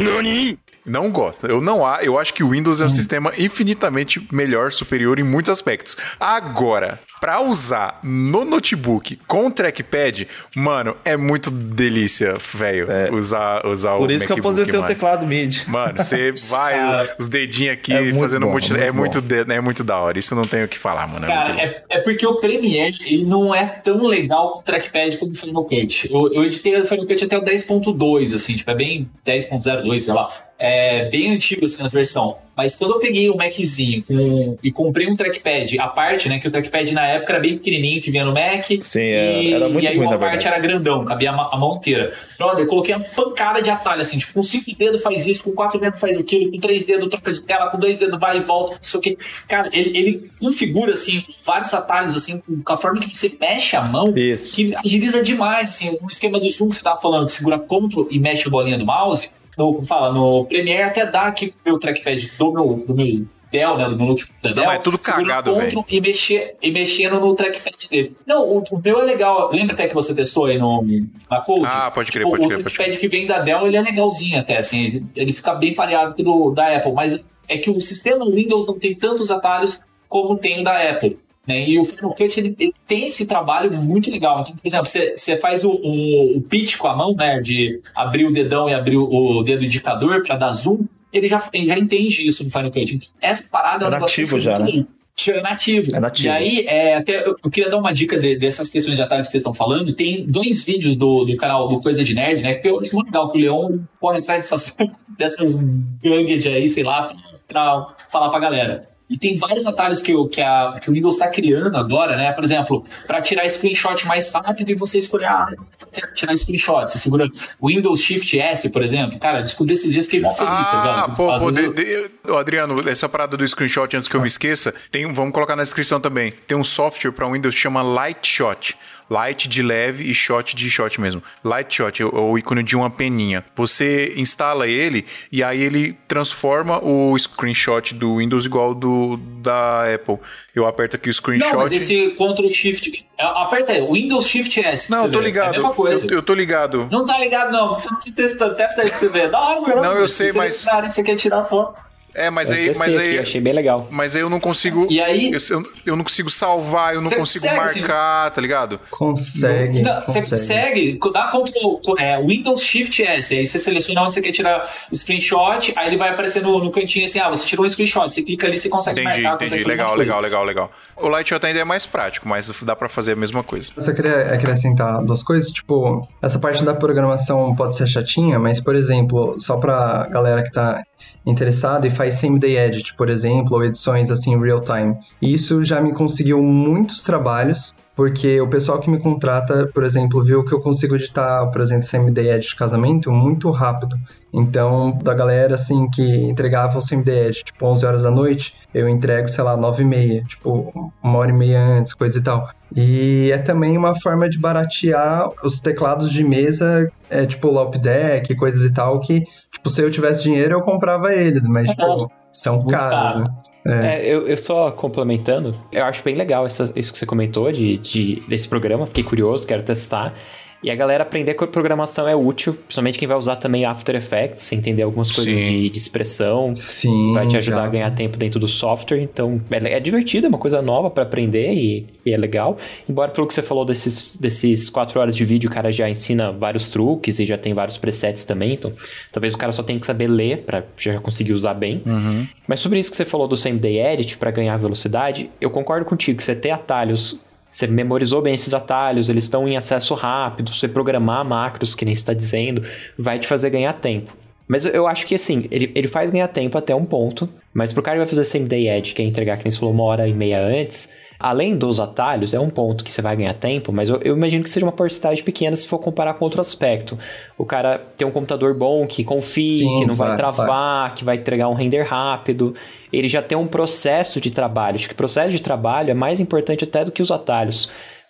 Não 0.86 1.10
gosto. 1.10 1.46
Eu 1.46 1.60
não 1.60 1.84
há. 1.84 2.02
Eu 2.02 2.18
acho 2.18 2.32
que 2.32 2.44
o 2.44 2.50
Windows 2.50 2.80
é 2.80 2.84
um 2.86 2.90
sistema 2.90 3.32
infinitamente 3.36 4.26
melhor, 4.32 4.70
superior 4.72 5.18
em 5.18 5.22
muitos 5.24 5.50
aspectos. 5.50 5.96
Agora, 6.20 7.00
pra 7.20 7.40
usar 7.40 7.98
no 8.04 8.44
notebook 8.44 9.18
com 9.26 9.50
trackpad, 9.50 10.28
mano, 10.54 10.96
é 11.04 11.16
muito 11.16 11.50
delícia, 11.50 12.34
velho. 12.54 12.90
É. 12.90 13.10
Usar, 13.10 13.66
usar 13.66 13.94
o 13.94 13.98
Por 13.98 14.10
isso 14.10 14.26
que 14.26 14.32
eu 14.32 14.36
MacBook, 14.36 14.54
aposentei 14.54 14.78
o 14.78 14.82
mano. 14.82 14.94
teclado 14.94 15.26
MIDI. 15.26 15.62
Mano, 15.66 15.94
você 15.98 16.32
vai, 16.50 16.74
Cara, 16.74 17.16
os 17.18 17.26
dedinhos 17.26 17.72
aqui 17.74 17.92
é 17.92 18.00
muito 18.02 18.18
fazendo 18.20 18.46
bom, 18.46 18.52
multi... 18.52 18.72
é 18.76 18.86
é, 18.86 18.92
muito 18.92 19.16
muito 19.16 19.20
de- 19.22 19.52
é 19.52 19.60
muito 19.60 19.82
da 19.84 19.98
hora. 19.98 20.18
Isso 20.18 20.34
não 20.34 20.42
tem 20.44 20.62
o 20.62 20.68
que 20.68 20.78
falar, 20.78 21.06
mano. 21.06 21.24
É 21.24 21.28
Cara, 21.28 21.48
muito 21.54 21.60
é, 21.62 21.82
é 21.90 21.98
porque 22.00 22.26
o 22.26 22.36
Premiere 22.36 22.96
ele 23.04 23.24
não 23.24 23.54
é 23.54 23.66
tão 23.66 24.06
legal 24.06 24.50
com 24.52 24.58
o 24.60 24.62
trackpad 24.62 25.16
como 25.18 25.32
o 25.32 25.34
Final 25.34 25.64
Cut. 25.64 26.08
Eu, 26.12 26.32
eu 26.32 26.44
editei 26.44 26.80
o 26.80 26.86
Final 26.86 27.06
Cut 27.06 27.24
até 27.24 27.36
o 27.38 27.42
10.2, 27.42 28.34
assim, 28.34 28.54
tipo, 28.56 28.70
é 28.70 28.74
bem 28.74 29.08
10.02, 29.26 30.00
sei 30.00 30.14
lá. 30.14 30.28
É 30.58 31.08
bem 31.10 31.32
antigo 31.34 31.64
assim 31.66 31.82
a 31.84 31.88
versão. 31.88 32.38
Mas 32.56 32.74
quando 32.74 32.92
eu 32.94 32.98
peguei 32.98 33.28
o 33.28 33.36
Maczinho 33.36 34.02
com- 34.04 34.56
e 34.62 34.72
comprei 34.72 35.06
um 35.06 35.14
trackpad 35.14 35.78
à 35.78 35.88
parte, 35.88 36.26
né? 36.26 36.38
Que 36.38 36.48
o 36.48 36.50
trackpad 36.50 36.94
na 36.94 37.06
época 37.06 37.34
era 37.34 37.40
bem 37.42 37.54
pequenininho 37.58 38.00
que 38.00 38.10
vinha 38.10 38.24
no 38.24 38.32
Mac. 38.32 38.64
Sim, 38.80 39.00
é, 39.02 39.42
e, 39.42 39.52
era 39.52 39.68
muito 39.68 39.84
E 39.84 39.88
aí 39.88 39.96
ruim, 39.98 40.06
uma 40.06 40.12
na 40.12 40.18
parte 40.18 40.46
era 40.48 40.58
grandão, 40.58 41.04
cabia 41.04 41.32
a, 41.32 41.54
a 41.54 41.58
mão 41.58 41.76
inteira. 41.76 42.14
Brother, 42.38 42.64
eu 42.64 42.68
coloquei 42.68 42.94
uma 42.94 43.04
pancada 43.04 43.60
de 43.60 43.68
atalho, 43.68 44.00
assim, 44.00 44.16
tipo, 44.16 44.32
com 44.32 44.42
cinco 44.42 44.74
dedos 44.74 45.02
faz 45.02 45.26
isso, 45.26 45.44
com 45.44 45.50
quatro 45.52 45.78
dedos 45.78 46.00
faz 46.00 46.16
aquilo, 46.16 46.50
com 46.50 46.58
três 46.58 46.86
dedos 46.86 47.10
troca 47.10 47.30
de 47.30 47.42
tela, 47.42 47.68
com 47.68 47.78
dois 47.78 47.98
dedos 47.98 48.18
vai 48.18 48.38
e 48.38 48.40
volta, 48.40 48.72
não 48.72 48.78
sei 48.80 48.98
o 48.98 49.02
que. 49.02 49.18
Cara, 49.46 49.68
ele, 49.74 49.98
ele 49.98 50.30
configura, 50.40 50.94
assim, 50.94 51.22
vários 51.44 51.74
atalhos, 51.74 52.14
assim, 52.14 52.40
com 52.40 52.62
com 52.62 52.72
a 52.72 52.76
forma 52.78 53.00
que 53.00 53.14
você 53.14 53.30
mexe 53.38 53.76
a 53.76 53.82
mão, 53.82 54.16
Isso. 54.16 54.56
que 54.56 54.74
agiliza 54.74 55.22
demais, 55.22 55.68
assim, 55.68 55.98
o 56.00 56.06
esquema 56.08 56.40
do 56.40 56.48
zoom 56.48 56.70
que 56.70 56.76
você 56.76 56.82
tava 56.82 56.98
falando, 56.98 57.26
que 57.26 57.32
segura 57.32 57.58
Ctrl 57.58 58.06
e 58.10 58.18
mexe 58.18 58.48
a 58.48 58.50
bolinha 58.50 58.78
do 58.78 58.86
mouse, 58.86 59.30
no, 59.56 59.84
fala, 59.84 60.12
no 60.12 60.44
Premiere 60.44 60.82
até 60.82 61.06
dá 61.06 61.22
aqui 61.22 61.54
o 61.64 61.68
meu 61.68 61.78
trackpad 61.78 62.32
do 62.38 62.52
meu, 62.52 62.84
do 62.86 62.94
meu 62.94 63.26
Dell, 63.50 63.76
né, 63.76 63.88
do 63.88 63.96
meu 63.96 64.06
notebook 64.06 64.42
da 64.42 64.50
Não, 64.50 64.56
Dell, 64.56 64.70
é 64.72 64.78
tudo 64.78 64.98
cagado, 64.98 65.54
velho. 65.54 65.84
e, 65.88 66.00
mexer, 66.00 66.56
e 66.60 66.70
mexendo 66.70 67.20
no 67.20 67.34
trackpad 67.34 67.88
dele. 67.88 68.16
Não, 68.26 68.42
o, 68.42 68.64
o 68.70 68.80
meu 68.82 69.00
é 69.00 69.04
legal, 69.04 69.50
lembra 69.52 69.74
até 69.74 69.88
que 69.88 69.94
você 69.94 70.14
testou 70.14 70.46
aí 70.46 70.58
no, 70.58 70.84
na 71.30 71.40
Code? 71.40 71.66
Ah, 71.66 71.90
pode 71.90 72.10
crer, 72.10 72.24
Tipo, 72.24 72.36
pode 72.36 72.44
o 72.44 72.48
crer, 72.48 72.62
pode 72.62 72.74
trackpad 72.74 72.98
que 72.98 73.08
vem 73.08 73.26
da 73.26 73.38
Dell, 73.38 73.66
ele 73.66 73.76
é 73.76 73.80
legalzinho 73.80 74.38
até, 74.38 74.58
assim, 74.58 75.08
ele, 75.14 75.32
fica 75.32 75.54
bem 75.54 75.74
pareado 75.74 76.14
com 76.14 76.22
o 76.22 76.24
do, 76.24 76.50
da 76.50 76.76
Apple, 76.76 76.92
mas 76.92 77.26
é 77.48 77.56
que 77.56 77.70
o 77.70 77.80
sistema 77.80 78.28
Windows 78.28 78.66
não 78.66 78.78
tem 78.78 78.94
tantos 78.94 79.30
atalhos 79.30 79.80
como 80.08 80.36
tem 80.36 80.60
o 80.60 80.64
da 80.64 80.90
Apple. 80.90 81.18
Né? 81.46 81.68
E 81.68 81.78
o 81.78 81.84
Final 81.84 82.12
Cut 82.14 82.40
ele, 82.40 82.56
ele 82.58 82.74
tem 82.88 83.06
esse 83.06 83.26
trabalho 83.26 83.72
muito 83.72 84.10
legal. 84.10 84.40
Então, 84.40 84.54
por 84.56 84.66
exemplo, 84.66 84.86
você, 84.86 85.16
você 85.16 85.36
faz 85.36 85.62
o, 85.64 85.70
o, 85.70 86.38
o 86.38 86.42
pitch 86.42 86.76
com 86.76 86.88
a 86.88 86.96
mão, 86.96 87.14
né? 87.14 87.40
De 87.40 87.80
abrir 87.94 88.24
o 88.26 88.32
dedão 88.32 88.68
e 88.68 88.74
abrir 88.74 88.96
o, 88.96 89.04
o 89.38 89.42
dedo 89.42 89.64
indicador 89.64 90.22
para 90.22 90.36
dar 90.36 90.52
zoom, 90.52 90.84
ele 91.12 91.28
já, 91.28 91.42
ele 91.52 91.66
já 91.66 91.78
entende 91.78 92.26
isso 92.26 92.44
no 92.44 92.50
Final 92.50 92.70
Cut. 92.70 92.94
Então, 92.96 93.08
essa 93.20 93.48
parada 93.48 93.84
é 93.84 93.88
um 93.88 93.94
É 93.94 94.00
nativo 94.00 94.38
já, 94.38 94.58
né? 94.58 94.84
É 95.28 95.40
nativo. 95.40 95.96
É 95.96 96.00
nativo. 96.00 96.28
E 96.28 96.30
aí, 96.30 96.66
é, 96.66 96.94
até 96.96 97.26
eu 97.26 97.36
eu 97.42 97.50
queria 97.50 97.70
dar 97.70 97.78
uma 97.78 97.90
dica 97.90 98.18
de- 98.18 98.36
dessas 98.36 98.68
questões 98.68 98.96
de 98.96 99.02
atalhos 99.02 99.26
que 99.28 99.30
vocês 99.32 99.40
estão 99.40 99.54
falando. 99.54 99.94
Tem 99.94 100.26
dois 100.26 100.62
vídeos 100.64 100.94
do, 100.94 101.24
do 101.24 101.36
canal 101.38 101.68
do 101.68 101.80
Coisa 101.80 102.04
de 102.04 102.12
Nerd, 102.12 102.42
né? 102.42 102.54
Que 102.56 102.68
eu 102.68 102.78
acho 102.80 102.94
muito 102.94 103.06
legal 103.06 103.30
que 103.30 103.38
o 103.38 103.40
Leon 103.40 103.78
corre 103.98 104.18
atrás 104.18 104.40
dessas, 104.40 104.76
dessas 105.16 105.64
gadgets 106.02 106.46
aí, 106.52 106.68
sei 106.68 106.82
lá, 106.82 107.08
pra 107.48 107.94
falar 108.10 108.28
pra 108.28 108.38
galera. 108.40 108.88
E 109.08 109.16
tem 109.16 109.38
vários 109.38 109.66
atalhos 109.66 110.02
que, 110.02 110.12
o- 110.14 110.26
que, 110.28 110.40
a, 110.40 110.80
que 110.82 110.90
o 110.90 110.92
Windows 110.92 111.14
está 111.14 111.28
criando 111.28 111.76
agora, 111.76 112.16
né? 112.16 112.32
Por 112.32 112.42
exemplo, 112.42 112.84
para 113.06 113.20
tirar 113.22 113.48
screenshot 113.48 114.04
mais 114.04 114.32
rápido 114.34 114.68
e 114.70 114.74
você 114.74 114.98
escolher 114.98 115.26
ah, 115.26 115.52
quero 115.92 116.12
tirar 116.12 116.36
screenshot. 116.36 116.90
Você 116.90 116.98
segura 116.98 117.28
Windows 117.62 118.00
Shift 118.00 118.36
S, 118.38 118.68
por 118.70 118.82
exemplo. 118.82 119.16
Cara, 119.20 119.42
descobri 119.42 119.74
esses 119.74 119.92
dias, 119.92 120.06
fiquei 120.06 120.20
mó 120.20 120.32
feliz, 120.32 120.66
tá 120.68 121.04
Ah, 121.04 121.08
pô, 121.10 121.38
pô, 121.38 121.50
de- 121.52 121.62
eu- 121.62 121.72
de- 121.72 122.10
ô, 122.28 122.36
Adriano, 122.36 122.88
essa 122.88 123.08
parada 123.08 123.36
do 123.36 123.46
screenshot, 123.46 123.96
antes 123.96 124.08
que 124.08 124.16
eu 124.16 124.20
me 124.20 124.26
esqueça, 124.26 124.74
tem, 124.90 125.12
vamos 125.12 125.32
colocar 125.32 125.54
na 125.54 125.62
descrição 125.62 126.00
também. 126.00 126.32
Tem 126.46 126.56
um 126.56 126.64
software 126.64 127.12
para 127.12 127.28
Windows 127.28 127.54
que 127.54 127.60
chama 127.60 127.82
Lightshot. 127.82 128.76
Light 129.08 129.48
de 129.48 129.62
leve 129.62 130.04
e 130.10 130.12
shot 130.14 130.56
de 130.56 130.68
shot 130.68 131.00
mesmo. 131.00 131.22
Lightshot 131.44 132.02
é 132.02 132.04
o 132.04 132.26
o 132.32 132.38
ícone 132.38 132.62
de 132.62 132.74
uma 132.76 132.90
peninha. 132.90 133.44
Você 133.54 134.12
instala 134.16 134.66
ele 134.66 135.06
e 135.30 135.42
aí 135.44 135.60
ele 135.60 135.96
transforma 136.08 136.82
o 136.84 137.16
screenshot 137.16 137.94
do 137.94 138.16
Windows 138.16 138.46
igual 138.46 138.74
do 138.74 139.16
da 139.40 139.94
Apple. 139.94 140.18
Eu 140.54 140.66
aperto 140.66 140.96
aqui 140.96 141.08
o 141.08 141.12
screenshot. 141.12 141.52
Não, 141.52 141.58
mas 141.60 141.70
esse 141.72 142.10
Ctrl 142.18 142.48
Shift. 142.48 143.06
é, 143.16 143.24
Aperta 143.24 143.72
aí, 143.72 143.80
Windows 143.80 144.26
Shift 144.26 144.58
S. 144.60 144.90
Não, 144.90 145.04
eu 145.04 145.12
tô 145.12 145.18
ver. 145.18 145.24
ligado. 145.24 145.46
É 145.46 145.48
a 145.50 145.52
mesma 145.52 145.72
coisa. 145.72 146.06
Eu, 146.06 146.14
eu 146.16 146.22
tô 146.22 146.34
ligado. 146.34 146.88
Não 146.90 147.06
tá 147.06 147.16
ligado, 147.18 147.52
não, 147.52 147.68
porque 147.68 147.82
você 147.84 147.90
não 147.92 148.00
tem 148.00 148.12
testando. 148.12 148.56
Testa 148.56 148.82
aí 148.82 148.88
pra 148.88 148.96
você 148.98 149.08
ver. 149.08 149.30
Da 149.30 149.38
hora, 149.40 149.60
meu. 149.60 149.82
Não, 149.82 149.92
eu 149.92 150.08
sei, 150.08 150.32
Você 150.32 150.38
mas- 150.38 150.52
nesse 150.52 150.70
área 150.70 150.88
que 150.88 150.94
Você 150.94 151.02
quer 151.04 151.16
tirar 151.16 151.44
foto. 151.44 151.80
É, 152.18 152.30
mas 152.30 152.50
Eu 152.50 152.56
aí, 152.56 152.72
mas 152.78 152.96
aqui, 152.96 153.06
aí, 153.06 153.18
achei 153.18 153.40
bem 153.42 153.52
legal. 153.52 153.86
mas 153.90 154.16
aí 154.16 154.22
eu 154.22 154.30
não 154.30 154.40
consigo. 154.40 154.86
E 154.90 155.00
aí- 155.02 155.30
Eu, 155.50 155.62
eu, 155.84 155.96
não 155.96 156.02
consigo 156.02 156.30
salvar, 156.30 156.94
eu 156.94 157.02
não 157.02 157.10
Você 157.10 157.16
consigo 157.16 157.44
consegue, 157.46 157.80
marcar, 157.80 158.30
tá 158.30 158.40
ligado? 158.40 158.80
Consegue. 158.90 159.82
Não, 159.82 160.00
você 160.00 160.20
consegue. 160.22 160.96
consegue, 160.98 161.12
dá 161.12 161.28
Ctrl, 161.30 161.94
é, 161.98 162.20
Windows 162.22 162.62
Shift 162.62 163.02
S, 163.02 163.34
aí 163.36 163.44
você 163.46 163.58
seleciona 163.58 164.02
onde 164.02 164.14
você 164.14 164.22
quer 164.22 164.32
tirar 164.32 164.66
screenshot, 164.92 165.72
aí 165.76 165.88
ele 165.88 165.96
vai 165.96 166.08
aparecer 166.10 166.42
no, 166.42 166.58
no 166.58 166.70
cantinho 166.70 167.04
assim, 167.04 167.18
ah, 167.20 167.28
você 167.28 167.46
tirou 167.46 167.64
um 167.64 167.68
screenshot, 167.68 168.12
você 168.12 168.22
clica 168.22 168.46
ali, 168.46 168.58
você 168.58 168.68
consegue 168.68 169.00
Entendi, 169.00 169.22
marcar, 169.22 169.34
entendi. 169.44 169.50
consegue 169.50 169.64
um 169.64 169.68
Legal, 169.68 169.94
legal, 169.94 170.20
legal, 170.20 170.44
legal. 170.44 170.72
O 170.96 171.08
Lightshot 171.08 171.44
ainda 171.44 171.60
é 171.60 171.64
mais 171.64 171.84
prático, 171.86 172.26
mas 172.28 172.50
dá 172.62 172.74
pra 172.74 172.88
fazer 172.88 173.12
a 173.12 173.16
mesma 173.16 173.42
coisa. 173.42 173.68
Eu 173.76 173.82
só 173.82 173.92
queria 173.92 174.32
acrescentar 174.32 175.04
duas 175.04 175.22
coisas, 175.22 175.50
tipo, 175.50 176.08
essa 176.22 176.38
parte 176.38 176.64
da 176.64 176.74
programação 176.74 177.54
pode 177.54 177.76
ser 177.76 177.86
chatinha, 177.86 178.38
mas, 178.38 178.58
por 178.60 178.74
exemplo, 178.74 179.36
só 179.38 179.56
pra 179.58 180.06
galera 180.10 180.42
que 180.42 180.50
tá 180.50 180.82
interessada 181.26 181.86
e 181.86 181.90
faz 181.90 182.14
same-day 182.14 182.56
edit, 182.56 182.94
por 182.94 183.10
exemplo, 183.10 183.56
ou 183.56 183.64
edições 183.64 184.10
assim 184.10 184.40
real 184.40 184.60
time. 184.60 184.96
Isso 185.20 185.62
já 185.62 185.80
me 185.80 185.92
conseguiu 185.92 186.40
muitos 186.40 187.02
trabalhos 187.02 187.74
porque 187.96 188.38
o 188.42 188.46
pessoal 188.46 188.78
que 188.78 188.90
me 188.90 188.98
contrata, 188.98 189.70
por 189.72 189.82
exemplo, 189.82 190.22
viu 190.22 190.44
que 190.44 190.52
eu 190.52 190.60
consigo 190.60 190.94
editar, 190.94 191.46
por 191.46 191.62
exemplo, 191.62 191.88
CMD 191.88 192.28
Edit 192.28 192.50
de 192.50 192.56
casamento 192.56 193.10
muito 193.10 193.50
rápido. 193.50 193.98
Então, 194.30 194.98
da 195.02 195.14
galera, 195.14 195.54
assim, 195.54 195.88
que 195.88 196.02
entregava 196.02 196.78
o 196.78 196.86
CMD 196.86 197.28
Edit, 197.28 197.44
tipo, 197.44 197.66
11 197.66 197.86
horas 197.86 198.02
da 198.02 198.10
noite, 198.10 198.54
eu 198.74 198.86
entrego, 198.86 199.28
sei 199.28 199.42
lá, 199.42 199.56
9 199.56 199.82
e 199.82 199.86
meia, 199.86 200.24
tipo, 200.24 200.92
uma 201.02 201.18
hora 201.18 201.30
e 201.30 201.34
meia 201.34 201.58
antes, 201.58 201.94
coisa 201.94 202.18
e 202.18 202.22
tal. 202.22 202.50
E 202.76 203.30
é 203.32 203.38
também 203.38 203.78
uma 203.78 203.98
forma 203.98 204.28
de 204.28 204.38
baratear 204.38 205.30
os 205.42 205.58
teclados 205.58 206.12
de 206.12 206.22
mesa, 206.22 206.92
é, 207.08 207.24
tipo, 207.24 207.48
Lop 207.48 207.74
Deck, 207.78 208.36
coisas 208.36 208.62
e 208.62 208.74
tal, 208.74 209.00
que, 209.00 209.24
tipo, 209.50 209.70
se 209.70 209.80
eu 209.80 209.90
tivesse 209.90 210.24
dinheiro, 210.24 210.52
eu 210.52 210.60
comprava 210.60 211.14
eles, 211.14 211.48
mas, 211.48 211.70
tipo, 211.70 212.10
são 212.30 212.66
caros, 212.66 213.22
né? 213.22 213.34
É. 213.66 213.86
É, 213.96 214.06
eu, 214.06 214.28
eu, 214.28 214.36
só 214.36 214.70
complementando, 214.70 215.58
eu 215.72 215.84
acho 215.84 216.04
bem 216.04 216.14
legal 216.14 216.46
essa, 216.46 216.70
isso 216.76 216.92
que 216.92 216.98
você 216.98 217.06
comentou 217.06 217.50
de, 217.50 217.78
de, 217.78 218.22
desse 218.28 218.46
programa, 218.46 218.86
fiquei 218.86 219.02
curioso, 219.02 219.46
quero 219.46 219.62
testar. 219.62 220.14
E 220.62 220.70
a 220.70 220.74
galera 220.74 221.02
aprender 221.02 221.34
que 221.34 221.44
a 221.44 221.46
programação 221.46 222.08
é 222.08 222.16
útil, 222.16 222.54
principalmente 222.54 222.98
quem 222.98 223.06
vai 223.06 223.16
usar 223.16 223.36
também 223.36 223.64
After 223.64 223.94
Effects, 223.94 224.50
entender 224.52 224.82
algumas 224.82 225.12
coisas 225.12 225.38
de, 225.38 225.68
de, 225.68 225.78
expressão. 225.78 226.56
Sim. 226.56 227.12
Vai 227.14 227.26
te 227.26 227.36
ajudar 227.36 227.58
já. 227.58 227.64
a 227.64 227.68
ganhar 227.68 227.90
tempo 227.92 228.16
dentro 228.16 228.40
do 228.40 228.48
software. 228.48 229.00
Então, 229.00 229.40
é, 229.50 229.74
é 229.74 229.80
divertido, 229.80 230.26
é 230.26 230.28
uma 230.28 230.38
coisa 230.38 230.62
nova 230.62 230.90
para 230.90 231.02
aprender 231.02 231.52
e, 231.52 231.86
e, 232.04 232.12
é 232.12 232.16
legal. 232.16 232.56
Embora, 232.88 233.10
pelo 233.10 233.26
que 233.26 233.34
você 233.34 233.42
falou 233.42 233.64
desses, 233.64 234.16
desses 234.16 234.70
quatro 234.70 234.98
horas 234.98 235.14
de 235.14 235.24
vídeo, 235.24 235.50
o 235.50 235.52
cara 235.52 235.70
já 235.70 235.88
ensina 235.88 236.32
vários 236.32 236.70
truques 236.70 237.18
e 237.20 237.26
já 237.26 237.36
tem 237.36 237.52
vários 237.52 237.76
presets 237.76 238.24
também. 238.24 238.54
Então, 238.54 238.72
talvez 239.12 239.34
o 239.34 239.38
cara 239.38 239.52
só 239.52 239.62
tenha 239.62 239.78
que 239.78 239.86
saber 239.86 240.08
ler 240.08 240.38
para 240.38 240.64
já 240.76 240.98
conseguir 240.98 241.32
usar 241.32 241.54
bem. 241.54 241.82
Uhum. 241.84 242.26
Mas 242.48 242.60
sobre 242.60 242.78
isso 242.78 242.90
que 242.90 242.96
você 242.96 243.04
falou 243.04 243.28
do 243.28 243.36
Same 243.36 243.58
Day 243.58 243.78
Edit 243.78 244.16
para 244.16 244.30
ganhar 244.30 244.56
velocidade, 244.56 245.30
eu 245.40 245.50
concordo 245.50 245.84
contigo 245.84 246.16
que 246.16 246.24
você 246.24 246.34
ter 246.34 246.50
atalhos 246.50 247.20
você 247.56 247.66
memorizou 247.66 248.20
bem 248.20 248.34
esses 248.34 248.52
atalhos, 248.52 249.08
eles 249.08 249.24
estão 249.24 249.48
em 249.48 249.56
acesso 249.56 249.94
rápido, 249.94 250.52
você 250.52 250.68
programar 250.68 251.24
macros, 251.24 251.74
que 251.74 251.86
nem 251.86 251.94
está 251.94 252.12
dizendo, 252.12 252.60
vai 252.98 253.18
te 253.18 253.26
fazer 253.26 253.48
ganhar 253.48 253.72
tempo. 253.72 254.14
Mas 254.46 254.66
eu 254.66 254.86
acho 254.86 255.06
que 255.06 255.14
assim, 255.14 255.46
ele, 255.50 255.72
ele 255.74 255.88
faz 255.88 256.10
ganhar 256.10 256.28
tempo 256.28 256.58
até 256.58 256.74
um 256.74 256.84
ponto, 256.84 257.26
mas 257.54 257.72
pro 257.72 257.82
cara 257.82 257.96
que 257.96 258.00
vai 258.00 258.08
fazer 258.08 258.24
same 258.24 258.46
day 258.46 258.68
edge, 258.68 258.92
que 258.92 259.00
é 259.00 259.06
entregar, 259.06 259.38
que 259.38 259.44
nem 259.44 259.50
você 259.50 259.58
falou, 259.58 259.72
uma 259.72 259.84
hora 259.84 260.06
e 260.06 260.12
meia 260.12 260.38
antes, 260.38 260.92
além 261.18 261.56
dos 261.56 261.80
atalhos, 261.80 262.34
é 262.34 262.40
um 262.40 262.50
ponto 262.50 262.84
que 262.84 262.92
você 262.92 263.00
vai 263.00 263.16
ganhar 263.16 263.34
tempo, 263.34 263.72
mas 263.72 263.88
eu, 263.88 264.00
eu, 264.02 264.16
imagino 264.16 264.42
que 264.42 264.50
seja 264.50 264.66
uma 264.66 264.72
porcentagem 264.72 265.24
pequena 265.24 265.56
se 265.56 265.66
for 265.66 265.78
comparar 265.78 266.14
com 266.14 266.24
outro 266.24 266.40
aspecto. 266.40 266.98
O 267.36 267.44
cara 267.44 267.78
tem 267.78 268.06
um 268.06 268.10
computador 268.10 268.54
bom, 268.54 268.86
que 268.86 269.04
confie, 269.04 269.60
Sim, 269.60 269.80
que 269.80 269.86
não 269.86 269.94
vai, 269.94 270.08
vai 270.08 270.16
travar, 270.16 270.88
vai. 270.88 270.94
que 270.94 271.04
vai 271.04 271.16
entregar 271.16 271.48
um 271.48 271.54
render 271.54 271.82
rápido. 271.82 272.54
Ele 272.92 273.08
já 273.08 273.22
tem 273.22 273.36
um 273.36 273.46
processo 273.46 274.20
de 274.20 274.30
trabalho. 274.30 274.76
Acho 274.76 274.88
que 274.88 274.94
o 274.94 274.96
processo 274.96 275.30
de 275.30 275.42
trabalho 275.42 275.90
é 275.90 275.94
mais 275.94 276.20
importante 276.20 276.64
até 276.64 276.84
do 276.84 276.92
que 276.92 277.02
os 277.02 277.10
atalhos 277.10 277.68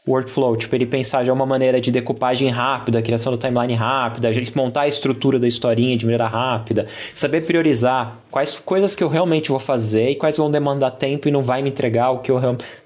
workflow, 0.08 0.56
tipo, 0.56 0.74
ele 0.74 0.86
pensar 0.86 1.24
já 1.24 1.32
uma 1.32 1.44
maneira 1.44 1.80
de 1.80 1.90
decupagem 1.90 2.48
rápida, 2.48 3.02
criação 3.02 3.36
da 3.36 3.38
timeline 3.38 3.74
rápida, 3.74 4.30
montar 4.54 4.82
a 4.82 4.88
estrutura 4.88 5.38
da 5.38 5.48
historinha 5.48 5.96
de 5.96 6.06
maneira 6.06 6.26
rápida, 6.26 6.86
saber 7.14 7.44
priorizar 7.44 8.18
quais 8.30 8.58
coisas 8.60 8.94
que 8.94 9.02
eu 9.02 9.08
realmente 9.08 9.50
vou 9.50 9.58
fazer 9.58 10.10
e 10.10 10.14
quais 10.14 10.36
vão 10.36 10.50
demandar 10.50 10.92
tempo 10.92 11.26
e 11.26 11.30
não 11.30 11.42
vai 11.42 11.60
me 11.60 11.70
entregar 11.70 12.10
o 12.10 12.20
que 12.20 12.30
eu 12.30 12.38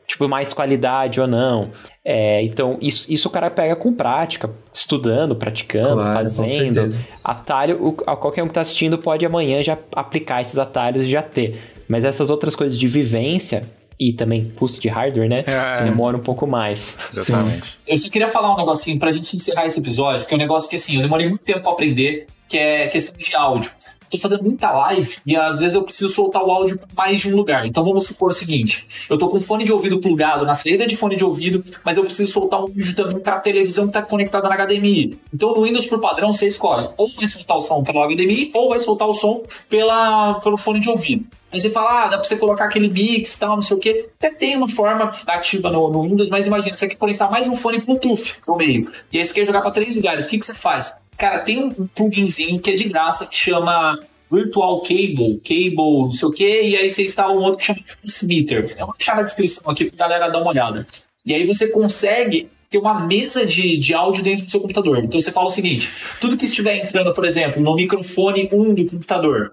tipo, 0.07 0.29
mais 0.29 0.53
qualidade 0.53 1.21
ou 1.21 1.27
não. 1.27 1.71
É, 2.05 2.43
então, 2.43 2.79
isso, 2.81 3.13
isso 3.13 3.29
o 3.29 3.31
cara 3.31 3.51
pega 3.51 3.77
com 3.77 3.93
prática, 3.93 4.51
estudando, 4.73 5.37
praticando, 5.37 5.95
claro, 5.95 6.13
fazendo. 6.15 6.81
Atalho, 7.23 7.79
o, 7.81 7.93
qualquer 7.93 8.43
um 8.43 8.47
que 8.47 8.51
está 8.51 8.63
assistindo 8.63 8.99
pode 8.99 9.25
amanhã 9.25 9.63
já 9.63 9.79
aplicar 9.95 10.41
esses 10.41 10.59
atalhos 10.59 11.05
e 11.05 11.07
já 11.07 11.23
ter. 11.23 11.61
Mas 11.89 12.05
essas 12.05 12.31
outras 12.31 12.57
coisas 12.57 12.79
de 12.79 12.89
vivência, 12.89 13.63
e 14.01 14.15
também 14.15 14.51
custo 14.57 14.81
de 14.81 14.89
hardware, 14.89 15.29
né? 15.29 15.45
É. 15.47 15.85
Demora 15.85 16.17
um 16.17 16.21
pouco 16.21 16.47
mais. 16.47 16.97
Exatamente. 17.13 17.67
Sim. 17.67 17.73
Eu 17.87 17.99
só 17.99 18.09
queria 18.09 18.29
falar 18.29 18.55
um 18.55 18.57
negocinho 18.57 18.99
pra 18.99 19.13
gente 19.13 19.37
encerrar 19.37 19.67
esse 19.67 19.79
episódio, 19.79 20.27
que 20.27 20.33
é 20.33 20.37
um 20.37 20.41
negócio 20.41 20.71
que 20.71 20.77
assim, 20.77 20.97
eu 20.97 21.03
demorei 21.03 21.29
muito 21.29 21.45
tempo 21.45 21.61
pra 21.61 21.73
aprender, 21.73 22.27
que 22.49 22.57
é 22.57 22.89
questão 22.89 23.15
de 23.19 23.37
áudio. 23.37 23.71
Tô 24.11 24.19
fazendo 24.19 24.43
muita 24.43 24.71
live 24.73 25.17
e 25.25 25.37
às 25.37 25.59
vezes 25.59 25.75
eu 25.75 25.83
preciso 25.83 26.09
soltar 26.09 26.43
o 26.43 26.51
áudio 26.51 26.81
mais 26.97 27.21
de 27.21 27.33
um 27.33 27.37
lugar. 27.37 27.65
Então 27.65 27.85
vamos 27.85 28.07
supor 28.07 28.31
o 28.31 28.35
seguinte: 28.35 28.87
eu 29.09 29.17
tô 29.17 29.29
com 29.29 29.41
fone 29.41 29.65
de 29.65 29.73
ouvido 29.73 30.01
plugado 30.01 30.45
na 30.45 30.55
saída 30.55 30.87
de 30.87 30.97
fone 30.97 31.17
de 31.17 31.25
ouvido, 31.25 31.65
mas 31.85 31.97
eu 31.97 32.05
preciso 32.05 32.31
soltar 32.33 32.63
um 32.63 32.67
vídeo 32.67 32.95
também 32.95 33.21
para 33.21 33.37
a 33.37 33.41
televisão 33.41 33.87
que 33.87 33.93
tá 33.93 34.03
conectada 34.03 34.49
na 34.49 34.57
HDMI. 34.57 35.19
Então 35.33 35.55
no 35.55 35.63
Windows 35.63 35.87
por 35.87 36.01
padrão 36.01 36.33
você 36.33 36.49
escolhe 36.49 36.89
ou 36.97 37.09
vai 37.15 37.27
soltar 37.27 37.57
o 37.57 37.61
som 37.61 37.85
pelo 37.85 38.05
HDMI 38.07 38.51
ou 38.53 38.71
vai 38.71 38.81
soltar 38.81 39.09
o 39.09 39.15
som 39.15 39.43
pela, 39.69 40.35
pelo 40.41 40.57
fone 40.57 40.81
de 40.81 40.91
ouvido. 40.91 41.25
Aí 41.53 41.61
você 41.61 41.69
fala, 41.69 42.05
ah, 42.05 42.09
dá 42.09 42.19
pra 42.19 42.25
você 42.25 42.37
colocar 42.37 42.67
aquele 42.67 42.89
mix 42.89 43.37
tal, 43.37 43.57
não 43.57 43.63
sei 43.63 43.77
o 43.77 43.81
quê. 43.81 44.09
Até 44.19 44.31
tem 44.31 44.57
uma 44.57 44.69
forma 44.69 45.13
ativa 45.27 45.71
no, 45.71 45.91
no, 45.91 46.03
Windows, 46.03 46.29
mas 46.29 46.47
imagina, 46.47 46.77
você 46.77 46.87
quer 46.87 46.95
conectar 46.95 47.29
mais 47.29 47.49
um 47.49 47.57
fone 47.57 47.81
Bluetooth 47.81 48.37
no 48.47 48.57
meio. 48.57 48.91
E 49.13 49.19
aí 49.19 49.25
você 49.25 49.35
quer 49.35 49.47
jogar 49.47 49.61
para 49.61 49.73
três 49.73 49.97
lugares. 49.97 50.27
O 50.27 50.31
que, 50.31 50.39
que 50.39 50.47
você 50.47 50.55
faz? 50.55 50.97
Cara, 51.21 51.41
tem 51.41 51.59
um 51.59 51.87
pluginzinho 51.87 52.59
que 52.59 52.71
é 52.71 52.75
de 52.75 52.85
graça 52.85 53.27
que 53.27 53.37
chama 53.37 54.01
Virtual 54.33 54.81
Cable, 54.81 55.39
Cable, 55.45 55.75
não 55.77 56.13
sei 56.13 56.29
o 56.29 56.31
quê, 56.31 56.63
e 56.65 56.75
aí 56.75 56.89
você 56.89 57.03
instala 57.03 57.31
um 57.35 57.43
outro 57.43 57.59
que 57.59 57.67
chama 57.67 57.81
Transmitter. 58.01 58.75
Eu 58.79 58.87
vou 58.87 58.95
deixar 58.97 59.17
na 59.17 59.23
descrição 59.23 59.71
aqui 59.71 59.85
pra 59.91 60.09
galera 60.09 60.31
dar 60.31 60.41
uma 60.41 60.49
olhada. 60.49 60.87
E 61.27 61.35
aí 61.35 61.47
você 61.47 61.69
consegue 61.69 62.49
ter 62.71 62.79
uma 62.79 63.07
mesa 63.07 63.45
de, 63.45 63.77
de 63.77 63.93
áudio 63.93 64.25
dentro 64.25 64.47
do 64.47 64.51
seu 64.51 64.63
computador. 64.63 65.05
Então 65.05 65.21
você 65.21 65.31
fala 65.31 65.49
o 65.49 65.51
seguinte: 65.51 65.93
tudo 66.23 66.39
que 66.39 66.47
estiver 66.47 66.83
entrando, 66.83 67.13
por 67.13 67.27
exemplo, 67.27 67.61
no 67.61 67.75
microfone 67.75 68.49
1 68.51 68.75
do 68.75 68.87
computador, 68.87 69.53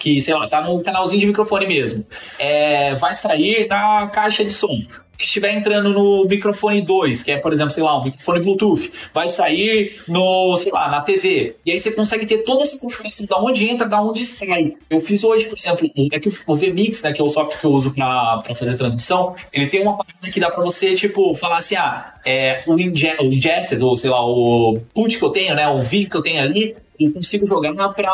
que, 0.00 0.20
sei 0.20 0.34
lá, 0.34 0.48
tá 0.48 0.60
no 0.60 0.82
canalzinho 0.82 1.20
de 1.20 1.26
microfone 1.28 1.68
mesmo, 1.68 2.04
é, 2.40 2.96
vai 2.96 3.14
sair 3.14 3.68
na 3.68 4.08
caixa 4.08 4.44
de 4.44 4.52
som. 4.52 4.84
Que 5.18 5.24
estiver 5.24 5.52
entrando 5.52 5.92
no 5.92 6.24
microfone 6.26 6.80
2, 6.80 7.24
que 7.24 7.32
é, 7.32 7.38
por 7.38 7.52
exemplo, 7.52 7.72
sei 7.72 7.82
lá, 7.82 8.00
um 8.00 8.04
microfone 8.04 8.40
Bluetooth, 8.40 8.92
vai 9.12 9.28
sair 9.28 10.00
no, 10.06 10.56
sei 10.56 10.70
lá, 10.72 10.88
na 10.88 11.00
TV. 11.00 11.56
E 11.66 11.72
aí 11.72 11.80
você 11.80 11.90
consegue 11.90 12.24
ter 12.24 12.38
toda 12.38 12.62
essa 12.62 12.78
configuração 12.78 13.26
da 13.26 13.36
onde 13.38 13.68
entra, 13.68 13.88
da 13.88 14.00
onde 14.00 14.24
sai. 14.24 14.74
Eu 14.88 15.00
fiz 15.00 15.24
hoje, 15.24 15.46
por 15.46 15.58
exemplo, 15.58 15.90
é 16.12 16.20
que 16.20 16.30
o 16.46 16.56
VMix, 16.56 17.02
né, 17.02 17.12
que 17.12 17.20
é 17.20 17.24
o 17.24 17.28
software 17.28 17.58
que 17.58 17.66
eu 17.66 17.72
uso 17.72 17.92
para 17.94 18.54
fazer 18.54 18.76
transmissão, 18.76 19.34
ele 19.52 19.66
tem 19.66 19.82
uma 19.82 19.96
parada 19.96 20.30
que 20.30 20.38
dá 20.38 20.50
para 20.50 20.62
você, 20.62 20.94
tipo, 20.94 21.34
falar 21.34 21.58
assim, 21.58 21.74
ah, 21.74 22.14
é, 22.24 22.62
o, 22.66 22.78
inge 22.78 23.12
o 23.20 23.24
ingested, 23.24 23.82
ou 23.82 23.96
sei 23.96 24.10
lá, 24.10 24.24
o 24.24 24.78
put 24.94 25.18
que 25.18 25.24
eu 25.24 25.30
tenho, 25.30 25.54
né, 25.54 25.68
o 25.68 25.82
vídeo 25.82 26.10
que 26.10 26.16
eu 26.16 26.22
tenho 26.22 26.42
ali, 26.42 26.76
eu 26.98 27.12
consigo 27.12 27.44
jogar 27.44 27.74
para 27.90 28.12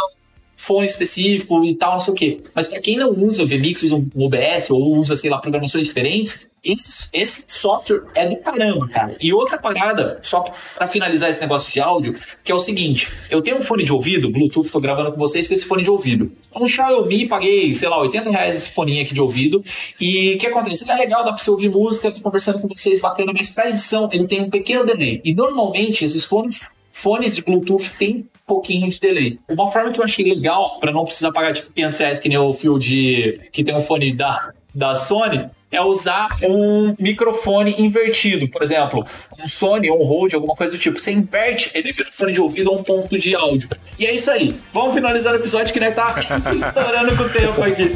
fone 0.56 0.86
específico 0.86 1.64
e 1.64 1.74
tal, 1.74 1.92
não 1.92 2.00
sei 2.00 2.12
o 2.12 2.16
quê. 2.16 2.40
Mas 2.54 2.66
para 2.66 2.80
quem 2.80 2.96
não 2.96 3.10
usa 3.10 3.44
VMix, 3.44 3.82
usa 3.82 4.04
OBS 4.14 4.70
ou 4.70 4.96
usa, 4.96 5.16
sei 5.16 5.30
lá, 5.30 5.38
programações 5.38 5.86
diferentes, 5.86 6.46
esse, 6.64 7.08
esse 7.12 7.44
software 7.46 8.04
é 8.14 8.26
do 8.26 8.36
caramba, 8.38 8.88
cara. 8.88 9.16
E 9.20 9.32
outra 9.32 9.58
parada, 9.58 10.18
só 10.22 10.42
para 10.74 10.86
finalizar 10.86 11.28
esse 11.28 11.40
negócio 11.40 11.70
de 11.70 11.78
áudio, 11.78 12.14
que 12.42 12.50
é 12.50 12.54
o 12.54 12.58
seguinte: 12.58 13.12
eu 13.28 13.42
tenho 13.42 13.58
um 13.58 13.62
fone 13.62 13.84
de 13.84 13.92
ouvido, 13.92 14.30
Bluetooth, 14.30 14.70
tô 14.70 14.80
gravando 14.80 15.12
com 15.12 15.18
vocês 15.18 15.46
com 15.46 15.52
esse 15.52 15.66
fone 15.66 15.82
de 15.82 15.90
ouvido. 15.90 16.32
Um 16.56 16.66
Xiaomi, 16.66 17.26
paguei, 17.26 17.74
sei 17.74 17.88
lá, 17.88 18.00
80 18.00 18.30
reais 18.30 18.54
esse 18.54 18.70
fone 18.70 19.00
aqui 19.00 19.12
de 19.12 19.20
ouvido. 19.20 19.62
E 20.00 20.34
o 20.34 20.38
que 20.38 20.46
acontece? 20.46 20.90
É 20.90 20.94
legal, 20.94 21.22
dá 21.22 21.32
pra 21.32 21.42
você 21.42 21.50
ouvir 21.50 21.68
música, 21.68 22.10
tô 22.10 22.20
conversando 22.20 22.60
com 22.60 22.68
vocês, 22.68 23.00
bacana, 23.00 23.32
mas 23.36 23.50
pra 23.50 23.68
edição 23.68 24.08
ele 24.10 24.26
tem 24.26 24.40
um 24.40 24.48
pequeno 24.48 24.86
delay. 24.86 25.20
E 25.24 25.34
normalmente 25.34 26.04
esses 26.04 26.24
fones 26.24 26.62
fones 26.94 27.34
de 27.34 27.42
Bluetooth 27.42 27.90
têm 27.98 28.26
pouquinho 28.46 28.88
de 28.88 29.00
delay. 29.00 29.38
Uma 29.50 29.70
forma 29.70 29.90
que 29.90 29.98
eu 29.98 30.04
achei 30.04 30.24
legal, 30.24 30.78
para 30.78 30.92
não 30.92 31.04
precisar 31.04 31.32
pagar 31.32 31.52
tipo 31.52 31.72
500 31.72 31.98
reais 31.98 32.20
que 32.20 32.28
nem 32.28 32.38
o 32.38 32.52
fio 32.52 32.78
de. 32.78 33.40
que 33.52 33.64
tem 33.64 33.74
um 33.74 33.82
fone 33.82 34.14
da, 34.14 34.52
da 34.72 34.94
Sony, 34.94 35.50
é 35.72 35.80
usar 35.82 36.28
um 36.44 36.94
microfone 36.98 37.74
invertido. 37.78 38.48
Por 38.48 38.62
exemplo, 38.62 39.04
um 39.42 39.48
Sony 39.48 39.90
ou 39.90 40.00
um 40.00 40.04
Rode, 40.04 40.36
alguma 40.36 40.54
coisa 40.54 40.72
do 40.72 40.78
tipo. 40.78 40.98
Você 40.98 41.10
inverte 41.10 41.72
ele 41.74 41.90
vira 41.90 42.08
fone 42.10 42.32
de 42.32 42.40
ouvido 42.40 42.70
a 42.70 42.74
um 42.74 42.82
ponto 42.84 43.18
de 43.18 43.34
áudio. 43.34 43.68
E 43.98 44.06
é 44.06 44.14
isso 44.14 44.30
aí. 44.30 44.54
Vamos 44.72 44.94
finalizar 44.94 45.32
o 45.32 45.36
episódio 45.36 45.72
que 45.72 45.80
nós 45.80 45.94
tá 45.94 46.14
estourando 46.54 47.16
com 47.16 47.24
o 47.24 47.28
tempo 47.28 47.60
aqui. 47.60 47.92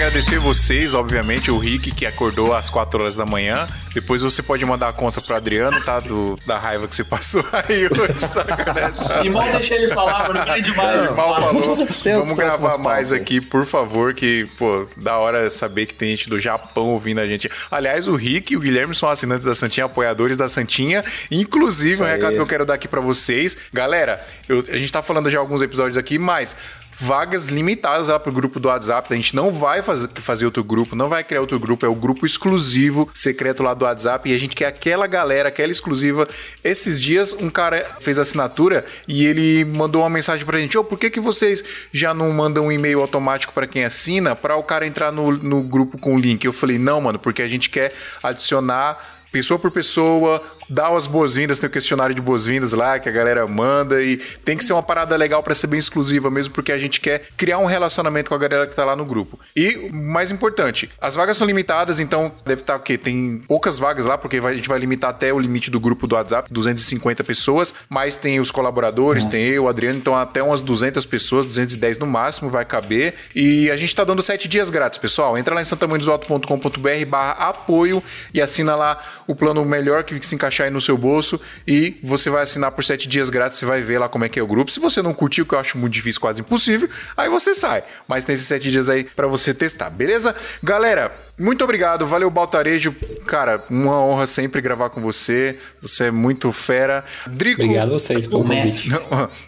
Agradecer 0.00 0.38
vocês, 0.38 0.94
obviamente, 0.94 1.50
o 1.50 1.58
Rick, 1.58 1.90
que 1.90 2.06
acordou 2.06 2.54
às 2.54 2.70
4 2.70 3.02
horas 3.02 3.16
da 3.16 3.26
manhã. 3.26 3.68
Depois 3.92 4.22
você 4.22 4.42
pode 4.42 4.64
mandar 4.64 4.88
a 4.88 4.92
conta 4.94 5.20
pro 5.20 5.36
Adriano, 5.36 5.78
tá? 5.82 6.00
Do, 6.00 6.38
da 6.46 6.58
raiva 6.58 6.88
que 6.88 6.94
você 6.94 7.04
passou 7.04 7.44
aí 7.52 7.84
hoje. 7.84 9.22
E 9.22 9.28
mal 9.28 9.44
deixei 9.52 9.76
ele 9.76 9.88
falar, 9.88 10.26
mano. 10.26 10.42
Queria 10.42 10.62
demais. 10.62 11.04
É, 11.04 11.10
mal 11.10 11.34
falou. 11.34 11.86
Vamos 12.16 12.34
gravar 12.34 12.78
mais 12.78 13.12
aqui, 13.12 13.42
por 13.42 13.66
favor, 13.66 14.14
que, 14.14 14.48
pô, 14.56 14.88
da 14.96 15.18
hora 15.18 15.50
saber 15.50 15.84
que 15.84 15.92
tem 15.92 16.16
gente 16.16 16.30
do 16.30 16.40
Japão 16.40 16.86
ouvindo 16.86 17.20
a 17.20 17.26
gente. 17.26 17.50
Aliás, 17.70 18.08
o 18.08 18.16
Rick 18.16 18.54
e 18.54 18.56
o 18.56 18.60
Guilherme 18.60 18.94
são 18.94 19.10
assinantes 19.10 19.44
da 19.44 19.54
Santinha, 19.54 19.84
apoiadores 19.84 20.34
da 20.34 20.48
Santinha. 20.48 21.04
Inclusive, 21.30 22.02
um 22.02 22.06
recado 22.06 22.32
que 22.32 22.40
eu 22.40 22.46
quero 22.46 22.64
dar 22.64 22.74
aqui 22.74 22.88
para 22.88 23.02
vocês. 23.02 23.54
Galera, 23.70 24.26
eu, 24.48 24.64
a 24.66 24.78
gente 24.78 24.90
tá 24.90 25.02
falando 25.02 25.28
já 25.28 25.38
alguns 25.38 25.60
episódios 25.60 25.98
aqui, 25.98 26.18
mas 26.18 26.56
vagas 27.00 27.48
limitadas 27.48 28.08
lá 28.08 28.20
pro 28.20 28.30
grupo 28.30 28.60
do 28.60 28.68
WhatsApp. 28.68 29.12
A 29.12 29.16
gente 29.16 29.34
não 29.34 29.50
vai 29.50 29.82
fazer, 29.82 30.08
fazer 30.16 30.44
outro 30.44 30.62
grupo, 30.62 30.94
não 30.94 31.08
vai 31.08 31.24
criar 31.24 31.40
outro 31.40 31.58
grupo, 31.58 31.86
é 31.86 31.88
o 31.88 31.94
grupo 31.94 32.26
exclusivo, 32.26 33.08
secreto 33.14 33.62
lá 33.62 33.72
do 33.72 33.86
WhatsApp. 33.86 34.28
E 34.28 34.34
a 34.34 34.38
gente 34.38 34.54
quer 34.54 34.66
aquela 34.66 35.06
galera, 35.06 35.48
aquela 35.48 35.72
exclusiva. 35.72 36.28
Esses 36.62 37.00
dias, 37.00 37.32
um 37.32 37.48
cara 37.48 37.96
fez 38.00 38.18
assinatura 38.18 38.84
e 39.08 39.24
ele 39.24 39.64
mandou 39.64 40.02
uma 40.02 40.10
mensagem 40.10 40.44
pra 40.44 40.58
gente: 40.58 40.76
Ô, 40.76 40.82
oh, 40.82 40.84
por 40.84 40.98
que, 40.98 41.08
que 41.08 41.20
vocês 41.20 41.64
já 41.90 42.12
não 42.12 42.30
mandam 42.32 42.66
um 42.66 42.72
e-mail 42.72 43.00
automático 43.00 43.52
para 43.52 43.66
quem 43.66 43.84
assina 43.84 44.36
para 44.36 44.56
o 44.56 44.62
cara 44.62 44.86
entrar 44.86 45.10
no, 45.10 45.32
no 45.32 45.62
grupo 45.62 45.96
com 45.96 46.14
o 46.14 46.18
link? 46.18 46.44
Eu 46.44 46.52
falei: 46.52 46.78
não, 46.78 47.00
mano, 47.00 47.18
porque 47.18 47.40
a 47.40 47.48
gente 47.48 47.70
quer 47.70 47.92
adicionar 48.22 49.20
pessoa 49.32 49.58
por 49.58 49.70
pessoa, 49.70 50.42
dá 50.70 50.88
as 50.96 51.06
boas-vindas, 51.06 51.58
tem 51.58 51.68
o 51.68 51.72
questionário 51.72 52.14
de 52.14 52.20
boas-vindas 52.20 52.72
lá 52.72 52.98
que 53.00 53.08
a 53.08 53.12
galera 53.12 53.46
manda 53.46 54.00
e 54.00 54.16
tem 54.44 54.56
que 54.56 54.64
ser 54.64 54.72
uma 54.72 54.82
parada 54.82 55.16
legal 55.16 55.42
para 55.42 55.54
ser 55.54 55.66
bem 55.66 55.78
exclusiva 55.78 56.30
mesmo, 56.30 56.54
porque 56.54 56.70
a 56.70 56.78
gente 56.78 57.00
quer 57.00 57.22
criar 57.36 57.58
um 57.58 57.66
relacionamento 57.66 58.28
com 58.28 58.34
a 58.34 58.38
galera 58.38 58.66
que 58.66 58.74
tá 58.74 58.84
lá 58.84 58.94
no 58.94 59.04
grupo. 59.04 59.38
E 59.56 59.90
mais 59.92 60.30
importante, 60.30 60.88
as 61.00 61.16
vagas 61.16 61.36
são 61.36 61.46
limitadas, 61.46 61.98
então 61.98 62.32
deve 62.44 62.60
estar 62.62 62.74
tá, 62.74 62.78
o 62.78 62.82
quê? 62.82 62.96
Tem 62.96 63.42
poucas 63.48 63.78
vagas 63.78 64.06
lá, 64.06 64.16
porque 64.16 64.38
a 64.38 64.52
gente 64.52 64.68
vai 64.68 64.78
limitar 64.78 65.10
até 65.10 65.32
o 65.32 65.38
limite 65.38 65.70
do 65.70 65.80
grupo 65.80 66.06
do 66.06 66.14
WhatsApp, 66.14 66.48
250 66.52 67.24
pessoas, 67.24 67.74
mas 67.88 68.16
tem 68.16 68.38
os 68.38 68.50
colaboradores, 68.50 69.24
uhum. 69.24 69.30
tem 69.30 69.44
eu, 69.44 69.64
o 69.64 69.68
Adriano, 69.68 69.98
então 69.98 70.16
até 70.16 70.42
umas 70.42 70.60
200 70.60 71.04
pessoas, 71.06 71.46
210 71.46 71.98
no 71.98 72.06
máximo 72.06 72.48
vai 72.48 72.64
caber. 72.64 73.14
E 73.34 73.70
a 73.70 73.76
gente 73.76 73.94
tá 73.94 74.04
dando 74.04 74.22
7 74.22 74.46
dias 74.46 74.70
grátis, 74.70 74.98
pessoal. 74.98 75.36
Entra 75.36 75.54
lá 75.54 75.60
em 75.60 75.64
santamanhodosalto.com.br 75.64 77.06
barra 77.08 77.32
apoio 77.32 78.02
e 78.32 78.40
assina 78.40 78.76
lá 78.76 79.02
o 79.26 79.34
plano 79.34 79.64
melhor 79.64 80.04
que 80.04 80.24
se 80.24 80.34
encaixar 80.34 80.59
aí 80.62 80.70
no 80.70 80.80
seu 80.80 80.96
bolso 80.96 81.40
e 81.66 81.96
você 82.02 82.30
vai 82.30 82.42
assinar 82.42 82.72
por 82.72 82.84
sete 82.84 83.08
dias 83.08 83.30
grátis, 83.30 83.58
você 83.58 83.66
vai 83.66 83.80
ver 83.80 83.98
lá 83.98 84.08
como 84.08 84.24
é 84.24 84.28
que 84.28 84.38
é 84.38 84.42
o 84.42 84.46
grupo. 84.46 84.70
Se 84.70 84.80
você 84.80 85.02
não 85.02 85.12
curtiu, 85.12 85.46
que 85.46 85.54
eu 85.54 85.58
acho 85.58 85.78
muito 85.78 85.92
difícil, 85.92 86.20
quase 86.20 86.40
impossível, 86.40 86.88
aí 87.16 87.28
você 87.28 87.54
sai. 87.54 87.82
Mas 88.06 88.24
tem 88.24 88.34
esses 88.34 88.46
sete 88.46 88.70
dias 88.70 88.88
aí 88.88 89.04
para 89.04 89.26
você 89.26 89.52
testar, 89.54 89.90
beleza? 89.90 90.34
Galera, 90.62 91.12
muito 91.38 91.64
obrigado, 91.64 92.06
valeu 92.06 92.30
Baltarejo. 92.30 92.94
Cara, 93.26 93.64
uma 93.70 93.98
honra 93.98 94.26
sempre 94.26 94.60
gravar 94.60 94.90
com 94.90 95.00
você. 95.00 95.56
Você 95.80 96.04
é 96.04 96.10
muito 96.10 96.52
fera. 96.52 97.02
Drico. 97.26 97.62
Obrigado 97.62 97.88
a 97.88 97.92
vocês 97.92 98.26
pelo 98.26 98.42
convite. 98.42 98.90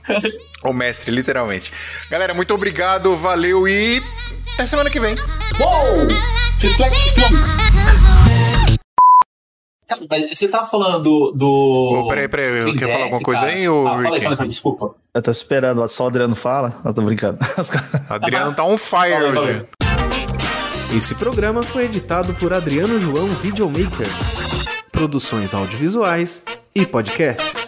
o 0.64 0.72
mestre, 0.72 1.10
literalmente. 1.10 1.70
Galera, 2.08 2.32
muito 2.32 2.54
obrigado, 2.54 3.14
valeu 3.14 3.68
e 3.68 4.02
até 4.54 4.64
semana 4.64 4.88
que 4.88 5.00
vem. 5.00 5.16
Uou! 5.60 6.08
Você 10.32 10.48
tá 10.48 10.64
falando 10.64 11.32
do. 11.32 12.04
Oh, 12.04 12.08
peraí, 12.08 12.28
peraí, 12.28 12.58
eu 12.58 12.74
quero 12.74 12.92
falar 12.92 13.04
alguma 13.04 13.22
coisa 13.22 13.46
aí? 13.46 13.68
Ou... 13.68 13.86
Ah, 13.86 14.02
fala 14.02 14.16
aí, 14.16 14.22
fala 14.22 14.36
aí, 14.40 14.48
desculpa. 14.48 14.94
Eu 15.14 15.22
tô 15.22 15.30
esperando, 15.30 15.86
só 15.88 16.04
o 16.04 16.06
Adriano 16.08 16.34
fala. 16.34 16.74
Eu 16.84 16.94
tô 16.94 17.02
brincando. 17.02 17.38
Adriano 18.08 18.54
tá 18.54 18.64
on 18.64 18.78
fire 18.78 19.22
hoje. 19.22 19.66
Esse 20.96 21.14
programa 21.14 21.62
foi 21.62 21.84
editado 21.84 22.34
por 22.34 22.52
Adriano 22.52 22.98
João 22.98 23.26
Videomaker. 23.26 24.06
Produções 24.90 25.54
audiovisuais 25.54 26.42
e 26.74 26.84
podcasts. 26.84 27.61